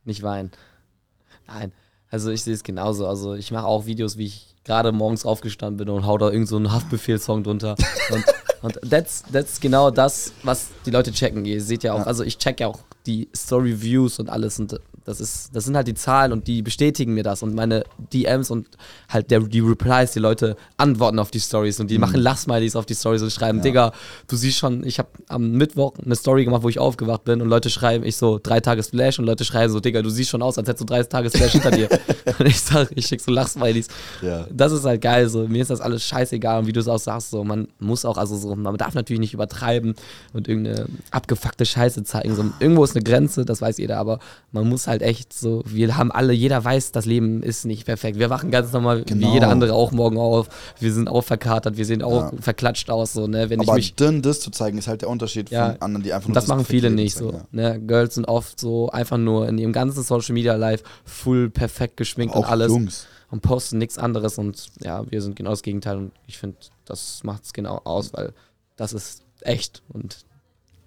Nicht 0.04 0.24
weinen. 0.24 0.52
Nein. 1.48 1.72
Also 2.10 2.32
ich 2.32 2.44
sehe 2.44 2.54
es 2.54 2.64
genauso. 2.64 3.08
Also 3.08 3.34
ich 3.36 3.52
mache 3.52 3.66
auch 3.66 3.86
Videos, 3.86 4.18
wie 4.18 4.26
ich 4.28 4.56
gerade 4.64 4.92
morgens 4.92 5.26
aufgestanden 5.26 5.78
bin 5.78 5.90
und 5.90 6.06
hau 6.06 6.18
da 6.18 6.30
irgend 6.30 6.48
so 6.48 6.56
einen 6.58 6.72
Haftbefehl-Song 6.72 7.44
drunter. 7.44 7.76
Und, 8.12 8.24
und 8.82 8.90
that's, 8.90 9.24
that's 9.32 9.60
genau 9.60 9.92
das, 9.92 10.32
was 10.44 10.70
die 10.86 10.92
Leute 10.92 11.12
checken. 11.12 11.46
Ihr 11.46 11.62
seht 11.62 11.84
ja 11.84 11.94
auch, 11.94 12.00
Ja. 12.00 12.04
also 12.06 12.24
ich 12.24 12.38
check 12.40 12.60
ja 12.60 12.68
auch 12.68 12.80
die 13.06 13.28
Story-Views 13.36 14.18
und 14.20 14.30
alles 14.30 14.60
und 14.60 14.80
das 15.08 15.22
ist, 15.22 15.56
das 15.56 15.64
sind 15.64 15.76
halt 15.78 15.88
die 15.88 15.94
Zahlen 15.94 16.34
und 16.34 16.48
die 16.48 16.62
bestätigen 16.62 17.14
mir 17.14 17.24
das 17.24 17.42
und 17.42 17.56
meine 17.56 17.86
DMs 18.14 18.52
und 18.52 18.68
halt 19.08 19.32
der, 19.32 19.40
die 19.40 19.62
Replies, 19.62 20.12
die 20.12 20.20
Leute 20.20 20.58
antworten 20.76 21.18
auf 21.18 21.32
die 21.32 21.40
Stories 21.40 21.80
und 21.80 21.90
die 21.90 21.98
machen 21.98 22.20
Lachsmilies 22.20 22.76
auf 22.76 22.86
die 22.86 22.94
Stories 22.94 23.22
und 23.22 23.32
schreiben, 23.32 23.62
Digga, 23.62 23.94
du 24.28 24.36
siehst 24.36 24.58
schon, 24.58 24.86
ich 24.86 25.00
habe 25.00 25.08
am 25.30 25.52
Mittwoch 25.52 25.94
eine 26.04 26.16
Story 26.16 26.44
gemacht, 26.44 26.64
wo 26.64 26.70
ich 26.70 26.78
aufgewacht 26.78 27.24
bin 27.24 27.42
und 27.42 27.48
Leute 27.48 27.70
schreiben, 27.70 28.04
ich 28.04 28.18
so 28.18 28.38
drei 28.42 28.60
Tage 28.60 28.84
Splash 28.84 29.18
und 29.18 29.26
Leute 29.26 29.46
schreiben 29.46 29.72
so, 29.72 29.80
Digga, 29.80 30.02
du 30.02 30.10
siehst 30.10 30.30
schon 30.30 30.42
aus, 30.42 30.58
als 30.58 30.68
hättest 30.68 30.82
du 30.82 30.86
drei 30.86 31.02
Tage 31.04 31.30
Splash 31.30 31.54
hinter 31.54 31.72
dir. 31.72 31.88
und 32.40 32.46
ich 32.46 32.60
sag, 32.60 32.90
ich 32.94 33.08
schick 33.08 33.22
so 33.22 33.32
Lachsmilies. 33.32 33.88
Ja. 34.22 34.46
Das 34.52 34.74
ist 34.74 34.84
halt 34.84 35.02
geil, 35.02 35.30
so 35.30 35.48
mir 35.48 35.62
ist 35.62 35.72
das 35.72 35.80
alles 35.80 36.04
scheißegal 36.04 36.60
und 36.60 36.68
wie 36.68 36.74
du 36.74 36.82
es 36.82 36.88
auch 36.90 37.00
sagst, 37.00 37.30
so 37.30 37.46
man 37.46 37.70
muss 37.80 38.04
auch, 38.04 38.18
also 38.18 38.36
so, 38.36 38.54
man 38.58 38.76
darf 38.76 38.94
natürlich 38.94 39.22
nicht 39.22 39.34
übertreiben 39.34 39.96
und 40.34 40.50
irgendeine 40.50 40.88
abgefuckte 41.12 41.66
Scheiße 41.66 42.04
zeigen. 42.04 42.36
So, 42.36 42.44
irgendwo 42.60 42.84
ist 42.84 42.96
eine 42.96 43.04
Grenze, 43.04 43.46
das 43.46 43.62
weiß 43.62 43.78
jeder, 43.78 44.00
aber 44.00 44.20
man 44.52 44.68
muss 44.68 44.88
halt 44.88 44.97
echt 45.02 45.34
so, 45.34 45.62
wir 45.66 45.98
haben 45.98 46.12
alle, 46.12 46.34
jeder 46.34 46.64
weiß, 46.64 46.92
das 46.92 47.06
Leben 47.06 47.44
ist 47.44 47.66
nicht 47.66 47.86
perfekt. 47.86 48.18
Wir 48.20 48.30
wachen 48.30 48.52
ganz 48.52 48.72
normal 48.74 49.04
Genau. 49.04 49.28
wie 49.28 49.34
jeder 49.34 49.50
andere 49.50 49.74
auch 49.74 49.92
morgen 49.92 50.18
auf. 50.18 50.50
Wir 50.80 50.94
sind 50.94 51.08
auch 51.10 51.22
verkatert, 51.24 51.78
wir 51.78 51.86
sehen 51.86 52.02
auch 52.02 52.32
Ja. 52.32 52.42
verklatscht 52.42 52.90
aus, 52.90 53.14
so, 53.14 53.28
ne? 53.28 53.50
Wenn 53.50 53.60
Aber 53.62 53.74
ich 53.74 53.76
mich 53.76 53.96
dann 53.96 54.22
das 54.22 54.40
zu 54.40 54.52
zeigen, 54.52 54.78
ist 54.78 54.88
halt 54.88 55.02
der 55.02 55.10
Unterschied 55.10 55.50
Ja. 55.50 55.72
von 55.74 55.82
anderen, 55.82 56.04
die 56.04 56.14
einfach 56.14 56.28
nur 56.30 56.36
das 56.36 56.48
machen 56.48 56.66
viele 56.66 56.90
Leben 56.90 56.96
nicht 56.96 57.16
so. 57.16 57.32
zeigen, 57.32 57.48
Ne? 57.52 57.80
Girls 57.82 58.16
sind 58.16 58.26
oft 58.28 58.60
so 58.60 58.90
einfach 58.90 59.18
nur 59.18 59.48
in 59.48 59.58
ihrem 59.58 59.74
ganzen 59.74 60.04
Social 60.04 60.34
Media 60.34 60.56
Life 60.56 60.84
full 61.06 61.50
perfekt 61.50 61.98
geschminkt 61.98 62.36
Ja. 62.36 62.42
und 62.42 62.48
alles 62.48 62.70
Jungs. 62.72 63.08
und 63.32 63.42
posten 63.42 63.78
nichts 63.78 63.98
anderes 63.98 64.38
und 64.38 64.68
ja, 64.82 65.04
wir 65.10 65.22
sind 65.22 65.36
genau 65.36 65.50
das 65.52 65.62
Gegenteil 65.64 65.98
und 65.98 66.12
ich 66.28 66.38
finde, 66.38 66.58
das 66.86 67.24
macht 67.24 67.44
es 67.46 67.54
genau 67.54 67.82
aus, 67.84 68.14
weil 68.14 68.34
das 68.76 68.94
ist 68.94 69.24
echt 69.42 69.82
und 69.90 70.20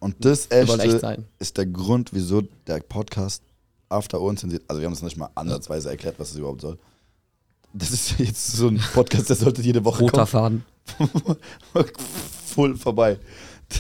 Und 0.00 0.24
das 0.24 0.50
echt 0.50 0.70
echte 0.70 0.98
sein. 0.98 1.24
ist 1.38 1.58
der 1.58 1.66
Grund, 1.66 2.14
wieso 2.14 2.42
der 2.66 2.80
Podcast 2.80 3.42
After 3.91 4.20
Unzensiert, 4.20 4.62
also 4.68 4.80
wir 4.80 4.86
haben 4.86 4.93
es 4.95 5.03
nicht 5.03 5.16
mal 5.16 5.30
ansatzweise 5.34 5.91
erklärt, 5.91 6.18
was 6.18 6.30
es 6.30 6.36
überhaupt 6.36 6.61
soll. 6.62 6.78
Das 7.72 7.91
ist 7.91 8.18
jetzt 8.18 8.53
so 8.53 8.68
ein 8.68 8.80
Podcast, 8.95 9.28
der 9.28 9.36
sollte 9.36 9.62
jede 9.62 9.84
Woche 9.84 10.01
Roter 10.03 10.26
Faden. 10.26 10.64
kommen. 10.99 11.36
Voll 12.47 12.76
vorbei. 12.76 13.18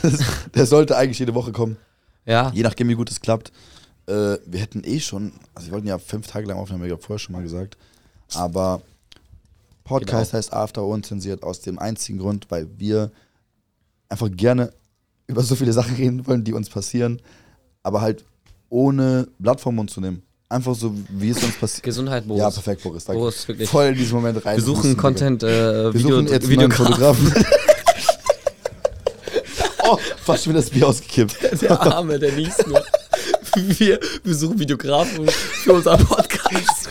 Das, 0.02 0.20
der 0.54 0.66
sollte 0.66 0.96
eigentlich 0.96 1.18
jede 1.18 1.34
Woche 1.34 1.50
kommen. 1.52 1.76
Ja, 2.24 2.52
Je 2.54 2.62
nachdem, 2.62 2.88
wie 2.88 2.94
gut 2.94 3.10
es 3.10 3.20
klappt. 3.20 3.50
Äh, 4.06 4.36
wir 4.46 4.60
hätten 4.60 4.82
eh 4.84 5.00
schon, 5.00 5.32
also 5.54 5.68
wir 5.68 5.72
wollten 5.72 5.88
ja 5.88 5.98
fünf 5.98 6.26
Tage 6.28 6.46
lang 6.46 6.58
aufnehmen, 6.58 6.80
habe 6.82 6.88
ich 6.88 6.98
ja 6.98 7.04
vorher 7.04 7.18
schon 7.18 7.32
mal 7.32 7.42
gesagt. 7.42 7.76
Aber 8.34 8.82
Podcast 9.84 10.30
Genau. 10.30 10.38
heißt 10.38 10.52
After 10.52 10.84
Unzensiert 10.84 11.42
aus 11.42 11.60
dem 11.60 11.78
einzigen 11.78 12.18
Grund, 12.18 12.46
weil 12.50 12.68
wir 12.78 13.10
einfach 14.08 14.30
gerne 14.30 14.72
über 15.26 15.42
so 15.42 15.56
viele 15.56 15.72
Sachen 15.72 15.96
reden 15.96 16.26
wollen, 16.26 16.44
die 16.44 16.52
uns 16.52 16.68
passieren, 16.70 17.20
aber 17.82 18.00
halt 18.00 18.24
ohne 18.70 19.28
Blatt 19.38 19.60
vom 19.60 19.74
Mund 19.74 19.90
zu 19.90 20.00
nehmen. 20.00 20.22
Einfach 20.48 20.74
so, 20.74 20.92
wie 21.10 21.30
es 21.30 21.42
uns 21.44 21.56
passiert. 21.56 21.84
Gesundheit, 21.84 22.26
Boris. 22.26 22.40
Ja, 22.40 22.50
perfekt, 22.50 22.82
Boris. 22.82 23.04
Danke. 23.04 23.20
Boris, 23.20 23.46
wirklich. 23.46 23.68
Voll 23.68 23.86
in 23.86 23.94
diesen 23.94 24.14
Moment 24.14 24.44
rein. 24.44 24.56
Wir 24.56 24.64
suchen 24.64 24.96
Content, 24.96 25.42
äh, 25.42 25.46
Wir 25.46 25.94
Video, 25.94 26.16
suchen 26.16 26.28
jetzt 26.28 26.48
Videograf. 26.48 26.88
Fotografen. 26.88 27.32
oh, 29.84 29.98
fast 30.24 30.44
schon 30.44 30.52
wieder 30.52 30.62
das 30.62 30.70
Bier 30.70 30.88
ausgekippt. 30.88 31.62
Der 31.62 31.80
Arme, 31.80 32.18
der 32.18 32.32
niest 32.32 32.66
nur. 32.66 32.82
Wir, 33.56 33.98
wir 34.22 34.34
suchen 34.36 34.60
Videografen 34.60 35.26
für 35.28 35.72
unser 35.72 35.96
Podcast. 35.96 36.88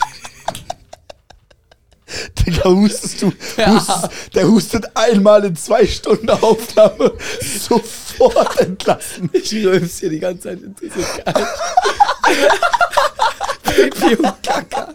Digga, 2.56 2.70
hustest 2.70 3.22
du? 3.22 3.32
Ja. 3.58 3.74
Hustest, 3.74 4.36
der 4.36 4.48
hustet 4.48 4.86
einmal 4.96 5.46
in 5.46 5.56
zwei 5.56 5.86
Stunden 5.86 6.30
Aufnahme. 6.30 7.14
Sofort 7.60 8.60
entlassen. 8.60 9.30
Ich 9.34 9.54
rülps 9.54 10.00
hier 10.00 10.10
die 10.10 10.20
ganze 10.20 10.50
Zeit, 10.50 10.62
interessiert 10.62 11.26
gar 11.26 11.40
nicht. 11.40 11.50
Pipi 13.64 14.16
und 14.16 14.44
Kaka. 14.44 14.94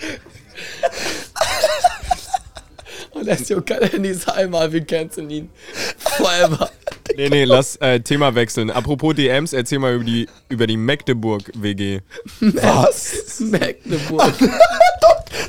Jokal 3.49 3.89
Dennis 3.89 4.27
einmal, 4.29 4.73
wir 4.73 4.85
canceln 4.85 5.31
ihn. 5.31 5.51
Forever. 5.99 6.71
Nee, 7.17 7.29
nee, 7.29 7.45
lass 7.45 7.77
äh, 7.77 8.01
Thema 8.01 8.35
wechseln. 8.35 8.71
Apropos 8.71 9.15
DMs, 9.15 9.53
erzähl 9.53 9.79
mal 9.79 9.95
über 9.95 10.05
die, 10.05 10.27
über 10.49 10.67
die 10.67 10.77
Magdeburg-WG. 10.79 12.01
Was? 12.41 13.41
Mecklenburg. 13.41 14.33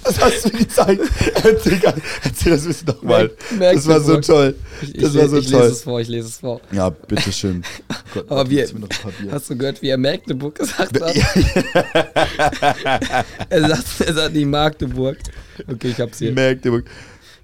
Das 0.04 0.20
hast 0.20 0.46
du 0.46 0.50
mir 0.50 0.60
gezeigt. 0.60 1.02
Digga, 1.66 1.94
erzähl 2.24 2.52
das 2.54 2.66
bitte 2.68 2.86
nochmal. 2.86 3.32
Das 3.60 3.88
war 3.88 4.00
so 4.02 4.14
Magdeburg. 4.14 4.22
toll. 4.26 4.56
Ich, 4.82 4.96
ich, 4.96 5.02
Das 5.02 5.16
war 5.16 5.28
so 5.30 5.38
ich 5.38 5.44
lese 5.46 5.58
toll. 5.58 5.68
es 5.68 5.82
vor, 5.84 6.00
ich 6.02 6.08
lese 6.08 6.28
es 6.28 6.38
vor. 6.38 6.62
Ja, 6.72 6.90
bitteschön. 6.90 7.64
Gott, 8.14 8.26
Aber 8.30 8.46
Bier. 8.46 8.68
hast 9.32 9.50
du 9.50 9.58
gehört, 9.58 9.82
wie 9.82 9.90
er 9.90 9.98
Magdeburg 9.98 10.56
gesagt 10.56 11.02
hat? 11.02 11.16
er, 13.50 13.68
sagt, 13.70 14.02
er 14.06 14.14
sagt 14.14 14.34
nicht 14.36 14.46
Magdeburg. 14.48 15.18
Okay, 15.68 15.90
ich 15.90 16.00
hab's 16.00 16.20
hier. 16.20 16.34
Magdeburg. 16.34 16.86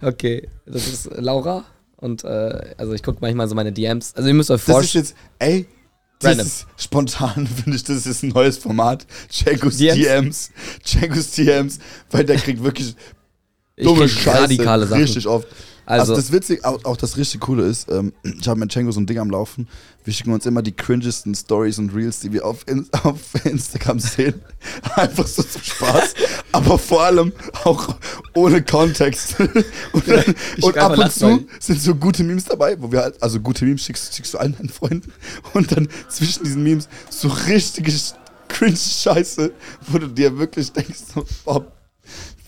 Okay, 0.02 0.48
das 0.66 0.88
ist 0.88 1.10
Laura. 1.18 1.66
Und 1.98 2.24
äh, 2.24 2.74
also 2.78 2.94
ich 2.94 3.04
gucke 3.04 3.20
manchmal 3.22 3.48
so 3.48 3.54
meine 3.56 3.72
DMs. 3.72 4.14
Also 4.16 4.28
ihr 4.28 4.34
müsst 4.34 4.50
euch 4.50 4.60
Das 4.62 4.68
ist 4.68 4.74
vorstellen. 4.74 5.04
jetzt, 5.06 5.16
ey, 5.40 5.68
das 6.20 6.38
ist 6.38 6.66
spontan, 6.78 7.48
finde 7.64 7.76
ich, 7.78 7.84
das 7.84 8.06
ist 8.06 8.24
ein 8.24 8.30
neues 8.30 8.58
Format. 8.58 9.06
Django's 9.32 9.78
DMs? 9.78 10.52
Django's 10.86 11.32
DMs, 11.32 11.80
weil 12.10 12.24
der 12.26 12.38
kriegt 12.38 12.64
wirklich 12.64 12.96
Ich 13.76 13.86
dumme 13.86 14.10
Scheiße 14.10 14.42
radikale 14.44 14.88
Sachen. 14.88 15.02
richtig 15.04 15.28
oft. 15.28 15.48
Also, 15.92 16.14
Also- 16.14 16.16
das 16.22 16.32
Witzige, 16.32 16.64
auch, 16.66 16.84
auch 16.86 16.98
das 16.98 17.18
richtig 17.18 17.42
Coole 17.42 17.64
ist, 17.66 17.90
ähm, 17.92 18.14
ich 18.24 18.48
habe 18.48 18.60
mit 18.60 18.74
Django 18.74 18.92
so 18.92 19.00
ein 19.00 19.06
Ding 19.06 19.20
am 19.20 19.30
Laufen. 19.30 19.68
Wir 20.04 20.14
schicken 20.14 20.32
uns 20.34 20.46
immer 20.46 20.62
die 20.62 20.72
cringesten 20.72 21.36
Stories 21.36 21.78
und 21.78 21.94
Reels, 21.94 22.20
die 22.22 22.32
wir 22.34 22.46
auf, 22.46 22.66
in, 22.68 22.88
auf 23.04 23.20
Instagram 23.44 24.00
sehen. 24.00 24.42
Einfach 24.96 25.28
so 25.28 25.44
zum 25.44 25.62
Spaß. 25.62 26.14
aber 26.54 26.78
vor 26.80 27.04
allem 27.04 27.32
auch 27.66 27.96
ohne 28.34 28.64
Kontext. 28.64 29.36
und 29.40 30.08
dann, 30.08 30.36
und 30.62 30.78
ab 30.78 30.98
und 30.98 31.12
zu 31.12 31.46
sind 31.60 31.82
so 31.82 31.94
gute 31.96 32.24
Memes 32.24 32.46
dabei, 32.46 32.76
wo 32.82 32.92
wir 32.92 33.02
halt, 33.02 33.22
also 33.22 33.40
gute 33.40 33.66
Memes 33.66 33.82
schickst, 33.84 34.16
schickst 34.16 34.34
du 34.34 34.38
allen 34.38 34.56
deinen 34.58 34.70
Freunden. 34.70 35.12
Und 35.54 35.72
dann 35.72 35.88
zwischen 36.10 36.44
diesen 36.44 36.64
Memes 36.64 36.88
so 37.10 37.28
richtige 37.28 37.92
cringe 38.48 38.78
Scheiße, 38.78 39.52
wo 39.88 39.98
du 39.98 40.08
dir 40.08 40.38
wirklich 40.38 40.72
denkst, 40.72 41.00
so, 41.14 41.26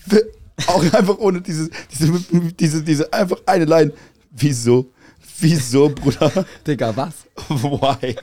w- 0.06 0.20
auch 0.66 0.82
einfach 0.92 1.18
ohne 1.18 1.40
diese, 1.40 1.68
diese, 1.92 2.12
diese, 2.58 2.82
diese 2.82 3.12
einfach 3.12 3.38
eine 3.46 3.64
Line. 3.64 3.92
Wieso? 4.30 4.90
Wieso, 5.40 5.88
Bruder? 5.88 6.44
Digga, 6.66 6.96
was? 6.96 7.14
Why? 7.48 8.16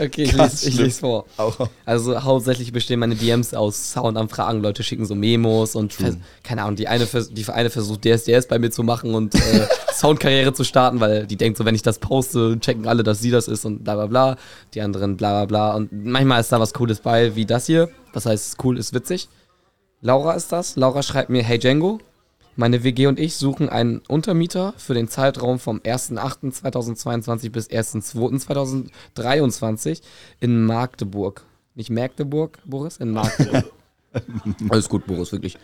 Okay, 0.00 0.24
ich 0.24 0.32
lese, 0.32 0.68
ich 0.68 0.76
lese 0.76 1.00
vor. 1.00 1.24
Auch, 1.38 1.68
Also 1.84 2.22
hauptsächlich 2.22 2.72
bestehen 2.72 3.00
meine 3.00 3.16
DMs 3.16 3.52
aus 3.54 3.92
Soundanfragen. 3.92 4.62
Leute 4.62 4.82
schicken 4.82 5.04
so 5.06 5.14
Memos 5.14 5.74
und 5.74 5.92
vers- 5.92 6.16
keine 6.44 6.62
Ahnung, 6.62 6.76
die 6.76 6.86
eine, 6.88 7.06
die 7.06 7.48
eine 7.48 7.70
versucht 7.70 8.04
DSDS 8.04 8.46
bei 8.48 8.58
mir 8.58 8.70
zu 8.70 8.82
machen 8.84 9.14
und 9.14 9.34
äh, 9.34 9.66
Soundkarriere 9.94 10.52
zu 10.52 10.62
starten, 10.62 11.00
weil 11.00 11.26
die 11.26 11.36
denkt 11.36 11.58
so, 11.58 11.64
wenn 11.64 11.74
ich 11.74 11.82
das 11.82 11.98
poste, 11.98 12.58
checken 12.60 12.86
alle, 12.86 13.02
dass 13.02 13.20
sie 13.20 13.30
das 13.30 13.48
ist 13.48 13.64
und 13.64 13.82
bla 13.82 13.94
bla 13.94 14.06
bla. 14.06 14.36
Die 14.74 14.82
anderen 14.82 15.16
bla 15.16 15.30
bla 15.32 15.46
bla. 15.46 15.76
Und 15.76 15.90
manchmal 16.04 16.40
ist 16.40 16.52
da 16.52 16.60
was 16.60 16.74
Cooles 16.74 17.00
bei, 17.00 17.34
wie 17.34 17.46
das 17.46 17.66
hier. 17.66 17.88
Das 18.12 18.26
heißt, 18.26 18.56
cool 18.62 18.78
ist 18.78 18.92
witzig. 18.94 19.28
Laura 20.00 20.34
ist 20.34 20.52
das. 20.52 20.76
Laura 20.76 21.02
schreibt 21.02 21.28
mir, 21.28 21.42
hey 21.42 21.58
Django, 21.58 21.98
meine 22.54 22.84
WG 22.84 23.08
und 23.08 23.18
ich 23.18 23.34
suchen 23.36 23.68
einen 23.68 24.00
Untermieter 24.06 24.72
für 24.76 24.94
den 24.94 25.08
Zeitraum 25.08 25.58
vom 25.58 25.80
1.8.2022 25.80 27.50
bis 27.50 27.68
1.2.2023 27.68 30.02
in 30.40 30.64
Magdeburg. 30.64 31.44
Nicht 31.74 31.90
Magdeburg, 31.90 32.60
Boris, 32.64 32.98
in 32.98 33.10
Magdeburg. 33.10 33.64
Alles 34.68 34.88
gut, 34.88 35.04
Boris, 35.06 35.32
wirklich. 35.32 35.58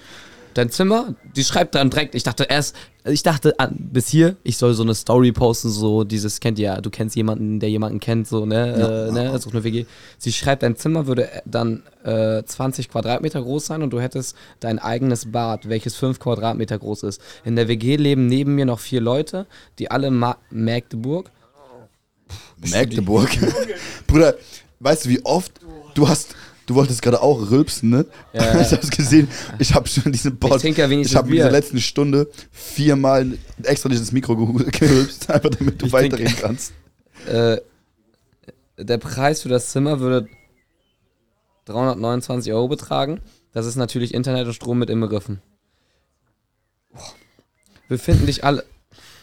Dein 0.55 0.71
Zimmer, 0.71 1.15
die 1.37 1.45
schreibt 1.45 1.75
dann 1.75 1.91
direkt, 1.91 2.15
ich 2.15 2.23
dachte 2.23 2.45
erst, 2.45 2.75
ich 3.05 3.23
dachte 3.23 3.59
an, 3.59 3.77
bis 3.93 4.09
hier, 4.09 4.37
ich 4.43 4.57
soll 4.57 4.73
so 4.75 4.83
eine 4.83 4.95
Story 4.95 5.33
posten, 5.33 5.69
so 5.69 6.05
dieses, 6.05 6.41
kennt 6.41 6.59
ihr 6.59 6.65
ja, 6.65 6.81
du 6.81 6.91
kennst 6.91 7.17
jemanden, 7.17 7.61
der 7.61 7.69
jemanden 7.69 8.01
kennt, 8.01 8.27
so, 8.27 8.47
ne, 8.47 9.09
äh, 9.09 9.13
ne, 9.13 9.31
auch 9.31 9.53
eine 9.53 9.65
WG. 9.65 9.85
Sie 10.19 10.33
schreibt, 10.33 10.63
dein 10.63 10.77
Zimmer 10.77 11.07
würde 11.07 11.29
dann 11.45 11.83
äh, 12.05 12.43
20 12.43 12.89
Quadratmeter 12.89 13.43
groß 13.43 13.67
sein 13.67 13.83
und 13.83 13.91
du 13.91 14.01
hättest 14.01 14.37
dein 14.61 14.79
eigenes 14.79 15.31
Bad, 15.31 15.69
welches 15.69 15.97
5 15.97 16.19
Quadratmeter 16.19 16.79
groß 16.79 17.03
ist. 17.03 17.21
In 17.45 17.57
der 17.57 17.69
WG 17.69 17.97
leben 17.97 18.27
neben 18.27 18.55
mir 18.55 18.65
noch 18.65 18.81
vier 18.81 19.01
Leute, 19.01 19.47
die 19.79 19.91
alle 19.91 20.11
Ma 20.11 20.39
Magdeburg, 20.51 21.31
Magdeburg. 22.71 23.31
Bruder, 24.07 24.35
weißt 24.81 25.05
du, 25.05 25.09
wie 25.11 25.25
oft 25.25 25.53
du 25.95 26.09
hast. 26.09 26.35
Du 26.67 26.75
wolltest 26.75 27.03
gerade 27.03 27.21
auch 27.21 27.51
rülpsen, 27.51 27.91
ne? 27.91 28.07
Ja. 28.33 28.61
Ich 28.61 28.73
hab's 28.73 28.91
gesehen. 28.91 29.29
Ich 29.59 29.75
hab 29.75 29.89
schon 29.89 30.11
diesen 30.13 30.39
Pod. 30.39 30.57
Ich 30.57 30.63
trinke 30.63 30.81
ja 30.83 30.89
wenigstens 30.91 31.13
Ich 31.13 31.17
habe 31.17 31.29
in 31.29 31.33
Bier. 31.33 31.43
dieser 31.45 31.53
letzten 31.53 31.81
Stunde 31.81 32.29
viermal 32.51 33.37
extra 33.63 33.89
nicht 33.89 33.99
ins 33.99 34.13
Mikro 34.13 34.35
gerülpst, 34.73 35.31
einfach 35.31 35.51
damit 35.51 35.81
du 35.83 35.87
Ich 35.87 35.93
trinke- 35.93 36.13
weiterreden 36.13 36.37
kannst. 36.41 36.73
äh, 37.27 37.59
der 38.79 38.99
Preis 38.99 39.43
für 39.43 39.49
das 39.49 39.71
Zimmer 39.71 40.01
würde 40.01 40.29
329 41.67 42.53
Euro 42.53 42.69
betragen. 42.69 43.21
Das 43.53 43.67
ist 43.67 43.77
natürlich 43.77 44.13
Internet 44.15 44.47
und 44.47 44.55
Strom 44.55 44.79
mit 44.79 44.91
inbegriffen. 44.91 45.41
Boah. 46.93 47.03
Wir 47.89 47.99
finden 47.99 48.27
dich 48.27 48.43
alle. 48.45 48.65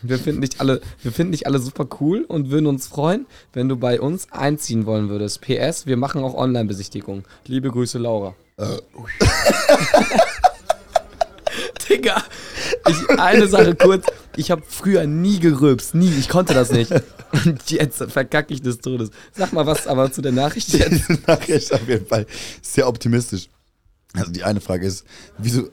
Wir 0.02 0.18
finden 0.18 0.41
dich 0.41 0.60
alle, 0.60 0.82
wir 1.02 1.12
finden 1.12 1.32
dich 1.32 1.47
alle 1.47 1.60
super 1.60 1.88
cool 1.99 2.26
und 2.28 2.49
würden 2.49 2.66
uns 2.66 2.88
freuen, 2.88 3.26
wenn 3.54 3.70
du 3.70 3.76
bei 3.78 4.02
uns 4.02 4.28
einziehen 4.32 4.86
wollen 4.86 5.10
würdest. 5.10 5.41
PS, 5.41 5.86
wir 5.86 5.97
machen 5.97 6.24
auch 6.24 6.34
Online-Besichtigungen. 6.34 7.24
Liebe 7.45 7.70
Grüße, 7.70 7.97
Laura. 7.97 8.36
Digga, 11.89 12.24
ich, 12.88 13.10
eine 13.20 13.47
Sache 13.47 13.76
kurz. 13.76 14.06
Ich 14.38 14.49
habe 14.49 14.64
früher 14.68 15.06
nie 15.06 15.39
gerülpst, 15.39 15.93
nie. 15.93 16.12
Ich 16.18 16.30
konnte 16.30 16.54
das 16.54 16.72
nicht. 16.72 16.91
Und 17.32 17.70
jetzt 17.70 18.04
verkacke 18.04 18.54
ich 18.54 18.62
des 18.62 18.80
Todes. 18.80 19.12
Sag 19.34 19.54
mal 19.54 19.66
was 19.66 19.88
aber 19.88 20.12
zu 20.12 20.22
der 20.22 20.32
Nachricht 20.32 20.74
jetzt. 20.74 20.91
Diese 20.91 21.20
Nachricht 21.28 21.74
auf 21.74 21.88
jeden 21.88 22.06
Fall 22.06 22.26
sehr 22.62 22.88
optimistisch. 22.88 23.49
Also 24.14 24.32
die 24.32 24.43
eine 24.43 24.62
Frage 24.62 24.86
ist, 24.86 25.06
wieso 25.38 25.70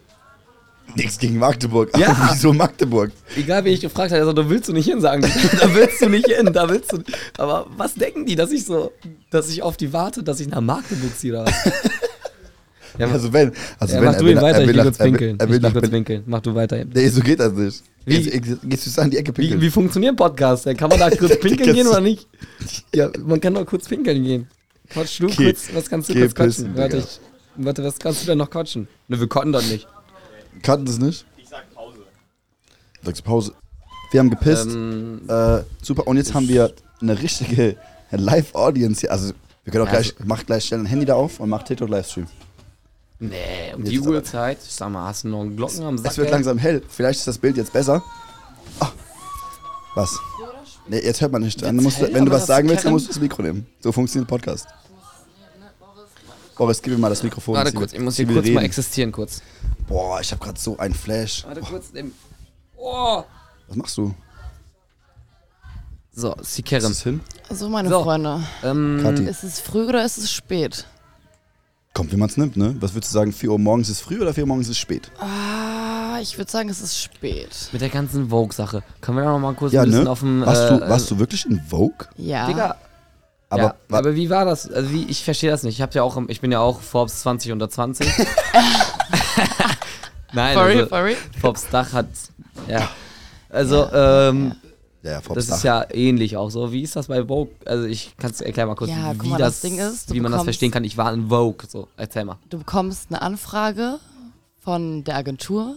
nichts 0.96 1.18
gegen 1.18 1.38
Magdeburg, 1.38 1.90
aber 1.94 2.02
Ja. 2.02 2.28
wieso 2.32 2.52
Magdeburg? 2.52 3.10
Egal, 3.36 3.64
wie 3.64 3.70
ich 3.70 3.80
gefragt 3.80 4.10
habe, 4.10 4.20
er 4.20 4.24
sagt, 4.26 4.38
da 4.38 4.48
willst 4.48 4.68
du 4.68 4.72
nicht 4.72 4.86
hin, 4.88 5.00
sagen 5.00 5.22
die. 5.22 5.56
Da 5.60 5.74
willst 5.74 6.00
du 6.00 6.08
nicht 6.08 6.26
hin, 6.26 6.50
da 6.52 6.68
willst 6.68 6.92
du. 6.92 6.98
Aber 7.36 7.66
was 7.76 7.94
denken 7.94 8.26
die, 8.26 8.34
dass 8.36 8.50
ich 8.50 8.64
so, 8.64 8.92
dass 9.30 9.48
ich 9.48 9.62
auf 9.62 9.76
die 9.76 9.92
warte, 9.92 10.22
dass 10.22 10.40
ich 10.40 10.48
nach 10.48 10.60
Magdeburg 10.60 11.16
ziehe 11.16 11.32
oder 11.34 11.46
was? 11.46 11.54
Ja, 12.98 13.06
Also 13.06 13.32
wenn, 13.32 13.52
also 13.78 13.94
ja, 13.94 14.00
wenn 14.00 14.06
mach 14.08 14.14
er 14.14 14.18
du 14.20 14.26
ihn 14.28 14.34
nach- 14.34 14.42
weiter, 14.42 14.56
er 14.56 14.62
ich 14.62 14.68
will 14.68 14.76
nach- 14.76 14.82
kurz 14.84 14.98
er 14.98 15.04
will-. 15.12 15.36
Er 15.38 15.44
Ich 15.44 15.62
will 15.62 15.70
kurz 15.72 15.90
pinkeln. 15.90 16.22
Mach 16.26 16.40
du 16.40 16.54
weiter. 16.54 16.84
Nee, 16.84 17.08
so 17.10 17.20
geht 17.20 17.38
das 17.38 17.52
nicht. 17.52 17.82
Wie- 18.04 18.22
Gehst, 18.40 18.58
gehst 18.64 18.96
du 18.96 19.00
an 19.02 19.10
die 19.10 19.18
Ecke 19.18 19.32
pinkeln? 19.32 19.60
Wie, 19.60 19.66
wie 19.66 19.70
funktioniert 19.70 20.16
Podcast? 20.16 20.64
Kann 20.76 20.88
man 20.88 20.98
da 20.98 21.08
kurz 21.10 21.38
pinkeln 21.38 21.74
gehen 21.74 21.86
oder 21.86 22.00
nicht? 22.00 22.26
Ja, 22.92 23.08
man 23.24 23.40
kann 23.40 23.54
doch 23.54 23.64
kurz 23.66 23.86
pinkeln 23.88 24.24
gehen. 24.24 24.48
Quatsch 24.88 25.20
du 25.20 25.28
Geh- 25.28 25.44
kurz, 25.44 25.68
was 25.74 25.88
kannst 25.88 26.08
du 26.08 26.14
geh 26.14 26.20
kurz 26.22 26.34
quatschen? 26.34 26.76
Warte, 26.76 27.04
warte, 27.56 27.84
was 27.84 27.98
kannst 28.00 28.22
du 28.22 28.26
denn 28.26 28.38
noch 28.38 28.50
quatschen? 28.50 28.88
Ne, 29.06 29.20
wir 29.20 29.28
konnten 29.28 29.52
doch 29.52 29.62
nicht. 29.62 29.86
Kannten 30.62 30.86
das 30.86 30.98
nicht? 30.98 31.24
Ich 31.36 31.48
sag 31.48 31.72
Pause. 31.74 31.98
Sagst 33.02 33.20
du 33.20 33.24
Pause? 33.24 33.52
Wir 34.10 34.20
haben 34.20 34.30
gepisst. 34.30 34.66
Ähm, 34.66 35.22
Äh, 35.28 35.60
super. 35.82 36.06
Und 36.06 36.16
jetzt 36.16 36.34
haben 36.34 36.48
wir 36.48 36.72
eine 37.00 37.20
richtige 37.20 37.76
Live-Audience 38.10 39.00
hier. 39.02 39.12
Also, 39.12 39.32
wir 39.64 39.72
können 39.72 39.84
auch 39.86 39.92
Ja, 39.92 40.00
gleich, 40.00 40.14
mach 40.24 40.44
gleich 40.46 40.64
schnell 40.64 40.80
ein 40.80 40.86
Handy 40.86 41.04
da 41.06 41.14
auf 41.14 41.40
und 41.40 41.48
mach 41.50 41.62
TikTok-Livestream. 41.62 42.26
nee, 43.18 43.34
um 43.74 43.82
Jetzt 43.84 43.90
die 43.92 44.00
Uhrzeit. 44.00 44.58
Ich 44.64 44.72
sag 44.72 44.90
mal, 44.90 45.06
hast 45.06 45.24
du 45.24 45.28
noch 45.28 45.40
einen 45.42 45.56
Glocken 45.56 45.82
am 45.82 45.98
Sack? 45.98 46.12
Es 46.12 46.16
wird 46.18 46.28
ey? 46.28 46.32
langsam 46.32 46.56
hell. 46.58 46.82
Vielleicht 46.88 47.18
ist 47.20 47.28
das 47.28 47.38
Bild 47.38 47.56
jetzt 47.56 47.72
besser. 47.72 48.02
Ah. 48.80 48.88
Was? 49.94 50.18
Nee, 50.88 51.00
jetzt 51.00 51.20
hört 51.20 51.32
man 51.32 51.42
nicht. 51.42 51.60
Dann 51.60 51.76
musst 51.76 52.00
du, 52.00 52.12
wenn 52.12 52.24
du 52.24 52.30
was 52.32 52.46
sagen 52.46 52.68
willst, 52.68 52.84
dann 52.86 52.92
musst 52.92 53.06
du 53.06 53.08
das 53.10 53.20
Mikro 53.20 53.42
nehmen. 53.42 53.66
So 53.80 53.92
funktioniert 53.92 54.28
Podcast. 54.28 54.66
Boris, 56.58 56.82
gib 56.82 56.92
mir 56.92 56.98
mal 56.98 57.08
das 57.08 57.22
Mikrofon. 57.22 57.54
Warte 57.54 57.70
Sie 57.70 57.76
kurz, 57.76 57.92
ich 57.92 58.00
muss 58.00 58.16
sie 58.16 58.24
hier 58.26 58.34
kurz 58.34 58.46
mal 58.46 58.52
reden. 58.52 58.64
existieren, 58.64 59.12
kurz. 59.12 59.40
Boah, 59.86 60.20
ich 60.20 60.30
habe 60.32 60.44
gerade 60.44 60.58
so 60.58 60.76
einen 60.76 60.92
Flash. 60.94 61.44
Warte 61.46 61.60
kurz. 61.60 61.92
Dem 61.92 62.12
oh. 62.76 63.22
Was 63.68 63.76
machst 63.76 63.96
du? 63.96 64.14
So, 66.12 66.34
Ist 66.34 66.54
Sikerem. 66.56 66.82
das 66.90 67.02
hin? 67.02 67.20
So, 67.50 67.68
meine 67.68 67.88
So. 67.88 68.02
Freunde. 68.02 68.40
Ähm, 68.64 68.98
Kathi. 69.02 69.24
Ist 69.24 69.44
es 69.44 69.60
früh 69.60 69.86
oder 69.86 70.04
ist 70.04 70.18
es 70.18 70.32
spät? 70.32 70.84
Kommt, 71.94 72.10
wie 72.12 72.16
man 72.16 72.28
es 72.28 72.36
nimmt, 72.36 72.56
ne? 72.56 72.76
Was 72.80 72.92
würdest 72.94 73.12
du 73.12 73.18
sagen? 73.18 73.32
4 73.32 73.50
Uhr 73.52 73.58
morgens 73.58 73.88
ist 73.88 74.00
früh 74.00 74.20
oder 74.20 74.34
4 74.34 74.42
Uhr 74.44 74.48
morgens 74.48 74.68
ist 74.68 74.78
spät? 74.78 75.10
Ah, 75.20 76.18
ich 76.20 76.36
würde 76.36 76.50
sagen, 76.50 76.68
es 76.68 76.80
ist 76.80 76.98
spät. 77.00 77.68
mit 77.72 77.80
der 77.82 77.88
ganzen 77.88 78.30
Vogue-Sache. 78.30 78.82
Können 79.00 79.18
wir 79.18 79.24
da 79.24 79.30
noch 79.30 79.38
mal 79.38 79.54
kurz 79.54 79.72
Ja, 79.72 79.82
ein 79.82 79.90
bisschen 79.90 80.04
ne? 80.04 80.10
auf 80.10 80.20
dem. 80.20 80.44
warst, 80.44 80.62
äh, 80.62 80.78
du, 80.78 80.88
warst 80.88 81.10
du 81.10 81.18
wirklich 81.20 81.46
in 81.46 81.60
Vogue? 81.60 82.08
Ja. 82.16 82.46
Digga, 82.48 82.76
Aber, 83.50 83.62
ja, 83.62 83.74
aber 83.90 84.14
wie 84.14 84.28
war 84.28 84.44
das? 84.44 84.70
Also 84.70 84.92
wie, 84.92 85.04
ich 85.04 85.24
verstehe 85.24 85.50
das 85.50 85.62
nicht. 85.62 85.76
Ich, 85.76 85.82
hab 85.82 85.94
ja 85.94 86.02
auch, 86.02 86.20
ich 86.28 86.40
bin 86.40 86.52
ja 86.52 86.60
auch 86.60 86.80
Forbes 86.80 87.20
20 87.20 87.52
unter 87.52 87.70
20. 87.70 88.06
Nein, 90.32 90.54
Sorry, 90.54 90.72
also, 90.74 90.88
sorry. 90.88 91.16
Forbes 91.40 91.66
Dach 91.70 91.92
hat. 91.94 92.08
Ja. 92.68 92.90
Also, 93.48 93.88
ähm, 93.92 94.52
ja, 95.02 95.12
ja, 95.12 95.20
Forbes 95.22 95.46
das 95.46 95.56
ist 95.56 95.64
Dach. 95.64 95.86
ja 95.88 95.94
ähnlich 95.94 96.36
auch 96.36 96.50
so. 96.50 96.70
Wie 96.72 96.82
ist 96.82 96.96
das 96.96 97.06
bei 97.06 97.24
Vogue? 97.24 97.54
Also, 97.64 97.86
ich 97.86 98.14
kann 98.18 98.30
es 98.30 98.42
erklären 98.42 98.68
mal 98.68 98.74
kurz, 98.74 98.90
Ja, 98.90 99.14
wie, 99.22 99.28
mal, 99.28 99.38
das, 99.38 99.60
das 99.60 99.70
Ding 99.70 99.78
ist, 99.78 100.12
wie 100.12 100.20
man 100.20 100.32
das 100.32 100.42
verstehen 100.42 100.70
kann. 100.70 100.84
Ich 100.84 100.98
war 100.98 101.10
in 101.14 101.28
Vogue. 101.28 101.66
So, 101.66 101.88
erzähl 101.96 102.26
mal. 102.26 102.36
Du 102.50 102.58
bekommst 102.58 103.06
eine 103.08 103.22
Anfrage 103.22 103.98
von 104.60 105.04
der 105.04 105.16
Agentur 105.16 105.74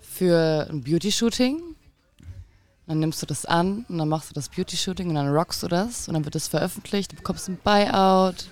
für 0.00 0.66
ein 0.68 0.82
Beauty-Shooting. 0.82 1.62
Dann 2.86 3.00
nimmst 3.00 3.20
du 3.20 3.26
das 3.26 3.44
an 3.44 3.84
und 3.88 3.98
dann 3.98 4.08
machst 4.08 4.30
du 4.30 4.34
das 4.34 4.48
Beauty-Shooting 4.48 5.08
und 5.08 5.16
dann 5.16 5.28
rockst 5.28 5.62
du 5.62 5.68
das 5.68 6.06
und 6.06 6.14
dann 6.14 6.24
wird 6.24 6.36
es 6.36 6.46
veröffentlicht. 6.46 7.12
Du 7.12 7.16
bekommst 7.16 7.48
ein 7.48 7.58
Buyout. 7.62 8.46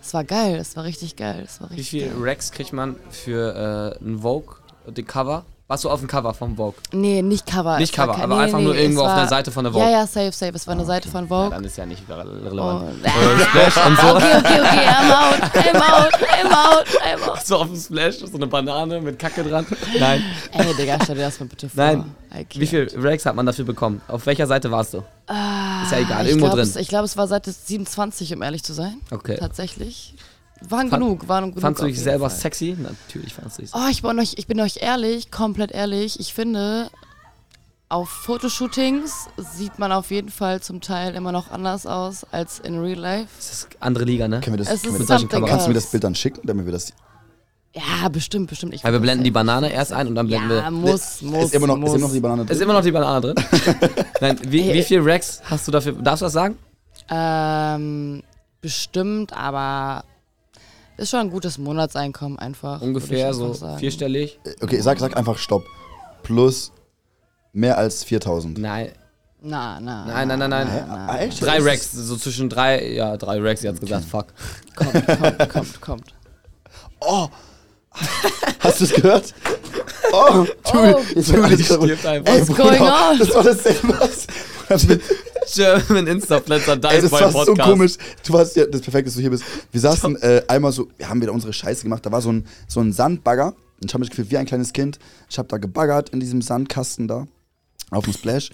Es 0.00 0.14
war 0.14 0.24
geil, 0.24 0.56
es 0.56 0.76
war 0.76 0.84
richtig 0.84 1.16
geil. 1.16 1.42
Es 1.44 1.60
war 1.60 1.68
Wie 1.70 1.74
richtig 1.74 1.90
viel 1.90 2.08
geil. 2.08 2.22
Rex 2.22 2.52
kriegt 2.52 2.72
man 2.72 2.96
für 3.10 3.98
äh, 4.00 4.04
ein 4.04 4.20
Vogue, 4.20 4.56
die 4.86 5.02
Cover? 5.02 5.44
Warst 5.70 5.84
du 5.84 5.88
auf 5.88 6.00
dem 6.00 6.08
Cover 6.08 6.34
vom 6.34 6.56
Vogue? 6.56 6.74
Nee, 6.90 7.22
nicht 7.22 7.46
Cover. 7.46 7.78
Nicht 7.78 7.94
Cover, 7.94 8.18
aber 8.20 8.38
einfach 8.38 8.58
nur 8.58 8.74
es 8.74 8.80
irgendwo 8.80 9.02
auf 9.02 9.14
der 9.14 9.28
Seite 9.28 9.52
von 9.52 9.62
der 9.62 9.72
Vogue. 9.72 9.86
Ja, 9.86 10.00
ja, 10.00 10.06
safe, 10.08 10.32
safe. 10.32 10.50
Es 10.56 10.66
war 10.66 10.74
eine 10.74 10.84
Seite 10.84 11.08
von 11.08 11.22
Ja, 11.22 11.28
Vogue. 11.28 11.50
dann 11.50 11.62
ist 11.62 11.76
ja 11.78 11.86
nicht 11.86 12.02
re- 12.10 12.26
Oh, 12.26 12.48
relevant. 12.48 12.94
ah, 13.04 13.10
Splash 13.70 13.86
und 13.86 13.96
so. 14.00 14.06
okay, 14.16 14.36
okay, 14.38 14.60
okay, 14.60 14.88
I'm 14.88 15.12
out, 15.12 15.40
I'm 15.54 15.76
out, 15.76 16.12
I'm 16.42 16.52
out, 16.52 16.86
I'm 17.04 17.30
out. 17.30 17.46
So 17.46 17.56
auf 17.58 17.68
dem 17.68 17.76
Splash, 17.76 18.16
so 18.18 18.34
eine 18.36 18.48
Banane 18.48 19.00
mit 19.00 19.16
Kacke 19.16 19.44
dran. 19.44 19.64
Nein. 20.00 20.24
Ey, 20.50 20.74
Digga, 20.74 20.98
stell 21.04 21.14
dir 21.14 21.22
das 21.22 21.38
mal 21.38 21.46
bitte 21.46 21.68
vor. 21.68 21.84
Nein. 21.84 22.16
Wie 22.52 22.66
viel 22.66 22.90
Rex 22.96 23.24
hat 23.24 23.36
man 23.36 23.46
dafür 23.46 23.64
bekommen? 23.64 24.02
Auf 24.08 24.26
welcher 24.26 24.48
Seite 24.48 24.72
warst 24.72 24.94
du? 24.94 24.98
ist 24.98 25.04
ja 25.28 25.98
egal, 25.98 26.24
Ah, 26.24 26.24
irgendwo 26.24 26.48
drin. 26.48 26.58
Es, 26.60 26.74
ich 26.74 26.88
glaube, 26.88 27.04
es 27.04 27.16
war 27.16 27.28
Seite 27.28 27.52
27, 27.52 28.34
um 28.34 28.42
ehrlich 28.42 28.64
zu 28.64 28.72
sein. 28.72 28.94
Okay. 29.12 29.36
Tatsächlich. 29.38 30.14
Waren 30.68 30.90
Fand- 30.90 31.02
genug, 31.02 31.28
waren 31.28 31.44
genug. 31.50 31.60
Fandst 31.60 31.82
du 31.82 31.86
dich 31.86 31.98
selber 32.00 32.28
Fall. 32.30 32.38
sexy? 32.38 32.76
Natürlich 32.78 33.34
fandst 33.34 33.58
du 33.58 33.62
dich. 33.62 33.70
Oh, 33.74 33.88
ich 33.90 34.02
bin, 34.02 34.18
euch, 34.18 34.34
ich 34.36 34.46
bin 34.46 34.60
euch 34.60 34.78
ehrlich, 34.82 35.30
komplett 35.30 35.70
ehrlich. 35.72 36.20
Ich 36.20 36.34
finde, 36.34 36.90
auf 37.88 38.08
Fotoshootings 38.10 39.28
sieht 39.36 39.78
man 39.78 39.90
auf 39.90 40.10
jeden 40.10 40.28
Fall 40.28 40.60
zum 40.60 40.80
Teil 40.80 41.14
immer 41.14 41.32
noch 41.32 41.50
anders 41.50 41.86
aus 41.86 42.24
als 42.30 42.58
in 42.60 42.78
Real 42.78 42.98
Life. 42.98 43.28
Das 43.38 43.52
ist 43.52 43.68
andere 43.80 44.04
Liga, 44.04 44.28
ne? 44.28 44.40
Können 44.40 44.58
wir 44.58 44.64
das, 44.64 44.72
Es 44.74 44.82
können 44.82 44.94
ist 44.96 45.08
wir 45.08 45.16
das, 45.16 45.28
kannst 45.48 45.66
du 45.66 45.70
mir 45.70 45.74
das. 45.74 45.86
Bild 45.90 46.04
dann 46.04 46.14
schicken, 46.14 46.40
damit 46.46 46.66
wir 46.66 46.72
das. 46.72 46.92
Ja, 47.72 48.08
bestimmt, 48.08 48.48
bestimmt. 48.50 48.74
Ich 48.74 48.82
Weil 48.84 48.92
wir 48.92 48.98
blenden 49.00 49.22
die 49.24 49.30
Banane 49.30 49.72
erst 49.72 49.92
ein 49.92 50.08
und 50.08 50.16
dann 50.16 50.26
blenden 50.26 50.50
Ja, 50.50 50.64
wir. 50.64 50.70
muss, 50.72 51.22
muss. 51.22 51.44
ist, 51.46 51.54
immer 51.54 51.68
noch, 51.68 51.76
muss. 51.78 51.90
ist 51.90 51.96
immer 51.96 52.06
noch 52.08 52.12
die 52.12 52.20
Banane 52.20 52.42
Ist 52.42 52.48
drin? 52.50 52.62
immer 52.62 52.72
noch 52.72 52.82
die 52.82 52.90
Banane 52.92 53.20
drin? 53.20 53.34
Nein, 54.20 54.38
wie, 54.42 54.74
wie 54.74 54.82
viel 54.82 55.00
Rex 55.00 55.40
hast 55.44 55.68
du 55.68 55.72
dafür? 55.72 55.92
Darfst 55.92 56.20
du 56.22 56.26
das 56.26 56.32
sagen? 56.32 56.58
Ähm, 57.08 58.22
bestimmt, 58.60 59.32
aber 59.32 60.04
ist 61.00 61.10
schon 61.10 61.20
ein 61.20 61.30
gutes 61.30 61.58
Monatseinkommen 61.58 62.38
einfach. 62.38 62.80
Ungefähr 62.80 63.32
so 63.34 63.52
sagen. 63.54 63.78
vierstellig? 63.78 64.38
Okay, 64.60 64.80
sag, 64.80 64.98
sag 64.98 65.16
einfach 65.16 65.38
Stopp. 65.38 65.64
Plus 66.22 66.72
mehr 67.52 67.78
als 67.78 68.04
4000. 68.04 68.58
Nein. 68.58 68.92
Na, 69.42 69.80
na. 69.80 70.04
Nein, 70.04 70.28
nein, 70.28 70.38
nein, 70.38 70.50
nein. 70.50 70.68
Hä? 70.70 70.84
Ah, 70.88 71.16
echt? 71.18 71.40
Drei 71.40 71.58
Rex, 71.60 71.92
so 71.92 72.16
zwischen 72.16 72.50
drei, 72.50 72.92
ja, 72.92 73.16
drei 73.16 73.40
Rex, 73.40 73.62
sie 73.62 73.68
hat's 73.68 73.80
gesagt, 73.80 74.04
fuck. 74.04 74.26
Kommt, 74.76 75.06
kommt, 75.06 75.48
kommt, 75.48 75.80
kommt. 75.80 76.14
Oh! 77.00 77.28
Hast 78.60 78.80
du 78.80 78.84
es 78.84 78.92
gehört? 78.92 79.34
Oh, 80.12 80.46
Julie, 80.72 80.94
Oh. 80.94 81.00
jetzt 81.14 81.28
Julie 81.30 81.54
ist 81.54 81.66
stirbt 81.66 82.06
einfach. 82.06 82.32
What's 82.38 82.56
going 82.56 82.80
on? 82.80 83.18
Das 83.18 83.34
war 83.34 83.42
dasselbe. 83.44 84.00
Was? 84.68 84.86
German 85.54 86.06
Insta-Plätzer, 86.06 86.76
da 86.76 86.90
ist 86.90 87.04
das 87.04 87.10
mein 87.10 87.22
war 87.22 87.44
so 87.44 87.52
Podcast. 87.52 87.68
komisch. 87.70 87.92
Du 88.24 88.32
warst 88.32 88.56
ja 88.56 88.66
das 88.66 88.80
Perfekte, 88.82 89.06
dass 89.06 89.14
du 89.14 89.20
hier 89.20 89.30
bist. 89.30 89.42
Wir 89.72 89.80
saßen 89.80 90.16
äh, 90.22 90.42
einmal 90.48 90.70
so, 90.72 90.88
wir 90.96 91.08
haben 91.08 91.20
wieder 91.20 91.32
unsere 91.32 91.52
Scheiße 91.52 91.82
gemacht. 91.82 92.04
Da 92.06 92.12
war 92.12 92.22
so 92.22 92.30
ein, 92.30 92.46
so 92.68 92.80
ein 92.80 92.92
Sandbagger. 92.92 93.48
Und 93.80 93.86
ich 93.86 93.92
habe 93.94 94.00
mich 94.00 94.10
gefühlt 94.10 94.30
wie 94.30 94.36
ein 94.36 94.46
kleines 94.46 94.72
Kind. 94.72 94.98
Ich 95.28 95.38
habe 95.38 95.48
da 95.48 95.58
gebaggert 95.58 96.10
in 96.10 96.20
diesem 96.20 96.42
Sandkasten 96.42 97.08
da. 97.08 97.26
Auf 97.90 98.04
dem 98.04 98.12
Splash. 98.12 98.50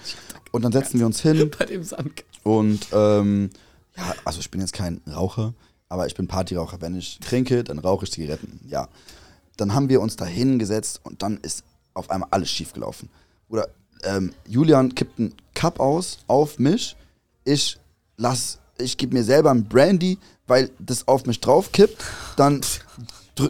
Und 0.53 0.63
dann 0.65 0.73
setzen 0.73 0.99
wir 0.99 1.07
uns 1.07 1.21
hin. 1.21 1.51
Bei 1.59 1.67
dem 1.67 1.83
Sand. 1.83 2.25
Und 2.43 2.87
ähm, 2.93 3.51
ja, 3.97 4.15
also 4.25 4.41
ich 4.41 4.51
bin 4.51 4.61
jetzt 4.61 4.73
kein 4.73 5.01
Raucher, 5.13 5.53
aber 5.89 6.07
ich 6.07 6.15
bin 6.15 6.29
Partyraucher. 6.29 6.81
Wenn 6.81 6.97
ich 6.97 7.19
trinke, 7.21 7.65
dann 7.65 7.79
rauche 7.79 8.05
ich 8.05 8.13
Zigaretten. 8.13 8.61
Ja. 8.69 8.89
Dann 9.57 9.75
haben 9.75 9.89
wir 9.89 10.01
uns 10.01 10.17
da 10.17 10.25
hingesetzt 10.25 11.01
und 11.03 11.23
dann 11.23 11.39
ist 11.39 11.65
auf 11.95 12.11
einmal 12.11 12.29
alles 12.31 12.51
schief 12.51 12.73
gelaufen. 12.73 13.09
Oder 13.49 13.69
ähm, 14.05 14.33
Julian 14.47 14.95
kippt 14.95 15.19
einen 15.19 15.35
Cup 15.55 15.81
aus 15.81 16.19
auf 16.27 16.59
mich. 16.59 16.97
Ich 17.45 17.79
lass, 18.17 18.59
ich 18.79 18.97
gebe 18.97 19.15
mir 19.15 19.25
selber 19.25 19.51
ein 19.51 19.65
Brandy, 19.65 20.19
weil 20.47 20.71
das 20.79 21.09
auf 21.09 21.27
mich 21.27 21.41
drauf 21.41 21.73
kippt. 21.73 22.05
Dann, 22.37 22.61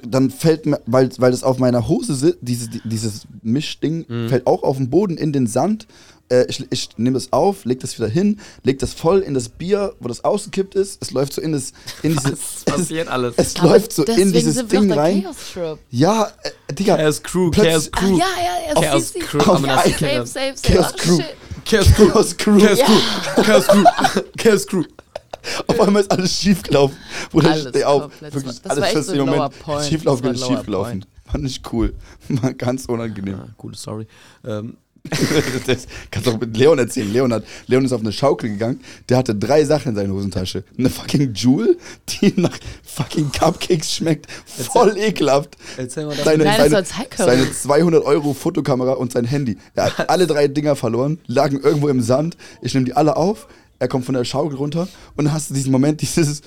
dann 0.06 0.30
fällt 0.30 0.66
mir, 0.66 0.80
weil, 0.86 1.10
weil 1.18 1.30
das 1.30 1.42
auf 1.42 1.58
meiner 1.58 1.88
Hose 1.88 2.14
sitzt, 2.14 2.38
dieses, 2.40 2.68
dieses 2.84 3.26
Mischding 3.42 4.04
fällt 4.28 4.46
auch 4.46 4.62
auf 4.62 4.76
den 4.76 4.90
Boden 4.90 5.16
in 5.16 5.32
den 5.32 5.46
Sand. 5.46 5.86
Äh, 6.28 6.46
ich 6.48 6.66
ich 6.70 6.88
nehme 6.96 7.14
das 7.14 7.32
auf, 7.32 7.64
leg 7.64 7.78
das 7.80 7.96
wieder 7.98 8.08
hin, 8.08 8.40
leg 8.64 8.78
das 8.80 8.92
voll 8.94 9.20
in 9.20 9.34
das 9.34 9.48
Bier, 9.48 9.94
wo 10.00 10.08
das 10.08 10.24
ausgekippt 10.24 10.74
ist. 10.74 11.00
Es 11.00 11.12
läuft 11.12 11.32
so 11.34 11.40
in 11.40 11.52
das, 11.52 11.72
in 12.02 12.12
diese, 12.16 12.32
Was 12.32 12.64
passiert 12.64 13.08
alles? 13.08 13.34
Es, 13.36 13.48
es 13.48 13.56
Aber 13.60 13.68
läuft 13.70 13.92
so 13.92 14.04
in 14.04 14.32
dieses 14.32 14.56
sind 14.56 14.72
wir 14.72 14.80
Ding 14.80 14.90
auf 14.90 14.96
der 14.96 15.04
rein. 15.04 15.22
Chaos 15.22 15.36
Trip. 15.52 15.78
Ja, 15.90 16.32
äh, 16.68 16.72
Digga. 16.74 16.96
Chaos 16.96 17.22
Crew, 17.22 17.50
Chaos 17.52 17.88
Ach, 17.92 17.98
Crew. 18.00 18.18
ja, 18.18 18.24
ja, 18.36 18.74
ja. 18.82 18.90
Chaos 18.90 19.12
Crew, 19.14 19.38
Ja, 19.38 19.46
aber 19.52 19.66
das 19.68 19.84
safe, 19.84 19.94
kennen- 19.94 20.26
safe, 20.26 20.52
safe. 20.56 20.72
Chaos 20.74 20.92
Crew. 20.96 21.18
Chaos 21.64 21.86
Crew. 21.94 22.08
Chaos 22.10 22.36
Crew. 22.36 22.58
Chaos 22.58 22.78
Crew. 22.78 23.42
Chaos 23.44 23.66
Crew. 23.66 23.84
Chaos 24.36 24.66
Crew. 24.66 24.84
Auf 25.68 25.80
einmal 25.80 26.02
ist 26.02 26.10
alles 26.10 26.32
schief 26.36 26.62
gelaufen. 26.64 26.96
Bruder, 27.30 27.50
Alles 27.52 27.68
steh 27.68 27.84
auf. 27.84 28.10
Wirklich, 28.20 28.42
Das 28.44 28.64
alles 28.64 28.80
war 28.80 28.86
echt 28.88 28.96
fest 28.96 29.08
so 29.10 29.14
im 29.14 29.26
Moment. 29.26 29.54
Schieflaufen 29.88 30.34
ist 30.34 30.44
schieflaufen. 30.44 31.04
War 31.30 31.40
nicht 31.40 31.72
cool. 31.72 31.94
War 32.28 32.52
ganz 32.54 32.86
unangenehm. 32.86 33.34
Ja, 33.38 33.48
coole 33.56 33.76
Story. 33.76 34.06
Ähm, 34.44 34.76
das 35.66 35.86
kannst 36.10 36.26
du 36.26 36.32
auch 36.32 36.40
mit 36.40 36.56
Leon 36.56 36.78
erzählen. 36.78 37.12
Leon, 37.12 37.32
hat, 37.32 37.44
Leon 37.66 37.84
ist 37.84 37.92
auf 37.92 38.00
eine 38.00 38.12
Schaukel 38.12 38.50
gegangen. 38.50 38.80
Der 39.08 39.18
hatte 39.18 39.34
drei 39.34 39.64
Sachen 39.64 39.90
in 39.90 39.96
seiner 39.96 40.12
Hosentasche. 40.12 40.64
Eine 40.78 40.90
fucking 40.90 41.34
Jewel, 41.34 41.78
die 42.08 42.32
nach 42.36 42.56
fucking 42.82 43.30
Cupcakes 43.32 43.92
schmeckt. 43.92 44.30
Voll 44.46 44.96
ekelhaft. 44.96 45.56
erzähl 45.76 46.06
mal 46.06 46.14
das. 46.16 46.24
Seine, 46.24 46.44
Nein, 46.44 46.70
das 46.70 46.90
seine, 46.90 47.08
seine 47.16 47.52
200 47.52 48.04
Euro 48.04 48.34
Fotokamera 48.34 48.92
und 48.92 49.12
sein 49.12 49.24
Handy. 49.24 49.58
Er 49.74 49.96
hat 49.96 50.10
alle 50.10 50.26
drei 50.26 50.48
Dinger 50.48 50.76
verloren, 50.76 51.18
lagen 51.26 51.60
irgendwo 51.60 51.88
im 51.88 52.00
Sand. 52.00 52.36
Ich 52.62 52.74
nehme 52.74 52.86
die 52.86 52.94
alle 52.94 53.16
auf. 53.16 53.48
Er 53.78 53.88
kommt 53.88 54.06
von 54.06 54.14
der 54.14 54.24
Schaukel 54.24 54.56
runter 54.56 54.88
und 55.16 55.26
dann 55.26 55.34
hast 55.34 55.50
du 55.50 55.54
diesen 55.54 55.72
Moment, 55.72 56.00
dieses. 56.00 56.42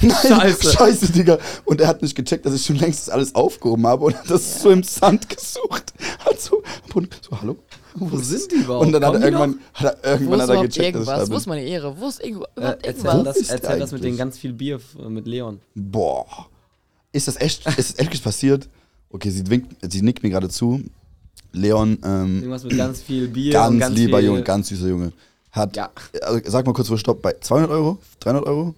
Nein, 0.00 0.10
Scheiße. 0.28 0.72
Scheiße, 0.72 1.12
Digga. 1.12 1.38
Und 1.64 1.80
er 1.80 1.88
hat 1.88 2.02
nicht 2.02 2.14
gecheckt, 2.14 2.44
dass 2.46 2.54
ich 2.54 2.64
schon 2.64 2.76
längst 2.76 3.00
das 3.06 3.10
alles 3.10 3.34
aufgehoben 3.34 3.86
habe 3.86 4.04
und 4.04 4.14
hat 4.16 4.30
das 4.30 4.60
so 4.62 4.70
im 4.70 4.82
Sand 4.82 5.28
gesucht. 5.28 5.92
Hat 6.24 6.40
so, 6.40 6.62
so 6.92 7.40
hallo? 7.40 7.56
Wo 7.94 8.18
sind 8.18 8.50
die 8.52 8.56
überhaupt? 8.56 8.86
Und 8.86 8.92
dann 8.92 9.04
hat 9.06 9.14
er 9.14 9.22
irgendwann, 9.24 9.58
hat 9.72 9.98
er, 10.02 10.18
Wo 10.20 10.24
irgendwann 10.24 10.42
hat 10.42 10.48
er 10.50 10.62
gecheckt, 10.62 10.76
dass 10.76 10.76
ich 10.76 11.08
irgendwas? 11.08 11.18
da 11.18 11.22
Wo 11.22 11.28
bin. 11.30 11.36
ist 11.38 11.46
meine 11.46 11.62
Ehre? 11.64 11.96
Wo 11.98 12.08
ist 12.08 12.22
irgendwo-? 12.22 12.44
Äh, 12.56 12.60
überhaupt 12.60 12.86
erzähl 12.86 13.06
irgendwas? 13.06 13.38
das, 13.38 13.48
erzähl 13.48 13.78
das 13.78 13.92
mit 13.92 14.04
den 14.04 14.16
ganz 14.18 14.38
viel 14.38 14.52
Bier 14.52 14.76
f- 14.76 15.08
mit 15.08 15.26
Leon. 15.26 15.60
Boah. 15.74 16.26
Ist 17.12 17.28
das 17.28 17.36
echt, 17.40 17.66
ist 17.78 17.98
das 17.98 18.06
echt 18.06 18.22
passiert? 18.22 18.68
Okay, 19.08 19.30
sie, 19.30 19.48
winkt, 19.48 19.76
sie 19.90 20.02
nickt 20.02 20.22
mir 20.22 20.28
gerade 20.30 20.50
zu. 20.50 20.82
Leon, 21.52 21.98
ähm, 22.04 22.36
Irgendwas 22.40 22.64
mit 22.64 22.76
ganz 22.76 23.00
viel 23.00 23.28
Bier. 23.28 23.52
ganz, 23.54 23.70
und 23.72 23.78
ganz 23.78 23.96
lieber 23.96 24.18
viel, 24.18 24.26
Junge, 24.26 24.42
ganz 24.42 24.68
süßer 24.68 24.88
Junge. 24.88 25.12
Hat, 25.52 25.74
Ja. 25.74 25.88
also 26.20 26.40
sag 26.44 26.66
mal 26.66 26.74
kurz, 26.74 26.90
wo 26.90 26.98
Stopp, 26.98 27.22
bei 27.22 27.34
200 27.40 27.70
Euro? 27.70 27.98
300 28.20 28.44
Euro? 28.44 28.74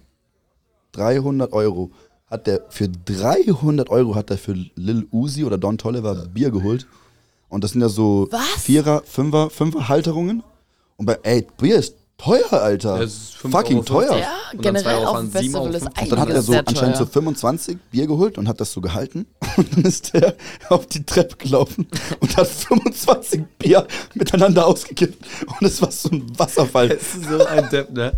300 0.93 1.53
Euro. 1.53 1.91
Hat 2.27 2.45
der, 2.47 2.61
für 2.69 2.87
300 2.87 3.89
Euro 3.89 4.15
hat 4.15 4.29
er 4.29 4.37
für 4.37 4.53
Lil 4.75 5.07
Uzi 5.11 5.43
oder 5.45 5.57
Don 5.57 5.77
Tolliver 5.77 6.27
Bier 6.27 6.51
geholt. 6.51 6.87
Und 7.49 7.63
das 7.63 7.71
sind 7.71 7.81
ja 7.81 7.89
so 7.89 8.27
Was? 8.31 8.41
Vierer, 8.63 9.01
Fünfer, 9.05 9.49
Fünfer 9.49 9.89
Halterungen. 9.89 10.43
Und 10.97 11.05
bei, 11.07 11.17
ey, 11.23 11.47
Bier 11.57 11.77
ist 11.77 11.95
teuer, 12.19 12.51
Alter. 12.51 12.99
Das 12.99 13.11
ist 13.11 13.35
5,50 13.37 13.49
Fucking 13.51 13.77
Euro. 13.77 13.85
teuer. 13.85 14.17
Ja, 14.17 14.31
Und 14.53 14.61
generell 14.61 15.05
auf 15.05 15.19
dem 15.19 15.31
Festival 15.31 15.73
ist 15.73 15.87
eigentlich 15.87 16.09
Dann 16.09 16.19
hat 16.19 16.29
er 16.29 16.41
so 16.43 16.53
anscheinend 16.53 16.97
so 16.97 17.05
teuer. 17.05 17.13
25 17.13 17.77
Bier 17.89 18.05
geholt 18.05 18.37
und 18.37 18.47
hat 18.47 18.59
das 18.61 18.71
so 18.71 18.81
gehalten. 18.81 19.25
Und 19.57 19.75
dann 19.75 19.83
ist 19.85 20.13
der 20.13 20.35
auf 20.69 20.85
die 20.85 21.03
Treppe 21.03 21.35
gelaufen 21.37 21.87
und 22.21 22.37
hat 22.37 22.47
25 22.47 23.43
Bier 23.57 23.85
miteinander 24.13 24.67
ausgekippt. 24.67 25.17
Und 25.47 25.67
es 25.67 25.81
war 25.81 25.91
so 25.91 26.09
ein 26.09 26.23
Wasserfall. 26.37 26.89
Das 26.89 27.01
ist 27.15 27.27
so 27.29 27.45
ein 27.45 27.67
Depp, 27.69 27.91
ne? 27.91 28.13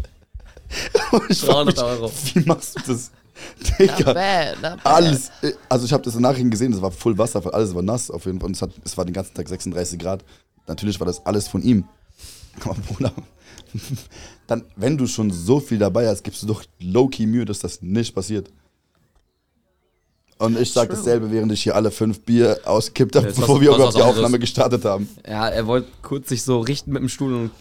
Und 1.12 1.30
ich 1.30 1.40
frag 1.40 1.66
300 1.66 1.76
mich, 1.76 1.84
Euro. 1.84 2.12
Wie 2.34 2.40
machst 2.46 2.76
du 2.78 2.94
das? 2.94 3.12
Not 3.80 3.80
Digga, 3.80 4.14
bad, 4.14 4.62
not 4.62 4.84
bad. 4.84 4.86
alles. 4.86 5.32
äh, 5.42 5.54
Also 5.68 5.86
ich 5.86 5.94
habe 5.94 6.04
das 6.04 6.14
im 6.16 6.22
Nachhinein 6.22 6.52
gesehen, 6.52 6.74
es 6.74 6.82
war 6.82 6.92
voll 6.92 7.18
Wasserfall, 7.18 7.52
alles 7.54 7.74
war 7.74 7.82
nass 7.82 8.12
auf 8.12 8.26
jeden 8.26 8.40
Fall. 8.40 8.48
Und 8.48 8.56
es, 8.56 8.62
hat, 8.62 8.72
es 8.84 8.96
war 8.98 9.06
den 9.06 9.14
ganzen 9.14 9.34
Tag 9.34 9.48
36 9.50 9.98
Grad. 10.00 10.24
Natürlich 10.68 11.00
war 11.00 11.08
das 11.08 11.26
alles 11.26 11.48
von 11.48 11.64
ihm. 11.64 11.86
Aber 12.64 12.76
Bruder, 12.76 13.12
dann, 14.48 14.64
wenn 14.76 14.98
du 14.98 15.08
schon 15.08 15.32
so 15.32 15.60
viel 15.60 15.80
dabei 15.80 16.08
hast, 16.08 16.24
gibst 16.24 16.44
du 16.44 16.48
doch 16.48 16.64
low-key 16.80 17.26
Mühe, 17.26 17.46
dass 17.46 17.60
das 17.60 17.82
nicht 17.82 18.14
passiert. 18.14 18.52
Und 20.38 20.60
ich 20.60 20.72
sag 20.74 20.88
True. 20.90 20.98
dasselbe, 20.98 21.32
während 21.32 21.52
ich 21.52 21.64
hier 21.64 21.76
alle 21.76 21.92
fünf 21.92 22.22
Bier 22.22 22.60
ausgekippt 22.66 23.16
habe, 23.16 23.28
bevor 23.28 23.62
wir 23.62 23.70
überhaupt 23.70 23.94
die 23.96 24.00
anderes. 24.02 24.18
Aufnahme 24.18 24.40
gestartet 24.40 24.84
haben. 24.86 25.08
Ja, 25.28 25.48
er 25.48 25.68
wollte 25.68 25.88
kurz 26.02 26.30
sich 26.30 26.42
so 26.44 26.60
richten 26.60 26.92
mit 26.92 27.02
dem 27.02 27.10
Stuhl 27.10 27.34
und 27.34 27.52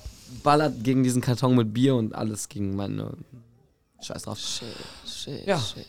ballert 0.42 0.82
gegen 0.84 1.02
diesen 1.02 1.20
Karton 1.22 1.56
mit 1.56 1.72
Bier 1.74 1.94
und 1.96 2.14
alles 2.14 2.48
gegen 2.48 2.74
meine. 2.76 3.12
Scheiß 4.02 4.22
drauf. 4.22 4.38
Shit, 4.38 4.66
shit, 5.06 5.46
Ja. 5.46 5.58
shit. 5.58 5.86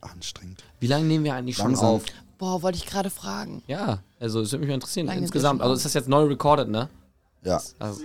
Anstrengend. 0.00 0.62
Wie 0.80 0.86
lange 0.86 1.04
nehmen 1.04 1.24
wir 1.24 1.34
eigentlich 1.34 1.56
schon 1.56 1.66
Langsam. 1.66 1.86
auf? 1.88 2.02
Boah, 2.38 2.62
wollte 2.62 2.78
ich 2.78 2.86
gerade 2.86 3.10
fragen. 3.10 3.62
Ja, 3.66 4.00
also 4.20 4.40
es 4.40 4.52
würde 4.52 4.60
mich 4.60 4.68
mal 4.68 4.74
interessieren. 4.74 5.06
Lange 5.06 5.20
Insgesamt. 5.20 5.60
Also 5.62 5.72
schon 5.72 5.76
ist 5.78 5.84
das 5.86 5.94
jetzt 5.94 6.08
neu 6.08 6.24
recorded, 6.24 6.68
ne? 6.68 6.88
Ja. 7.42 7.60
Also, 7.78 8.02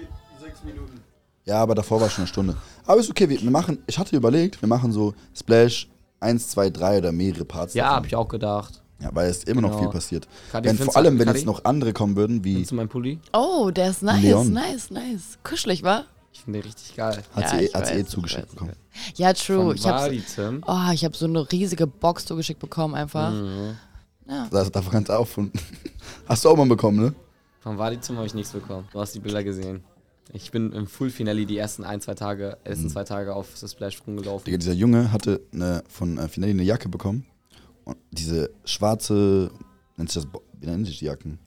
Ja, 1.46 1.62
aber 1.62 1.76
davor 1.76 2.00
war 2.00 2.10
schon 2.10 2.24
eine 2.24 2.28
Stunde. 2.28 2.56
Aber 2.86 3.00
ist 3.00 3.10
okay, 3.10 3.28
wir, 3.28 3.42
wir 3.42 3.52
machen, 3.52 3.80
ich 3.88 3.98
hatte 3.98 4.16
überlegt, 4.16 4.62
wir 4.62 4.70
machen 4.70 4.92
so 4.92 5.14
Splash 5.36 5.90
1, 6.20 6.50
2, 6.50 6.70
3 6.70 6.98
oder 7.00 7.12
mehrere 7.12 7.46
Parts. 7.46 7.74
ja, 7.74 7.84
davon. 7.84 7.96
habe 7.98 8.08
ich 8.08 8.16
auch 8.16 8.28
gedacht. 8.28 8.82
Ja, 9.02 9.10
weil 9.14 9.30
es 9.30 9.44
immer 9.46 9.62
noch 9.62 9.72
Genau. 9.72 9.84
viel 9.84 9.90
passiert. 9.90 10.28
Kadi, 10.52 10.70
Wenn, 10.70 10.78
vor 10.78 10.96
allem, 10.96 11.18
wenn 11.18 11.26
Kadi? 11.26 11.40
jetzt 11.40 11.46
noch 11.46 11.64
andere 11.66 11.92
kommen 11.94 12.16
würden, 12.16 12.44
wie 12.44 12.54
Findest 12.54 12.72
du 12.72 12.76
meinen 12.76 12.90
Pulli? 12.90 13.20
Oh, 13.34 13.72
der 13.72 13.90
ist 13.90 14.04
nice, 14.04 14.22
Leon. 14.22 14.54
nice, 14.54 14.92
nice. 14.92 15.38
Kuschelig, 15.44 15.84
wa? 15.84 16.06
Ich 16.34 16.42
finde 16.42 16.60
den 16.60 16.66
richtig 16.68 16.96
geil. 16.96 17.22
hat 17.36 17.44
Ja, 17.44 17.50
sie, 17.60 17.66
ich 17.66 17.74
hat 17.74 17.88
sie 17.88 17.94
eh 17.94 18.06
zugeschickt 18.06 18.44
weiß, 18.44 18.52
bekommen. 18.52 18.74
Ja, 19.16 19.34
true. 19.34 19.58
Von 19.66 19.76
Ich 19.76 19.88
habe 19.88 20.14
oh, 20.68 20.94
ich 20.94 21.06
hab 21.06 21.16
so 21.16 21.26
eine 21.26 21.52
riesige 21.52 21.88
Box 21.88 22.26
zugeschickt 22.26 22.60
bekommen 22.60 22.96
einfach. 22.96 23.32
Mhm. 23.32 23.76
Ja. 24.30 24.48
Das, 24.50 24.72
davon 24.72 24.92
kannst 24.92 25.10
du 25.10 25.14
auch 25.14 25.28
von. 25.28 25.52
Hast 26.28 26.46
du 26.46 26.50
auch 26.50 26.56
mal 26.56 26.68
bekommen, 26.68 27.00
ne? 27.04 27.14
Von 27.60 27.78
Wadi 27.78 27.98
Tim 27.98 28.16
habe 28.18 28.26
ich 28.28 28.34
nichts 28.34 28.52
bekommen. 28.52 28.88
Du 28.92 29.00
hast 29.00 29.14
die 29.14 29.20
Bilder 29.20 29.44
gesehen. 29.44 29.84
Ich 30.34 30.52
bin 30.52 30.72
im 30.72 30.88
Full 30.88 31.10
Finale 31.10 31.46
die 31.46 31.58
ersten 31.58 31.84
ein, 31.84 32.00
zwei 32.00 32.14
Tage, 32.14 32.58
ersten 32.64 32.90
zwei 32.90 33.04
Tage 33.04 33.36
auf 33.36 33.50
The 33.56 33.68
Splash 33.68 34.02
rumgelaufen. 34.08 34.46
Digga, 34.46 34.58
dieser 34.58 34.74
Junge 34.74 35.12
hatte 35.12 35.42
eine, 35.54 35.84
von 35.90 36.18
äh, 36.18 36.28
Finale 36.30 36.52
eine 36.52 36.64
Jacke 36.64 36.88
bekommen. 36.90 37.26
Und 37.86 37.98
diese 38.12 38.52
schwarze. 38.66 39.52
Nennt 39.98 40.12
sich 40.12 40.24
das, 40.24 40.32
wie 40.60 40.66
nennt 40.68 40.88
sich 40.88 41.00
die 41.00 41.06
Jacken? 41.06 41.40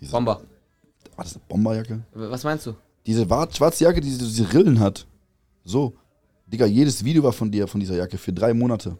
Diese, 0.00 0.12
Bomber. 0.12 0.40
War 1.16 1.24
das 1.24 1.34
eine 1.34 1.42
Bomberjacke? 1.48 2.02
Was 2.12 2.44
meinst 2.44 2.66
du? 2.66 2.74
Diese 3.06 3.28
wa- 3.30 3.48
schwarze 3.50 3.84
Jacke, 3.84 4.00
die 4.00 4.08
diese, 4.08 4.24
diese 4.26 4.52
Rillen 4.52 4.80
hat. 4.80 5.06
So. 5.64 5.94
Digga, 6.46 6.66
jedes 6.66 7.02
Video 7.04 7.22
war 7.22 7.32
von 7.32 7.50
dir, 7.50 7.66
von 7.66 7.80
dieser 7.80 7.96
Jacke, 7.96 8.18
für 8.18 8.32
drei 8.32 8.52
Monate. 8.52 8.98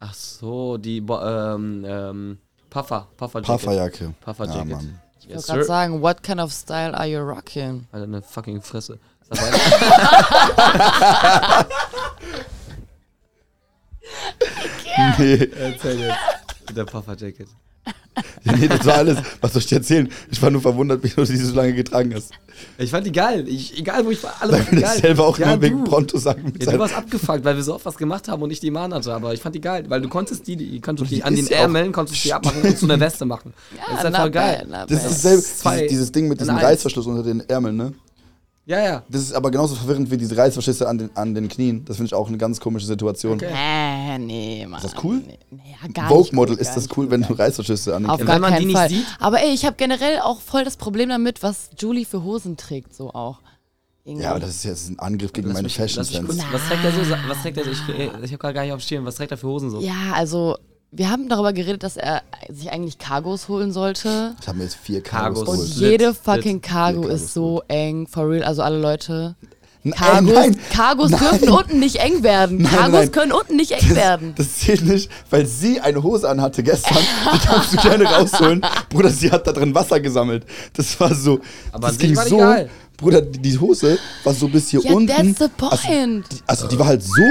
Ach 0.00 0.14
so, 0.14 0.78
die 0.78 1.00
Bo 1.00 1.20
ähm, 1.20 1.84
ähm, 1.86 2.38
Puffer. 2.70 3.06
Puffer 3.16 3.40
Jacket. 3.40 3.46
Pufferjacke. 3.60 4.14
Puffer 4.20 4.44
Ja, 4.46 4.54
Jacket. 4.56 4.70
Mann. 4.72 5.00
Ich 5.20 5.26
Yes, 5.26 5.36
wollte 5.36 5.46
gerade 5.48 5.62
sir. 5.62 5.66
sagen, 5.68 6.02
what 6.02 6.22
kind 6.22 6.40
of 6.40 6.50
style 6.52 6.94
are 6.96 7.06
you 7.06 7.20
rocking? 7.20 7.86
Alter, 7.92 8.04
eine 8.04 8.22
fucking 8.22 8.62
Fresse. 8.62 8.98
Nee, 15.18 15.48
Erzähl 15.58 15.98
jetzt. 16.00 16.18
Mit 16.68 16.76
der 16.76 16.84
Puffer 16.84 17.16
Jacket. 17.16 17.48
nee, 18.44 18.68
das 18.68 18.84
war 18.84 18.96
alles. 18.96 19.18
Was 19.40 19.52
soll 19.52 19.60
ich 19.60 19.66
dir 19.66 19.76
erzählen? 19.76 20.08
Ich 20.30 20.42
war 20.42 20.50
nur 20.50 20.60
verwundert, 20.60 21.02
wie 21.02 21.08
du 21.08 21.24
die 21.24 21.36
so 21.36 21.54
lange 21.54 21.72
getragen 21.74 22.12
hast. 22.14 22.32
Ich 22.76 22.90
fand 22.90 23.06
die 23.06 23.12
geil. 23.12 23.46
Ich, 23.48 23.78
egal 23.78 24.04
wo 24.04 24.10
ich 24.10 24.22
war, 24.22 24.34
alle 24.40 24.52
Weil 24.52 24.58
fanden 24.62 24.72
wir 24.72 24.76
die 24.78 24.82
das 24.82 24.92
geil. 24.94 25.00
selber 25.02 25.26
auch 25.26 25.38
ja, 25.38 25.46
nur 25.48 25.62
wegen 25.62 25.78
du. 25.78 25.90
Pronto 25.90 26.18
sagen. 26.18 26.42
Mit 26.44 26.62
Ja, 26.64 26.72
du 26.72 26.78
warst 26.78 26.94
abgefuckt, 26.94 27.44
weil 27.44 27.56
wir 27.56 27.62
so 27.62 27.74
oft 27.74 27.86
was 27.86 27.96
gemacht 27.96 28.28
haben 28.28 28.42
und 28.42 28.50
ich 28.50 28.60
die 28.60 28.66
im 28.66 28.74
Mann 28.74 28.92
hatte. 28.92 29.14
Aber 29.14 29.32
ich 29.32 29.40
fand 29.40 29.54
die 29.54 29.60
geil, 29.60 29.84
weil 29.88 30.02
du 30.02 30.08
konntest 30.08 30.46
die, 30.46 30.56
die 30.56 30.80
konntest 30.80 31.10
Die 31.10 31.16
die 31.16 31.22
an 31.24 31.34
den 31.34 31.46
ja 31.46 31.56
Ärmeln, 31.58 31.92
konntest 31.92 32.22
die 32.24 32.32
abmachen 32.34 32.62
und 32.62 32.76
zu 32.78 32.84
einer 32.86 33.00
Weste 33.00 33.24
machen. 33.24 33.54
das 33.94 34.04
ist 34.04 34.18
not 34.18 34.32
geil. 34.32 34.66
bad, 34.68 34.90
das 34.90 35.04
ist 35.06 35.24
dasselbe, 35.24 35.42
dieses, 35.78 35.88
dieses 35.90 36.12
Ding 36.12 36.28
mit 36.28 36.40
diesem. 36.40 36.56
Reißverschluss 36.56 37.06
unter 37.06 37.22
den 37.22 37.40
Ärmeln, 37.48 37.76
ne? 37.76 37.94
Ja, 38.70 38.84
ja. 38.84 39.02
Das 39.08 39.20
ist 39.22 39.32
aber 39.32 39.50
genauso 39.50 39.74
verwirrend 39.74 40.10
wie 40.12 40.16
diese 40.16 40.36
Reißverschlüsse 40.36 40.88
an 40.88 40.96
den, 40.98 41.10
an 41.16 41.34
den 41.34 41.48
Knien. 41.48 41.84
Das 41.84 41.96
finde 41.96 42.06
ich 42.06 42.14
auch 42.14 42.28
eine 42.28 42.38
ganz 42.38 42.60
komische 42.60 42.86
Situation. 42.86 43.34
Okay. 43.34 43.50
Äh, 43.52 44.18
nee, 44.18 44.64
Mann. 44.68 44.80
Ist 44.82 44.94
das 44.94 45.04
cool? 45.04 45.16
Nee, 45.26 45.38
nee, 45.50 45.74
ja, 45.82 45.88
gar 45.92 46.08
Vogue 46.08 46.22
nicht 46.22 46.32
Model 46.34 46.56
ist 46.56 46.68
gar 46.68 46.74
das 46.76 46.88
cool, 46.96 47.10
wenn 47.10 47.22
du 47.22 47.32
Reißverschlüsse 47.34 47.96
an 47.96 48.04
den 48.04 48.10
Auf 48.10 48.20
Ja, 48.20 48.26
gar 48.26 48.34
wenn 48.36 48.42
man 48.42 48.52
keinen 48.52 48.70
Fall. 48.70 48.88
sieht. 48.88 49.04
Aber 49.18 49.42
ey, 49.42 49.52
ich 49.52 49.64
habe 49.64 49.74
generell 49.76 50.20
auch 50.20 50.40
voll 50.40 50.62
das 50.64 50.76
Problem 50.76 51.08
damit, 51.08 51.42
was 51.42 51.70
Julie 51.78 52.04
für 52.04 52.22
Hosen 52.22 52.56
trägt, 52.56 52.94
so 52.94 53.10
auch. 53.10 53.40
Irgendwie. 54.04 54.22
Ja, 54.24 54.30
aber 54.30 54.40
das 54.40 54.50
ist 54.50 54.64
jetzt 54.64 54.88
ein 54.88 54.98
Angriff 55.00 55.32
gegen 55.32 55.48
Lass 55.48 55.54
meine 55.54 55.64
mich- 55.66 55.76
Fashion 55.76 56.04
Sense. 56.04 56.28
Was 56.52 56.62
trägt 56.68 56.84
er 56.84 56.92
so? 56.92 57.00
Was 57.28 57.42
trägt 57.42 57.58
er 57.58 57.64
so? 57.64 57.70
Ich, 57.72 57.78
ich 57.88 57.98
habe 57.98 58.38
gerade 58.38 58.54
gar 58.54 58.62
nicht 58.62 58.72
auf 58.72 58.80
dem 58.80 58.86
Schirm. 58.86 59.04
Was 59.04 59.16
trägt 59.16 59.32
er 59.32 59.36
für 59.36 59.48
Hosen 59.48 59.70
so? 59.70 59.80
Ja, 59.80 60.12
also 60.14 60.56
wir 60.92 61.10
haben 61.10 61.28
darüber 61.28 61.52
geredet, 61.52 61.82
dass 61.82 61.96
er 61.96 62.22
sich 62.48 62.70
eigentlich 62.72 62.98
Cargos 62.98 63.48
holen 63.48 63.72
sollte. 63.72 64.34
Ich 64.40 64.48
habe 64.48 64.58
mir 64.58 64.64
jetzt 64.64 64.76
vier 64.76 65.02
Cargos. 65.02 65.44
Cargos 65.44 65.58
Und 65.60 65.68
jede 65.76 66.12
split. 66.12 66.24
fucking 66.24 66.60
Cargo 66.62 67.06
ist 67.06 67.32
so 67.32 67.62
eng, 67.68 68.06
for 68.06 68.28
real. 68.28 68.42
Also 68.42 68.62
alle 68.62 68.78
Leute. 68.80 69.36
Cargos, 69.92 70.34
nein. 70.34 70.56
Cargos 70.70 71.10
Nein. 71.10 71.20
dürfen 71.20 71.48
unten 71.48 71.78
nicht 71.78 71.96
eng 71.96 72.22
werden. 72.22 72.58
Nein, 72.58 72.70
Cargos 72.70 72.92
nein. 73.00 73.12
können 73.12 73.32
unten 73.32 73.56
nicht 73.56 73.70
eng 73.70 73.94
werden. 73.94 74.34
Das 74.36 74.58
zählt 74.58 74.82
nicht, 74.82 75.10
weil 75.30 75.46
sie 75.46 75.80
eine 75.80 76.02
Hose 76.02 76.28
anhatte 76.28 76.62
gestern. 76.62 76.98
Die 77.32 77.38
kannst 77.38 77.72
du 77.72 77.76
gerne 77.78 78.04
rausholen. 78.04 78.60
Bruder, 78.90 79.08
sie 79.08 79.30
hat 79.30 79.46
da 79.46 79.52
drin 79.52 79.74
Wasser 79.74 79.98
gesammelt. 80.00 80.44
Das 80.74 81.00
war 81.00 81.14
so. 81.14 81.40
Aber 81.72 81.88
das 81.88 81.96
ging 81.98 82.14
so. 82.14 82.36
geil. 82.36 82.68
Bruder, 82.98 83.22
die, 83.22 83.58
Hose 83.58 83.98
war 84.24 84.34
so 84.34 84.48
bis 84.48 84.68
hier 84.68 84.80
Ja, 84.82 84.92
unten. 84.92 85.06
that's 85.06 85.38
the 85.38 85.48
point. 85.56 86.26
Also 86.26 86.28
die, 86.30 86.42
also 86.46 86.68
die 86.68 86.78
war 86.78 86.86
halt 86.86 87.02
so. 87.02 87.22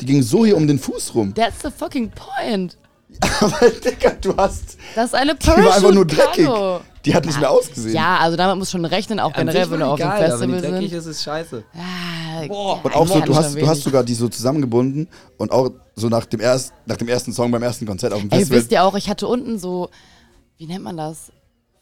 Die 0.00 0.06
ging 0.06 0.22
so 0.22 0.44
hier 0.46 0.56
um 0.56 0.68
den 0.68 0.78
Fuß 0.78 1.12
rum. 1.16 1.34
That's 1.34 1.62
the 1.62 1.70
fucking 1.76 2.12
point. 2.12 2.76
Aber 3.40 3.70
Digga, 3.70 4.10
du 4.20 4.36
hast. 4.36 4.76
Das 4.94 5.06
ist 5.06 5.14
eine 5.14 5.34
Die 5.34 5.46
war 5.46 5.56
einfach 5.74 5.92
nur 5.92 6.06
dreckig. 6.06 6.44
Parachute-Cargo. 6.46 6.80
Die 7.04 7.14
hat 7.14 7.24
nicht 7.24 7.38
mehr 7.38 7.50
ausgesehen. 7.50 7.94
Ja, 7.94 8.18
also 8.18 8.36
damit 8.36 8.56
muss 8.58 8.70
schon 8.70 8.84
rechnen, 8.84 9.20
auch 9.20 9.32
An 9.34 9.46
generell, 9.46 9.62
sich 9.62 9.70
wenn 9.70 9.78
du 9.80 9.86
war 9.86 9.92
auf 9.92 9.96
die 9.98 10.02
dem 10.02 10.10
geil, 10.10 10.32
aber 10.32 10.40
wenn 10.40 10.48
die 10.48 10.54
Festival 10.54 10.72
dreckig 10.80 10.90
sind. 10.90 10.98
ist, 10.98 11.06
ist 11.06 11.22
scheiße. 11.22 11.64
Ah, 11.74 12.46
Boah. 12.48 12.80
Und 12.84 12.94
auch 12.96 13.06
so, 13.06 13.14
eigentlich 13.14 13.24
du 13.26 13.32
schon 13.34 13.44
hast, 13.44 13.50
du 13.52 13.56
wenig. 13.58 13.68
hast 13.70 13.82
sogar 13.82 14.02
die 14.04 14.14
so 14.14 14.28
zusammengebunden 14.28 15.08
und 15.36 15.52
auch 15.52 15.70
so 15.94 16.08
nach 16.08 16.24
dem, 16.26 16.40
erst, 16.40 16.72
nach 16.84 16.96
dem 16.96 17.06
ersten 17.08 17.32
Song 17.32 17.50
beim 17.52 17.62
ersten 17.62 17.86
Konzert 17.86 18.12
auf 18.12 18.20
dem 18.20 18.30
Ey, 18.30 18.38
Festival. 18.40 18.58
wisst 18.58 18.72
ihr 18.72 18.82
auch, 18.84 18.96
ich 18.96 19.08
hatte 19.08 19.28
unten 19.28 19.58
so, 19.58 19.88
wie 20.58 20.66
nennt 20.66 20.82
man 20.82 20.96
das? 20.96 21.30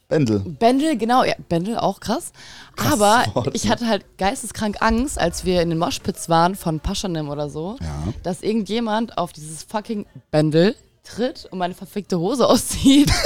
Bändel. 0.07 0.41
Bändel, 0.41 0.95
genau, 0.95 1.23
ja, 1.23 1.33
Bändel 1.49 1.79
auch 1.79 1.99
krass. 1.99 2.31
Aber 2.77 3.23
Wort, 3.33 3.49
ich 3.55 3.63
ne? 3.65 3.71
hatte 3.71 3.87
halt 3.87 4.05
geisteskrank 4.19 4.77
Angst, 4.81 5.19
als 5.19 5.43
wir 5.45 5.63
in 5.63 5.69
den 5.71 5.79
Moshpits 5.79 6.29
waren 6.29 6.53
von 6.53 6.79
Paschanim 6.79 7.29
oder 7.29 7.49
so, 7.49 7.77
Ja. 7.81 8.13
dass 8.21 8.43
irgendjemand 8.43 9.17
auf 9.17 9.33
dieses 9.33 9.63
fucking 9.63 10.05
Bändel 10.29 10.75
tritt 11.05 11.47
und 11.51 11.57
meine 11.59 11.73
verfickte 11.73 12.19
Hose 12.19 12.47
auszieht. 12.47 13.11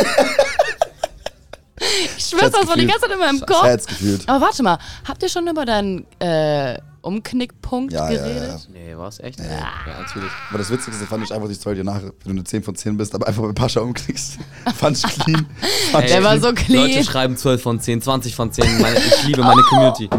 ich 2.17 2.25
schwör's, 2.25 2.51
das 2.51 2.67
war 2.67 2.75
die 2.75 2.85
ganze 2.85 3.01
Zeit 3.03 3.11
in 3.11 3.19
meinem 3.19 3.35
Ich 3.37 3.45
Kopf. 3.45 3.63
hätte 3.63 3.85
gefühlt. 3.87 4.27
Aber 4.27 4.45
warte 4.45 4.63
mal, 4.63 4.77
habt 5.07 5.23
ihr 5.23 5.29
schon 5.29 5.47
über 5.47 5.65
deinen 5.65 6.05
äh, 6.19 6.77
Umknickpunkt 7.01 7.93
Ja, 7.93 8.09
ja, 8.11 8.21
geredet? 8.21 8.67
Nee, 8.73 8.95
war 8.97 9.07
es 9.07 9.19
echt? 9.21 9.39
Ja, 9.39 9.69
natürlich. 9.99 10.29
Aber 10.49 10.57
das 10.57 10.69
Witzigste 10.69 11.05
fand 11.05 11.23
ich 11.23 11.31
einfach 11.33 11.47
die 11.47 11.53
Story 11.53 11.77
danach, 11.77 12.01
wenn 12.01 12.11
du 12.25 12.29
eine 12.31 12.43
10 12.43 12.63
von 12.63 12.75
10 12.75 12.97
bist, 12.97 13.15
aber 13.15 13.27
einfach 13.27 13.43
bei 13.43 13.53
Pascha 13.53 13.79
umklickst. 13.79 14.37
Fand 14.75 14.97
ich 14.97 15.03
clean. 15.03 15.45
Fand 15.91 16.05
ich 16.05 16.11
Der 16.11 16.23
war 16.23 16.37
so 16.39 16.51
clean. 16.53 16.89
Leute 16.91 17.03
schreiben 17.05 17.37
12 17.37 17.61
von 17.61 17.79
10, 17.79 18.01
20 18.01 18.35
von 18.35 18.51
10. 18.51 18.81
Meine, 18.81 18.97
ich 18.97 19.23
liebe 19.23 19.41
meine 19.41 19.61
Community. 19.63 20.09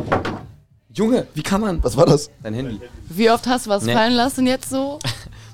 Junge, 0.94 1.26
wie 1.34 1.42
kann 1.42 1.60
man? 1.60 1.84
Was 1.84 1.96
war 1.96 2.06
das? 2.06 2.30
Dein 2.42 2.54
Handy. 2.54 2.80
Wie 3.10 3.30
oft 3.30 3.46
hast 3.46 3.66
du 3.66 3.70
was 3.70 3.84
Nee. 3.84 3.92
fallen 3.92 4.12
lassen 4.14 4.46
jetzt 4.46 4.70
so? 4.70 4.98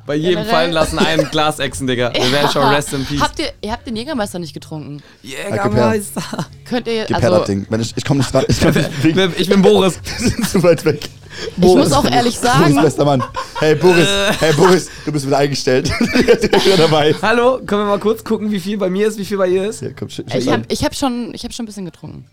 Bei 0.06 0.14
jedem 0.14 0.30
Generell. 0.36 0.50
fallen 0.52 0.72
lassen 0.72 0.98
einen 1.00 1.28
Glasechsen, 1.30 1.86
Digga. 1.86 2.12
Wir 2.14 2.30
werden 2.30 2.50
schon 2.50 2.62
rest 2.62 2.92
in 2.92 3.04
peace. 3.04 3.20
Habt 3.20 3.38
ihr, 3.40 3.52
ihr 3.60 3.72
habt 3.72 3.86
den 3.86 3.96
Jägermeister 3.96 4.38
nicht 4.38 4.54
getrunken? 4.54 5.02
Jägermeister. 5.22 6.22
Könnt 6.64 6.86
ihr, 6.86 7.04
Gib 7.06 7.16
her 7.16 7.24
also, 7.24 7.38
das 7.38 7.46
Ding. 7.46 7.66
Wenn 7.68 7.80
ich, 7.80 7.92
ich 7.96 8.04
komme 8.04 8.18
nicht 8.20 8.32
dran. 8.32 8.44
Ich, 8.48 8.60
komm 8.60 8.70
nicht, 8.74 8.88
Ich 9.02 9.14
bin- 9.14 9.32
ich 9.36 9.48
bin 9.48 9.62
Boris. 9.62 9.98
Wir 10.18 10.30
sind 10.30 10.48
zu 10.48 10.62
weit 10.62 10.84
weg. 10.84 11.08
ich 11.56 11.62
muss 11.62 11.92
auch 11.92 12.04
ehrlich 12.04 12.38
Boris, 12.38 12.56
sagen, 12.58 12.80
bester 12.82 13.04
Mann. 13.04 13.22
Hey 13.58 13.74
Boris, 13.74 14.08
hey 14.40 14.52
Boris, 14.54 14.88
du 15.04 15.12
bist 15.12 15.26
wieder 15.26 15.38
eingestellt. 15.38 15.90
wieder 15.90 16.76
dabei. 16.76 17.14
Hallo, 17.20 17.58
können 17.66 17.82
wir 17.82 17.86
mal 17.86 17.98
kurz 17.98 18.22
gucken, 18.24 18.50
wie 18.50 18.60
viel 18.60 18.78
bei 18.78 18.88
mir 18.88 19.08
ist, 19.08 19.18
wie 19.18 19.24
viel 19.24 19.36
bei 19.36 19.48
ihr 19.48 19.68
ist? 19.68 19.82
Ja, 19.82 19.88
komm, 19.98 20.08
sch 20.08 20.20
ich 20.34 20.48
habe 20.48 20.62
hab 20.70 20.94
schon, 20.94 21.32
ich 21.34 21.44
hab 21.44 21.52
schon 21.52 21.64
ein 21.64 21.66
bisschen 21.66 21.84
getrunken. 21.84 22.26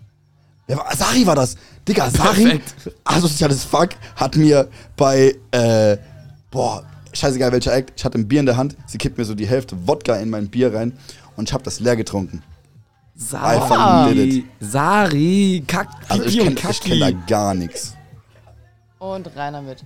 Ja, 0.67 0.79
Sari 0.95 1.25
war 1.27 1.35
das. 1.35 1.55
Digga, 1.87 2.09
Sari, 2.09 2.43
Perfekt. 2.45 2.73
asoziales 3.03 3.65
Fuck, 3.65 3.89
hat 4.15 4.37
mir 4.37 4.69
bei, 4.95 5.35
äh, 5.51 5.97
boah, 6.49 6.83
scheißegal 7.13 7.51
welcher 7.51 7.73
Act, 7.73 7.93
ich 7.95 8.05
hatte 8.05 8.17
ein 8.17 8.27
Bier 8.27 8.39
in 8.41 8.45
der 8.45 8.57
Hand, 8.57 8.75
sie 8.85 8.97
kippt 8.97 9.17
mir 9.17 9.25
so 9.25 9.35
die 9.35 9.47
Hälfte 9.47 9.87
Wodka 9.87 10.15
in 10.15 10.29
mein 10.29 10.49
Bier 10.49 10.73
rein 10.73 10.97
und 11.35 11.49
ich 11.49 11.53
habe 11.53 11.63
das 11.63 11.79
leer 11.79 11.95
getrunken. 11.95 12.43
I 13.15 13.59
fucking 13.59 14.15
did 14.15 14.33
it. 14.33 14.45
Sari, 14.59 15.63
Kack, 15.67 15.87
Also 16.09 16.23
ich 16.25 16.37
kenne 16.39 16.55
kenn 16.55 16.99
da 16.99 17.11
gar 17.11 17.53
nichts. 17.53 17.95
Und 18.97 19.35
rein 19.35 19.53
damit. 19.53 19.83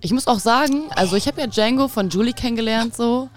Ich 0.00 0.12
muss 0.12 0.26
auch 0.26 0.38
sagen, 0.38 0.84
also 0.90 1.16
ich 1.16 1.26
habe 1.26 1.40
ja 1.40 1.46
Django 1.46 1.88
von 1.88 2.08
Julie 2.08 2.32
kennengelernt 2.32 2.96
so. 2.96 3.28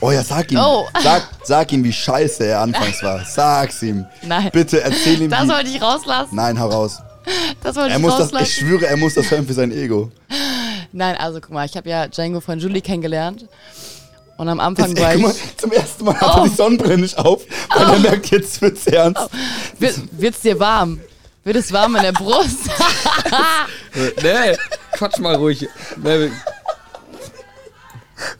Oh 0.00 0.10
ja, 0.10 0.22
sag 0.22 0.50
ihm. 0.50 0.58
Oh. 0.60 0.86
Sag, 1.02 1.22
sag 1.44 1.72
ihm, 1.72 1.82
wie 1.84 1.92
scheiße 1.92 2.44
er 2.44 2.60
anfangs 2.60 3.02
war. 3.02 3.24
Sag's 3.24 3.82
ihm. 3.82 4.06
Nein. 4.22 4.50
Bitte 4.52 4.80
erzähl 4.80 5.20
ihm, 5.22 5.30
Das 5.30 5.44
wie... 5.44 5.48
wollte 5.48 5.70
ich 5.70 5.82
rauslassen. 5.82 6.34
Nein, 6.34 6.58
hau 6.58 6.68
raus. 6.68 7.00
Das 7.62 7.76
wollte 7.76 7.90
Er 7.90 7.96
ich 7.96 8.02
muss 8.02 8.16
das, 8.16 8.32
ich 8.42 8.54
schwöre, 8.54 8.86
er 8.86 8.96
muss 8.96 9.14
das 9.14 9.30
hören 9.30 9.46
für 9.46 9.52
sein 9.54 9.72
Ego. 9.72 10.10
Nein, 10.92 11.16
also 11.16 11.40
guck 11.40 11.50
mal, 11.50 11.66
ich 11.66 11.76
habe 11.76 11.88
ja 11.88 12.06
Django 12.08 12.40
von 12.40 12.58
Julie 12.58 12.80
kennengelernt. 12.80 13.46
Und 14.38 14.48
am 14.48 14.60
Anfang 14.60 14.96
Ey, 14.96 15.02
war 15.02 15.12
guck 15.14 15.22
mal, 15.22 15.30
ich. 15.32 15.56
zum 15.56 15.72
ersten 15.72 16.04
Mal 16.04 16.20
hat 16.20 16.36
Oh. 16.36 16.40
er 16.42 16.48
die 16.48 16.54
Sonnenbrille 16.54 16.98
nicht 16.98 17.18
auf, 17.18 17.42
weil 17.74 17.88
er 17.94 17.98
merkt, 17.98 18.30
jetzt 18.30 18.60
wird's 18.62 18.86
ernst. 18.86 19.28
Wird, 19.78 19.98
wird's 20.12 20.40
dir 20.40 20.58
warm? 20.60 21.00
Wird 21.44 21.56
es 21.56 21.72
warm 21.72 21.96
in 21.96 22.02
der 22.02 22.12
Brust? 22.12 22.58
Nee, 24.22 24.56
quatsch 24.92 25.18
mal 25.18 25.34
ruhig. 25.34 25.66
Nee, 26.02 26.30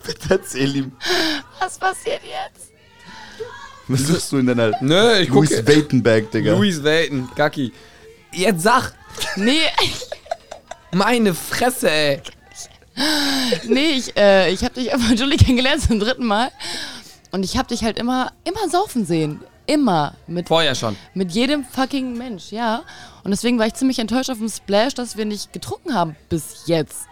Bitte 0.07 0.29
erzähl 0.31 0.77
ihm. 0.77 0.93
Was 1.61 1.79
passiert 1.79 2.21
jetzt? 2.25 2.71
Was 3.89 4.01
suchst 4.07 4.33
du 4.33 4.39
in 4.39 4.47
deiner 4.47 4.73
Nö, 4.81 5.19
ich 5.19 5.29
Louis 5.29 5.51
gucke. 5.51 5.67
Waitenberg, 5.67 6.31
Digga? 6.31 6.53
Louis 6.55 6.83
Welten, 6.83 7.29
Kacki. 7.35 7.73
Jetzt 8.33 8.63
sag, 8.63 8.93
Nee, 9.37 9.61
meine 10.93 11.35
Fresse, 11.35 11.91
ey. 11.91 12.23
nee, 13.69 13.91
ich, 13.91 14.17
äh, 14.17 14.51
ich 14.53 14.63
habe 14.65 14.75
dich 14.75 14.91
von 14.91 15.17
Julie 15.17 15.37
kennengelernt 15.37 15.83
zum 15.83 15.99
dritten 16.01 16.25
Mal. 16.27 16.51
Und 17.31 17.45
ich 17.45 17.57
habe 17.59 17.69
dich 17.69 17.83
halt 17.85 17.99
immer, 17.99 18.33
immer 18.45 18.69
saufen 18.71 19.05
sehen. 19.05 19.41
Immer. 19.67 20.15
Mit, 20.27 20.49
Vorher 20.49 20.75
schon. 20.75 20.97
mit 21.15 21.33
jedem 21.33 21.65
fucking 21.65 22.17
Mensch, 22.17 22.53
ja. 22.53 22.83
Und 23.23 23.31
deswegen 23.33 23.59
war 23.59 23.67
ich 23.67 23.75
ziemlich 23.75 23.99
enttäuscht 23.99 24.31
auf 24.31 24.39
dem 24.39 24.49
Splash, 24.49 24.95
dass 24.95 25.17
wir 25.17 25.27
nicht 25.27 25.53
getrunken 25.53 25.95
haben 25.95 26.17
bis 26.31 26.63
jetzt. 26.67 27.07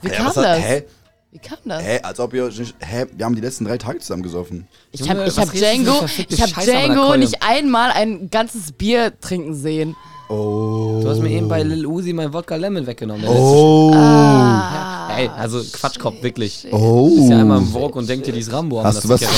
Wie 0.00 0.08
Hä, 0.08 0.16
kam 0.16 0.26
was 0.26 0.36
hat- 0.36 0.44
das? 0.44 0.58
Hä? 0.60 0.84
Wie 1.32 1.38
kam 1.38 1.58
das? 1.66 1.82
Hä, 1.82 2.00
als 2.02 2.18
ob 2.18 2.32
ihr. 2.32 2.48
nicht- 2.48 2.74
Hä, 2.80 3.06
wir 3.12 3.26
haben 3.26 3.34
die 3.34 3.42
letzten 3.42 3.66
drei 3.66 3.76
Tage 3.76 3.98
zusammen 3.98 4.22
gesoffen. 4.22 4.66
Ich 4.90 5.00
Junge, 5.00 5.10
habe 5.12 5.28
ich 5.28 5.36
was 5.36 5.48
hab 5.48 5.52
redest 5.52 5.62
du 5.64 5.66
für 5.66 5.82
Django, 5.82 5.98
verfickte 5.98 6.34
ich 6.34 6.42
hab 6.42 6.48
Scheiße 6.48 6.70
Django 6.70 7.16
nicht 7.16 7.42
einmal 7.42 7.90
ein 7.90 8.30
ganzes 8.30 8.72
Bier 8.72 9.12
trinken 9.20 9.54
sehen. 9.54 9.94
Oh. 10.28 11.00
Du 11.02 11.08
hast 11.08 11.20
mir 11.20 11.30
eben 11.30 11.48
bei 11.48 11.62
Lil 11.62 11.86
Uzi 11.86 12.12
mein 12.12 12.32
Wodka 12.32 12.56
Lemon 12.56 12.86
weggenommen. 12.86 13.22
der 13.22 13.30
Oh. 13.30 13.92
Ah, 13.94 15.06
letzte- 15.08 15.22
Ey, 15.22 15.28
also 15.40 15.62
Quatschkopf, 15.72 16.22
wirklich. 16.22 16.66
Oh. 16.72 17.10
Ist 17.16 17.30
ja 17.30 17.38
einmal 17.40 17.58
im 17.58 17.72
Walk 17.72 17.94
und 17.96 18.08
denkt 18.08 18.26
dir, 18.26 18.32
die 18.32 18.40
ist 18.40 18.52
Rambo. 18.52 18.80
am 18.80 18.86
Hast 18.86 19.04
du 19.04 19.08
was? 19.08 19.20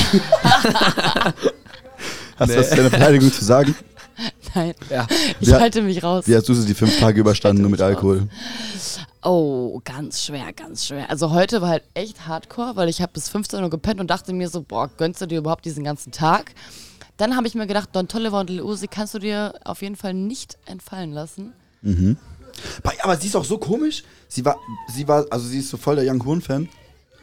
Hast 2.38 2.52
du 2.52 2.56
was 2.58 2.70
zu 2.70 2.76
deiner 2.76 2.90
Verteidigung 2.90 3.32
zu 3.32 3.44
sagen? 3.44 3.74
Nein, 4.54 4.74
Ja. 4.90 5.06
ich 5.40 5.48
Ja. 5.48 5.60
halte 5.60 5.82
mich 5.82 6.02
raus. 6.02 6.24
Wie 6.26 6.34
hast 6.34 6.48
du 6.48 6.54
sie 6.54 6.66
die 6.66 6.74
fünf 6.74 6.98
Tage 6.98 7.20
überstanden 7.20 7.62
nur 7.62 7.70
mit 7.70 7.80
Alkohol? 7.82 8.28
Oh, 9.22 9.80
ganz 9.84 10.24
schwer, 10.24 10.52
ganz 10.54 10.86
schwer. 10.86 11.10
Also 11.10 11.32
heute 11.32 11.60
war 11.60 11.68
halt 11.68 11.82
echt 11.94 12.26
hardcore, 12.26 12.72
weil 12.76 12.88
ich 12.88 13.02
habe 13.02 13.12
bis 13.12 13.28
15 13.28 13.62
Uhr 13.62 13.70
gepennt 13.70 14.00
und 14.00 14.08
dachte 14.08 14.32
mir 14.32 14.48
so, 14.48 14.62
boah, 14.62 14.88
gönnst 14.96 15.20
du 15.20 15.26
dir 15.26 15.38
überhaupt 15.38 15.64
diesen 15.64 15.84
ganzen 15.84 16.12
Tag? 16.12 16.52
Dann 17.18 17.36
habe 17.36 17.46
ich 17.46 17.54
mir 17.54 17.66
gedacht, 17.66 17.90
Don 17.92 18.08
Toliver 18.08 18.40
und 18.40 18.48
Lil 18.48 18.62
Uzi 18.62 18.88
kannst 18.88 19.12
du 19.12 19.18
dir 19.18 19.52
auf 19.64 19.82
jeden 19.82 19.96
Fall 19.96 20.14
nicht 20.14 20.56
entfallen 20.66 21.12
lassen. 21.12 21.52
Bei- 22.82 22.96
Aber 23.02 23.16
sie 23.16 23.26
ist 23.26 23.36
auch 23.36 23.44
so 23.44 23.58
komisch. 23.58 24.02
Sie 24.28 24.44
war, 24.44 24.56
sie 24.92 25.06
war, 25.06 25.26
also 25.30 25.46
sie 25.46 25.58
ist 25.58 25.68
so 25.68 25.76
voll 25.76 25.96
der 25.96 26.10
Young 26.10 26.24
Horn-Fan. 26.24 26.68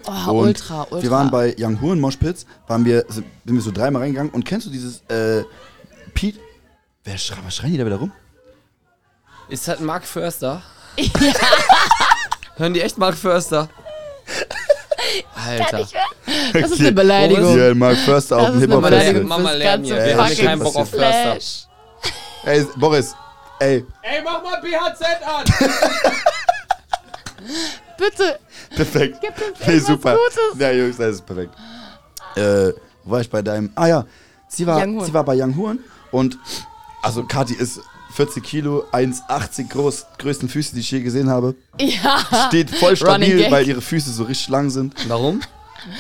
Oh, 0.08 0.12
Und 0.32 0.38
ultra, 0.48 0.84
ultra. 0.84 1.02
Wir 1.02 1.10
waren 1.12 1.32
bei 1.32 1.56
Young 1.58 1.82
Horn 1.82 2.00
Moshpits, 2.00 2.46
waren 2.68 2.86
wir, 2.86 3.06
sind 3.10 3.26
wir 3.46 3.62
so 3.62 3.72
dreimal 3.72 4.04
reingegangen 4.04 4.32
und 4.32 4.46
kennst 4.46 4.68
du 4.68 4.70
dieses, 4.72 5.02
äh, 5.08 5.44
Pete, 6.14 6.40
wer 7.04 7.18
schreit, 7.18 7.40
was 7.44 7.56
schreien 7.56 7.72
die 7.72 7.78
da 7.80 7.86
wieder 7.88 7.96
rum? 7.98 8.12
Ist 9.50 9.68
das 9.68 9.80
Mark 9.80 10.06
Förster? 10.06 10.62
Hören 12.58 12.74
die 12.74 12.82
echt 12.82 12.98
Mark 12.98 13.16
Förster? 13.16 13.70
Alter. 15.36 15.88
das 16.54 16.72
ist 16.72 16.80
eine 16.80 16.92
Beleidigung. 16.92 17.58
Ja, 17.58 17.74
Mark 17.74 17.98
Förster 17.98 18.38
auf 18.38 18.48
dem 18.52 18.60
Hip-Hop 18.60 18.82
Beleidigung 18.84 19.28
Mama 19.28 19.52
lernen 19.52 19.84
hier. 19.86 19.96
Wir 20.04 20.18
haben 20.18 20.36
keinen 20.36 20.60
Bock 20.60 20.76
auf 20.76 20.90
Flash. 20.90 21.66
Ey, 22.46 22.66
Boris, 22.76 23.16
ey, 23.60 23.86
Ey, 24.04 24.22
mach 24.24 24.44
mal 24.44 24.62
BHZ 24.62 25.02
an! 25.26 25.46
Bitte, 27.98 28.40
perfekt. 28.76 29.22
gibt 29.22 29.42
es 29.60 29.68
Nee, 29.68 29.80
super. 29.80 30.16
Gutes? 30.18 30.60
Ja, 30.60 30.72
Jungs, 30.72 30.98
das 30.98 31.16
ist 31.16 31.26
perfekt. 31.26 31.54
Äh, 32.36 32.74
wo 33.04 33.12
war 33.12 33.22
ich 33.22 33.30
bei 33.30 33.42
deinem? 33.42 33.72
Ah 33.76 33.88
ja, 33.88 34.06
sie 34.48 34.68
war, 34.68 34.82
sie 34.82 35.14
war 35.14 35.24
bei 35.24 35.36
Young 35.42 35.56
Horn 35.56 35.80
und 36.12 36.38
also 37.02 37.24
Kathi 37.24 37.54
ist 37.56 37.80
40 38.16 38.44
Kilo, 38.44 38.86
1,80 38.94 39.70
groß, 39.70 40.06
größten 40.20 40.48
Füße, 40.50 40.74
die 40.74 40.80
ich 40.82 40.90
je 40.92 41.02
gesehen 41.02 41.30
habe. 41.30 41.56
Ja. 41.80 42.20
Steht 42.48 42.70
voll 42.72 42.96
stabil, 42.96 43.52
weil 43.52 43.68
ihre 43.68 43.82
Füße 43.82 44.12
so 44.12 44.24
richtig 44.24 44.48
lang 44.50 44.70
sind. 44.70 44.94
Warum? 45.08 45.42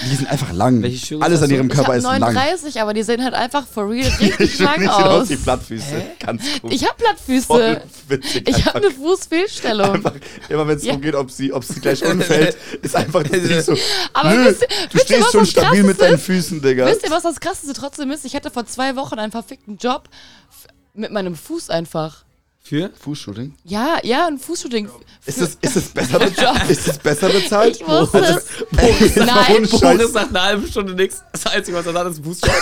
Die 0.10 0.16
sind 0.16 0.28
einfach 0.32 0.52
lang. 0.52 0.82
Welche 0.82 1.06
Schuhe 1.06 1.22
Alles 1.22 1.44
an 1.44 1.50
ihrem 1.52 1.68
Ich 1.68 1.74
Körper 1.74 1.96
ist 1.96 2.04
lang. 2.04 2.20
39, 2.20 2.82
aber 2.82 2.96
die 2.96 3.04
sehen 3.04 3.24
halt 3.24 3.36
einfach 3.36 3.68
for 3.68 3.88
real 3.88 4.10
richtig 4.20 4.58
lang 4.58 4.88
aus. 4.88 5.04
aus 5.04 5.30
wie 5.30 5.36
Plattfüße. 5.36 6.04
Ganz 6.20 6.42
gut. 6.60 6.74
Ich 6.74 6.84
habe 6.88 6.96
Plattfüße. 6.98 7.82
Witzig. 8.08 8.50
Ich 8.50 8.66
habe 8.66 8.78
eine 8.80 8.90
Fußfehlstellung. 8.90 9.92
Einfach, 9.92 10.14
immer 10.50 10.68
wenn 10.68 10.78
es 10.78 10.84
Ja. 10.86 10.94
darum 10.94 11.02
geht, 11.04 11.14
ob 11.14 11.30
sie, 11.30 11.54
ob 11.54 11.64
sie 11.64 11.80
gleich 11.82 12.04
umfällt, 12.04 12.58
ist 12.82 12.96
einfach 12.96 13.22
das 13.24 13.66
so. 13.68 13.76
Aber 14.14 14.34
nö, 14.34 14.46
wisst 14.46 14.64
du 14.64 14.68
wisst 14.94 15.06
stehst 15.06 15.22
was 15.26 15.32
schon 15.32 15.46
stabil 15.46 15.84
mit 15.84 16.02
deinen? 16.02 16.18
Füßen, 16.18 16.62
Digga. 16.64 16.88
Wisst 16.88 17.04
ihr, 17.04 17.12
was 17.12 17.22
das 17.22 17.40
Krasseste 17.40 17.74
trotzdem 17.74 18.10
ist? 18.10 18.26
Ich 18.26 18.36
hatte 18.36 18.50
vor 18.50 18.66
zwei 18.66 18.96
Wochen 18.96 19.20
einen 19.20 19.32
verfickten 19.32 19.78
Job 19.78 20.10
mit 20.98 21.12
meinem 21.12 21.36
Fuß 21.36 21.70
einfach. 21.70 22.24
Für? 22.62 22.90
Fußshooting? 23.00 23.54
Ja, 23.64 24.00
ja, 24.04 24.26
ein 24.26 24.40
Fußshooting. 24.40 24.90
Ist 25.28 25.38
es, 25.40 25.56
ist 25.62 25.76
es 25.76 25.90
besser 25.90 26.18
bezahlt? 26.30 26.70
ist 26.70 26.88
es 26.88 26.98
besser 26.98 27.30
bezahlt? 27.30 27.76
Ich 27.80 27.88
wusste 27.88 28.18
es. 28.20 28.46
Ey, 28.78 29.12
Nein. 29.24 29.68
Boris 29.70 30.14
sagt 30.14 30.30
eine 30.30 30.42
halbe 30.42 30.68
Stunde 30.68 30.96
nichts. 30.96 31.22
Das 31.32 31.46
Einzige, 31.46 31.78
was 31.78 31.86
er 31.86 31.94
sagt, 31.94 32.10
ist 32.12 32.24
Fußball. 32.24 32.52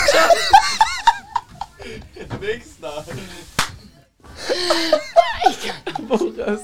Boris. 6.07 6.61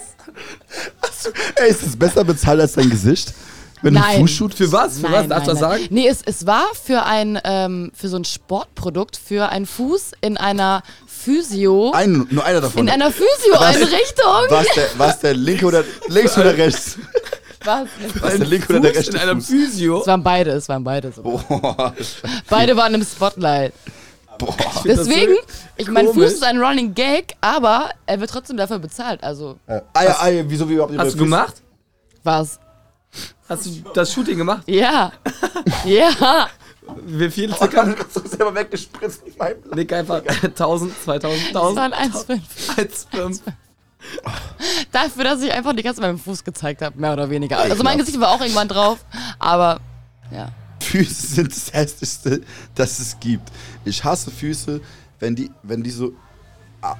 Ey, 1.55 1.69
ist 1.69 1.83
es 1.83 1.97
besser 1.97 2.23
bezahlt 2.23 2.61
als 2.61 2.73
dein 2.73 2.89
Gesicht? 2.89 3.33
Wenn 3.81 3.93
du 3.93 3.99
Nein. 3.99 4.19
Fußshoot 4.21 4.53
Für 4.53 4.71
was? 4.71 4.99
Für 4.99 5.11
was? 5.11 5.27
Darfst 5.27 5.47
du 5.47 5.51
das 5.51 5.59
sagen? 5.59 5.87
Nee, 5.89 6.07
es, 6.07 6.21
es 6.25 6.45
war 6.45 6.65
für 6.73 7.03
ein, 7.03 7.39
ähm, 7.43 7.91
für 7.95 8.09
so 8.09 8.17
ein 8.17 8.25
Sportprodukt, 8.25 9.15
für 9.17 9.49
einen 9.49 9.65
Fuß 9.65 10.11
in 10.21 10.35
einer 10.37 10.83
Physio, 11.07 11.91
Ein, 11.91 12.27
nur 12.29 12.45
einer 12.45 12.61
davon. 12.61 12.81
in 12.87 12.89
einer 12.89 13.11
Physio-Einrichtung. 13.11 14.25
Was 14.49 14.67
der, 14.75 14.87
was 14.97 15.19
der 15.19 15.33
linke 15.33 15.65
oder 15.65 15.83
links 16.07 16.37
oder 16.37 16.55
rechts? 16.57 16.97
Was? 17.65 17.87
Was 18.21 18.37
der 18.37 18.45
linke 18.47 18.69
oder 18.73 18.79
der 18.79 18.93
Fuß 18.93 18.97
rechte 19.07 19.11
in 19.17 19.17
einem? 19.29 19.41
Physio. 19.41 20.01
Es 20.01 20.07
waren 20.07 20.23
beide, 20.23 20.51
es 20.51 20.69
waren 20.69 20.83
beide 20.83 21.11
so. 21.11 21.21
Boah, 21.23 21.93
Beide 22.49 22.75
waren 22.77 22.93
im 22.93 23.03
Spotlight. 23.03 23.73
boah. 24.37 24.55
Deswegen, 24.85 25.35
ich 25.75 25.87
mein 25.89 26.05
komisch. 26.05 26.23
Fuß 26.29 26.33
ist 26.35 26.43
ein 26.43 26.57
Running 26.57 26.93
Gag, 26.93 27.35
aber 27.41 27.89
er 28.05 28.19
wird 28.21 28.29
trotzdem 28.29 28.55
dafür 28.57 28.79
bezahlt. 28.79 29.21
Also, 29.23 29.57
Äh, 29.67 29.81
ah, 29.93 30.03
ja, 30.03 30.17
ah, 30.19 30.29
ja, 30.29 30.43
wieso 30.47 30.67
wir 30.69 30.75
überhaupt 30.75 30.93
über 30.93 31.03
Hast 31.03 31.13
du 31.15 31.19
gemacht? 31.19 31.55
was? 32.23 32.59
Hast 33.47 33.65
du 33.65 33.71
das 33.93 34.13
Shooting 34.13 34.37
gemacht? 34.37 34.63
Ja. 34.67 35.11
ja. 35.85 36.47
Wie 37.05 37.29
viel 37.29 37.51
Oh, 37.51 37.55
circa? 37.57 37.83
du 37.85 37.97
hast 37.97 38.15
doch 38.15 38.25
selber 38.25 38.53
weggespritzt 38.55 39.25
mit 39.25 39.37
meinem 39.37 39.61
Blatt. 39.61 39.75
Nick 39.75 39.93
einfach 39.93 40.21
1000, 40.43 40.93
2000, 41.03 41.55
Das 41.55 41.63
1000, 41.63 41.75
waren 41.77 41.93
1,5. 41.93 42.39
1,5. 43.11 43.39
Dafür, 44.91 45.23
dass 45.23 45.41
ich 45.41 45.51
einfach 45.51 45.73
die 45.75 45.83
ganze 45.83 46.01
Zeit 46.01 46.09
meinen 46.09 46.19
Fuß 46.19 46.43
gezeigt 46.43 46.81
habe, 46.81 46.99
mehr 46.99 47.13
oder 47.13 47.29
weniger. 47.29 47.57
Also 47.59 47.83
mein 47.83 47.97
Gesicht 47.97 48.19
war 48.19 48.29
auch 48.31 48.41
irgendwann 48.41 48.67
drauf, 48.67 48.99
aber 49.37 49.79
ja. 50.31 50.49
Füße 50.81 51.27
sind 51.35 51.51
das 51.51 51.73
hässlichste, 51.73 52.41
das 52.75 52.99
es 52.99 53.19
gibt. 53.19 53.51
Ich 53.85 54.03
hasse 54.03 54.31
Füße, 54.31 54.79
wenn 55.19 55.35
die, 55.35 55.51
wenn 55.63 55.83
die 55.83 55.91
so, 55.91 56.13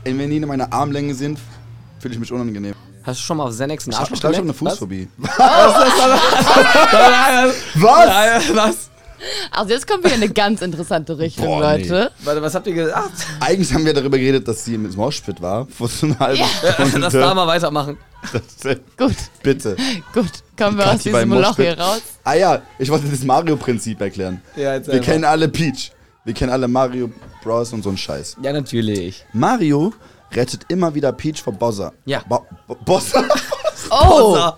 wenn 0.04 0.30
die 0.30 0.38
in 0.38 0.48
meiner 0.48 0.72
Armlänge 0.74 1.16
sind, 1.16 1.40
fühle 2.00 2.14
ich 2.14 2.20
mich 2.20 2.32
unangenehm. 2.32 2.76
Hast 3.10 3.20
du 3.20 3.24
schon 3.24 3.38
mal 3.38 3.46
auf 3.46 3.52
Xanax 3.52 3.86
einen 3.86 3.94
Ich 3.94 4.00
Arsch 4.00 4.10
habe 4.12 4.20
gleich 4.20 4.36
schon 4.36 4.44
eine? 4.46 4.54
Fußphobie. 4.54 5.08
Was? 5.18 5.30
Was? 7.76 8.56
Was? 8.56 8.90
Also 9.52 9.74
jetzt 9.74 9.86
kommen 9.86 10.02
wir 10.04 10.12
in 10.14 10.24
eine 10.24 10.30
ganz 10.32 10.62
interessante 10.62 11.18
Richtung, 11.20 11.46
Boah, 11.46 11.74
nee. 11.74 11.82
Leute. 11.84 12.12
Warte, 12.24 12.42
was 12.42 12.56
habt 12.56 12.68
ihr 12.68 12.74
gesagt? 12.74 13.12
Eigentlich 13.42 13.74
haben 13.74 13.86
wir 13.86 13.94
darüber 13.94 14.18
geredet, 14.18 14.48
dass 14.48 14.64
sie 14.64 14.76
im 14.76 14.90
Moshpit 14.96 15.42
war, 15.42 15.68
vor 15.68 15.90
so 15.90 16.06
einer 16.06 16.20
halben 16.20 16.44
Stunde. 16.74 17.00
Lass 17.00 17.12
da 17.14 17.34
mal 17.34 17.46
weitermachen. 17.46 17.98
Das- 18.32 18.78
Gut, 18.98 19.16
Bitte. 19.44 19.76
gut. 20.14 20.30
Kommen 20.58 20.78
wir 20.78 20.90
aus 20.90 21.04
diesem 21.04 21.34
Loch 21.34 21.58
hier 21.58 21.78
raus. 21.78 22.02
Ah 22.24 22.36
ja, 22.36 22.62
ich 22.78 22.90
wollte 22.90 23.08
das 23.10 23.22
Mario-Prinzip 23.24 24.00
erklären. 24.00 24.42
Ja, 24.56 24.76
jetzt 24.76 24.90
Wir 24.90 25.02
kennen 25.02 25.26
alle 25.26 25.50
Peach. 25.50 25.92
Wir 26.24 26.34
kennen 26.34 26.52
alle 26.54 26.70
Mario 26.70 27.12
Bros. 27.44 27.74
und 27.74 27.84
so 27.84 27.90
einen 27.90 27.98
Scheiß. 27.98 28.38
Ja, 28.42 28.54
natürlich. 28.54 29.26
Mario 29.34 29.92
rettet 30.32 30.66
immer 30.70 30.94
wieder 30.94 31.12
Peach 31.12 31.42
vor 31.42 31.54
Bowser. 31.54 31.94
Ja. 32.06 32.24
Bo 32.28 32.46
Bo 32.68 32.76
Bowser? 32.76 33.28
Oh, 33.92 34.36
So. 34.36 34.54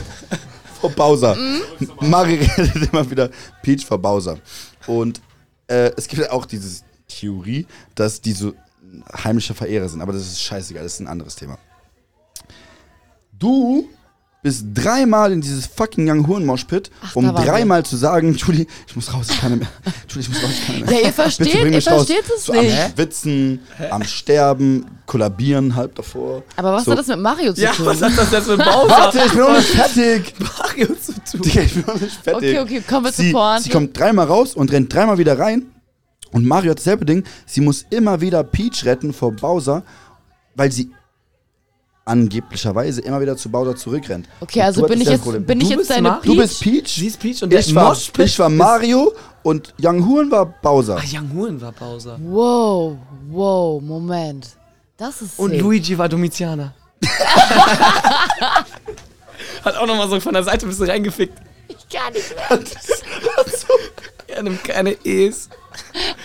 vor 0.80 0.90
Bowser. 0.90 1.34
Mhm. 1.36 1.62
Mario 2.00 2.42
rettet 2.42 2.92
immer 2.92 3.08
wieder 3.10 3.30
Peach 3.62 3.86
vor 3.86 3.98
Bowser. 3.98 4.38
Und 4.86 5.20
äh, 5.68 5.90
es 5.96 6.06
gibt 6.08 6.20
ja 6.20 6.30
auch 6.32 6.44
diese 6.44 6.82
Theorie, 7.08 7.66
dass 7.94 8.20
die 8.20 8.32
so 8.32 8.52
heimliche 9.24 9.54
Verehrer 9.54 9.88
sind. 9.88 10.02
Aber 10.02 10.12
das 10.12 10.22
ist 10.22 10.42
scheißegal, 10.42 10.82
das 10.82 10.94
ist 10.94 11.00
ein 11.00 11.06
anderes 11.06 11.36
Thema. 11.36 11.58
Du 13.32 13.88
bist 14.44 14.66
dreimal 14.74 15.32
in 15.32 15.40
dieses 15.40 15.64
fucking 15.66 16.08
Young 16.08 16.26
Huren 16.28 16.44
Mosh 16.44 16.64
Pit, 16.64 16.90
um 17.14 17.34
dreimal 17.34 17.82
zu 17.84 17.96
sagen, 17.96 18.34
Julie, 18.34 18.66
ich 18.86 18.94
muss 18.94 19.12
raus, 19.12 19.28
ich 19.30 19.40
kann 19.40 19.52
nicht 19.52 19.60
mehr. 19.62 19.70
Julie, 20.08 20.20
ich 20.20 20.28
muss 20.28 20.42
raus, 20.42 20.50
ich 20.52 20.66
kann 20.66 20.74
nicht 20.76 20.86
mehr. 20.90 21.00
Ja, 21.00 21.06
ihr 21.06 21.12
versteht- 21.14 21.54
ihr 21.54 21.64
mich 21.64 21.90
raus. 21.90 22.06
versteht 22.06 22.24
es 22.36 22.44
so 22.44 22.52
nicht. 22.52 22.78
Am 22.78 22.92
Schwitzen, 22.94 23.60
am 23.90 24.04
Sterben, 24.04 24.86
kollabieren 25.06 25.74
halb 25.74 25.94
davor. 25.94 26.42
aber 26.56 26.74
was 26.74 26.84
so. 26.84 26.92
hat 26.92 26.98
das 26.98 27.06
mit 27.08 27.18
Mario 27.20 27.54
zu 27.54 27.62
Ja, 27.62 27.72
tun? 27.72 27.86
was 27.86 28.02
hat 28.02 28.12
das 28.16 28.30
jetzt 28.30 28.46
mit 28.48 28.58
Bowser 28.58 28.88
Warte, 28.90 29.18
ich 29.24 29.32
bin 29.32 29.40
noch 29.40 29.56
nicht 29.56 29.68
fertig. 29.70 30.34
Mario 30.58 30.86
zu 30.94 31.12
tun? 31.14 31.40
Digga, 31.42 31.60
ich 31.62 31.74
bin 31.74 31.84
noch 31.86 32.00
nicht 32.00 32.16
fertig. 32.22 32.50
Okay, 32.50 32.58
okay, 32.60 32.82
kommen 32.86 33.04
wir 33.06 33.12
sie, 33.12 33.32
Pointe. 33.32 33.62
sie 33.64 33.70
kommt 33.70 33.98
dreimal 33.98 34.26
raus 34.26 34.54
und 34.54 34.70
rennt 34.70 34.92
dreimal 34.92 35.16
wieder 35.18 35.38
rein. 35.38 35.66
Und 36.32 36.44
Mario 36.46 36.72
hat 36.72 36.78
dasselbe 36.80 37.06
Ding. 37.06 37.24
Sie 37.46 37.62
muss 37.62 37.86
immer 37.88 38.20
wieder 38.20 38.44
Peach 38.44 38.84
retten 38.84 39.14
vor 39.14 39.32
Bowser, 39.32 39.84
weil 40.54 40.70
sie 40.70 40.90
angeblicherweise 42.04 43.00
immer 43.00 43.20
wieder 43.20 43.36
zu 43.36 43.48
Bowser 43.50 43.74
zurückrennt. 43.76 44.28
Okay, 44.40 44.60
Und 44.60 44.66
also 44.66 44.86
bin 44.86 45.00
ich 45.00 45.08
jetzt, 45.08 45.24
bin 45.46 45.60
ich 45.60 45.64
Du 45.68 45.70
jetzt 45.70 45.78
bist 45.78 45.90
deine 45.90 46.08
Mario? 46.08 46.32
Du 46.34 46.38
bist 46.40 46.60
Peach? 46.60 46.74
Peach, 46.82 46.94
Sie 46.96 47.06
ist 47.06 47.18
Peach 47.20 47.42
und 47.42 47.50
der 47.50 47.60
ich 47.60 47.74
war, 47.74 47.88
Moshpit 47.90 48.26
ich 48.26 48.38
war 48.38 48.48
Mario 48.50 49.12
und 49.42 49.72
Young 49.82 50.06
Huren 50.06 50.30
war 50.30 50.46
Bowser. 50.46 50.98
Ach, 51.00 51.04
Young 51.12 51.32
Huren 51.32 51.60
war 51.60 51.72
Bowser. 51.72 52.18
Wow, 52.22 52.96
wow, 53.28 53.82
Moment. 53.82 54.48
Das 54.96 55.22
ist 55.22 55.38
Und 55.38 55.50
sick. 55.52 55.60
Luigi 55.60 55.96
war 55.98 56.08
Domizianer. 56.08 56.74
Hat 59.64 59.76
auch 59.76 59.86
nochmal 59.86 60.08
so 60.08 60.20
von 60.20 60.34
der 60.34 60.42
Seite 60.44 60.66
ein 60.66 60.68
bisschen 60.68 60.88
reingefickt. 60.90 61.38
Ich 61.68 61.88
kann 61.88 62.12
nicht 62.12 62.34
mehr. 62.34 62.60
Er 64.28 64.42
nimmt 64.42 64.62
keine 64.64 64.92
E's. 65.04 65.48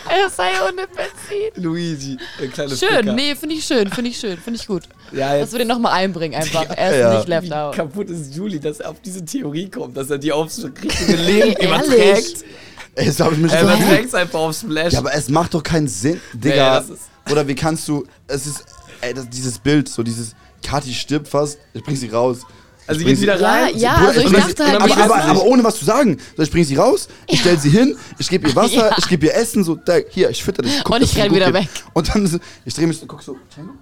Er 0.10 0.30
sei 0.30 0.50
ohne 0.68 0.88
Benzin. 0.88 1.64
Luigi, 1.64 2.18
der 2.40 2.48
kleine 2.50 2.76
Schön, 2.76 2.90
Ficker. 2.90 3.14
nee, 3.14 3.36
finde 3.36 3.56
ich 3.56 3.66
schön, 3.66 3.90
finde 3.90 4.10
ich 4.12 4.18
schön, 4.20 4.38
finde 4.38 4.60
ich 4.60 4.68
gut. 4.68 4.84
Ja, 5.12 5.30
Dass 5.32 5.40
jetzt 5.40 5.52
wir 5.54 5.60
den 5.60 5.68
nochmal 5.68 5.94
einbringen 5.94 6.36
einfach. 6.36 6.66
Er 6.76 6.92
ist 6.92 6.98
Ja. 7.00 7.14
nicht 7.18 7.28
left 7.28 7.48
wie 7.48 7.54
out. 7.54 7.76
kaputt 7.76 8.10
ist 8.10 8.34
Juli, 8.36 8.60
dass 8.60 8.80
er 8.80 8.90
auf 8.92 9.02
diese 9.02 9.24
Theorie 9.26 9.70
kommt, 9.70 9.96
dass 9.98 10.10
er 10.10 10.18
die 10.18 10.32
aufs 10.32 10.64
richtige 10.64 11.16
Leben 11.22 11.54
überträgt. 11.64 12.44
Ey, 12.96 13.06
das 13.06 13.20
hab 13.20 13.32
ich 13.32 13.38
mich 13.38 13.52
Er 13.54 13.62
überträgt 13.64 14.06
es 14.08 14.14
einfach 14.16 14.40
auf 14.40 14.56
Splash. 14.56 14.94
Ja, 14.94 15.00
aber 15.00 15.14
es 15.14 15.30
macht 15.30 15.54
doch 15.54 15.64
keinen 15.64 15.88
Sinn, 15.88 16.20
Digga. 16.34 16.56
Ja, 16.56 16.78
ist- 16.80 16.92
Oder 17.32 17.48
wie 17.48 17.56
kannst 17.56 17.88
du, 17.88 18.06
es 18.28 18.46
ist, 18.48 18.64
ey, 19.02 19.14
das, 19.14 19.30
dieses 19.30 19.60
Bild, 19.60 19.88
so 19.88 20.04
dieses, 20.04 20.36
Kathi 20.64 20.94
stirbt 20.94 21.28
fast, 21.28 21.58
ich 21.74 21.84
bring 21.84 21.96
sie 21.96 22.10
raus. 22.10 22.40
also 22.88 23.00
Ich 23.00 23.06
sie 23.08 23.14
geht 23.14 23.22
wieder 23.22 23.40
Ja, 23.40 23.48
rein. 23.52 23.78
ja, 23.78 23.94
Bruder, 23.96 24.08
also 24.10 24.20
ich 24.22 24.26
bring 24.26 24.36
dachte 24.42 24.54
sie, 24.58 24.64
halt, 24.64 24.76
aber, 24.82 24.88
wie 24.88 25.02
aber, 25.02 25.16
aber 25.24 25.44
ohne 25.44 25.64
was 25.64 25.78
zu 25.78 25.86
sagen. 25.86 26.18
So, 26.36 26.44
ich 26.44 26.52
bring 26.52 26.64
sie 26.66 26.76
raus, 26.76 27.08
ich 27.28 27.40
stell 27.40 27.58
sie 27.60 27.70
hin, 27.70 27.96
ich 28.18 28.28
gebe 28.28 28.50
ihr 28.50 28.56
Wasser, 28.56 28.90
Ja. 28.90 28.96
ich 28.98 29.08
gebe 29.08 29.28
ihr 29.28 29.36
Essen, 29.36 29.64
so, 29.64 29.76
da, 29.76 29.98
hier, 30.10 30.30
ich 30.32 30.44
fütter 30.44 30.64
dich. 30.64 30.84
guck, 30.84 30.96
Und 30.96 31.04
dass 31.04 31.12
ich 31.12 31.18
renn 31.18 31.34
wieder 31.34 31.46
geht. 31.52 31.54
weg. 31.62 31.70
Und 31.94 32.14
dann, 32.14 32.42
ich 32.66 32.74
drehe 32.74 32.88
mich 32.88 32.98
so, 33.00 33.06
guck 33.06 33.22
so, 33.24 33.38
Tango? 33.56 33.74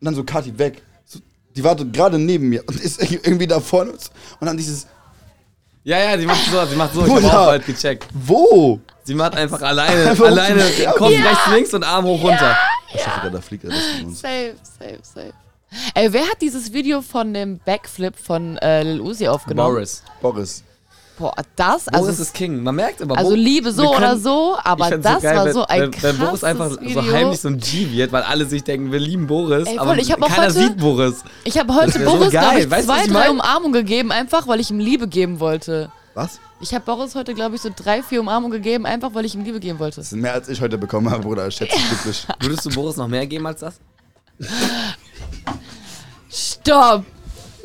Und 0.00 0.04
dann 0.04 0.14
so, 0.14 0.24
Kathi, 0.24 0.56
weg. 0.58 0.82
So, 1.04 1.18
die 1.56 1.64
wartet 1.64 1.92
gerade 1.92 2.18
neben 2.18 2.48
mir 2.48 2.62
und 2.66 2.80
ist 2.80 3.00
irgendwie 3.10 3.46
da 3.46 3.60
vorne. 3.60 3.92
Und 3.92 4.46
dann 4.46 4.56
dieses, 4.56 4.86
Ja, 5.84 5.98
ja, 5.98 6.18
sie 6.18 6.26
macht 6.26 6.44
so, 6.50 6.64
sie 6.66 6.76
macht 6.76 6.94
so. 6.94 7.04
Ich 7.04 7.10
hab 7.12 7.20
Bruder. 7.20 7.40
auch 7.40 7.46
bald 7.46 7.66
gecheckt. 7.66 8.06
wo? 8.12 8.80
Sie 9.04 9.14
macht 9.14 9.34
einfach 9.34 9.62
alleine, 9.62 10.10
Einfach 10.10 10.26
alleine. 10.26 10.62
Kopf 10.96 11.10
rechts, 11.10 11.46
links 11.52 11.74
und 11.74 11.82
Arm 11.84 12.04
hoch 12.04 12.22
runter. 12.22 12.56
Ich 12.94 13.02
dachte, 13.02 13.30
da 13.30 13.40
fliegt 13.40 13.64
er 13.64 13.70
uns. 13.70 14.20
Safe, 14.20 14.54
safe, 14.78 14.98
safe. 15.02 15.32
Ey, 15.94 16.12
wer 16.12 16.22
hat 16.22 16.40
dieses 16.40 16.72
Video 16.72 17.02
von 17.02 17.34
dem 17.34 17.58
Backflip 17.58 18.16
von 18.16 18.56
äh, 18.58 18.82
Lil 18.82 19.00
Uzi 19.02 19.28
aufgenommen? 19.28 19.74
Boris. 19.74 20.02
Boris. 20.22 20.62
Boah, 21.18 21.34
das, 21.56 21.88
also, 21.88 22.04
Boris 22.04 22.20
ist 22.20 22.32
King. 22.32 22.62
Man 22.62 22.76
merkt 22.76 23.02
aber, 23.02 23.18
also 23.18 23.34
Liebe 23.34 23.72
so 23.72 23.82
wir 23.82 23.90
oder 23.90 23.98
können- 24.10 24.22
so, 24.22 24.54
Ich 24.58 24.66
aber 24.66 24.90
das 24.98 25.22
geil, 25.22 25.36
war 25.36 25.44
wenn- 25.46 25.52
so 25.52 25.66
ein 25.66 25.80
wenn, 25.80 26.02
wenn 26.02 26.16
Boris 26.18 26.30
krasses 26.40 26.44
einfach 26.44 26.80
Video. 26.80 27.02
so 27.02 27.12
heimlich 27.12 27.40
so 27.40 27.48
ein 27.48 27.58
G 27.58 27.90
wird, 27.90 28.12
weil 28.12 28.22
alle 28.22 28.46
sich 28.46 28.62
denken, 28.62 28.92
wir 28.92 29.00
lieben 29.00 29.26
Boris, 29.26 29.66
Ey, 29.66 29.76
voll, 29.78 29.88
aber 29.88 29.98
ich 29.98 30.08
keiner 30.08 30.28
heute- 30.36 30.52
sieht 30.52 30.76
Boris. 30.78 31.24
Ich 31.44 31.58
habe 31.58 31.74
heute 31.74 31.90
so 31.92 31.98
Boris, 32.04 32.30
glaube 32.30 32.46
geil. 32.54 32.58
ich, 32.64 32.70
Weißt 32.70 32.86
zwei, 32.86 32.98
ich 33.00 33.06
drei 33.08 33.12
mein? 33.12 33.30
Umarmungen 33.32 33.72
gegeben, 33.72 34.12
einfach 34.12 34.46
weil 34.46 34.60
ich 34.60 34.70
ihm 34.70 34.78
Liebe 34.78 35.08
geben 35.08 35.40
wollte. 35.40 35.90
Was? 36.14 36.38
Ich 36.60 36.72
habe 36.74 36.84
Boris 36.84 37.14
heute, 37.14 37.34
glaube 37.34 37.56
ich, 37.56 37.62
so 37.62 37.70
drei, 37.74 38.02
vier 38.02 38.20
Umarmungen 38.20 38.52
gegeben, 38.62 38.86
einfach 38.86 39.10
weil 39.14 39.24
ich 39.24 39.34
ihm 39.34 39.44
Liebe 39.44 39.58
geben 39.60 39.78
wollte. 39.80 39.96
Das 40.00 40.10
sind 40.10 40.20
mehr 40.20 40.34
als 40.34 40.48
ich 40.48 40.60
heute 40.60 40.78
bekommen 40.78 41.10
habe, 41.10 41.22
Bruder. 41.22 41.46
Ich 41.48 41.54
schätze 41.56 41.76
dich 41.76 41.88
glücklich. 41.88 42.26
Würdest 42.40 42.64
du 42.66 42.70
Boris 42.70 42.96
noch 42.96 43.08
mehr 43.08 43.26
geben 43.26 43.46
als 43.46 43.60
das? 43.60 43.74
Stopp! 46.30 47.04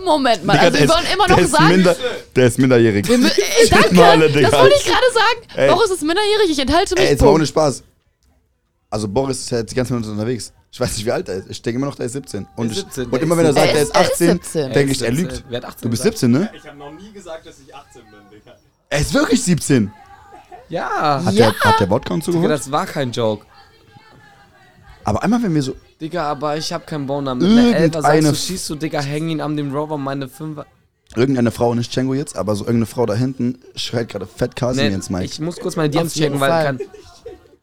Moment 0.03 0.45
mal, 0.45 0.53
Digga, 0.53 0.65
also 0.65 0.79
wir 0.79 0.87
der 0.87 0.95
wollen 0.95 1.03
ist- 1.05 1.13
immer 1.13 1.27
der 1.27 1.35
noch 1.37 1.43
ist 1.43 1.51
sagen, 1.51 1.67
Minder, 1.69 1.95
der 2.35 2.47
ist 2.47 2.59
minderjährig. 2.59 3.07
wir 3.07 3.15
äh, 3.25 3.67
danke, 3.69 3.93
Male, 3.95 4.29
das 4.31 4.51
wollte 4.53 4.75
ich 4.77 4.85
gerade 4.85 5.11
sagen. 5.13 5.47
Ey. 5.55 5.69
Boris 5.69 5.91
ist 5.91 6.01
minderjährig, 6.03 6.49
ich 6.49 6.59
enthalte 6.59 6.95
mich. 6.95 7.03
Ey, 7.03 7.09
jetzt 7.11 7.21
mal 7.21 7.29
ohne 7.29 7.45
Spaß. 7.45 7.83
Also 8.89 9.07
Boris 9.07 9.39
ist 9.39 9.49
ja 9.51 9.57
jetzt 9.59 9.71
die 9.71 9.75
ganze 9.75 9.93
Zeit 9.99 10.05
unterwegs. 10.09 10.53
Ich 10.71 10.79
weiß 10.79 10.95
nicht, 10.97 11.05
wie 11.05 11.11
alt 11.11 11.27
er 11.29 11.35
ist. 11.35 11.49
Ich 11.49 11.61
denke 11.61 11.77
immer 11.77 11.87
noch, 11.87 11.95
der 11.95 12.07
ist 12.07 12.13
17. 12.13 12.47
Und, 12.55 12.69
Der 12.69 12.71
ist 12.71 12.77
ich, 12.77 12.83
17, 12.93 13.03
und 13.05 13.11
der 13.13 13.21
immer 13.21 13.35
ist 13.35 13.37
wenn 13.39 13.45
er 13.45 13.53
sagt, 13.53 13.67
Er 13.67 13.73
ist- 13.81 13.81
ist 13.89 13.95
er 13.95 14.01
ist 14.01 14.11
18, 14.11 14.27
17. 14.27 14.73
denke 14.73 14.91
ich, 14.91 15.01
er 15.01 15.07
ist 15.09 15.17
lügt. 15.19 15.31
17. 15.31 15.45
Wer 15.49 15.57
hat 15.57 15.65
18 15.65 15.81
Du 15.83 15.89
bist 15.89 16.03
gesagt? 16.03 16.17
17, 16.19 16.31
ne? 16.31 16.51
Ich 16.55 16.67
habe 16.67 16.77
noch 16.77 16.91
nie 16.91 17.11
gesagt, 17.11 17.45
dass 17.45 17.55
ich 17.59 17.75
18 17.75 18.01
bin, 18.03 18.19
Digga. 18.39 18.55
Er 18.89 18.99
ist 18.99 19.13
wirklich 19.13 19.43
17. 19.43 19.91
Ja. 20.69 21.23
Hat, 21.25 21.33
Ja. 21.33 21.51
der, 21.51 21.59
hat 21.59 21.79
der 21.79 21.89
Wodka 21.89 22.13
Digga, 22.15 22.25
zugehört? 22.25 22.51
das 22.51 22.71
war 22.71 22.85
kein 22.85 23.11
Joke. 23.11 23.45
Aber 25.05 25.23
einmal, 25.23 25.41
wenn 25.43 25.53
wir 25.53 25.61
so. 25.61 25.75
Digga, 26.01 26.23
aber 26.23 26.57
ich 26.57 26.71
hab 26.71 26.87
keinen 26.87 27.05
Boner. 27.07 27.35
Mit 27.35 27.49
einer 27.49 27.75
Elfer 27.75 28.01
sagst 28.01 28.27
du, 28.29 28.35
schießt 28.35 28.69
du, 28.69 28.75
Digga, 28.75 29.01
häng 29.01 29.29
ihn 29.29 29.41
an 29.41 29.57
dem 29.57 29.73
Rover, 29.73 29.97
meine 29.97 30.27
Fünfer. 30.27 30.65
Irgendeine 31.15 31.51
Frau, 31.51 31.75
nicht 31.75 31.93
Django 31.95 32.13
jetzt, 32.13 32.35
aber 32.37 32.55
so 32.55 32.63
irgendeine 32.63 32.87
Frau 32.87 33.05
da 33.05 33.13
hinten 33.13 33.59
schreit 33.75 34.09
gerade 34.09 34.25
fett 34.25 34.55
Casimir 34.55 34.89
Nee, 34.89 34.95
ins 34.95 35.09
Mic. 35.11 35.25
ich 35.25 35.39
muss 35.39 35.57
kurz 35.59 35.75
meine 35.75 35.89
DMs 35.89 36.13
checken, 36.15 36.39
weil 36.39 36.49
Fall. 36.49 36.65
kann. 36.65 36.79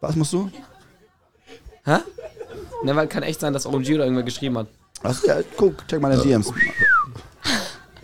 Was 0.00 0.14
musst 0.14 0.32
du? 0.32 0.50
Hä? 1.84 1.96
Ne, 2.84 2.94
weil 2.96 3.08
kann 3.08 3.22
echt 3.24 3.40
sein, 3.40 3.52
dass 3.52 3.66
OMG 3.66 3.94
oder 3.94 4.04
irgendwer 4.04 4.22
geschrieben 4.22 4.56
hat. 4.58 4.68
Achso, 5.02 5.26
ja, 5.26 5.38
guck, 5.56 5.86
check 5.88 6.00
mal 6.00 6.10
deine 6.10 6.22
DMs. 6.22 6.52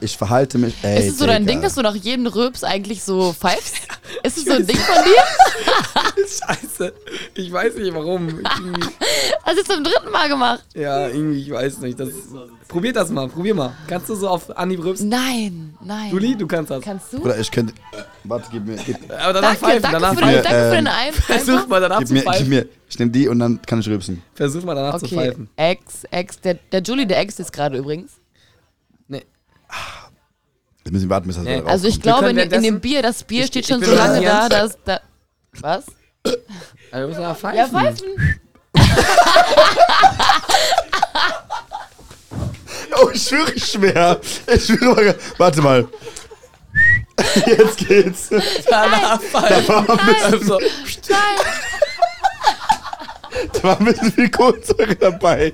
Ich 0.06 0.16
verhalte 0.16 0.56
mich. 0.58 0.74
Ey, 0.82 1.00
ist 1.00 1.14
es 1.14 1.18
so 1.18 1.26
dein 1.26 1.42
Digga. 1.42 1.52
Ding, 1.54 1.62
dass 1.62 1.74
du 1.74 1.82
nach 1.82 1.96
jedem 1.96 2.28
Röps 2.28 2.62
eigentlich 2.62 3.02
so 3.02 3.32
pfeifst? 3.32 3.74
Ist 4.22 4.38
es 4.38 4.44
so 4.44 4.52
ein 4.52 4.64
Ding 4.64 4.76
von 4.76 4.94
dir? 5.04 6.22
Scheiße. 6.28 6.92
Ich 7.34 7.50
weiß 7.52 7.74
nicht 7.74 7.92
warum. 7.92 8.28
Hast 9.42 9.56
du 9.56 9.60
es 9.62 9.66
zum 9.66 9.82
dritten 9.82 10.10
Mal 10.12 10.28
gemacht? 10.28 10.64
ja, 10.74 11.08
irgendwie, 11.08 11.40
ich 11.42 11.50
weiß 11.50 11.78
nicht. 11.78 11.98
Das, 11.98 12.10
probier 12.68 12.92
das 12.92 13.10
mal, 13.10 13.28
probier 13.28 13.54
mal. 13.56 13.74
Kannst 13.88 14.08
du 14.08 14.14
so 14.14 14.28
auf 14.28 14.56
Anhieb 14.56 14.84
rübsen? 14.84 15.08
Nein, 15.08 15.74
nein. 15.84 16.10
Juli, 16.12 16.36
du 16.36 16.46
kannst 16.46 16.70
das. 16.70 16.82
Kannst 16.84 17.12
du? 17.12 17.18
Bruder, 17.18 17.38
ich 17.38 17.50
könnte. 17.50 17.74
Warte, 18.22 18.46
gib 18.52 18.64
mir. 18.64 18.76
Gib, 18.86 18.96
Aber 19.10 19.32
danach 19.32 19.56
Danke, 19.56 19.58
pfeifen, 19.58 19.82
danke, 19.82 20.00
danach 20.00 20.14
für 20.14 20.20
pfeifen. 20.20 20.42
danke 20.44 20.68
für 20.68 20.76
den 20.76 20.86
Ähm, 20.86 20.92
Ein 20.96 21.12
Versuch 21.14 21.66
mal 21.66 21.80
danach 21.80 21.98
gib 21.98 22.06
zu 22.08 22.14
mir, 22.14 22.20
gib 22.20 22.30
pfeifen. 22.32 22.48
mir. 22.48 22.66
Ich 22.88 22.98
nehme 23.00 23.10
die 23.10 23.26
und 23.28 23.38
dann 23.40 23.60
kann 23.62 23.80
ich 23.80 23.88
rülpsen. 23.88 24.22
Versuch 24.34 24.62
mal 24.62 24.74
danach 24.76 24.98
zu 24.98 25.06
Okay, 25.06 25.16
pfeifen. 25.16 25.48
Ex, 25.56 26.04
Ex, 26.12 26.40
der, 26.40 26.54
der 26.54 26.80
Julie, 26.82 27.06
der 27.08 27.18
Ex 27.18 27.40
ist 27.40 27.52
gerade 27.52 27.76
übrigens. 27.76 28.12
Jetzt 30.84 30.92
müssen 30.92 31.04
wir 31.08 31.10
warten, 31.10 31.26
bis 31.26 31.36
das 31.36 31.44
Nee. 31.44 31.58
wieder 31.58 31.68
Also 31.68 31.88
ich 31.88 32.00
glaube, 32.00 32.30
in, 32.30 32.38
in 32.38 32.62
dem 32.62 32.80
Bier, 32.80 33.02
das 33.02 33.24
Bier 33.24 33.40
Ich- 33.42 33.48
steht 33.48 33.64
ich 33.64 33.68
schon 33.74 33.82
so 33.82 33.92
lange 33.94 34.22
da, 34.24 34.48
dass 34.48 34.78
da... 34.84 35.00
Was? 35.60 35.84
Also, 36.24 36.38
wir 36.92 37.06
müssen 37.08 37.22
mal 37.22 37.34
pfeifen. 37.34 37.58
Ja, 37.58 37.66
pfeifen. 37.68 38.40
Oh, 42.98 43.10
ich 43.12 43.22
schwöre 43.22 43.58
schwer. 43.58 44.20
Ich 44.46 44.64
schwöre 44.66 44.94
mal. 44.94 45.14
Warte 45.38 45.60
mal. 45.62 45.88
Jetzt 47.46 47.78
geht's. 47.78 48.28
Danach 48.68 49.20
pfeifen. 49.20 49.66
Da 49.66 49.68
war 49.68 49.90
ein 49.90 50.06
bisschen, 50.06 50.32
Also, 50.34 50.58
Nein. 51.08 51.18
da 53.52 53.62
war 53.62 53.78
ein 53.78 53.84
bisschen 53.86 54.12
viel 54.12 54.30
Kohlensäure 54.30 54.96
dabei. 54.96 55.52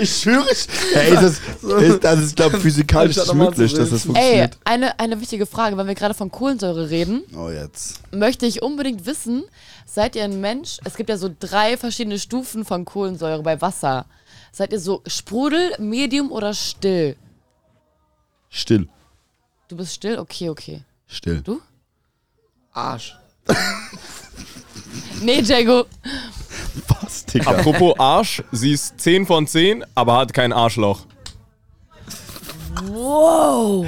Ich 0.00 0.16
schwöre. 0.20 0.46
ich- 0.50 0.66
Ey, 0.96 1.10
das, 1.14 1.22
ist, 1.24 2.04
das 2.04 2.18
ist, 2.20 2.36
glaube 2.36 2.56
ich, 2.56 2.62
physikalisch 2.62 3.16
zu 3.16 3.34
möglich, 3.34 3.72
dass 3.74 3.90
das 3.90 4.06
rülpsen. 4.06 4.14
Ey, 4.16 4.22
funktioniert. 4.22 4.58
eine, 4.64 4.98
eine 4.98 5.20
wichtige 5.20 5.46
Frage, 5.46 5.76
wenn 5.76 5.86
wir 5.86 5.94
gerade 5.94 6.14
von 6.14 6.30
Kohlensäure 6.30 6.88
reden, 6.90 7.22
Oh, 7.36 7.48
jetzt. 7.50 8.00
möchte 8.12 8.46
ich 8.46 8.62
unbedingt 8.62 9.06
wissen, 9.06 9.44
seid 9.86 10.16
ihr 10.16 10.24
ein 10.24 10.40
Mensch, 10.40 10.78
es 10.84 10.94
gibt 10.96 11.10
ja 11.10 11.16
so 11.16 11.30
drei 11.38 11.76
verschiedene 11.76 12.18
Stufen 12.18 12.64
von 12.64 12.84
Kohlensäure 12.84 13.42
bei 13.42 13.60
Wasser. 13.60 14.06
Seid 14.52 14.72
ihr 14.72 14.80
so 14.80 15.02
Sprudel, 15.06 15.72
Medium 15.78 16.32
oder 16.32 16.54
still? 16.54 17.16
Still. 18.48 18.88
Du 19.68 19.76
bist 19.76 19.94
still? 19.94 20.18
Okay, 20.18 20.48
okay. 20.48 20.82
Still. 21.06 21.40
Du? 21.42 21.60
Arsch. 22.72 23.16
Nee, 25.22 25.40
Jago. 25.42 25.84
Digga? 27.32 27.50
Apropos 27.50 27.98
Arsch, 27.98 28.42
sie 28.52 28.72
ist 28.72 29.00
10 29.00 29.26
von 29.26 29.46
10, 29.46 29.84
aber 29.94 30.18
hat 30.18 30.32
kein 30.32 30.52
Arschloch. 30.52 31.06
Wow. 32.84 33.86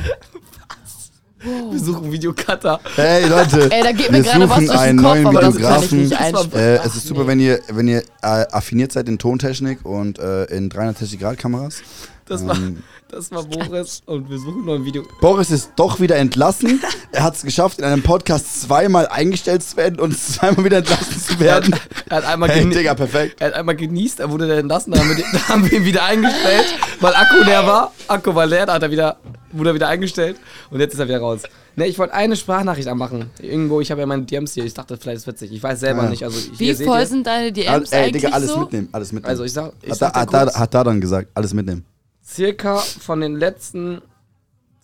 Wir 1.45 1.79
suchen 1.81 2.13
Videocutter. 2.13 2.79
Hey, 2.95 3.27
Leute. 3.27 3.69
Ey, 3.73 3.83
da 3.83 3.91
geht 3.93 4.13
mir 4.13 4.19
wir 4.19 4.31
gerade 4.31 4.49
was 4.49 4.57
suchen 4.59 4.67
durch 4.69 4.79
einen 4.79 4.99
den 4.99 5.05
Kopf, 5.05 5.15
neuen 5.15 5.27
aber 5.27 5.41
das 5.41 5.57
kann 5.57 5.83
ich 5.83 5.93
Videografen. 5.93 5.99
nicht 6.03 6.17
einsprechen. 6.21 6.59
Äh, 6.59 6.87
es 6.87 6.95
ist 6.97 7.07
super, 7.09 7.27
wenn 7.27 7.41
ihr, 7.41 7.61
wenn 7.73 7.89
ihr 7.89 8.03
äh, 8.23 8.47
affiniert 8.53 8.93
seid 8.93 9.09
in 9.09 9.19
Tontechnik 9.19 9.85
und 9.85 10.19
äh, 10.21 10.45
in 10.45 10.69
360 10.71 11.19
Grad 11.19 11.39
Kameras. 11.39 11.83
Das 12.27 12.47
war, 12.47 12.57
Ähm. 12.57 12.83
Das 13.13 13.31
war 13.31 13.45
Boris 13.45 14.03
und 14.07 14.29
wir 14.31 14.39
suchen 14.39 14.65
noch 14.65 14.75
ein 14.75 14.85
Video. 14.85 15.03
Boris 15.21 15.51
ist 15.51 15.73
doch 15.77 16.01
wieder 16.01 16.17
entlassen. 16.17 16.81
Er 17.13 17.23
hat 17.23 17.35
es 17.37 17.43
geschafft, 17.43 17.79
in 17.79 17.85
einem 17.85 18.03
Podcast 18.03 18.63
zweimal 18.63 19.07
eingestellt 19.07 19.63
zu 19.63 19.77
werden 19.77 20.01
und 20.01 20.19
zweimal 20.19 20.65
wieder 20.65 20.79
entlassen 20.79 21.21
zu 21.21 21.39
werden. 21.39 21.75
Er 22.09 22.17
hat 22.17 22.25
einmal, 22.25 22.49
Hey, 22.51 22.69
Digga, 22.69 22.95
perfekt. 22.95 23.41
er 23.41 23.49
hat 23.49 23.55
einmal 23.55 23.77
genießt, 23.77 24.21
er 24.21 24.31
wurde 24.31 24.49
dann 24.49 24.59
entlassen, 24.59 24.93
da 24.93 24.99
haben, 25.01 25.17
wir, 25.17 25.49
haben 25.49 25.71
wir 25.71 25.79
ihn 25.79 25.85
wieder 25.85 26.05
eingestellt, 26.05 26.67
weil 27.01 27.15
Akku 27.15 27.43
leer 27.45 27.67
war. 27.67 27.93
Akku 28.09 28.35
war 28.35 28.47
leer, 28.47 28.67
da 28.67 28.75
hat 28.75 28.83
er 28.83 28.91
wieder, 28.91 29.17
wurde 29.53 29.71
er 29.71 29.75
wieder 29.75 29.89
eingestellt 29.89 30.37
und 30.71 30.81
jetzt 30.81 30.95
ist 30.95 30.99
er 31.01 31.07
wieder 31.09 31.21
raus. 31.21 31.43
Ne, 31.77 31.87
ich 31.87 31.99
wollte 31.99 32.13
eine 32.13 32.37
Sprachnachricht 32.37 32.89
anmachen. 32.89 33.31
Irgendwo, 33.41 33.81
ich 33.81 33.91
habe 33.91 34.01
ja 34.03 34.07
meine 34.07 34.25
DMs 34.25 34.53
hier, 34.53 34.65
ich 34.65 34.75
dachte, 34.75 34.99
vielleicht 34.99 35.17
ist 35.19 35.23
es 35.23 35.27
witzig. 35.27 35.53
Ich 35.53 35.63
weiß 35.63 35.81
selber 35.81 36.03
Ja. 36.05 36.11
nicht. 36.11 36.23
Also, 36.23 36.39
ich, 36.39 36.59
Wie 36.61 36.75
voll 36.85 37.07
sind 37.07 37.27
deine 37.27 37.47
All, 37.47 37.53
DMs 37.53 37.93
ey, 37.93 38.05
eigentlich 38.05 38.23
Digga, 38.25 38.35
alles 38.35 38.51
so? 38.51 38.61
mitnehmen, 38.61 38.89
alles 38.93 39.13
mitnehmen. 39.13 39.31
Also 39.31 39.45
ich 39.45 39.53
sag, 39.55 39.73
ich 39.83 39.91
hat, 39.91 39.99
sag 39.99 40.13
da, 40.13 40.21
hat, 40.21 40.33
da, 40.55 40.59
hat 40.61 40.75
da 40.75 40.85
dann 40.85 41.01
gesagt, 41.01 41.29
alles 41.35 41.55
mitnehmen. 41.55 41.85
Circa 42.33 42.79
von 42.79 43.21
den 43.21 43.37
letzten 43.37 44.03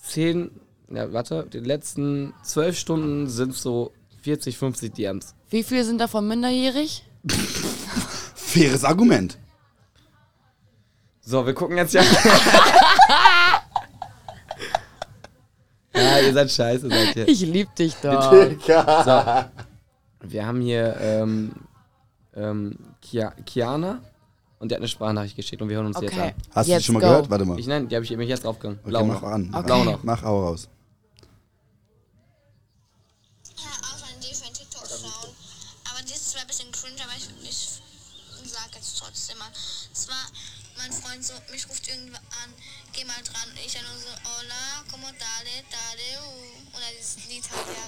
zehn, 0.02 0.50
ja 0.90 1.12
warte, 1.12 1.46
die 1.52 1.60
letzten 1.60 2.34
zwölf 2.42 2.78
Stunden 2.78 3.28
sind 3.28 3.54
so 3.54 3.92
40, 4.22 4.58
50 4.58 4.94
DMs. 4.94 5.34
Wie 5.50 5.62
viele 5.62 5.84
sind 5.84 5.98
davon 5.98 6.26
minderjährig? 6.28 7.04
Faires 8.34 8.84
Argument. 8.84 9.38
So, 11.20 11.46
wir 11.46 11.54
gucken 11.54 11.76
jetzt 11.76 11.92
ja. 11.92 12.02
ja, 15.94 16.20
ihr 16.20 16.32
seid 16.32 16.50
scheiße, 16.50 16.88
seid 16.88 17.16
ihr. 17.16 17.28
Ich 17.28 17.40
lieb 17.40 17.74
dich 17.74 17.94
doch. 17.96 18.32
Wir 20.20 20.46
haben 20.46 20.60
hier 20.60 20.96
ähm, 21.00 21.52
ähm, 22.34 22.76
Kia, 23.00 23.30
Kiana 23.46 24.00
und 24.58 24.70
die 24.70 24.74
hat 24.74 24.80
eine 24.80 24.88
Sprachnachricht 24.88 25.36
geschickt 25.36 25.62
und 25.62 25.68
wir 25.68 25.76
hören 25.76 25.86
uns 25.86 25.98
die 25.98 26.04
jetzt 26.06 26.14
Okay. 26.14 26.28
an. 26.28 26.34
Hast 26.54 26.66
du 26.68 26.72
Jetzt 26.72 26.80
die 26.82 26.84
schon 26.86 26.94
mal 26.94 27.00
go. 27.00 27.06
gehört? 27.08 27.30
Warte 27.30 27.44
mal. 27.44 27.58
Ich 27.58 27.66
nein, 27.66 27.88
die 27.88 27.94
habe 27.94 28.04
ich 28.04 28.16
mich 28.16 28.28
jetzt 28.28 28.44
draufgegangen. 28.44 28.78
Okay, 28.80 28.88
Blau 28.90 29.04
mach 29.04 29.22
noch. 29.22 29.28
an. 29.30 29.54
Okay. 29.54 29.84
noch. 29.84 30.02
Mach 30.02 30.22
auch 30.24 30.42
raus. 30.42 30.68
auch 33.82 34.02
an 34.02 34.20
die 34.20 34.34
für 34.34 34.52
TikTok 34.52 34.86
schauen. 34.88 35.32
Aber 35.90 36.02
das 36.02 36.12
ist 36.16 36.30
zwar 36.30 36.42
ein 36.42 36.46
bisschen 36.46 36.70
cringe, 36.72 37.00
aber 37.02 37.12
ich, 37.16 37.28
ich 37.42 37.80
sag 38.50 38.74
jetzt 38.74 38.98
trotzdem 38.98 39.38
mal. 39.38 39.48
Es 39.92 40.08
war 40.08 40.26
mein 40.78 40.92
Freund 40.92 41.24
so, 41.24 41.34
mich 41.50 41.68
ruft 41.68 41.88
irgendwann 41.88 42.22
an, 42.42 42.50
geh 42.92 43.04
mal 43.04 43.20
dran. 43.24 43.48
Ich 43.64 43.72
dann 43.74 43.82
nur 43.84 43.98
so, 43.98 44.08
hola, 44.24 44.84
como 44.90 45.06
dale, 45.06 45.54
dale, 45.70 46.08
uh. 46.22 46.66
Und 46.68 46.74
dann 46.82 46.94
dieses 46.98 47.16
Lied 47.28 47.44
halt 47.50 47.66
jahrelang. 47.66 47.87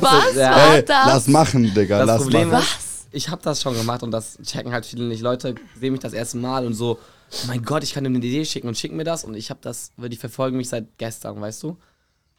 Was 0.00 0.34
Ja. 0.34 0.50
war 0.50 0.74
Ey, 0.74 0.84
das? 0.84 1.06
lass 1.06 1.28
machen, 1.28 1.72
Digga. 1.74 1.98
Das 1.98 2.06
lass 2.06 2.22
Problem 2.22 2.50
machen. 2.50 2.62
ist, 2.64 3.06
ich 3.12 3.28
habe 3.28 3.42
das 3.42 3.60
schon 3.62 3.74
gemacht 3.74 4.02
und 4.02 4.10
das 4.10 4.38
checken 4.42 4.72
halt 4.72 4.86
viele 4.86 5.04
nicht. 5.04 5.20
Leute 5.22 5.54
sehen 5.78 5.92
mich 5.92 6.00
das 6.00 6.12
erste 6.12 6.36
Mal 6.38 6.64
und 6.66 6.74
so, 6.74 6.98
oh 7.32 7.46
mein 7.46 7.62
Gott, 7.62 7.82
ich 7.84 7.92
kann 7.94 8.04
ihm 8.04 8.14
eine 8.14 8.24
Idee 8.24 8.44
schicken 8.44 8.68
und 8.68 8.76
schicken 8.78 8.96
mir 8.96 9.04
das 9.04 9.24
und 9.24 9.34
ich 9.34 9.50
habe 9.50 9.60
das, 9.62 9.90
weil 9.96 10.08
die 10.08 10.16
verfolgen 10.16 10.56
mich 10.56 10.68
seit 10.68 10.86
gestern, 10.98 11.40
weißt 11.40 11.62
du? 11.62 11.76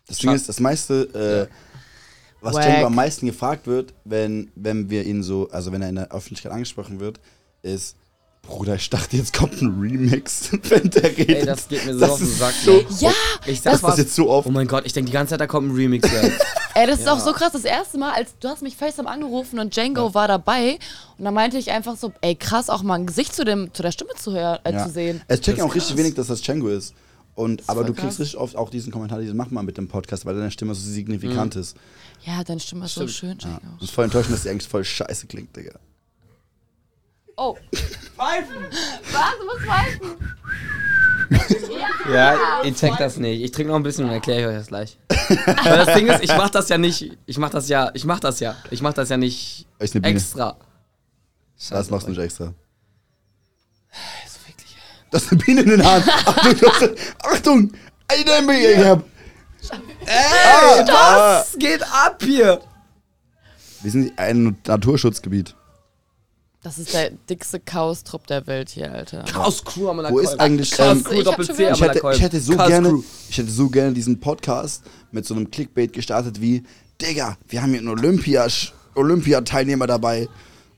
Das 0.08 0.18
Ding 0.18 0.32
ist, 0.34 0.50
das 0.50 0.60
meiste, 0.60 1.50
äh, 1.50 1.54
was. 2.42 2.56
Django 2.56 2.88
am 2.88 2.96
meisten 2.96 3.26
gefragt 3.26 3.68
wird, 3.68 3.94
wenn, 4.04 4.52
wenn 4.56 4.90
wir 4.90 5.06
ihn 5.06 5.24
so, 5.24 5.48
also 5.52 5.72
wenn 5.72 5.82
er 5.82 5.90
in 5.90 5.96
der 5.96 6.12
Öffentlichkeit 6.12 6.52
angesprochen 6.52 7.00
wird, 7.00 7.20
ist, 7.62 7.96
Bruder, 8.42 8.76
ich 8.76 8.90
dachte, 8.90 9.16
jetzt 9.16 9.32
kommt 9.34 9.62
ein 9.62 9.80
Remix, 9.80 10.50
wenn 10.64 10.90
der 10.90 11.04
redet. 11.18 11.30
Ey, 11.30 11.46
das 11.46 11.70
geht 11.70 11.86
mir 11.86 11.94
so 11.94 12.00
Das 12.02 12.10
auf 12.10 12.18
den 12.18 12.28
Sack. 12.28 12.54
so-? 12.62 12.86
Ja, 13.00 13.14
Ich 13.46 13.62
Das 13.62 13.80
sag 13.80 13.92
ist 13.94 13.98
jetzt 14.00 14.16
so 14.16 14.30
oft. 14.30 14.46
Oh 14.46 14.52
mein 14.52 14.68
Gott, 14.68 14.86
ich 14.86 14.92
denke 14.92 15.08
die 15.12 15.14
ganze 15.14 15.30
Zeit, 15.32 15.40
da 15.40 15.48
kommt 15.48 15.70
ein 15.72 15.76
Remix. 15.76 16.10
ey, 16.76 16.88
das 16.88 17.00
ist 17.00 17.08
auch 17.08 17.20
so 17.20 17.32
krass. 17.34 17.52
Das 17.54 17.64
erste 17.66 17.98
Mal, 17.98 18.12
als 18.14 18.38
du 18.40 18.48
hast 18.50 18.62
mich 18.62 18.76
FaceTime 18.76 19.10
angerufen 19.10 19.60
und 19.60 19.76
Django 19.76 20.14
war 20.14 20.28
dabei 20.28 20.80
und 21.18 21.26
dann 21.26 21.34
meinte 21.34 21.58
ich 21.58 21.72
einfach 21.72 21.96
so, 21.98 22.12
ey 22.22 22.36
krass, 22.36 22.70
auch 22.70 22.84
mal 22.84 22.96
ein 22.96 23.06
Gesicht 23.06 23.36
zu, 23.36 23.46
dem, 23.46 23.74
zu 23.74 23.82
der 23.84 23.92
Stimme 23.92 24.12
zu, 24.18 24.34
hören, 24.34 24.60
äh, 24.64 24.74
Ja. 24.74 24.86
zu 24.86 24.92
sehen. 24.92 25.22
Es 25.28 25.42
checken 25.42 25.58
Das 25.60 25.66
auch 25.66 25.70
ist 25.70 25.76
richtig 25.76 25.96
krass. 25.96 26.04
wenig, 26.06 26.16
dass 26.16 26.28
das 26.28 26.42
Django 26.42 26.68
ist. 26.70 26.94
Und, 27.36 27.64
aber 27.68 27.80
voll 27.82 27.86
du 27.88 27.94
kriegst 27.94 28.18
krass. 28.18 28.20
richtig 28.20 28.38
oft 28.40 28.56
auch 28.56 28.70
diesen 28.70 28.92
Kommentar, 28.92 29.20
diesen 29.20 29.36
mach 29.36 29.50
mal 29.50 29.64
mit 29.64 29.78
dem 29.78 29.88
Podcast, 29.88 30.26
weil 30.26 30.36
deine 30.36 30.52
Stimme 30.52 30.76
so 30.76 30.82
signifikant 30.88 31.56
ist. 31.56 31.76
Ja, 32.26 32.44
deine 32.44 32.60
Stimme 32.60 32.86
ist 32.86 32.94
so 32.94 33.08
schön, 33.08 33.30
Ja. 33.32 33.36
Django. 33.50 33.60
Und 33.72 33.78
es 33.78 33.84
ist 33.86 33.92
voll 33.94 34.06
enttäuschend, 34.06 34.36
dass 34.36 34.44
die 34.44 34.50
eigentlich 34.50 34.70
voll 34.70 34.84
scheiße 34.86 35.26
klingt, 35.28 35.56
Digga. 35.56 35.80
Oh. 37.36 37.56
Pfeifen! 38.16 38.56
Was? 39.12 39.34
Du 39.40 39.46
musst 39.46 39.66
pfeifen! 39.66 40.34
ja, 42.14 42.38
ihr 42.64 42.76
checkt 42.76 43.00
das 43.00 43.18
nicht. 43.18 43.42
Ich 43.42 43.52
trinke 43.52 43.70
noch 43.72 43.78
ein 43.78 43.84
bisschen 43.84 44.06
und 44.06 44.12
erkläre 44.12 44.42
ich 44.42 44.48
euch 44.48 44.56
das 44.56 44.68
gleich. 44.68 44.98
Weil 45.64 45.86
das 45.86 45.96
Ding 45.96 46.08
ist, 46.08 46.24
ich 46.24 46.36
mach 46.36 46.50
das 46.50 46.70
ja 46.70 46.78
nicht, 46.78 47.18
ich 47.26 47.38
mach 47.38 47.50
das 47.50 47.70
ja, 47.70 47.92
ich 47.94 48.06
mach 48.06 48.20
das 48.20 48.40
ja, 48.40 48.56
ich 48.72 48.82
mach 48.82 48.94
das 48.94 49.10
ja 49.10 49.18
nicht 49.18 49.68
Ist 49.80 49.96
eine 49.96 50.02
Biene. 50.02 50.16
extra. 50.16 50.58
Das 51.70 51.90
machst 51.90 52.08
du 52.08 52.12
nicht 52.12 52.20
extra. 52.22 52.46
So 54.28 54.48
wirklich. 54.48 54.76
Das 55.12 55.24
ist 55.24 55.32
eine 55.32 55.42
Biene 55.44 55.62
in 55.62 55.70
den 55.70 55.86
Haaren. 55.86 56.04
Achtung, 56.26 56.56
das 56.60 56.82
ist, 56.82 57.16
Achtung! 57.24 57.72
Eine 58.08 58.48
Biene! 58.48 59.04
Ich 59.62 59.72
hab, 59.72 59.80
Ey, 60.06 60.88
was 60.88 61.56
geht 61.58 61.82
ab 61.84 62.22
hier? 62.22 62.60
wir 63.82 63.92
sind 63.92 64.18
ein 64.18 64.58
Naturschutzgebiet. 64.66 65.56
Das 66.64 66.78
ist 66.78 66.94
der 66.94 67.10
dickste 67.30 67.60
Chaos-Trupp 67.60 68.26
der 68.28 68.48
Welt 68.48 68.70
hier, 68.70 68.90
Alter. 68.90 69.24
Chaos 69.24 69.66
Crew 69.66 69.90
am 69.90 69.98
Wo 69.98 70.20
ist 70.20 70.40
eigentlich, 70.40 70.72
Chaos 70.72 70.98
ähm, 70.98 71.04
Crew 71.04 71.16
ich 71.16 71.24
Doppel 71.26 71.46
C 71.46 71.66
hätte, 71.68 72.00
Kolb. 72.00 72.16
ich, 72.16 72.22
hätte 72.22 72.40
so 72.40 72.56
Chaos 72.56 72.70
gerne, 72.70 72.90
Crew. 72.90 73.04
ich 73.30 73.38
hätte 73.38 73.52
so 73.52 73.68
gerne 73.68 73.92
diesen 73.92 74.22
Podcast 74.22 74.82
mit 75.12 75.26
so 75.26 75.36
einem 75.36 75.52
Clickbait 75.52 75.92
gestartet 75.92 76.40
wie, 76.40 76.64
Digga, 77.02 77.38
wir 77.50 77.62
haben 77.62 77.72
hier 77.72 77.80
einen 77.80 77.90
Olympia 77.90 78.48
Olympiateilnehmer 78.96 79.88
dabei. 79.88 80.30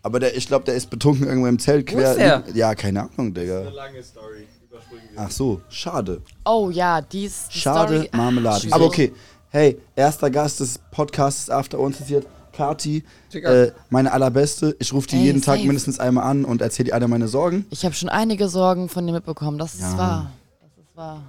Aber 0.02 0.20
der, 0.20 0.36
ich 0.36 0.48
glaube, 0.48 0.66
der 0.66 0.74
ist 0.74 0.90
betrunken 0.90 1.28
irgendwo 1.28 1.48
im 1.48 1.60
Zelt 1.60 1.91
Wo 1.91 1.98
quer. 1.98 2.12
ist 2.12 2.18
der? 2.18 2.44
Ja, 2.56 2.74
keine 2.74 3.03
Ahnung, 3.03 3.34
Digga. 3.34 3.70
Lange 3.70 4.02
Story. 4.02 4.48
Überspringen 4.68 5.03
wir. 5.12 5.22
Ach 5.22 5.30
so, 5.30 5.62
schade. 5.70 6.22
Oh 6.45 6.72
ja, 6.72 7.02
die 7.02 7.26
ist. 7.26 7.53
Die 7.53 7.60
Schade, 7.60 7.94
Story, 8.02 8.10
Marmelade. 8.12 8.62
schwierig. 8.62 8.74
Aber 8.74 8.86
okay, 8.86 9.14
hey, 9.49 9.78
erster 9.95 10.32
Gast 10.32 10.62
des 10.62 10.80
Podcasts 10.91 11.49
After 11.52 11.78
Uns 11.78 11.99
ist 11.99 12.10
jetzt 12.10 12.28
Kati, 12.56 13.03
an. 13.34 13.41
äh, 13.44 13.72
meine 13.90 14.11
allerbeste. 14.11 14.76
Ich 14.80 14.94
rufe 14.94 15.07
die 15.07 15.15
Ey, 15.18 15.23
jeden 15.23 15.41
Tag 15.41 15.56
safe. 15.56 15.68
mindestens 15.68 15.99
einmal 15.99 16.23
an 16.26 16.45
und 16.45 16.61
erzähle 16.61 16.90
ihr 16.90 16.95
alle 16.95 17.07
meine 17.07 17.27
Sorgen. 17.27 17.65
Ich 17.69 17.84
habe 17.86 17.94
schon 17.95 18.10
einige 18.10 18.48
Sorgen 18.49 18.90
von 18.90 19.06
dir 19.06 19.14
mitbekommen. 19.14 19.57
Das 19.57 19.80
Ja. 19.80 19.90
ist 19.91 19.98
wahr. 19.98 20.32
Das 20.61 20.69
ist 20.86 20.95
wahr. 20.98 21.22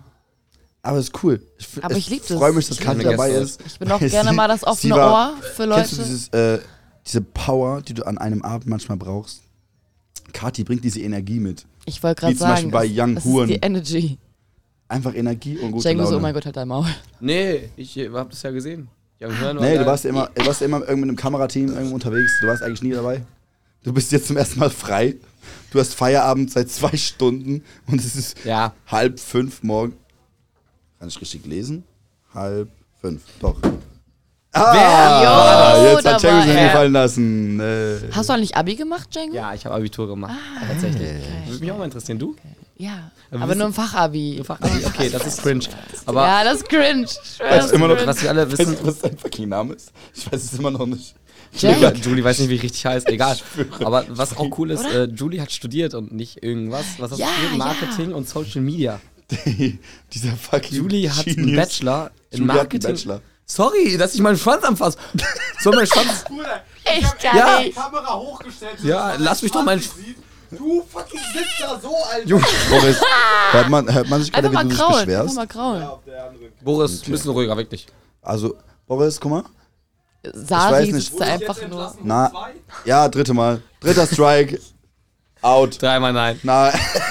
Aber 0.82 0.98
ist 0.98 1.12
cool. 1.24 1.42
Ich, 1.58 1.66
f- 1.66 1.84
Aber 1.84 1.96
ich 1.96 2.08
lieb 2.10 2.22
das. 2.26 2.36
freue 2.38 2.52
mich, 2.52 2.68
dass 2.68 2.78
Ich 2.78 2.84
Kati 2.84 3.02
dabei 3.02 3.32
das. 3.32 3.42
ist. 3.56 3.60
Ich 3.66 3.78
bin 3.78 3.90
auch 3.90 4.00
Weil 4.00 4.08
gerne 4.10 4.30
sie- 4.30 4.36
mal 4.36 4.46
das 4.48 4.60
sie 4.60 4.66
offene 4.66 4.94
war- 4.94 5.32
Ohr 5.32 5.42
für 5.42 5.64
Leute. 5.64 5.80
Kennst 5.82 5.98
du 5.98 6.02
dieses, 6.02 6.28
äh, 6.28 6.58
diese 7.04 7.20
Power, 7.22 7.82
die 7.82 7.94
du 7.94 8.06
an 8.06 8.18
einem 8.18 8.42
Abend 8.42 8.68
manchmal 8.68 8.96
brauchst? 8.96 9.42
Kati 10.32 10.62
bringt 10.64 10.84
diese 10.84 11.00
Energie 11.00 11.40
mit. 11.40 11.66
ich 11.86 12.02
wollte 12.02 12.20
gerade 12.20 12.34
wie 12.34 12.38
zum 12.38 12.48
Beispiel 12.48 12.70
sagen, 12.70 12.72
bei 12.72 12.86
es, 12.86 12.92
Young 12.96 13.16
es 13.16 13.24
Huren. 13.24 13.48
ist 13.50 13.54
die 13.56 13.66
Energy. 13.66 14.18
Einfach 14.88 15.14
Energie 15.14 15.58
und 15.58 15.72
gute 15.72 15.88
Laune. 15.92 16.06
so, 16.08 16.16
oh 16.16 16.20
mein 16.20 16.32
Gott, 16.34 16.44
halt 16.46 16.56
dein 16.56 16.68
Maul. 16.68 16.86
Nee, 17.18 17.70
ich 17.76 17.96
äh, 17.96 18.08
hab 18.10 18.30
das 18.30 18.42
ja 18.42 18.52
gesehen. 18.52 18.86
Horn 19.20 19.40
war 19.40 19.54
Nee, 19.54 19.78
du 19.78 19.86
warst 19.86 20.04
ja 20.04 20.10
immer, 20.10 20.28
du 20.34 20.46
warst 20.46 20.60
ja 20.60 20.66
immer 20.66 20.78
irgendwie 20.80 21.00
mit 21.00 21.08
einem 21.10 21.16
Kamerateam 21.16 21.68
irgendwo 21.74 21.94
unterwegs. 21.94 22.32
Du 22.40 22.46
warst 22.46 22.62
eigentlich 22.62 22.82
nie 22.82 22.92
dabei. 22.92 23.22
Du 23.82 23.92
bist 23.92 24.12
jetzt 24.12 24.26
zum 24.26 24.36
ersten 24.36 24.58
Mal 24.60 24.70
frei. 24.70 25.14
Du 25.70 25.78
hast 25.80 25.94
Feierabend 25.94 26.50
seit 26.50 26.70
zwei 26.70 26.96
Stunden 26.96 27.62
und 27.86 28.00
es 28.00 28.16
ist 28.16 28.44
Ja. 28.44 28.72
halb 28.88 29.18
fünf 29.20 29.62
morgen. 29.62 29.94
Kann 30.98 31.08
ich 31.08 31.20
richtig 31.20 31.46
lesen? 31.46 31.84
Halb 32.34 32.68
fünf, 33.00 33.22
doch. 33.40 33.56
Ah, 34.52 35.76
Jo, 35.76 35.96
jetzt 35.96 36.06
hat 36.06 36.22
war 36.24 36.42
sich 36.42 36.54
gefallen 36.54 36.92
lassen. 36.92 37.60
Äh, 37.60 37.98
Hast 38.12 38.28
du 38.28 38.32
eigentlich 38.32 38.56
Abi 38.56 38.74
gemacht, 38.74 39.14
Django? 39.14 39.34
Ja, 39.34 39.52
ich 39.52 39.64
habe 39.66 39.74
Abitur 39.74 40.06
gemacht. 40.08 40.32
Ah, 40.34 40.64
tatsächlich. 40.66 41.22
Würde 41.46 41.60
mich 41.60 41.70
auch 41.72 41.78
mal 41.78 41.84
interessieren. 41.84 42.18
Du? 42.18 42.34
Ja. 42.78 43.10
Aber 43.30 43.40
Aber 43.42 43.48
wissen- 43.48 43.58
nur 43.58 43.66
im 43.68 43.72
Fachabi. 43.74 44.42
Fachabi? 44.44 44.84
Okay, 44.84 45.08
das 45.10 45.26
ist 45.26 45.42
cringe. 45.42 45.64
Aber 46.04 46.26
ja, 46.26 46.44
das 46.44 46.56
ist 46.58 46.68
cringe. 46.68 47.04
Ich 47.06 47.40
Weißt 47.40 47.70
du 47.70 47.74
immer 47.76 47.88
noch, 47.88 48.06
was 48.06 48.22
wir 48.22 48.28
alle 48.30 48.46
weißt 48.50 48.60
du, 48.60 48.66
wissen, 48.72 48.86
was 48.86 48.98
dein 48.98 49.16
fucking 49.16 49.48
Name 49.48 49.74
ist? 49.74 49.92
Ich 50.14 50.30
weiß 50.30 50.44
es 50.44 50.52
immer 50.58 50.70
noch 50.70 50.84
nicht. 50.86 51.14
Jack. 51.56 51.76
Julie, 51.80 51.92
Julie 52.02 52.24
weiß 52.24 52.38
nicht, 52.40 52.50
wie 52.50 52.54
ich 52.56 52.62
richtig 52.62 52.84
heißt, 52.84 53.08
egal. 53.08 53.36
Aber 53.80 54.04
was 54.08 54.36
auch 54.36 54.58
cool 54.58 54.70
ist, 54.72 54.84
äh, 54.84 55.04
Julie 55.04 55.40
hat 55.40 55.50
studiert 55.52 55.94
und 55.94 56.12
nicht 56.12 56.42
irgendwas. 56.42 56.84
Was 56.98 57.12
hast 57.12 57.18
Ja, 57.18 57.26
du 57.28 57.32
studiert? 57.32 57.52
ja. 57.52 57.58
Marketing 57.58 58.12
und 58.12 58.28
Social 58.28 58.60
Media. 58.60 59.00
Dieser 60.12 60.32
fucking 60.36 60.76
Julie 60.76 61.08
hat 61.10 61.26
einen 61.26 61.36
Genius. 61.36 61.56
Bachelor 61.56 62.10
in 62.10 62.10
Julie 62.10 62.12
hat 62.30 62.32
einen 62.32 62.46
Marketing. 62.46 62.90
Bachelor. 62.92 63.20
Sorry, 63.46 63.96
dass 63.96 64.14
ich 64.14 64.20
meinen 64.20 64.36
Schwanz 64.36 64.64
anfasse. 64.64 64.98
Soll 65.60 65.74
mein 65.76 65.86
Schwanz. 65.86 66.24
Echt 66.84 67.22
gar 67.22 67.36
Ja. 67.36 67.60
nicht. 67.60 67.76
Kamera 67.76 68.14
hochgestellt. 68.16 68.78
Ja, 68.82 69.14
lass 69.18 69.42
mich 69.42 69.52
doch 69.52 69.64
meinen. 69.64 69.82
Du 70.50 70.82
fucking 70.82 71.20
sitzt 71.34 71.60
da 71.60 71.78
so, 71.80 71.94
Alter. 72.12 72.26
Junge, 72.26 72.44
Boris, 72.70 73.00
hört 73.52 73.68
man, 73.68 73.92
hört 73.92 74.08
man 74.08 74.22
sich 74.22 74.32
gerade, 74.32 74.48
Einfach 74.48 74.62
wie 74.62 74.66
mal 74.68 74.76
du 74.76 74.76
dich 74.92 74.96
beschwerst? 75.06 75.34
mal 75.34 75.46
kraulen. 75.46 75.88
Boris, 76.62 77.02
ein 77.06 77.10
bisschen 77.10 77.30
ruhiger, 77.30 77.56
wirklich. 77.56 77.86
Also, 78.22 78.56
Boris, 78.86 79.20
guck 79.20 79.30
mal. 79.30 79.44
Sari 80.32 80.72
weiß 80.72 80.88
nicht. 80.94 81.06
sitzt 81.08 81.20
da 81.20 81.24
einfach 81.26 81.68
nur. 81.68 81.94
Na, 82.02 82.32
ja, 82.84 83.08
dritte 83.08 83.32
Mal. 83.34 83.62
Dritter 83.80 84.06
Strike. 84.06 84.60
Out. 85.42 85.80
Dreimal 85.80 86.12
nein. 86.12 86.40
Na, 86.42 86.72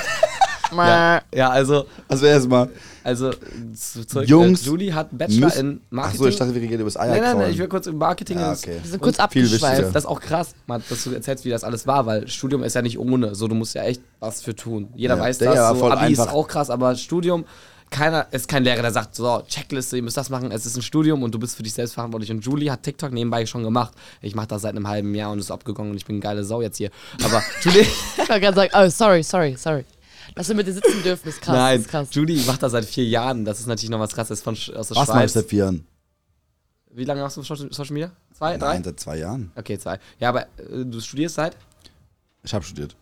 Ja. 0.71 1.21
Ja, 1.33 1.49
also, 1.49 1.85
also 2.07 2.25
erstmal. 2.25 2.69
also 3.03 3.31
zu- 3.75 4.05
zurück. 4.05 4.27
Jungs 4.27 4.61
äh, 4.63 4.65
Julie 4.65 4.93
hat 4.93 5.09
einen 5.09 5.17
Bachelor 5.17 5.45
müssen- 5.47 5.59
in 5.71 5.81
Marketing. 5.89 6.19
Achso, 6.19 6.27
ich 6.29 6.35
dachte, 6.37 6.55
wir 6.55 6.61
reden 6.61 6.73
über 6.75 6.83
das 6.85 6.95
nein, 6.95 7.09
nein, 7.09 7.17
nein, 7.19 7.25
Eierkrauen. 7.29 7.51
ich 7.51 7.57
will 7.59 7.67
kurz 7.67 7.87
über 7.87 7.97
Marketing. 7.97 8.39
Ja, 8.39 8.51
und- 8.51 8.57
okay. 8.57 8.79
Wir 8.81 8.89
sind 8.91 9.01
kurz 9.01 9.19
abgeschweift. 9.19 9.95
Das 9.95 10.03
ist 10.03 10.09
auch 10.09 10.19
krass, 10.21 10.55
Mann, 10.67 10.83
dass 10.89 11.03
du 11.03 11.11
erzählst, 11.11 11.45
wie 11.45 11.49
das 11.49 11.63
alles 11.63 11.85
war, 11.87 12.05
weil 12.05 12.27
Studium 12.27 12.63
ist 12.63 12.73
ja 12.75 12.81
nicht 12.81 12.97
ohne. 12.99 13.35
So, 13.35 13.47
du 13.47 13.55
musst 13.55 13.75
ja 13.75 13.83
echt 13.83 14.01
was 14.19 14.41
für 14.41 14.55
tun. 14.55 14.89
Jeder 14.95 15.15
Ja, 15.17 15.21
weiß 15.21 15.37
das. 15.39 15.69
So, 15.69 15.75
voll 15.75 15.91
Abi 15.91 16.13
ist 16.13 16.19
einfach. 16.19 16.33
auch 16.33 16.47
krass, 16.47 16.69
aber 16.69 16.95
Studium, 16.95 17.45
keiner 17.91 18.25
ist 18.31 18.47
kein 18.47 18.63
Lehrer, 18.63 18.81
der 18.81 18.91
sagt, 18.91 19.15
so, 19.15 19.43
Checkliste, 19.47 19.95
ihr 19.97 20.03
müsst 20.03 20.17
das 20.17 20.29
machen. 20.31 20.51
Es 20.51 20.65
ist 20.65 20.75
ein 20.75 20.81
Studium 20.81 21.21
und 21.21 21.33
du 21.35 21.39
bist 21.39 21.55
für 21.55 21.61
dich 21.63 21.71
selbst 21.73 21.93
verantwortlich. 21.93 22.31
Und 22.31 22.43
Julie 22.43 22.69
hat 22.71 22.81
TikTok 22.81 23.11
nebenbei 23.13 23.45
schon 23.45 23.63
gemacht. 23.63 23.93
Ich 24.21 24.33
mache 24.35 24.47
das 24.47 24.63
seit 24.63 24.71
einem 24.75 24.87
halben 24.87 25.13
Jahr 25.13 25.31
und 25.31 25.37
ist 25.39 25.51
abgegangen 25.51 25.91
und 25.91 25.97
ich 25.97 26.05
bin 26.05 26.15
eine 26.15 26.21
geile 26.21 26.43
Sau 26.43 26.61
jetzt 26.61 26.77
hier. 26.77 26.89
Aber 27.23 27.41
Julie, 27.61 27.81
Ich 27.83 28.17
wollte 28.27 28.41
gerade 28.41 28.55
sagen, 28.55 28.71
oh, 28.75 28.89
sorry, 28.89 29.21
sorry, 29.23 29.55
sorry. 29.57 29.85
Dass 30.35 30.47
wir 30.49 30.55
mit 30.55 30.67
dir 30.67 30.73
sitzen 30.73 31.01
dürfen, 31.03 31.29
ist 31.29 31.41
krass. 31.41 31.55
nein, 31.55 31.79
Ist 31.79 31.87
krass. 31.87 32.09
Julie 32.11 32.43
macht 32.45 32.61
das 32.61 32.73
seit 32.73 32.85
vier 32.85 33.05
Jahren. 33.05 33.45
Das 33.45 33.59
ist 33.59 33.67
natürlich 33.67 33.89
noch 33.89 33.99
was 33.99 34.13
krasses 34.13 34.41
von, 34.41 34.53
aus 34.53 34.65
der 34.65 34.75
Was 34.97 35.05
Schweiz. 35.07 35.33
du 35.33 35.39
seit 35.39 35.49
vier 35.49 35.59
Jahren? 35.59 35.87
Wie 36.91 37.03
lange 37.05 37.21
machst 37.21 37.37
du 37.37 37.41
Social 37.41 37.71
Social 37.73 37.93
Media? 37.93 38.11
Zwei, 38.33 38.57
drei? 38.57 38.73
Nein, 38.73 38.83
seit 38.83 38.99
zwei 38.99 39.17
Jahren. 39.17 39.51
Okay, 39.55 39.77
zwei. 39.79 39.99
Ja, 40.19 40.29
aber 40.29 40.43
äh, 40.43 40.85
du 40.85 40.99
studierst 40.99 41.35
seit? 41.35 41.55
Ich 42.43 42.53
habe 42.53 42.63
studiert. 42.65 42.95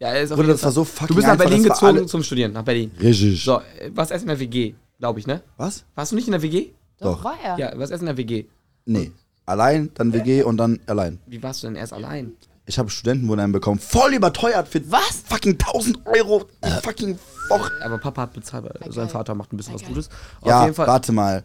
Ja, 0.00 0.12
ist 0.12 0.30
auf 0.30 0.36
Bruder, 0.38 0.52
das 0.52 0.62
war 0.62 0.70
so 0.72 0.84
fucking 0.84 1.08
Du 1.08 1.14
bist 1.16 1.26
nach 1.26 1.32
einfach, 1.32 1.46
Berlin 1.46 1.64
das 1.64 1.70
war 1.82 1.88
gezogen 1.88 1.98
alle- 1.98 2.06
zum 2.06 2.22
Studieren, 2.22 2.52
nach 2.52 2.62
Berlin. 2.62 2.92
Richtig. 3.00 3.42
So, 3.42 3.58
äh, 3.60 3.90
was 3.94 4.10
erst 4.12 4.22
in 4.22 4.28
der 4.28 4.38
WG, 4.38 4.74
glaube 4.98 5.18
ich, 5.18 5.26
ne? 5.26 5.42
Was? 5.56 5.84
Warst 5.96 6.12
du 6.12 6.16
nicht 6.16 6.28
in 6.28 6.32
der 6.32 6.42
WG? 6.42 6.70
Doch, 7.00 7.16
Doch. 7.16 7.24
war 7.24 7.36
er. 7.42 7.58
Ja, 7.58 7.72
was 7.76 7.90
erst 7.90 8.02
in 8.02 8.06
der 8.06 8.16
WG. 8.16 8.44
Nee. 8.86 9.10
Allein, 9.46 9.90
dann 9.94 10.12
WG 10.12 10.42
und 10.44 10.56
dann 10.58 10.78
allein. 10.86 11.18
Wie 11.26 11.42
warst 11.42 11.62
du 11.62 11.66
denn 11.68 11.76
erst 11.76 11.92
allein? 11.92 12.32
Ich 12.68 12.78
habe 12.78 12.90
Studentenwohnheim 12.90 13.50
bekommen. 13.50 13.80
Voll 13.80 14.14
überteuert 14.14 14.68
für 14.68 14.80
Was? 14.90 15.22
fucking 15.26 15.52
1000 15.54 16.06
Euro 16.06 16.44
die 16.64 16.70
fucking 16.82 17.18
Woche. 17.48 17.72
Aber 17.82 17.96
Papa 17.98 18.22
hat 18.22 18.34
bezahlt, 18.34 18.64
weil 18.80 18.92
sein 18.92 19.08
Vater 19.08 19.34
macht 19.34 19.52
ein 19.52 19.56
bisschen 19.56 19.74
was 19.74 19.82
Gutes. 19.82 20.08
Auf 20.42 20.48
Ja, 20.48 20.62
jeden 20.64 20.74
Fall. 20.74 20.86
warte 20.86 21.10
mal. 21.12 21.42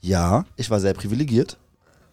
Ja, 0.00 0.44
ich 0.56 0.70
war 0.70 0.80
sehr 0.80 0.94
privilegiert. 0.94 1.58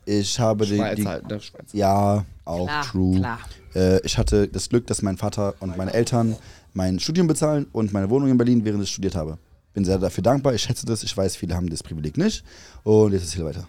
Ich 0.05 0.37
habe 0.39 0.65
die, 0.65 0.75
Schweiz 0.75 0.95
die 0.97 1.07
halt, 1.07 1.27
ne? 1.29 1.39
Schweiz. 1.39 1.69
Ja, 1.71 2.25
auch 2.43 2.65
Klar, 2.67 2.83
true. 2.85 3.15
klar. 3.19 3.39
Äh, 3.73 4.01
ich 4.05 4.17
hatte 4.17 4.49
das 4.49 4.67
Glück, 4.67 4.85
dass 4.87 5.01
mein 5.01 5.17
Vater 5.17 5.55
und 5.61 5.77
meine 5.77 5.93
Eltern 5.93 6.35
mein 6.73 6.99
Studium 6.99 7.27
bezahlen 7.27 7.67
und 7.71 7.93
meine 7.93 8.09
Wohnung 8.09 8.29
in 8.29 8.37
Berlin, 8.37 8.65
während 8.65 8.83
ich 8.83 8.91
studiert 8.91 9.15
habe. 9.15 9.37
Bin 9.73 9.85
sehr 9.85 9.97
dafür 9.99 10.21
dankbar. 10.21 10.53
Ich 10.53 10.63
schätze 10.63 10.85
das. 10.85 11.03
Ich 11.03 11.15
weiß, 11.15 11.37
viele 11.37 11.55
haben 11.55 11.69
das 11.69 11.81
Privileg 11.81 12.17
nicht. 12.17 12.43
Und 12.83 13.13
jetzt 13.13 13.23
ist 13.23 13.33
hier 13.35 13.45
weiter. 13.45 13.65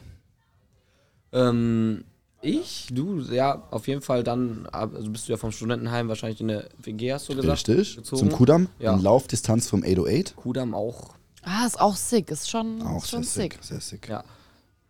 Ähm, 1.33 2.05
ich, 2.45 2.89
du, 2.93 3.21
ja, 3.21 3.63
auf 3.71 3.89
jeden 3.89 4.01
Fall 4.03 4.23
dann, 4.23 4.67
also 4.73 5.11
bist 5.11 5.29
du 5.29 5.33
ja 5.33 5.39
vom 5.39 5.51
Studentenheim 5.53 6.09
wahrscheinlich 6.09 6.41
in 6.41 6.49
der 6.49 6.69
WG, 6.83 7.13
hast 7.13 7.29
du 7.29 7.35
gesagt. 7.37 7.69
Richtig. 7.69 7.97
gezogen. 7.97 8.19
Zum 8.21 8.33
Kudamm. 8.33 8.69
Ja. 8.79 8.95
In 8.95 9.03
Laufdistanz 9.03 9.69
vom 9.69 9.83
808. 9.83 10.37
Kudam 10.37 10.75
auch, 10.75 11.15
Ah, 11.43 11.67
ist 11.67 11.79
auch 11.79 11.95
sick. 11.97 12.31
Ist 12.31 12.49
schon, 12.49 12.81
Auch 12.83 13.03
ist 13.05 13.11
schon 13.11 13.23
sehr 13.23 13.43
sick. 13.43 13.53
sick. 13.55 13.65
Sehr 13.65 13.81
sick. 13.81 14.09
ja. 14.09 14.25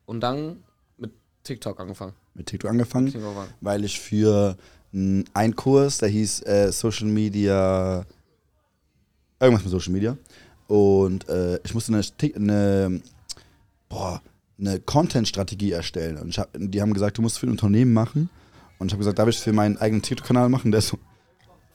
Und 0.07 0.21
dann 0.21 0.63
mit 0.99 1.11
TikTok 1.43 1.81
angefangen. 1.81 2.13
Mit 2.35 2.47
TikTok 2.47 2.71
angefangen, 2.71 3.07
TikTok 3.07 3.25
angefangen. 3.29 3.55
weil 3.61 3.85
ich 3.85 3.99
für 3.99 4.57
einen 4.93 5.57
Kurs, 5.57 5.99
der 5.99 6.09
hieß 6.11 6.43
äh, 6.47 6.71
Social 6.71 7.09
Media, 7.09 8.05
irgendwas 9.41 9.65
mit 9.65 9.71
Social 9.73 9.93
Media. 9.93 10.17
Und 10.69 11.29
äh, 11.29 11.59
ich 11.65 11.75
musste 11.75 11.93
eine, 11.93 12.05
eine, 12.37 13.01
boah, 13.89 14.23
eine 14.67 14.81
Content-Strategie 14.81 15.73
erstellen. 15.73 16.17
Und 16.19 16.37
hab, 16.39 16.49
die 16.55 16.81
haben 16.81 16.95
gesagt, 16.95 17.19
du 17.19 17.23
musst 17.23 17.39
für 17.39 17.47
ein 17.47 17.51
Unternehmen 17.51 17.93
machen. 17.93 18.31
Und 18.79 18.89
ich 18.89 18.93
habe 18.93 19.01
gesagt, 19.01 19.19
darf 19.19 19.29
ich 19.29 19.37
es 19.37 19.43
für 19.43 19.53
meinen 19.53 19.77
eigenen 19.79 20.03
TikTok-Kanal 20.03 20.49
machen, 20.49 20.73
der 20.73 20.81
so 20.81 20.99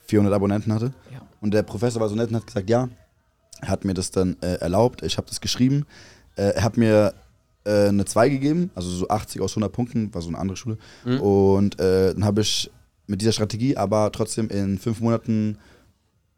400 0.06 0.34
Abonnenten 0.34 0.72
hatte. 0.72 0.92
Ja. 1.12 1.22
Und 1.40 1.54
der 1.54 1.62
Professor 1.62 2.00
war 2.00 2.08
so 2.08 2.14
nett 2.14 2.30
und 2.30 2.36
hat 2.36 2.46
gesagt, 2.46 2.68
ja. 2.68 2.88
Er 3.62 3.68
hat 3.68 3.84
mir 3.84 3.92
das 3.92 4.10
dann 4.10 4.36
äh, 4.40 4.54
erlaubt. 4.54 5.02
Ich 5.02 5.18
habe 5.18 5.28
das 5.28 5.40
geschrieben. 5.40 5.84
Äh, 6.36 6.54
er 6.54 6.62
hat 6.62 6.76
mir 6.76 7.14
äh, 7.64 7.88
eine 7.88 8.04
2 8.04 8.28
gegeben, 8.30 8.70
also 8.74 8.88
so 8.90 9.08
80 9.08 9.42
aus 9.42 9.52
100 9.52 9.70
Punkten, 9.70 10.14
war 10.14 10.22
so 10.22 10.28
eine 10.28 10.38
andere 10.38 10.56
Schule. 10.56 10.78
Mhm. 11.04 11.20
Und 11.20 11.80
äh, 11.80 12.14
dann 12.14 12.24
habe 12.24 12.40
ich 12.40 12.70
mit 13.06 13.20
dieser 13.20 13.32
Strategie 13.32 13.76
aber 13.76 14.10
trotzdem 14.12 14.48
in 14.48 14.78
fünf 14.78 15.00
Monaten 15.00 15.58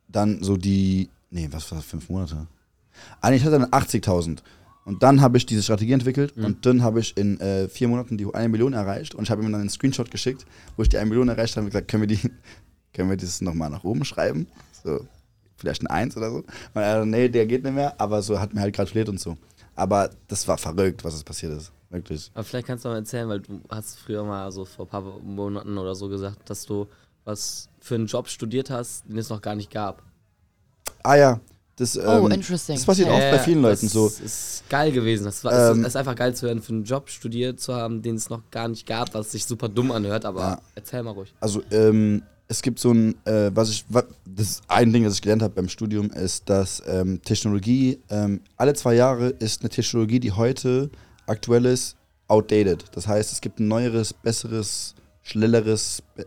dann 0.08 0.42
so 0.42 0.56
die, 0.56 1.08
nee, 1.30 1.48
was 1.50 1.70
war 1.70 1.78
das, 1.78 1.86
fünf 1.86 2.08
Monate? 2.08 2.46
Eigentlich 3.20 3.44
hatte 3.44 3.56
er 3.56 3.60
dann 3.60 3.70
80.000. 3.70 4.38
Und 4.84 5.02
dann 5.04 5.20
habe 5.20 5.36
ich 5.38 5.46
diese 5.46 5.62
Strategie 5.62 5.92
entwickelt 5.92 6.36
Mhm. 6.36 6.44
und 6.44 6.66
dann 6.66 6.82
habe 6.82 6.98
ich 7.00 7.16
in 7.16 7.38
äh, 7.40 7.68
vier 7.68 7.86
Monaten 7.88 8.18
die 8.18 8.26
eine 8.34 8.48
Million 8.48 8.72
erreicht 8.72 9.14
und 9.14 9.24
ich 9.24 9.30
habe 9.30 9.42
ihm 9.42 9.52
dann 9.52 9.60
einen 9.60 9.70
Screenshot 9.70 10.10
geschickt, 10.10 10.44
wo 10.76 10.82
ich 10.82 10.88
die 10.88 10.98
eine 10.98 11.08
Million 11.08 11.28
erreicht 11.28 11.56
habe 11.56 11.64
und 11.66 11.70
gesagt, 11.70 11.88
können 11.88 12.02
wir 12.02 12.08
die, 12.08 12.18
können 12.92 13.08
wir 13.08 13.16
das 13.16 13.40
nochmal 13.40 13.70
nach 13.70 13.84
oben 13.84 14.04
schreiben? 14.04 14.48
So, 14.82 15.06
vielleicht 15.56 15.82
ein 15.82 15.86
Eins 15.86 16.16
oder 16.16 16.30
so. 16.30 16.36
Und 16.38 16.46
er, 16.74 17.04
nee, 17.06 17.28
der 17.28 17.46
geht 17.46 17.62
nicht 17.62 17.74
mehr, 17.74 18.00
aber 18.00 18.22
so 18.22 18.40
hat 18.40 18.52
mir 18.54 18.60
halt 18.60 18.74
gratuliert 18.74 19.08
und 19.08 19.20
so. 19.20 19.36
Aber 19.76 20.10
das 20.28 20.46
war 20.48 20.58
verrückt, 20.58 21.04
was 21.04 21.14
es 21.14 21.22
passiert 21.22 21.52
ist. 21.56 21.70
Wirklich. 21.90 22.30
Aber 22.34 22.42
vielleicht 22.42 22.66
kannst 22.66 22.84
du 22.84 22.88
mal 22.88 22.96
erzählen, 22.96 23.28
weil 23.28 23.40
du 23.40 23.60
hast 23.70 23.98
früher 23.98 24.24
mal 24.24 24.50
so 24.50 24.64
vor 24.64 24.86
ein 24.86 24.88
paar 24.88 25.02
Monaten 25.20 25.76
oder 25.78 25.94
so 25.94 26.08
gesagt, 26.08 26.48
dass 26.50 26.64
du 26.66 26.88
was 27.24 27.68
für 27.80 27.94
einen 27.94 28.06
Job 28.06 28.28
studiert 28.28 28.70
hast, 28.70 29.04
den 29.08 29.18
es 29.18 29.28
noch 29.28 29.40
gar 29.42 29.54
nicht 29.54 29.70
gab. 29.70 30.02
Ah 31.04 31.14
ja, 31.16 31.40
das, 31.76 31.96
Oh, 31.98 32.26
ähm, 32.26 32.30
interesting. 32.32 32.76
das 32.76 32.84
passiert 32.84 33.08
oft 33.08 33.30
bei 33.30 33.38
vielen 33.38 33.62
Leuten 33.62 33.86
das 33.86 33.92
so. 33.92 34.06
ist 34.08 34.62
geil 34.68 34.92
gewesen. 34.92 35.24
Das 35.24 35.42
war, 35.44 35.70
Ähm, 35.72 35.80
es 35.82 35.88
ist 35.88 35.96
einfach 35.96 36.14
geil 36.16 36.34
zu 36.34 36.46
hören, 36.46 36.60
für 36.62 36.72
einen 36.72 36.84
Job 36.84 37.08
studiert 37.08 37.60
zu 37.60 37.74
haben, 37.74 38.02
den 38.02 38.16
es 38.16 38.28
noch 38.30 38.42
gar 38.50 38.68
nicht 38.68 38.86
gab, 38.86 39.14
was 39.14 39.32
sich 39.32 39.44
super 39.44 39.68
dumm 39.68 39.90
anhört, 39.90 40.24
aber 40.24 40.40
Ja. 40.40 40.60
erzähl 40.74 41.02
mal 41.02 41.12
ruhig. 41.12 41.32
Also 41.40 41.62
ähm, 41.70 42.22
es 42.48 42.60
gibt 42.60 42.78
so 42.78 42.92
ein, 42.92 43.14
äh, 43.24 43.50
was 43.54 43.70
ich, 43.70 43.84
wa- 43.88 44.04
das 44.26 44.50
ist 44.50 44.62
ein 44.68 44.92
Ding, 44.92 45.04
das 45.04 45.14
ich 45.14 45.22
gelernt 45.22 45.42
habe 45.42 45.54
beim 45.54 45.68
Studium, 45.68 46.10
ist, 46.10 46.48
dass 46.50 46.82
ähm, 46.86 47.20
Technologie, 47.22 47.98
ähm, 48.10 48.40
alle 48.58 48.74
zwei 48.74 48.94
Jahre 48.94 49.28
ist 49.28 49.62
eine 49.62 49.70
Technologie, 49.70 50.20
die 50.20 50.32
heute 50.32 50.90
aktuell 51.26 51.64
ist, 51.64 51.96
outdated. 52.28 52.84
Das 52.92 53.06
heißt, 53.06 53.32
es 53.32 53.40
gibt 53.40 53.58
ein 53.60 53.68
neueres, 53.68 54.12
besseres, 54.12 54.94
schnelleres, 55.22 56.02
be 56.14 56.26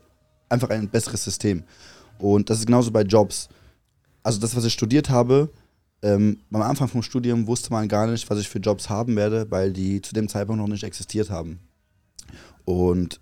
einfach 0.50 0.70
ein 0.70 0.88
besseres 0.90 1.24
System. 1.24 1.64
Und 2.20 2.50
das 2.50 2.60
ist 2.60 2.66
genauso 2.66 2.92
bei 2.92 3.02
Jobs. 3.02 3.50
Also 4.26 4.40
das, 4.40 4.56
was 4.56 4.66
ich 4.66 4.74
studiert 4.74 5.10
habe, 5.12 5.50
ähm, 6.02 6.40
am 6.52 6.64
Anfang 6.64 6.88
vom 6.88 7.04
Studium 7.04 7.46
wusste 7.46 7.70
man 7.72 7.88
gar 7.88 8.08
nicht, 8.08 8.28
was 8.28 8.40
ich 8.40 8.50
für 8.50 8.58
Jobs 8.58 8.90
haben 8.90 9.16
werde, 9.16 9.46
weil 9.52 9.72
die 9.72 10.02
zu 10.02 10.16
dem 10.16 10.28
Zeitpunkt 10.28 10.60
noch 10.60 10.68
nicht 10.68 10.84
existiert 10.84 11.30
haben. 11.30 11.60
Und 12.66 13.20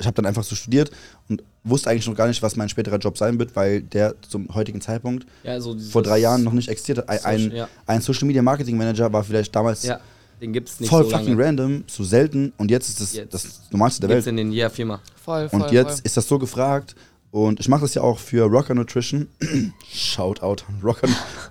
ich 0.00 0.06
habe 0.06 0.14
dann 0.14 0.24
einfach 0.26 0.44
so 0.44 0.54
studiert 0.54 0.90
und 1.28 1.42
wusste 1.62 1.90
eigentlich 1.90 2.06
noch 2.06 2.16
gar 2.16 2.26
nicht, 2.26 2.42
was 2.42 2.56
mein 2.56 2.70
späterer 2.70 2.96
Job 2.96 3.18
sein 3.18 3.38
wird, 3.38 3.54
weil 3.54 3.82
der 3.82 4.14
zum 4.22 4.48
heutigen 4.54 4.80
Zeitpunkt 4.80 5.26
Ja, 5.44 5.60
so 5.60 5.74
dieses- 5.74 5.92
vor 5.92 6.02
drei 6.02 6.18
Jahren 6.18 6.42
noch 6.42 6.52
nicht 6.54 6.68
existiert 6.68 6.98
hat. 6.98 7.08
Ein, 7.10 7.20
ein, 7.24 7.50
ja. 7.52 7.68
ein 7.86 8.00
Social 8.00 8.26
Media 8.26 8.40
Marketing 8.42 8.78
Manager 8.78 9.12
war 9.12 9.22
vielleicht 9.22 9.54
damals 9.54 9.82
Ja, 9.82 10.00
den 10.40 10.54
gibt's 10.54 10.80
nicht 10.80 10.88
voll 10.88 11.04
so 11.04 11.10
fucking 11.10 11.36
lange. 11.36 11.44
random, 11.44 11.84
so 11.86 12.02
selten 12.02 12.52
und 12.56 12.70
jetzt 12.70 12.88
ist 12.88 13.00
es 13.00 13.12
Jetzt. 13.12 13.34
das 13.34 13.60
Normalste 13.70 14.00
der 14.06 14.16
Gibt's 14.16 14.26
Welt. 14.26 14.32
in 14.32 14.36
den 14.38 14.52
jeder 14.52 14.70
Firma. 14.70 15.00
Voll, 15.22 15.48
voll. 15.50 15.60
Und 15.62 15.70
jetzt 15.70 15.90
voll. 15.98 16.00
ist 16.04 16.16
das 16.16 16.26
so 16.26 16.38
gefragt 16.38 16.96
und 17.32 17.58
ich 17.58 17.68
mache 17.68 17.80
das 17.80 17.94
ja 17.94 18.02
auch 18.02 18.18
für 18.20 18.44
Rocker 18.44 18.74
Nutrition. 18.74 19.26
Shoutout 19.92 20.62
an 20.68 20.80
Rocker 20.84 21.08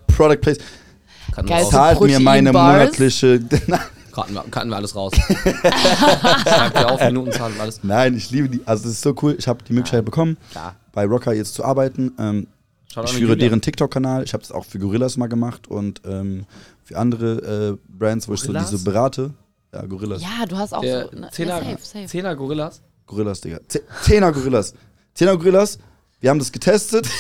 Product 0.08 0.38
Place. 0.40 0.58
Raus. 1.38 1.70
Zahlt 1.70 2.00
mir 2.02 2.20
meine 2.20 2.54
monatliche. 2.54 3.42
Kannten 4.12 4.34
wir, 4.34 4.44
wir 4.70 4.76
alles 4.76 4.96
raus. 4.96 5.14
Schreibt 6.44 6.76
ja 6.76 6.90
auf 6.90 7.02
Minutenzahl 7.02 7.52
und 7.52 7.60
alles. 7.60 7.80
Nein, 7.84 8.16
ich 8.16 8.30
liebe 8.32 8.50
die. 8.50 8.62
Also 8.66 8.88
es 8.88 8.96
ist 8.96 9.02
so 9.02 9.16
cool. 9.22 9.36
Ich 9.38 9.48
habe 9.48 9.64
die 9.64 9.74
Möglichkeit 9.74 10.04
bekommen, 10.06 10.38
Klar. 10.52 10.76
bei 10.92 11.06
Rocker 11.06 11.34
jetzt 11.34 11.54
zu 11.54 11.64
arbeiten. 11.64 12.12
Ähm, 12.20 12.48
Schaut 12.94 13.06
ich 13.10 13.18
führe 13.18 13.38
deren 13.38 13.62
TikTok-Kanal. 13.62 14.24
Ich 14.24 14.34
habe 14.34 14.42
das 14.44 14.52
auch 14.52 14.66
für 14.66 14.80
Gorillas 14.80 15.16
mal 15.16 15.28
gemacht 15.28 15.70
und 15.70 16.02
ähm, 16.06 16.46
für 16.84 16.98
andere 16.98 17.78
äh, 17.80 17.98
Brands, 17.98 18.28
wo 18.28 18.34
ich 18.34 18.42
Gorillas? 18.42 18.70
so 18.70 18.76
diese 18.78 18.84
berate. 18.84 19.32
Ja, 19.74 19.86
Gorillas. 19.86 20.22
Ja, 20.22 20.46
du 20.46 20.58
hast 20.58 20.74
auch 20.74 20.82
Der 20.82 21.08
so. 21.10 21.18
Ne, 21.18 21.30
Zehner, 21.32 21.60
safe, 21.60 21.78
safe. 21.82 22.06
Zehner 22.08 22.36
Gorillas. 22.36 22.82
Gorillas, 23.08 23.40
Digga. 23.40 23.60
Ze- 23.70 23.84
Zehner 24.02 24.34
Gorillas. 24.34 24.74
Zehner 25.14 25.38
Gorillas. 25.38 25.78
Wir 26.20 26.30
haben 26.30 26.40
das 26.40 26.52
getestet. 26.52 27.08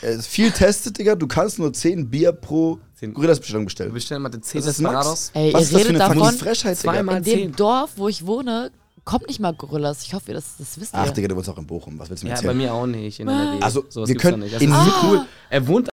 Es 0.00 0.16
ist 0.18 0.26
viel 0.28 0.52
testet, 0.52 0.96
Digga. 0.96 1.16
Du 1.16 1.26
kannst 1.26 1.58
nur 1.58 1.72
10 1.72 2.08
Bier 2.08 2.30
pro 2.30 2.78
Gorillas-Bestellung 3.00 3.62
Wir 3.62 3.66
bestellen. 3.66 3.92
bestellen 3.92 4.22
mal 4.22 4.28
den 4.28 4.42
10 4.44 4.60
Das 4.60 4.68
ist 4.70 4.80
Max. 4.80 4.94
Desperados. 4.94 5.30
Ey, 5.34 5.52
Was 5.52 5.60
ihr 5.60 5.64
ist 5.64 5.72
das 5.74 5.82
für 5.82 5.88
redet 5.88 6.02
eine 6.02 6.14
davon, 6.20 6.34
Frechheit, 6.38 6.78
Digga? 6.80 6.92
Zweimal 6.92 7.16
in 7.16 7.22
dem 7.24 7.34
zehn. 7.34 7.56
Dorf, 7.56 7.90
wo 7.96 8.06
ich 8.08 8.24
wohne, 8.24 8.70
kommt 9.04 9.26
nicht 9.26 9.40
mal 9.40 9.52
Gorillas. 9.54 10.04
Ich 10.04 10.14
hoffe, 10.14 10.32
das, 10.32 10.56
das 10.56 10.78
wisst 10.80 10.94
ihr. 10.94 10.98
Ach, 11.00 11.10
Digga, 11.10 11.26
du 11.26 11.34
wohnst 11.34 11.48
auch 11.48 11.58
in 11.58 11.66
Bochum. 11.66 11.98
Was 11.98 12.10
willst 12.10 12.22
du 12.22 12.26
mir 12.26 12.30
Ja, 12.30 12.36
erzählen? 12.36 12.50
bei 12.56 12.62
mir 12.62 12.72
auch 12.72 12.86
nicht. 12.86 13.18
In 13.18 13.26
NRW. 13.26 13.60
Also, 13.60 13.82
wir 13.92 14.04
gibt's 14.06 14.22
können 14.22 14.38
nicht. 14.38 14.54
Das 14.54 14.62
in- 14.62 14.70
ist 14.70 14.76
Ah. 14.76 14.84
so 15.02 15.08
cool. 15.08 15.26
Er 15.50 15.66
wohnt. 15.66 15.88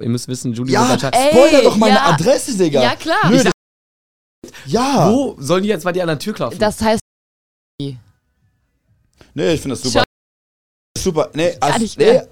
Ihr 0.00 0.08
müsst 0.08 0.28
wissen, 0.28 0.52
Julie 0.52 0.72
Ja, 0.72 0.94
ey, 0.94 1.30
Spoiler 1.32 1.62
doch 1.64 1.76
meine 1.76 1.96
ja. 1.96 2.10
Adresse, 2.12 2.56
Digga. 2.56 2.80
Ja, 2.80 2.94
klar. 2.94 3.28
Nö, 3.28 3.42
Ich 3.42 4.72
ja. 4.72 5.10
Wo 5.10 5.34
sollen 5.40 5.64
die 5.64 5.68
jetzt 5.68 5.82
bei 5.82 5.90
dir 5.90 6.02
an 6.02 6.08
der 6.10 6.18
Tür 6.20 6.32
klopfen? 6.32 6.60
Das 6.60 6.80
heißt, 6.80 7.00
Nee, 9.34 9.52
ich 9.54 9.60
finde 9.60 9.76
das 9.76 9.82
super. 9.82 10.04
Super. 10.98 11.30
Nee, 11.34 11.52
Gar 11.60 11.62
also, 11.70 11.78
nicht 11.82 11.98
mehr. 11.98 12.22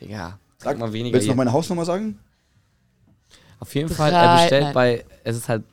nee. 0.00 0.06
Digga, 0.06 0.38
Sag, 0.58 0.64
sag 0.72 0.78
mal 0.78 0.92
weniger. 0.92 1.14
willst 1.14 1.26
du 1.26 1.30
noch 1.32 1.36
meine 1.36 1.52
Hausnummer 1.52 1.84
sagen? 1.84 2.18
Auf 3.60 3.74
jeden 3.74 3.88
Fall, 3.88 4.12
er 4.12 4.36
bestellt 4.42 4.62
nein. 4.64 4.74
bei. 4.74 5.04
Es 5.24 5.36
ist 5.36 5.48
halt. 5.48 5.64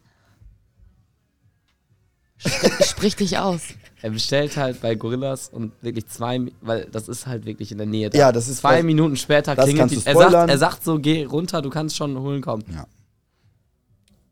sprich 2.84 3.16
dich 3.16 3.38
aus. 3.38 3.62
Er 4.02 4.12
bestellt 4.12 4.56
halt 4.56 4.82
bei 4.82 4.94
Gorillas 4.94 5.49
und 5.49 5.72
wirklich 5.82 6.06
zwei, 6.06 6.40
weil 6.62 6.86
das 6.91 7.07
ist 7.07 7.26
halt 7.26 7.45
wirklich 7.45 7.72
in 7.72 7.80
der 7.80 7.88
Nähe 7.88 8.12
da. 8.12 8.18
Ja, 8.20 8.32
das 8.32 8.48
ist 8.48 8.57
Zwei 8.60 8.84
Minuten 8.84 9.16
später 9.18 9.56
das 9.56 9.66
klingelt 9.66 9.80
kannst 9.90 9.95
die. 9.95 9.99
du 10.02 10.06
Er 10.07 10.14
sagt, 10.16 10.28
spoilern. 10.30 10.49
er 10.49 10.57
sagt 10.60 10.84
so, 10.84 10.99
geh 10.99 11.24
runter, 11.24 11.64
du 11.64 11.72
kannst 11.72 11.95
schon 11.95 12.16
holen 12.20 12.41
kommen. 12.44 12.64
Ja. 12.72 12.86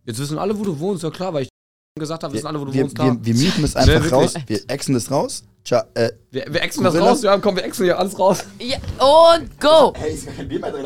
Jetzt 0.05 0.19
wissen 0.19 0.37
alle, 0.37 0.59
wo 0.59 0.63
du 0.63 0.77
wohnst, 0.77 1.01
ja 1.03 1.09
klar, 1.09 1.33
weil 1.33 1.43
ich 1.43 1.49
gesagt 1.99 2.23
habe, 2.23 2.33
wissen 2.33 2.47
alle, 2.47 2.59
wo 2.59 2.65
du 2.65 2.73
wir, 2.73 2.83
wohnst, 2.83 2.97
wir, 2.97 3.17
wir 3.21 3.35
mieten 3.35 3.63
es 3.63 3.75
einfach 3.75 4.11
raus. 4.11 4.33
Wir 4.47 4.61
exen 4.67 4.95
das 4.95 5.11
raus. 5.11 5.43
Tja, 5.63 5.85
äh, 5.93 6.11
Wir, 6.31 6.45
wir 6.49 6.61
exen 6.61 6.83
das 6.83 6.95
raus, 6.95 7.21
ja, 7.21 7.37
komm, 7.37 7.55
wir 7.55 7.63
exen 7.63 7.85
hier 7.85 7.97
alles 7.97 8.17
raus. 8.17 8.43
Ja, 8.59 8.77
und 8.99 9.59
go! 9.61 9.93
hey, 9.95 10.13
ist 10.13 10.25
gar 10.25 10.33
kein 10.33 10.47
Bier 10.49 10.59
mehr 10.59 10.71
drin. 10.71 10.85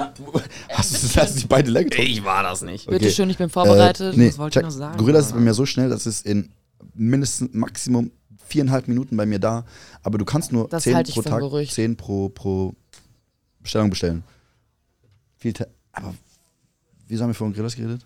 Hast 0.70 0.92
du 0.94 0.98
das 1.08 1.18
hast 1.18 1.36
du 1.36 1.40
die 1.42 1.48
beide 1.48 1.72
leer 1.72 1.86
getrunken? 1.86 2.12
Ich 2.12 2.24
war 2.24 2.44
das 2.44 2.62
nicht. 2.62 2.86
Bitte 2.88 3.06
Okay. 3.06 3.12
schön, 3.14 3.30
ich 3.30 3.38
bin 3.38 3.50
vorbereitet. 3.50 4.16
Äh, 4.16 4.18
nee, 4.18 4.28
was 4.28 4.38
wollte 4.38 4.60
ich 4.60 4.64
check. 4.64 4.72
noch 4.72 4.78
sagen? 4.78 4.98
Gorillas 4.98 5.28
ist 5.28 5.34
bei 5.34 5.40
mir 5.40 5.54
so 5.54 5.66
schnell, 5.66 5.90
dass 5.90 6.06
es 6.06 6.22
in 6.22 6.52
mindestens 6.94 7.54
Maximum 7.54 8.12
viereinhalb 8.46 8.88
Minuten 8.90 9.16
bei 9.18 9.26
mir 9.26 9.40
da. 9.40 9.66
Aber 10.04 10.18
du 10.18 10.26
kannst 10.26 10.52
nur 10.52 10.68
Das 10.68 10.84
zehn 10.84 10.94
halte 10.96 11.10
ich 11.10 11.16
pro 11.16 11.22
Tag, 11.24 11.40
Gerücht. 11.40 11.74
zehn 11.74 11.96
pro, 11.96 12.30
pro 12.30 12.76
Bestellung 13.62 13.90
bestellen. 13.90 14.24
Viel 15.38 15.54
Te 15.54 15.68
aber 15.94 16.14
wieso 17.08 17.24
haben 17.24 17.30
wir 17.30 17.34
vorhin 17.34 17.54
Gorillas 17.54 17.76
geredet? 17.76 18.06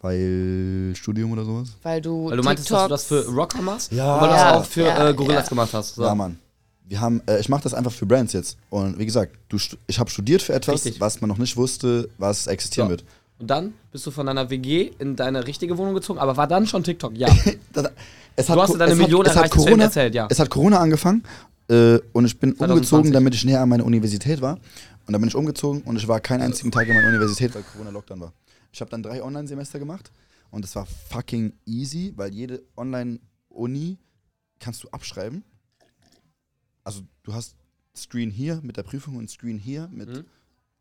Weil 0.00 0.92
Studium 0.94 1.32
oder 1.32 1.44
sowas? 1.44 1.70
Weil 1.82 2.00
du. 2.00 2.30
Weil 2.30 2.36
du 2.36 2.42
meintest, 2.42 2.70
dass 2.70 2.84
du 2.84 2.88
das 2.88 3.04
für 3.04 3.26
Rocker 3.26 3.60
machst? 3.62 3.90
Ja. 3.92 4.14
Und 4.14 4.20
weil 4.22 4.28
du 4.28 4.34
Ja, 4.34 4.52
das 4.52 4.60
auch 4.60 4.64
für 4.64 4.82
ja, 4.82 5.08
äh, 5.08 5.14
Gorillas 5.14 5.44
ja. 5.44 5.48
gemacht 5.48 5.74
hast. 5.74 5.94
So. 5.96 6.02
Ja, 6.04 6.14
Mann. 6.14 6.38
Wir 6.86 7.00
haben, 7.00 7.20
äh, 7.26 7.40
ich 7.40 7.48
mache 7.48 7.62
das 7.64 7.74
einfach 7.74 7.92
für 7.92 8.06
Brands 8.06 8.32
jetzt. 8.32 8.56
Und 8.70 8.98
wie 8.98 9.04
gesagt, 9.04 9.36
du, 9.48 9.58
ich 9.86 9.98
habe 9.98 10.08
studiert 10.08 10.40
für 10.40 10.54
etwas, 10.54 10.84
Richtig. 10.86 11.00
was 11.00 11.20
man 11.20 11.28
noch 11.28 11.36
nicht 11.38 11.56
wusste, 11.56 12.08
was 12.16 12.46
existieren 12.46 12.86
So. 12.86 12.90
wird. 12.92 13.04
Und 13.40 13.48
dann 13.50 13.74
bist 13.92 14.06
du 14.06 14.10
von 14.10 14.26
deiner 14.26 14.48
WG 14.50 14.90
in 14.98 15.14
deine 15.14 15.46
richtige 15.46 15.76
Wohnung 15.78 15.94
gezogen, 15.94 16.18
aber 16.18 16.36
war 16.36 16.46
dann 16.46 16.66
schon 16.66 16.82
TikTok? 16.84 17.16
Ja. 17.16 17.28
Es 18.36 18.46
Du 18.46 18.54
hast 18.62 18.78
deine 18.78 18.94
Million 18.94 19.22
es 19.26 19.30
hat 19.30 19.36
erreicht, 19.38 19.52
Corona, 19.54 19.84
erzählt, 19.84 20.14
ja. 20.14 20.28
Es 20.30 20.38
hat 20.38 20.48
Corona 20.48 20.78
angefangen 20.78 21.24
äh, 21.68 21.98
und 22.12 22.24
ich 22.24 22.38
bin 22.38 22.50
2020. 22.56 22.70
umgezogen, 22.70 23.12
damit 23.12 23.34
ich 23.34 23.44
näher 23.44 23.60
an 23.60 23.68
meine 23.68 23.82
Universität 23.82 24.40
war. 24.40 24.58
Und 25.06 25.12
dann 25.12 25.20
bin 25.20 25.26
ich 25.28 25.34
umgezogen 25.34 25.82
und 25.82 25.96
ich 25.96 26.06
war 26.06 26.20
keinen 26.20 26.42
einzigen 26.42 26.70
Tag 26.70 26.86
in 26.86 26.94
meiner 26.94 27.08
Universität, 27.08 27.52
weil 27.56 27.64
Corona-Lockdown 27.64 28.20
war. 28.20 28.32
Ich 28.72 28.80
habe 28.80 28.90
dann 28.90 29.02
drei 29.02 29.22
Online-Semester 29.22 29.78
gemacht 29.78 30.10
und 30.50 30.64
es 30.64 30.74
war 30.76 30.86
fucking 30.86 31.52
easy, 31.66 32.12
weil 32.16 32.32
jede 32.34 32.62
Online-Uni 32.76 33.98
kannst 34.58 34.84
du 34.84 34.88
abschreiben. 34.90 35.44
Also 36.84 37.02
du 37.22 37.32
hast 37.34 37.56
Screen 37.96 38.30
hier 38.30 38.60
mit 38.62 38.76
der 38.76 38.82
Prüfung 38.82 39.16
und 39.16 39.28
Screen 39.30 39.58
hier 39.58 39.88
mit 39.88 40.08
Mhm. 40.08 40.24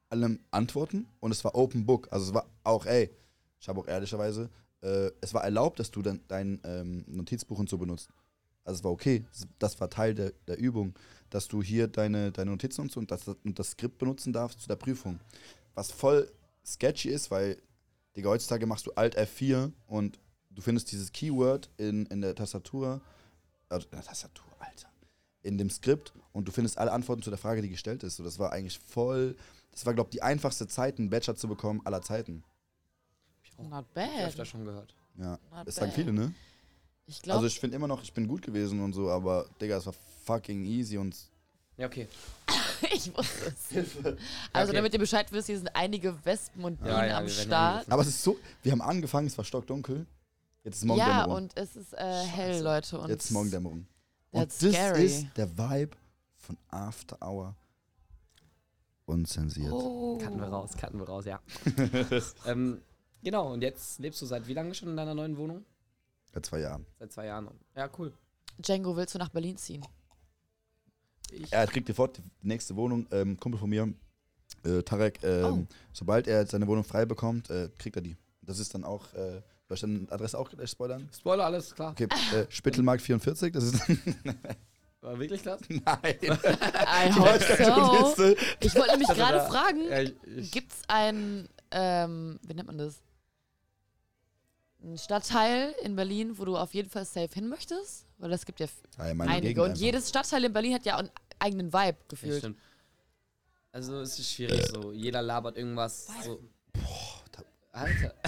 allem 0.09 0.39
Antworten 0.51 1.07
und 1.19 1.31
es 1.31 1.43
war 1.43 1.55
Open 1.55 1.85
Book. 1.85 2.07
Also 2.11 2.27
es 2.27 2.34
war 2.34 2.45
auch, 2.64 2.85
ey, 2.85 3.09
ich 3.59 3.68
habe 3.68 3.80
auch 3.80 3.88
ehrlicherweise, 3.88 4.49
äh, 4.81 5.09
es 5.22 5.34
war 5.34 5.43
erlaubt, 5.43 5.80
dass 5.80 5.91
du 5.91 6.01
dann 6.01 6.22
dein 6.27 6.59
ähm, 6.64 7.03
Notizbuch 7.07 7.59
und 7.59 7.69
so 7.69 7.77
benutzt. 7.77 8.09
Also 8.64 8.80
es 8.80 8.84
war 8.84 8.91
okay. 8.91 9.26
Das- 9.59 9.80
war 9.80 9.89
Teil 9.89 10.14
der, 10.14 10.31
der 10.47 10.57
Übung, 10.59 10.93
dass 11.30 11.47
du 11.47 11.64
hier 11.64 11.88
deine, 11.88 12.31
deine 12.31 12.51
Notizen 12.51 12.81
und 12.81 12.91
so 12.91 12.99
und 12.99 13.09
das, 13.11 13.27
und 13.27 13.57
das 13.59 13.72
Skript 13.72 13.97
benutzen 13.97 14.31
darfst 14.34 14.61
zu 14.61 14.68
der 14.68 14.76
Prüfung. 14.76 15.19
Was 15.73 15.91
voll 15.91 16.31
sketchy 16.65 17.09
ist, 17.09 17.31
weil, 17.31 17.57
Digga, 18.18 18.30
heutzutage 18.31 18.65
machst 18.65 18.88
du 18.88 18.91
Alt 18.94 19.18
F4 19.18 19.72
und 19.85 20.19
du 20.49 20.61
findest 20.61 20.91
dieses 20.91 21.11
Keyword 21.11 21.69
in, 21.77 22.07
in 22.07 22.22
der 22.22 22.34
Tastatur, 22.34 22.99
also 23.69 23.85
in 23.91 23.91
der 23.98 24.03
Tastatur, 24.03 24.45
Alter, 24.60 24.89
in 25.44 25.57
dem 25.60 25.69
Skript 25.69 26.14
und 26.34 26.48
du 26.48 26.52
findest 26.52 26.80
alle 26.80 26.91
Antworten 26.91 27.22
zu 27.22 27.30
der 27.30 27.38
Frage, 27.38 27.61
die 27.61 27.69
gestellt 27.69 28.02
ist. 28.03 28.15
So, 28.15 28.23
das 28.23 28.39
war 28.39 28.52
eigentlich 28.52 28.80
voll, 28.80 29.35
das 29.72 29.85
war, 29.85 29.94
glaube 29.94 30.07
ich, 30.10 30.15
die 30.18 30.23
einfachste 30.23 30.68
Zeit, 30.68 30.98
einen 30.98 31.11
Bachelor 31.11 31.35
zu 31.35 31.48
bekommen 31.48 31.80
aller 31.85 32.02
Zeiten. 32.02 32.44
Not 33.60 33.68
Ich 33.68 33.72
hab 33.72 33.94
bad. 33.94 34.39
das 34.39 34.48
schon 34.48 34.65
gehört. 34.65 34.95
Ja, 35.15 35.38
Not 35.52 35.68
das 35.68 35.76
sagen 35.76 35.91
viele, 35.91 36.11
ne? 36.11 36.34
Ich 37.06 37.22
glaube, 37.22 37.38
Also 37.38 37.48
ich 37.48 37.60
finde 37.60 37.76
immer 37.76 37.88
noch, 37.88 38.02
ich 38.03 38.14
bin 38.14 38.27
gut 38.27 38.41
gewesen 38.41 38.81
und 38.84 38.94
so, 38.94 39.10
aber 39.10 39.48
Digga, 39.61 39.77
es 39.77 39.85
war 39.85 39.94
fucking 40.26 40.65
easy 40.65 40.98
und 40.98 41.15
Ja, 41.77 41.85
okay. 41.88 42.07
ich 42.93 43.15
wusste 43.15 43.53
es. 43.71 43.97
Also, 44.53 44.69
okay. 44.69 44.77
damit 44.77 44.93
ihr 44.93 44.99
Bescheid 44.99 45.31
wisst, 45.31 45.47
hier 45.47 45.57
sind 45.57 45.75
einige 45.75 46.13
Wespen 46.25 46.63
und 46.63 46.77
Bienen 46.77 46.91
Ja, 46.91 47.05
ja, 47.05 47.17
am 47.17 47.29
Start. 47.29 47.91
Aber 47.91 48.01
es 48.01 48.09
ist 48.09 48.23
so, 48.23 48.37
wir 48.63 48.71
haben 48.71 48.81
angefangen, 48.81 49.27
es 49.27 49.37
war 49.37 49.45
stockdunkel. 49.45 50.05
Jetzt 50.63 50.77
ist 50.77 50.83
Ja, 50.83 50.87
Morgendämmerung. 50.87 51.35
und 51.35 51.57
es 51.57 51.75
ist 51.75 51.93
äh, 51.93 52.23
hell, 52.23 52.61
Leute. 52.61 52.99
Und 52.99 53.09
Jetzt 53.09 53.25
ist 53.25 53.31
Morgendämmerung. 53.31 53.87
Und 54.31 54.49
das 54.49 54.57
scary. 54.59 55.05
ist 55.05 55.27
der 55.37 55.57
Vibe 55.57 55.95
von 56.35 56.57
After 56.69 57.17
Hour. 57.21 57.55
Unzensiert. 59.05 59.71
Oh. 59.71 60.17
Cutten 60.17 60.39
wir 60.39 60.47
raus, 60.47 60.71
cutten 60.77 60.99
wir 60.99 61.07
raus, 61.07 61.23
ja. 61.23 61.39
ähm, 62.45 62.81
genau, 63.23 63.53
und 63.53 63.61
jetzt 63.61 63.99
lebst 63.99 64.21
du 64.21 64.25
seit 64.25 64.47
wie 64.47 64.53
lange 64.53 64.73
schon 64.73 64.89
in 64.89 64.97
deiner 64.97 65.15
neuen 65.15 65.37
Wohnung? 65.37 65.63
Seit 66.33 66.45
zwei 66.45 66.59
Jahren. 66.59 66.85
Seit 66.99 67.13
zwei 67.13 67.27
Jahren. 67.27 67.47
Ja, 67.75 67.89
cool. 67.97 68.11
Django, 68.59 68.97
willst 68.97 69.15
du 69.15 69.19
nach 69.19 69.29
Berlin 69.29 69.55
ziehen? 69.55 69.85
Ich, 71.31 71.51
Er 71.51 71.67
kriegt 71.67 71.87
sofort 71.87 72.17
die 72.43 72.47
nächste 72.47 72.75
Wohnung. 72.75 73.05
Ähm, 73.11 73.39
Kumpel 73.39 73.59
von 73.59 73.69
mir, 73.69 73.93
äh, 74.63 74.81
Tarek, 74.83 75.19
ähm, 75.23 75.45
Oh. 75.45 75.67
sobald 75.93 76.27
er 76.27 76.45
seine 76.47 76.67
Wohnung 76.67 76.83
frei 76.83 77.05
bekommt, 77.05 77.49
äh, 77.49 77.69
kriegt 77.77 77.95
er 77.95 78.01
die. 78.01 78.15
Das 78.41 78.59
ist 78.59 78.73
dann 78.73 78.83
auch, 78.83 79.13
äh, 79.13 79.41
soll 79.67 79.75
ich 79.75 79.81
dann 79.81 80.07
Adresse 80.09 80.37
auch 80.39 80.49
gleich 80.49 80.69
spoilern? 80.69 81.09
Spoiler, 81.13 81.45
alles 81.45 81.75
klar. 81.75 81.91
Okay, 81.91 82.07
äh, 82.33 82.45
Spittelmarkt 82.49 83.01
44, 83.01 83.51
das 83.53 83.63
ist. 83.65 83.81
War 85.01 85.19
wirklich 85.19 85.43
das? 85.43 85.59
Nein. 85.69 86.15
I 86.21 87.11
hope 87.13 87.39
so. 87.39 88.07
Liste. 88.25 88.35
Ich 88.61 88.73
wollte 88.75 88.91
nämlich 88.91 89.09
Also 89.09 89.21
gerade 89.21 89.39
fragen, 89.41 89.81
Ja, 89.89 90.03
gibt 90.51 90.71
es 90.71 90.81
einen, 90.87 91.47
ähm, 91.71 92.39
wie 92.47 92.53
nennt 92.53 92.67
man 92.67 92.77
das? 92.77 92.95
Einen 94.83 94.97
Stadtteil 94.97 95.73
in 95.83 95.95
Berlin, 95.95 96.37
wo 96.37 96.45
du 96.45 96.55
auf 96.57 96.73
jeden 96.73 96.89
Fall 96.89 97.05
safe 97.05 97.29
hin 97.33 97.49
möchtest? 97.49 98.05
Weil 98.19 98.31
es 98.31 98.45
gibt 98.45 98.59
ja 98.59 98.67
Ja, 98.97 99.03
einige. 99.05 99.41
Gegend 99.41 99.59
Und 99.59 99.65
einfach. 99.71 99.81
jedes 99.81 100.09
Stadtteil 100.09 100.43
in 100.45 100.53
Berlin 100.53 100.73
hat 100.75 100.85
ja 100.85 100.97
einen 100.97 101.09
eigenen 101.39 101.73
Vibe 101.73 101.97
ja, 101.99 102.05
gefühlt. 102.07 102.37
stimmt. 102.39 102.59
Also 103.71 104.01
es 104.01 104.17
ist 104.17 104.31
schwierig 104.31 104.65
so. 104.67 104.91
Jeder 104.91 105.21
labert 105.21 105.57
irgendwas. 105.57 106.07
So. 106.23 106.39
Alter. 107.71 108.13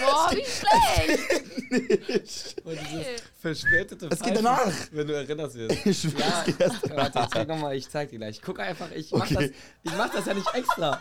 Boah, 0.00 0.30
wie 0.32 0.44
schlecht! 0.44 2.64
Und 2.64 2.78
dieses 2.90 3.22
verspätete 3.40 4.08
Es 4.10 4.20
geht 4.20 4.36
danach. 4.36 4.70
Wenn 4.92 5.06
du 5.06 5.14
erinnerst 5.14 5.56
wirst. 5.56 5.76
Ich 5.86 6.04
Ja, 6.04 6.44
dir 6.44 6.60
erst. 6.60 6.90
warte, 6.90 7.18
ich 7.20 7.26
zeig 7.28 7.48
nochmal, 7.48 7.76
ich 7.76 7.88
zeig 7.90 8.10
dir 8.10 8.18
gleich. 8.18 8.40
Guck 8.40 8.58
einfach, 8.60 8.90
ich 8.92 9.10
mach, 9.12 9.30
Okay. 9.30 9.34
das, 9.34 9.44
ich 9.92 9.98
mach 9.98 10.10
das 10.12 10.26
ja 10.26 10.34
nicht 10.34 10.54
extra. 10.54 11.00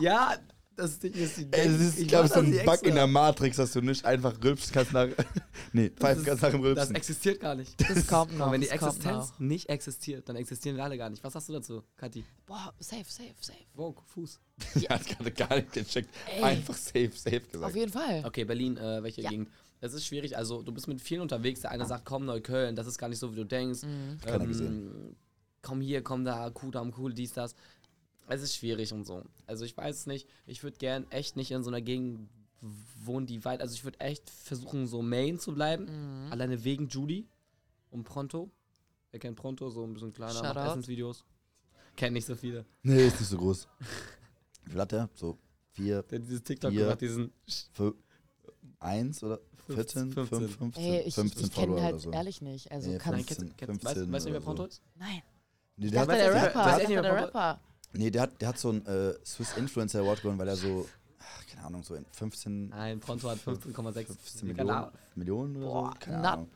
Ja, 0.00 0.36
das 0.76 0.98
Ding 0.98 1.12
ist 1.12 1.36
die 1.38 1.46
Ey, 1.52 1.68
das 1.68 1.80
ist, 1.80 1.98
ich 1.98 2.08
glaube, 2.08 2.28
so 2.28 2.34
das 2.34 2.44
ein 2.44 2.50
nicht 2.50 2.64
Bug 2.64 2.74
extra. 2.74 2.88
in 2.88 2.94
der 2.94 3.06
Matrix, 3.06 3.56
dass 3.56 3.72
du 3.72 3.80
nicht 3.80 4.04
einfach 4.04 4.34
rülpst 4.42 4.72
kannst 4.72 4.92
nach. 4.92 5.08
Nee, 5.72 5.90
pfeifen 5.90 6.24
ganz 6.24 6.40
nach 6.42 6.50
dem 6.50 6.62
Das 6.62 6.68
Rülpsen. 6.76 6.94
existiert 6.94 7.40
gar 7.40 7.54
nicht. 7.54 7.74
Das 7.80 8.06
kommt 8.08 8.32
noch. 8.32 8.46
mal, 8.46 8.52
wenn 8.52 8.60
die 8.60 8.68
das 8.68 8.78
kommt 8.78 8.92
Existenz 8.96 9.30
noch. 9.30 9.38
nicht 9.40 9.68
existiert, 9.68 10.28
dann 10.28 10.36
existieren 10.36 10.76
wir 10.76 10.84
alle 10.84 10.96
gar 10.98 11.10
nicht. 11.10 11.22
Was 11.24 11.32
sagst 11.32 11.48
du 11.48 11.52
dazu, 11.54 11.82
Kathi? 11.96 12.24
Boah, 12.46 12.72
safe, 12.78 13.04
safe, 13.08 13.34
safe. 13.40 13.58
Vogue, 13.74 14.02
Fuß. 14.06 14.38
Die 14.76 14.88
hat 14.88 15.04
gerade 15.06 15.30
gar 15.32 15.56
nicht 15.56 15.72
gecheckt. 15.72 16.10
Ey. 16.36 16.42
Einfach 16.42 16.74
safe, 16.74 17.10
safe 17.14 17.36
Auf 17.46 17.50
gesagt. 17.52 17.74
jeden 17.76 17.92
Fall. 17.92 18.22
Okay, 18.24 18.44
Berlin, 18.44 18.76
äh, 18.76 19.02
welche 19.02 19.22
Ja. 19.22 19.30
Gegend? 19.30 19.48
Das 19.80 19.92
ist 19.92 20.06
schwierig. 20.06 20.36
Also, 20.36 20.62
du 20.62 20.72
bist 20.72 20.86
mit 20.88 21.00
vielen 21.00 21.20
unterwegs. 21.20 21.60
Der 21.60 21.70
eine 21.72 21.84
sagt, 21.86 22.04
komm, 22.04 22.24
Neukölln, 22.24 22.74
das 22.76 22.86
ist 22.86 22.96
gar 22.98 23.08
nicht 23.08 23.18
so, 23.18 23.32
wie 23.32 23.36
du 23.36 23.44
denkst. 23.44 23.80
Keiner 24.24 24.46
gesehen. 24.46 25.16
Komm 25.60 25.80
hier, 25.80 26.02
komm 26.02 26.24
da, 26.24 26.48
Kudamm, 26.50 26.92
cool, 26.98 27.12
dies, 27.12 27.32
das. 27.32 27.54
Es 28.28 28.42
ist 28.42 28.54
schwierig 28.56 28.92
und 28.92 29.06
so. 29.06 29.22
Also, 29.46 29.64
ich 29.64 29.76
weiß 29.76 29.96
es 29.96 30.06
nicht. 30.06 30.28
Ich 30.46 30.62
würde 30.62 30.76
gern 30.78 31.10
echt 31.10 31.36
nicht 31.36 31.50
in 31.50 31.62
so 31.62 31.70
einer 31.70 31.80
Gegend 31.80 32.28
wohnen, 33.04 33.26
die 33.26 33.44
weit. 33.44 33.60
Also, 33.60 33.74
ich 33.74 33.84
würde 33.84 34.00
echt 34.00 34.30
versuchen, 34.30 34.86
so 34.86 35.02
Main 35.02 35.38
zu 35.38 35.52
bleiben. 35.54 36.28
Alleine 36.30 36.64
wegen 36.64 36.88
Judy 36.88 37.28
und 37.90 38.04
Pronto. 38.04 38.50
Wer 39.10 39.20
kennt 39.20 39.36
Pronto? 39.36 39.68
So 39.70 39.84
ein 39.84 39.92
bisschen 39.92 40.12
kleiner, 40.12 40.34
macht 40.42 40.54
Shoutout. 40.54 40.70
Essensvideos. 40.70 41.24
Kennt 41.96 42.14
nicht 42.14 42.26
so 42.26 42.34
viele. 42.34 42.64
Nee, 42.82 43.06
ist 43.06 43.20
nicht 43.20 43.28
so 43.28 43.36
groß. 43.38 43.68
Wie 44.64 44.70
viel 44.70 44.80
hat 44.80 44.90
der? 44.92 45.08
So 45.14 45.38
vier, 45.72 46.02
Der 46.02 46.18
hat 46.18 46.26
dieses 46.26 46.42
TikTok 46.42 46.70
Vier. 46.72 46.84
gemacht, 46.84 47.00
diesen. 47.00 47.32
fünf, 47.72 47.94
eins 48.80 49.22
oder 49.22 49.38
14, 49.66 50.12
15. 50.12 50.26
15, 50.38 50.48
15, 50.58 50.82
Ey, 50.84 51.00
ich, 51.02 51.14
15 51.14 51.44
ich 51.46 51.52
kenne 51.52 51.66
Follower 51.66 51.82
halt 51.82 51.94
oder 51.94 52.02
so. 52.02 52.10
ehrlich 52.10 52.42
nicht. 52.42 52.72
Also 52.72 52.90
Nee, 52.90 52.98
kannst 52.98 53.10
Nein, 53.18 53.24
15, 53.26 53.46
kennst, 53.46 53.58
kennst, 53.58 53.84
weißt, 53.84 53.94
15 53.98 54.12
weißt 54.12 54.24
du 54.26 54.30
nicht, 54.30 54.34
wer 54.34 54.44
Pronto 54.44 54.62
so. 54.62 54.68
ist? 54.68 54.82
Nein. 54.96 55.22
Nee, 55.76 55.86
Ich 55.86 55.92
der, 55.92 56.00
hat, 56.00 56.08
der 56.10 56.30
weiß- 56.34 56.42
Rapper. 56.44 56.60
Ich 56.60 56.66
echt 56.80 56.88
nicht, 56.88 56.96
dachte 56.98 57.02
der 57.08 57.14
wer 57.14 57.22
Rapper. 57.26 57.60
Nee, 57.94 58.10
der 58.10 58.22
hat, 58.22 58.40
der 58.40 58.48
hat 58.48 58.58
so 58.58 58.70
einen 58.70 58.84
äh, 58.86 59.14
Swiss 59.24 59.56
Influencer 59.56 60.00
Award 60.00 60.22
gewonnen, 60.22 60.38
weil 60.38 60.48
er 60.48 60.56
so, 60.56 60.86
ach, 61.20 61.46
keine 61.52 61.66
Ahnung, 61.66 61.82
so 61.82 61.94
in 61.94 62.04
15, 62.12 62.68
Nein, 62.70 63.00
Pronto 63.00 63.28
hat 63.30 63.38
15,6 63.38 64.06
15 64.06 64.48
Millionen, 64.48 64.86
Millionen 65.14 65.56
oder 65.56 65.66
Boah, 65.66 65.90
so. 65.92 65.98
Keine 66.00 66.20
na- 66.22 66.32
Ahnung. 66.34 66.48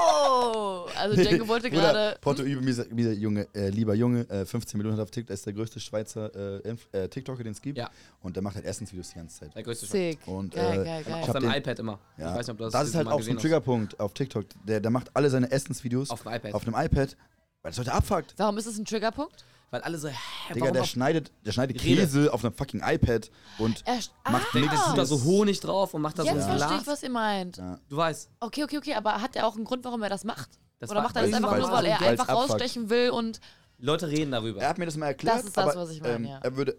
Oh, 0.00 0.86
also 0.96 1.16
Django 1.22 1.46
wollte 1.46 1.70
gerade. 1.70 2.16
Porto 2.20 2.42
Übe, 2.42 2.60
dieser 2.64 2.86
Junge, 3.12 3.46
äh, 3.54 3.68
lieber 3.68 3.94
Junge, 3.94 4.28
äh, 4.30 4.44
15 4.44 4.78
Millionen 4.78 4.96
hat 4.98 5.04
auf 5.04 5.10
TikTok, 5.10 5.32
ist 5.34 5.46
der 5.46 5.52
größte 5.52 5.78
Schweizer 5.80 6.34
äh, 6.64 6.68
Inf- 6.70 6.92
äh, 6.92 7.08
TikToker, 7.08 7.42
den 7.44 7.52
es 7.52 7.62
gibt. 7.62 7.78
Ja. 7.78 7.88
Und 8.20 8.36
der 8.36 8.42
macht 8.42 8.56
halt 8.56 8.64
Essensvideos 8.64 9.10
die 9.10 9.14
ganze 9.16 9.40
Zeit. 9.40 9.54
Der 9.54 9.62
größte. 9.62 9.86
Sick. 9.86 10.18
Und, 10.26 10.54
geil, 10.54 10.80
äh, 10.80 10.84
geil, 10.84 11.04
geil. 11.04 11.22
Auf 11.22 11.30
seinem 11.32 11.50
iPad 11.52 11.78
immer. 11.78 11.98
Ja. 12.16 12.30
Ich 12.32 12.38
weiß 12.38 12.46
nicht, 12.46 12.50
ob 12.52 12.58
du 12.58 12.64
das 12.64 12.72
das 12.72 12.88
ist 12.88 12.94
halt 12.94 13.06
auch 13.08 13.22
so 13.22 13.30
ein. 13.30 13.38
Triggerpunkt 13.38 14.00
auf 14.00 14.12
TikTok. 14.14 14.44
Der, 14.66 14.80
der 14.80 14.90
macht 14.90 15.10
alle 15.14 15.30
seine 15.30 15.50
Essensvideos 15.50 16.10
Auf 16.10 16.22
dem 16.22 16.32
iPad. 16.32 16.54
auf 16.54 16.66
einem 16.66 16.74
iPad, 16.76 17.16
weil 17.62 17.70
das 17.70 17.78
heute 17.78 17.92
abfuckt. 17.92 18.34
Warum 18.38 18.58
ist 18.58 18.66
das 18.66 18.76
ein 18.78 18.84
Triggerpunkt? 18.84 19.44
Weil 19.70 19.82
alle 19.82 19.98
so, 19.98 20.08
hä, 20.08 20.14
Digga, 20.54 20.70
der 20.70 20.84
schneidet, 20.84 21.30
der 21.44 21.52
schneidet 21.52 21.82
Rede. 21.84 22.02
Käse 22.02 22.32
auf 22.32 22.42
einem 22.42 22.54
fucking 22.54 22.82
iPad 22.82 23.30
und 23.58 23.82
Er, 23.86 23.98
Macht 24.30 24.46
ah, 24.54 24.88
tut 24.88 24.98
da 24.98 25.04
so 25.04 25.22
Honig 25.24 25.60
drauf 25.60 25.92
und 25.92 26.00
macht 26.00 26.18
da 26.18 26.22
so 26.22 26.28
Jetzt 26.28 26.44
verstehe 26.44 26.68
Glas. 26.68 26.82
ich, 26.82 26.86
was 26.86 27.02
ihr 27.02 27.10
meint. 27.10 27.58
Ja. 27.58 27.78
Du 27.88 27.96
weißt. 27.96 28.30
Okay, 28.40 28.64
okay, 28.64 28.78
okay, 28.78 28.94
aber 28.94 29.20
hat 29.20 29.36
er 29.36 29.46
auch 29.46 29.56
einen 29.56 29.64
Grund, 29.64 29.84
warum 29.84 30.02
er 30.02 30.08
das 30.08 30.24
macht? 30.24 30.48
Das 30.78 30.90
Oder 30.90 31.02
macht 31.02 31.16
er 31.16 31.22
das 31.22 31.34
einfach 31.34 31.58
nur, 31.58 31.70
weil 31.70 31.86
er 31.86 32.00
einfach 32.00 32.28
abfuckt. 32.28 32.50
rausstechen 32.52 32.88
will 32.88 33.10
und. 33.10 33.40
Leute 33.80 34.08
reden 34.08 34.32
darüber. 34.32 34.60
er 34.60 34.70
hat 34.70 34.78
mir 34.78 34.86
das 34.86 34.96
mal 34.96 35.06
erklärt. 35.06 35.38
Das 35.38 35.44
ist 35.44 35.56
das, 35.56 35.68
aber, 35.68 35.82
was 35.82 35.90
ich 35.90 36.00
meine, 36.00 36.14
ähm, 36.14 36.24
ja. 36.24 36.38
Er 36.42 36.56
würde, 36.56 36.76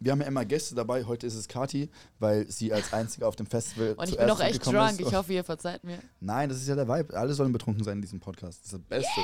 wir 0.00 0.12
haben 0.12 0.20
ja 0.20 0.26
immer 0.26 0.44
Gäste 0.44 0.74
dabei, 0.74 1.04
heute 1.04 1.26
ist 1.26 1.34
es 1.34 1.46
Kati, 1.46 1.90
weil 2.18 2.50
sie 2.50 2.72
als 2.72 2.92
Einzige 2.92 3.26
auf 3.26 3.36
dem 3.36 3.46
Festival 3.46 3.94
Und 3.94 4.08
ich 4.08 4.16
bin 4.16 4.30
auch 4.30 4.40
echt 4.40 4.64
drunk. 4.64 4.98
Ich 4.98 5.14
hoffe, 5.14 5.32
ihr 5.32 5.44
verzeiht 5.44 5.84
mir. 5.84 5.98
Nein, 6.20 6.48
das 6.48 6.58
ist 6.58 6.68
ja 6.68 6.74
der 6.74 6.88
Vibe. 6.88 7.16
Alle 7.16 7.34
sollen 7.34 7.52
betrunken 7.52 7.84
sein 7.84 7.96
in 7.96 8.02
diesem 8.02 8.20
Podcast. 8.20 8.60
Das 8.64 8.72
ist 8.72 8.72
das 8.72 8.80
Beste. 8.82 9.20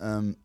Ähm, 0.00 0.36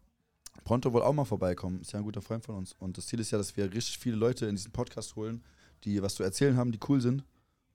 Pronto 0.68 0.92
wohl 0.92 1.02
auch 1.02 1.14
mal 1.14 1.24
vorbeikommen. 1.24 1.80
Ist 1.80 1.94
ja 1.94 2.00
ein 2.00 2.04
guter 2.06 2.22
Freund 2.22 2.44
von 2.44 2.56
uns. 2.56 2.76
Und 2.80 2.98
das 2.98 3.08
Ziel 3.08 3.20
ist 3.22 3.32
ja, 3.32 3.38
dass 3.38 3.56
wir 3.56 3.72
richtig 3.74 3.98
viele 3.98 4.18
Leute 4.18 4.48
in 4.48 4.56
diesen 4.58 4.72
Podcast 4.74 5.16
holen, 5.16 5.42
die 5.86 6.02
was 6.02 6.16
zu 6.16 6.24
erzählen 6.24 6.58
haben, 6.58 6.74
die 6.74 6.80
cool 6.90 7.00
sind. 7.00 7.24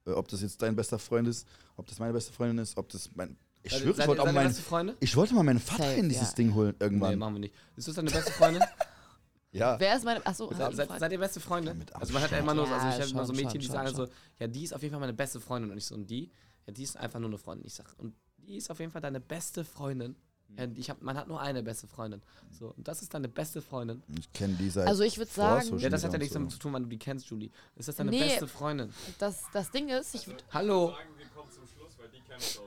Äh, 0.05 0.11
ob 0.11 0.27
das 0.27 0.41
jetzt 0.41 0.61
dein 0.61 0.75
bester 0.75 0.99
Freund 0.99 1.27
ist, 1.27 1.47
ob 1.75 1.87
das 1.87 1.97
meine 1.97 2.13
beste 2.13 2.31
Freundin 2.33 2.59
ist, 2.59 2.77
ob 2.77 2.89
das 2.89 3.09
mein. 3.15 3.35
Ich 3.63 3.71
Seid- 3.71 3.79
schwöre, 3.81 3.91
ich 3.91 3.97
seid 3.97 4.07
wollte 4.09 4.21
auch 4.21 4.25
seid 4.25 4.35
meinen. 4.35 4.47
beste 4.47 4.61
Freunde? 4.61 4.95
Ich 4.99 5.15
wollte 5.15 5.33
mal 5.33 5.41
meinen 5.43 5.59
Vater 5.59 5.83
Safe, 5.85 5.95
in 5.99 6.09
dieses 6.09 6.29
ja. 6.29 6.35
Ding 6.35 6.53
holen 6.53 6.75
Nee, 6.77 6.85
irgendwann. 6.85 7.17
machen 7.17 7.33
wir 7.35 7.39
nicht. 7.39 7.55
Ist 7.77 7.87
das 7.87 7.95
deine 7.95 8.11
beste 8.11 8.31
Freundin? 8.31 8.61
ja. 9.53 9.79
Wer 9.79 9.95
ist 9.97 10.03
meine. 10.05 10.23
Achso, 10.25 10.53
seid, 10.53 10.75
seid, 10.75 10.89
seid 10.99 11.11
ihr 11.11 11.19
beste 11.19 11.39
Freunde? 11.39 11.75
Also 11.93 12.13
man 12.13 12.21
hat 12.21 12.29
ja 12.31 12.37
immer 12.37 12.53
nur, 12.53 12.67
so- 12.67 12.73
also 12.73 12.87
ich 12.89 12.93
Ja, 12.95 13.01
habe 13.01 13.09
immer 13.11 13.25
so 13.25 13.33
schon, 13.33 13.43
Mädchen, 13.43 13.59
die 13.59 13.65
schon, 13.65 13.73
sagen 13.75 13.87
schon. 13.87 13.95
so, 14.07 14.07
ja, 14.39 14.47
die 14.47 14.63
ist 14.63 14.73
auf 14.75 14.81
jeden 14.83 14.91
Fall 14.91 14.99
meine 14.99 15.13
beste 15.13 15.39
Freundin. 15.39 15.71
Und 15.71 15.77
ich 15.77 15.85
so, 15.85 15.95
und 15.95 16.05
die? 16.09 16.29
Ja, 16.67 16.73
die 16.73 16.83
ist 16.83 16.95
einfach 16.97 17.19
nur 17.19 17.29
eine 17.29 17.37
Freundin. 17.39 17.65
Ich 17.65 17.73
sag, 17.73 17.87
und 17.97 18.13
die 18.37 18.57
ist 18.57 18.69
auf 18.69 18.79
jeden 18.79 18.91
Fall 18.91 19.01
deine 19.01 19.19
beste 19.21 19.63
Freundin. 19.63 20.15
Ja, 20.57 20.67
ich 20.75 20.89
hab, 20.89 21.01
man 21.01 21.17
hat 21.17 21.27
nur 21.27 21.41
eine 21.41 21.63
beste 21.63 21.87
Freundin. 21.87 22.21
So, 22.51 22.73
und 22.77 22.87
das 22.87 23.01
ist 23.01 23.13
deine 23.13 23.27
beste 23.27 23.61
Freundin. 23.61 24.03
Ich 24.19 24.31
kenne 24.33 24.53
die 24.53 24.69
seit. 24.69 24.87
Also 24.87 25.03
ich 25.03 25.17
würd 25.17 25.29
vor 25.29 25.61
sagen- 25.61 25.79
Ja, 25.79 25.89
das 25.89 26.03
hat 26.03 26.13
ja 26.13 26.19
nichts 26.19 26.35
und 26.35 26.41
damit 26.43 26.51
zu 26.53 26.59
tun, 26.59 26.73
wann 26.73 26.83
du 26.83 26.89
die 26.89 26.99
kennst, 26.99 27.27
Julie. 27.27 27.49
Ist 27.75 27.87
das 27.87 27.95
deine 27.95 28.11
Nee. 28.11 28.19
beste 28.19 28.47
Freundin? 28.47 28.93
Das, 29.17 29.43
das 29.51 29.71
Ding 29.71 29.89
ist, 29.89 30.13
ich 30.13 30.27
würd, 30.27 30.43
Hallo? 30.51 30.89
Sagen, 30.91 31.09
wir 31.17 31.25
kommen 31.27 31.51
zum 31.51 31.67
Schluss, 31.67 31.97
weil 31.97 32.09
die 32.09 32.21
aus. 32.33 32.59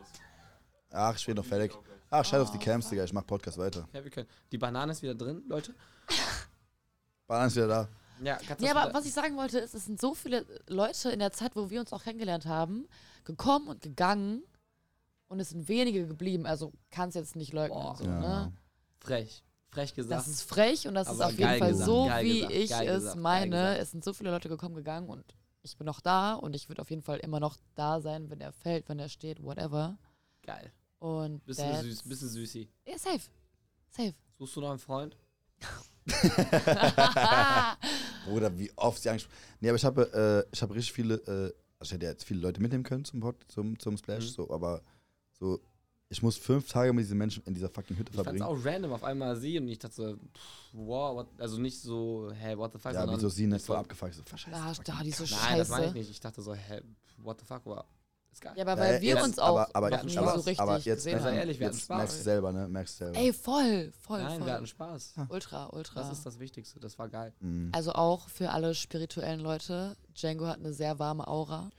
Ach, 0.90 1.16
ich 1.16 1.26
bin 1.26 1.36
noch 1.36 1.44
fertig. 1.44 1.72
Ach, 2.10 2.24
scheiß 2.24 2.40
auf 2.40 2.50
die 2.52 2.58
Camps, 2.58 2.88
Digga. 2.88 3.04
Ich 3.04 3.12
mach 3.12 3.26
Podcast 3.26 3.58
weiter. 3.58 3.88
Ja, 3.92 4.02
wir 4.02 4.10
können. 4.10 4.28
Die 4.52 4.58
Banane 4.58 4.92
ist 4.92 5.02
wieder 5.02 5.14
drin, 5.14 5.42
Leute. 5.48 5.74
Bahn 7.26 7.48
ist 7.48 7.56
wieder 7.56 7.66
da. 7.68 7.88
Ja, 8.22 8.38
das 8.58 8.70
aber 8.74 8.94
was 8.94 9.04
ich 9.04 9.12
sagen 9.12 9.36
wollte, 9.36 9.58
ist, 9.58 9.74
es 9.74 9.84
sind 9.84 10.00
so 10.00 10.14
viele 10.14 10.46
Leute 10.68 11.10
in 11.10 11.18
der 11.18 11.32
Zeit, 11.32 11.54
wo 11.54 11.68
wir 11.68 11.80
uns 11.80 11.92
auch 11.92 12.02
kennengelernt 12.02 12.46
haben, 12.46 12.86
gekommen 13.24 13.68
und 13.68 13.82
gegangen 13.82 14.42
und 15.28 15.40
es 15.40 15.50
sind 15.50 15.68
wenige 15.68 16.06
geblieben. 16.06 16.46
Also 16.46 16.72
kann 16.90 17.08
es 17.10 17.14
jetzt 17.14 17.36
nicht 17.36 17.52
leugnen. 17.52 17.78
Boah. 17.82 17.96
so, 17.96 18.04
Ja. 18.04 18.20
ne? 18.20 18.52
Frech. 19.00 19.42
Frech 19.68 19.94
gesagt. 19.94 20.12
Das 20.20 20.28
ist 20.28 20.42
frech 20.42 20.86
und 20.88 20.94
das 20.94 21.08
ist 21.10 21.20
auf 21.20 21.32
jeden 21.32 21.58
Fall 21.58 21.70
gesagt, 21.72 21.86
so, 21.86 22.06
geil 22.06 22.24
wie 22.24 22.34
gesagt, 22.40 22.54
ich 22.54 22.70
geil 22.70 22.88
es 22.88 22.94
gesagt, 23.02 23.16
meine. 23.20 23.78
Es 23.78 23.90
sind 23.90 24.04
so 24.04 24.12
viele 24.12 24.30
Leute 24.30 24.48
gekommen, 24.48 24.74
gegangen 24.74 25.08
und 25.08 25.24
ich 25.62 25.76
bin 25.76 25.84
noch 25.84 26.00
da 26.00 26.34
und 26.34 26.54
ich 26.54 26.68
würde 26.68 26.80
auf 26.82 26.90
jeden 26.90 27.02
Fall 27.02 27.18
immer 27.18 27.40
noch 27.40 27.56
da 27.74 28.00
sein, 28.00 28.30
wenn 28.30 28.40
er 28.40 28.52
fällt, 28.52 28.88
wenn 28.88 28.98
er 28.98 29.08
steht, 29.08 29.42
whatever. 29.42 29.98
geil. 30.42 30.72
Und 30.98 31.44
Bisschen 31.44 31.82
süß, 31.82 32.02
bisschen 32.04 32.28
süßi. 32.28 32.68
Ja, 32.86 32.96
safe. 32.98 33.20
Safe. 33.90 34.14
Suchst 34.38 34.56
du 34.56 34.60
noch 34.62 34.70
einen 34.70 34.78
Freund? 34.78 35.16
Bruder, 38.26 38.56
wie 38.58 38.70
oft 38.76 39.02
sie 39.02 39.08
angesprochen 39.10 39.36
Nee, 39.60 39.68
aber 39.68 39.76
ich 39.76 39.84
habe 39.84 40.44
äh, 40.48 40.54
ich 40.54 40.62
habe 40.62 40.74
richtig 40.74 40.92
viele, 40.92 41.14
äh, 41.16 41.52
also 41.78 41.84
ich 41.88 41.92
hätte 41.92 42.06
ja 42.06 42.12
jetzt 42.12 42.24
viele 42.24 42.40
Leute 42.40 42.60
mitnehmen 42.60 42.84
können 42.84 43.04
zum, 43.04 43.20
Pod, 43.20 43.36
zum, 43.48 43.78
zum 43.78 43.96
Splash, 43.96 44.24
Mhm. 44.24 44.28
so, 44.30 44.50
aber 44.50 44.82
so, 45.38 45.60
ich 46.08 46.22
muss 46.22 46.36
fünf 46.36 46.68
Tage 46.68 46.92
mit 46.92 47.04
diesen 47.04 47.18
Menschen 47.18 47.42
in 47.46 47.54
dieser 47.54 47.68
fucking 47.68 47.96
Hütte 47.98 48.10
Ich 48.10 48.16
fand's 48.16 48.38
verbringen. 48.38 48.42
auch 48.60 48.64
random 48.64 48.92
auf 48.92 49.02
einmal 49.04 49.36
sie 49.36 49.58
und 49.58 49.66
ich 49.68 49.78
dachte 49.78 49.94
so, 49.94 50.14
pff, 50.14 50.20
wow, 50.72 51.16
what, 51.16 51.26
also 51.38 51.58
nicht 51.58 51.80
so, 51.80 52.30
hey, 52.34 52.56
what 52.56 52.72
the 52.72 52.78
fuck, 52.78 52.92
Ja, 52.92 53.06
wieso 53.12 53.28
sie 53.28 53.46
nicht 53.46 53.62
so, 53.64 53.72
voll 53.72 53.76
abgefuckt 53.80 54.14
so, 54.14 54.22
verscheiße. 54.24 54.56
Ah, 54.56 54.72
da, 54.84 55.02
die 55.02 55.10
so 55.10 55.24
Nein, 55.24 55.58
das 55.58 55.68
meine 55.68 55.82
ich 55.82 55.86
scheiße. 55.88 55.98
nicht. 55.98 56.10
Ich 56.10 56.20
dachte 56.20 56.42
so, 56.42 56.54
hey, 56.54 56.80
what 57.18 57.38
the 57.40 57.44
fuck, 57.46 57.62
wow. 57.64 57.84
Ja, 58.54 58.66
aber 58.66 58.76
weil 58.76 58.94
Ja, 58.96 59.00
wir 59.00 59.14
jetzt- 59.14 59.24
uns 59.24 59.38
auch 59.38 59.46
aber, 59.58 59.68
aber, 59.74 59.88
wir 59.90 59.96
hatten 59.96 60.06
nie 60.08 60.12
Spaß. 60.12 60.34
so 60.34 60.40
richtig 60.40 60.60
aber 60.60 60.76
jetzt, 60.76 60.84
gesehen 61.04 61.20
haben. 61.24 61.34
ehrlich, 61.34 61.58
wir 61.58 61.66
hatten 61.68 61.76
jetzt 61.76 61.84
Spaß. 61.86 61.96
merkst 61.96 62.18
du 62.18 62.22
selber, 62.22 62.52
ne? 62.52 62.68
Merkst 62.68 62.94
du 63.00 63.04
selber. 63.06 63.18
Ey, 63.18 63.32
voll, 63.32 63.92
voll, 63.98 64.22
Nein, 64.22 64.36
voll. 64.38 64.46
wir 64.46 64.52
hatten 64.52 64.66
Spaß. 64.66 65.14
ultra, 65.30 65.66
ultra. 65.72 66.00
Das 66.02 66.12
ist 66.12 66.26
das 66.26 66.38
Wichtigste, 66.38 66.78
das 66.78 66.98
war 66.98 67.08
geil. 67.08 67.32
Mhm. 67.40 67.70
Also 67.72 67.92
auch 67.92 68.28
für 68.28 68.50
alle 68.50 68.74
spirituellen 68.74 69.40
Leute. 69.40 69.96
Django 70.14 70.46
hat 70.46 70.58
eine 70.58 70.74
sehr 70.74 70.98
warme 70.98 71.26
Aura. 71.26 71.70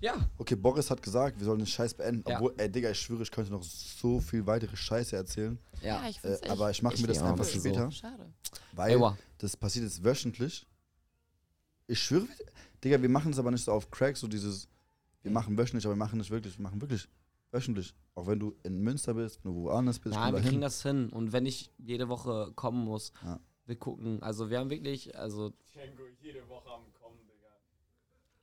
Ja, 0.00 0.28
Okay, 0.38 0.54
Boris 0.56 0.90
hat 0.90 1.02
gesagt, 1.02 1.38
wir 1.38 1.44
sollen 1.44 1.58
den 1.58 1.66
Scheiß 1.66 1.92
beenden. 1.94 2.24
Ja. 2.28 2.36
Obwohl, 2.36 2.54
ey, 2.56 2.70
Digga, 2.70 2.90
ich 2.90 2.98
schwöre, 3.00 3.22
ich 3.22 3.30
könnte 3.30 3.50
noch 3.52 3.62
so 3.62 4.18
viel 4.20 4.46
weitere 4.46 4.74
Scheiße 4.76 5.14
erzählen. 5.14 5.58
ja. 5.82 6.02
ich 6.08 6.22
Äh, 6.24 6.34
echt. 6.34 6.48
aber 6.50 6.70
ich 6.70 6.82
mache 6.82 6.98
mir 7.00 7.06
das 7.08 7.22
einfach 7.22 7.44
so. 7.44 7.58
später. 7.60 7.90
Schade. 7.90 8.32
Weil 8.72 8.92
Ewa. 8.96 9.16
das 9.38 9.56
passiert 9.56 9.84
jetzt 9.84 10.02
wöchentlich. 10.02 10.66
Ich 11.86 11.98
schwöre, 12.00 12.26
Digga, 12.82 13.00
wir 13.02 13.08
machen 13.08 13.32
es 13.32 13.38
aber 13.38 13.50
nicht 13.50 13.64
so 13.64 13.72
auf 13.72 13.90
Crack, 13.90 14.16
so 14.16 14.26
dieses, 14.26 14.68
wir 15.22 15.30
machen 15.32 15.58
wöchentlich, 15.58 15.84
aber 15.84 15.94
wir 15.94 15.98
machen 15.98 16.18
nicht 16.18 16.30
wirklich, 16.30 16.56
wir 16.58 16.62
machen 16.62 16.80
wirklich 16.80 17.06
wöchentlich. 17.50 17.94
Auch 18.14 18.26
wenn 18.26 18.38
du 18.38 18.56
in 18.62 18.80
Münster 18.80 19.12
bist, 19.14 19.44
wenn 19.44 19.52
du 19.54 19.62
woanders 19.64 19.98
bist, 19.98 20.14
Nein, 20.14 20.32
wir 20.34 20.40
kriegen 20.40 20.60
das 20.60 20.82
hin. 20.82 21.10
Und 21.10 21.32
wenn 21.32 21.44
ich 21.46 21.70
jede 21.78 22.08
Woche 22.08 22.52
kommen 22.54 22.84
muss, 22.84 23.12
Ja. 23.22 23.38
wir 23.66 23.76
gucken. 23.76 24.22
Also 24.22 24.48
wir 24.50 24.58
haben 24.60 24.70
wirklich, 24.70 25.16
also 25.18 25.50
Django 25.74 26.04
jede 26.22 26.48
Woche 26.48 26.70
am. 26.70 26.80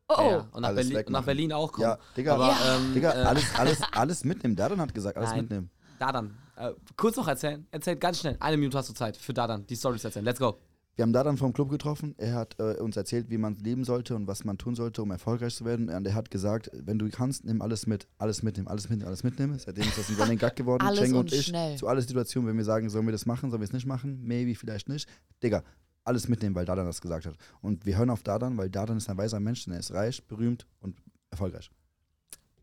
Oh, 0.10 0.16
oh. 0.18 0.30
ja, 0.32 0.48
und 0.54 0.62
nach, 0.62 0.74
Berlin, 0.74 1.04
nach 1.10 1.24
Berlin 1.24 1.54
auch 1.54 1.72
kommen. 1.72 1.88
Ja, 1.88 2.00
Digga, 2.16 2.36
aber, 2.36 2.48
Ja. 2.48 2.78
Ähm, 2.78 2.94
Digga, 2.94 3.12
äh, 3.14 3.24
alles, 3.24 3.44
alles, 3.56 3.82
alles 3.92 4.24
mitnehmen. 4.24 4.56
Dadan 4.56 4.80
hat 4.80 4.94
gesagt, 4.94 5.18
alles 5.18 5.32
Nein. 5.32 5.42
mitnehmen. 5.42 5.70
Dadan, 6.00 6.38
äh, 6.56 6.72
kurz 6.96 7.18
noch 7.18 7.28
erzählen. 7.28 7.68
Erzählt 7.72 8.00
ganz 8.00 8.20
schnell. 8.20 8.38
Eine 8.40 8.56
Minute 8.58 8.78
hast 8.78 8.90
du 8.90 8.94
Zeit 8.94 9.18
für 9.18 9.34
Dadan, 9.34 9.66
die 9.68 9.76
Stories 9.76 10.04
erzählen. 10.06 10.24
Let's 10.24 10.40
go. 10.40 10.58
Wir 10.96 11.04
haben 11.04 11.14
Dadan 11.14 11.38
vom 11.38 11.54
Club 11.54 11.70
getroffen. 11.70 12.16
Er 12.18 12.34
hat 12.34 12.56
äh, 12.60 12.76
uns 12.80 12.98
erzählt, 12.98 13.30
wie 13.30 13.38
man 13.38 13.56
leben 13.58 13.84
sollte 13.84 14.16
und 14.16 14.26
was 14.28 14.46
man 14.46 14.58
tun 14.58 14.74
sollte, 14.74 15.04
um 15.04 15.12
erfolgreich 15.12 15.54
zu 15.54 15.64
werden. 15.66 15.90
Und 15.90 16.08
er 16.08 16.16
hat 16.16 16.32
gesagt, 16.32 16.72
wenn 16.74 16.98
du 16.98 17.10
kannst, 17.10 17.46
nimm 17.46 17.62
alles 17.62 17.86
mit. 17.86 18.08
Alles 18.18 18.42
mitnehmen, 18.42 18.68
alles 18.68 18.90
mitnehmen, 18.90 19.08
alles 19.08 19.24
mitnehmen. 19.24 19.60
Seitdem 19.60 19.84
ist 19.84 19.98
das 19.98 20.10
ein 20.10 20.16
Running 20.20 20.40
Gag 20.40 20.56
geworden. 20.56 20.82
Alles 20.84 21.02
Django 21.02 21.20
und 21.20 21.32
und 21.32 21.34
ich 21.34 21.46
schnell. 21.48 21.76
zu 21.76 21.88
aller 21.88 22.02
Situationen, 22.02 22.50
wenn 22.50 22.58
wir 22.58 22.64
sagen, 22.64 22.90
sollen 22.90 23.06
wir 23.06 23.12
das 23.12 23.28
machen, 23.28 23.52
sollen 23.52 23.62
wir 23.62 23.66
es 23.66 23.74
nicht 23.74 23.86
machen, 23.86 24.22
maybe, 24.24 24.56
vielleicht 24.56 24.90
nicht. 24.90 25.08
Digga, 25.44 25.64
alles 26.08 26.28
mitnehmen, 26.28 26.56
weil 26.56 26.66
Dadan 26.66 26.86
das 26.86 27.02
gesagt 27.02 27.26
hat. 27.26 27.36
Und 27.62 27.86
wir 27.86 27.98
hören 27.98 28.10
auf 28.10 28.24
Dadan, 28.24 28.58
weil 28.58 28.70
Dadan 28.70 28.98
ist 28.98 29.10
ein 29.10 29.18
weiser 29.18 29.40
Mensch, 29.40 29.66
denn 29.66 29.74
er 29.74 29.80
ist 29.80 29.92
reich, 29.94 30.24
berühmt 30.26 30.66
und 30.80 30.98
erfolgreich. 31.30 31.70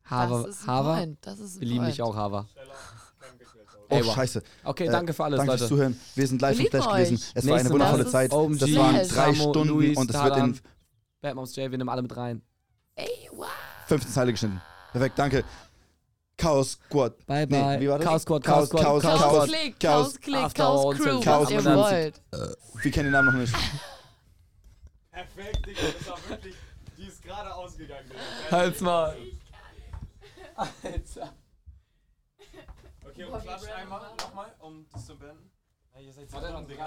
Haver, 0.04 0.46
das 0.48 0.68
ein 0.68 1.16
Wir 1.60 1.66
lieben 1.68 1.86
dich 1.86 2.02
auch, 2.02 2.14
Haver. 2.14 2.46
Oh, 3.90 4.02
scheiße. 4.02 4.42
Okay, 4.64 4.86
Äh, 4.86 4.90
danke 4.90 5.12
für 5.12 5.24
alles, 5.24 5.36
danke 5.38 5.52
Leute. 5.52 5.58
fürs 5.60 5.68
Zuhören. 5.68 6.00
Wir 6.14 6.26
sind 6.26 6.40
live 6.40 6.58
im 6.58 6.66
Flash 6.66 6.84
lieben 6.84 6.94
gewesen. 6.96 7.14
euch. 7.16 7.32
Es 7.34 7.44
war 7.46 7.52
eine 7.54 7.56
Nächste 7.62 7.72
wundervolle. 7.74 8.06
Zeit. 8.06 8.32
OMG, 8.32 8.58
das 8.58 8.74
waren 8.76 8.94
drei 8.96 9.32
Samo, 9.34 9.50
Stunden 9.50 9.68
Luis, 9.68 9.96
und 9.98 10.10
es 10.10 10.16
wird 10.16 10.24
in 10.24 10.30
Dadan. 10.30 10.60
Bad 11.20 11.34
Moms 11.34 11.56
J, 11.56 11.70
wir 11.70 11.78
nehmen 11.78 11.88
alle 11.90 12.02
mit 12.02 12.16
rein. 12.16 12.42
Ey, 12.96 13.28
wow. 13.32 13.46
15 13.86 14.12
Zeile 14.12 14.32
geschnitten. 14.32 14.60
Perfekt, 14.92 15.18
danke. 15.18 15.44
Chaos 16.36 16.72
Squad. 16.72 17.16
Bye, 17.26 17.46
Nee, 17.46 17.60
bye. 17.62 17.80
wie 17.80 17.88
war 17.88 17.98
das? 17.98 18.06
Chaos 18.06 18.22
Squad, 18.22 18.42
Chaos, 18.44 18.70
Chaos 18.70 18.82
Chaos, 18.82 19.02
Squad, 19.02 19.12
Chaos, 19.12 19.22
Chaos 19.22 19.30
Chaos, 19.30 19.48
Click, 19.50 19.78
Chaos, 19.80 20.12
Chaos 20.12 20.18
Click, 20.20 20.36
After 20.36 20.62
Chaos 20.64 20.84
Hours 20.84 20.98
Crew, 20.98 21.20
Chaos 21.20 21.42
was 21.44 21.64
ihr 21.64 21.74
wollt. 21.76 22.22
Wir 22.82 22.90
kennen 22.90 23.04
den 23.06 23.12
Namen 23.12 23.26
noch 23.32 23.40
nicht. 23.40 23.54
Perfekt, 25.10 25.66
Digga, 25.66 25.80
das 25.98 26.08
war 26.08 26.18
wirklich. 26.28 26.54
Die 26.98 27.06
ist 27.06 27.22
gerade 27.22 27.54
ausgegangen. 27.54 28.10
Halt's 28.50 28.80
mal. 28.80 29.16
Alter. 30.56 31.32
Okay, 33.08 33.24
und 33.24 33.42
klatscht 33.42 33.68
einmal 33.70 34.00
nochmal, 34.18 34.52
um 34.58 34.86
das 34.92 35.06
zu 35.06 35.16
beenden. 35.16 35.50
Ja, 35.94 36.00
ihr 36.00 36.12
seid 36.12 36.28
so 36.30 36.40
dumm, 36.40 36.66
Digga. 36.66 36.84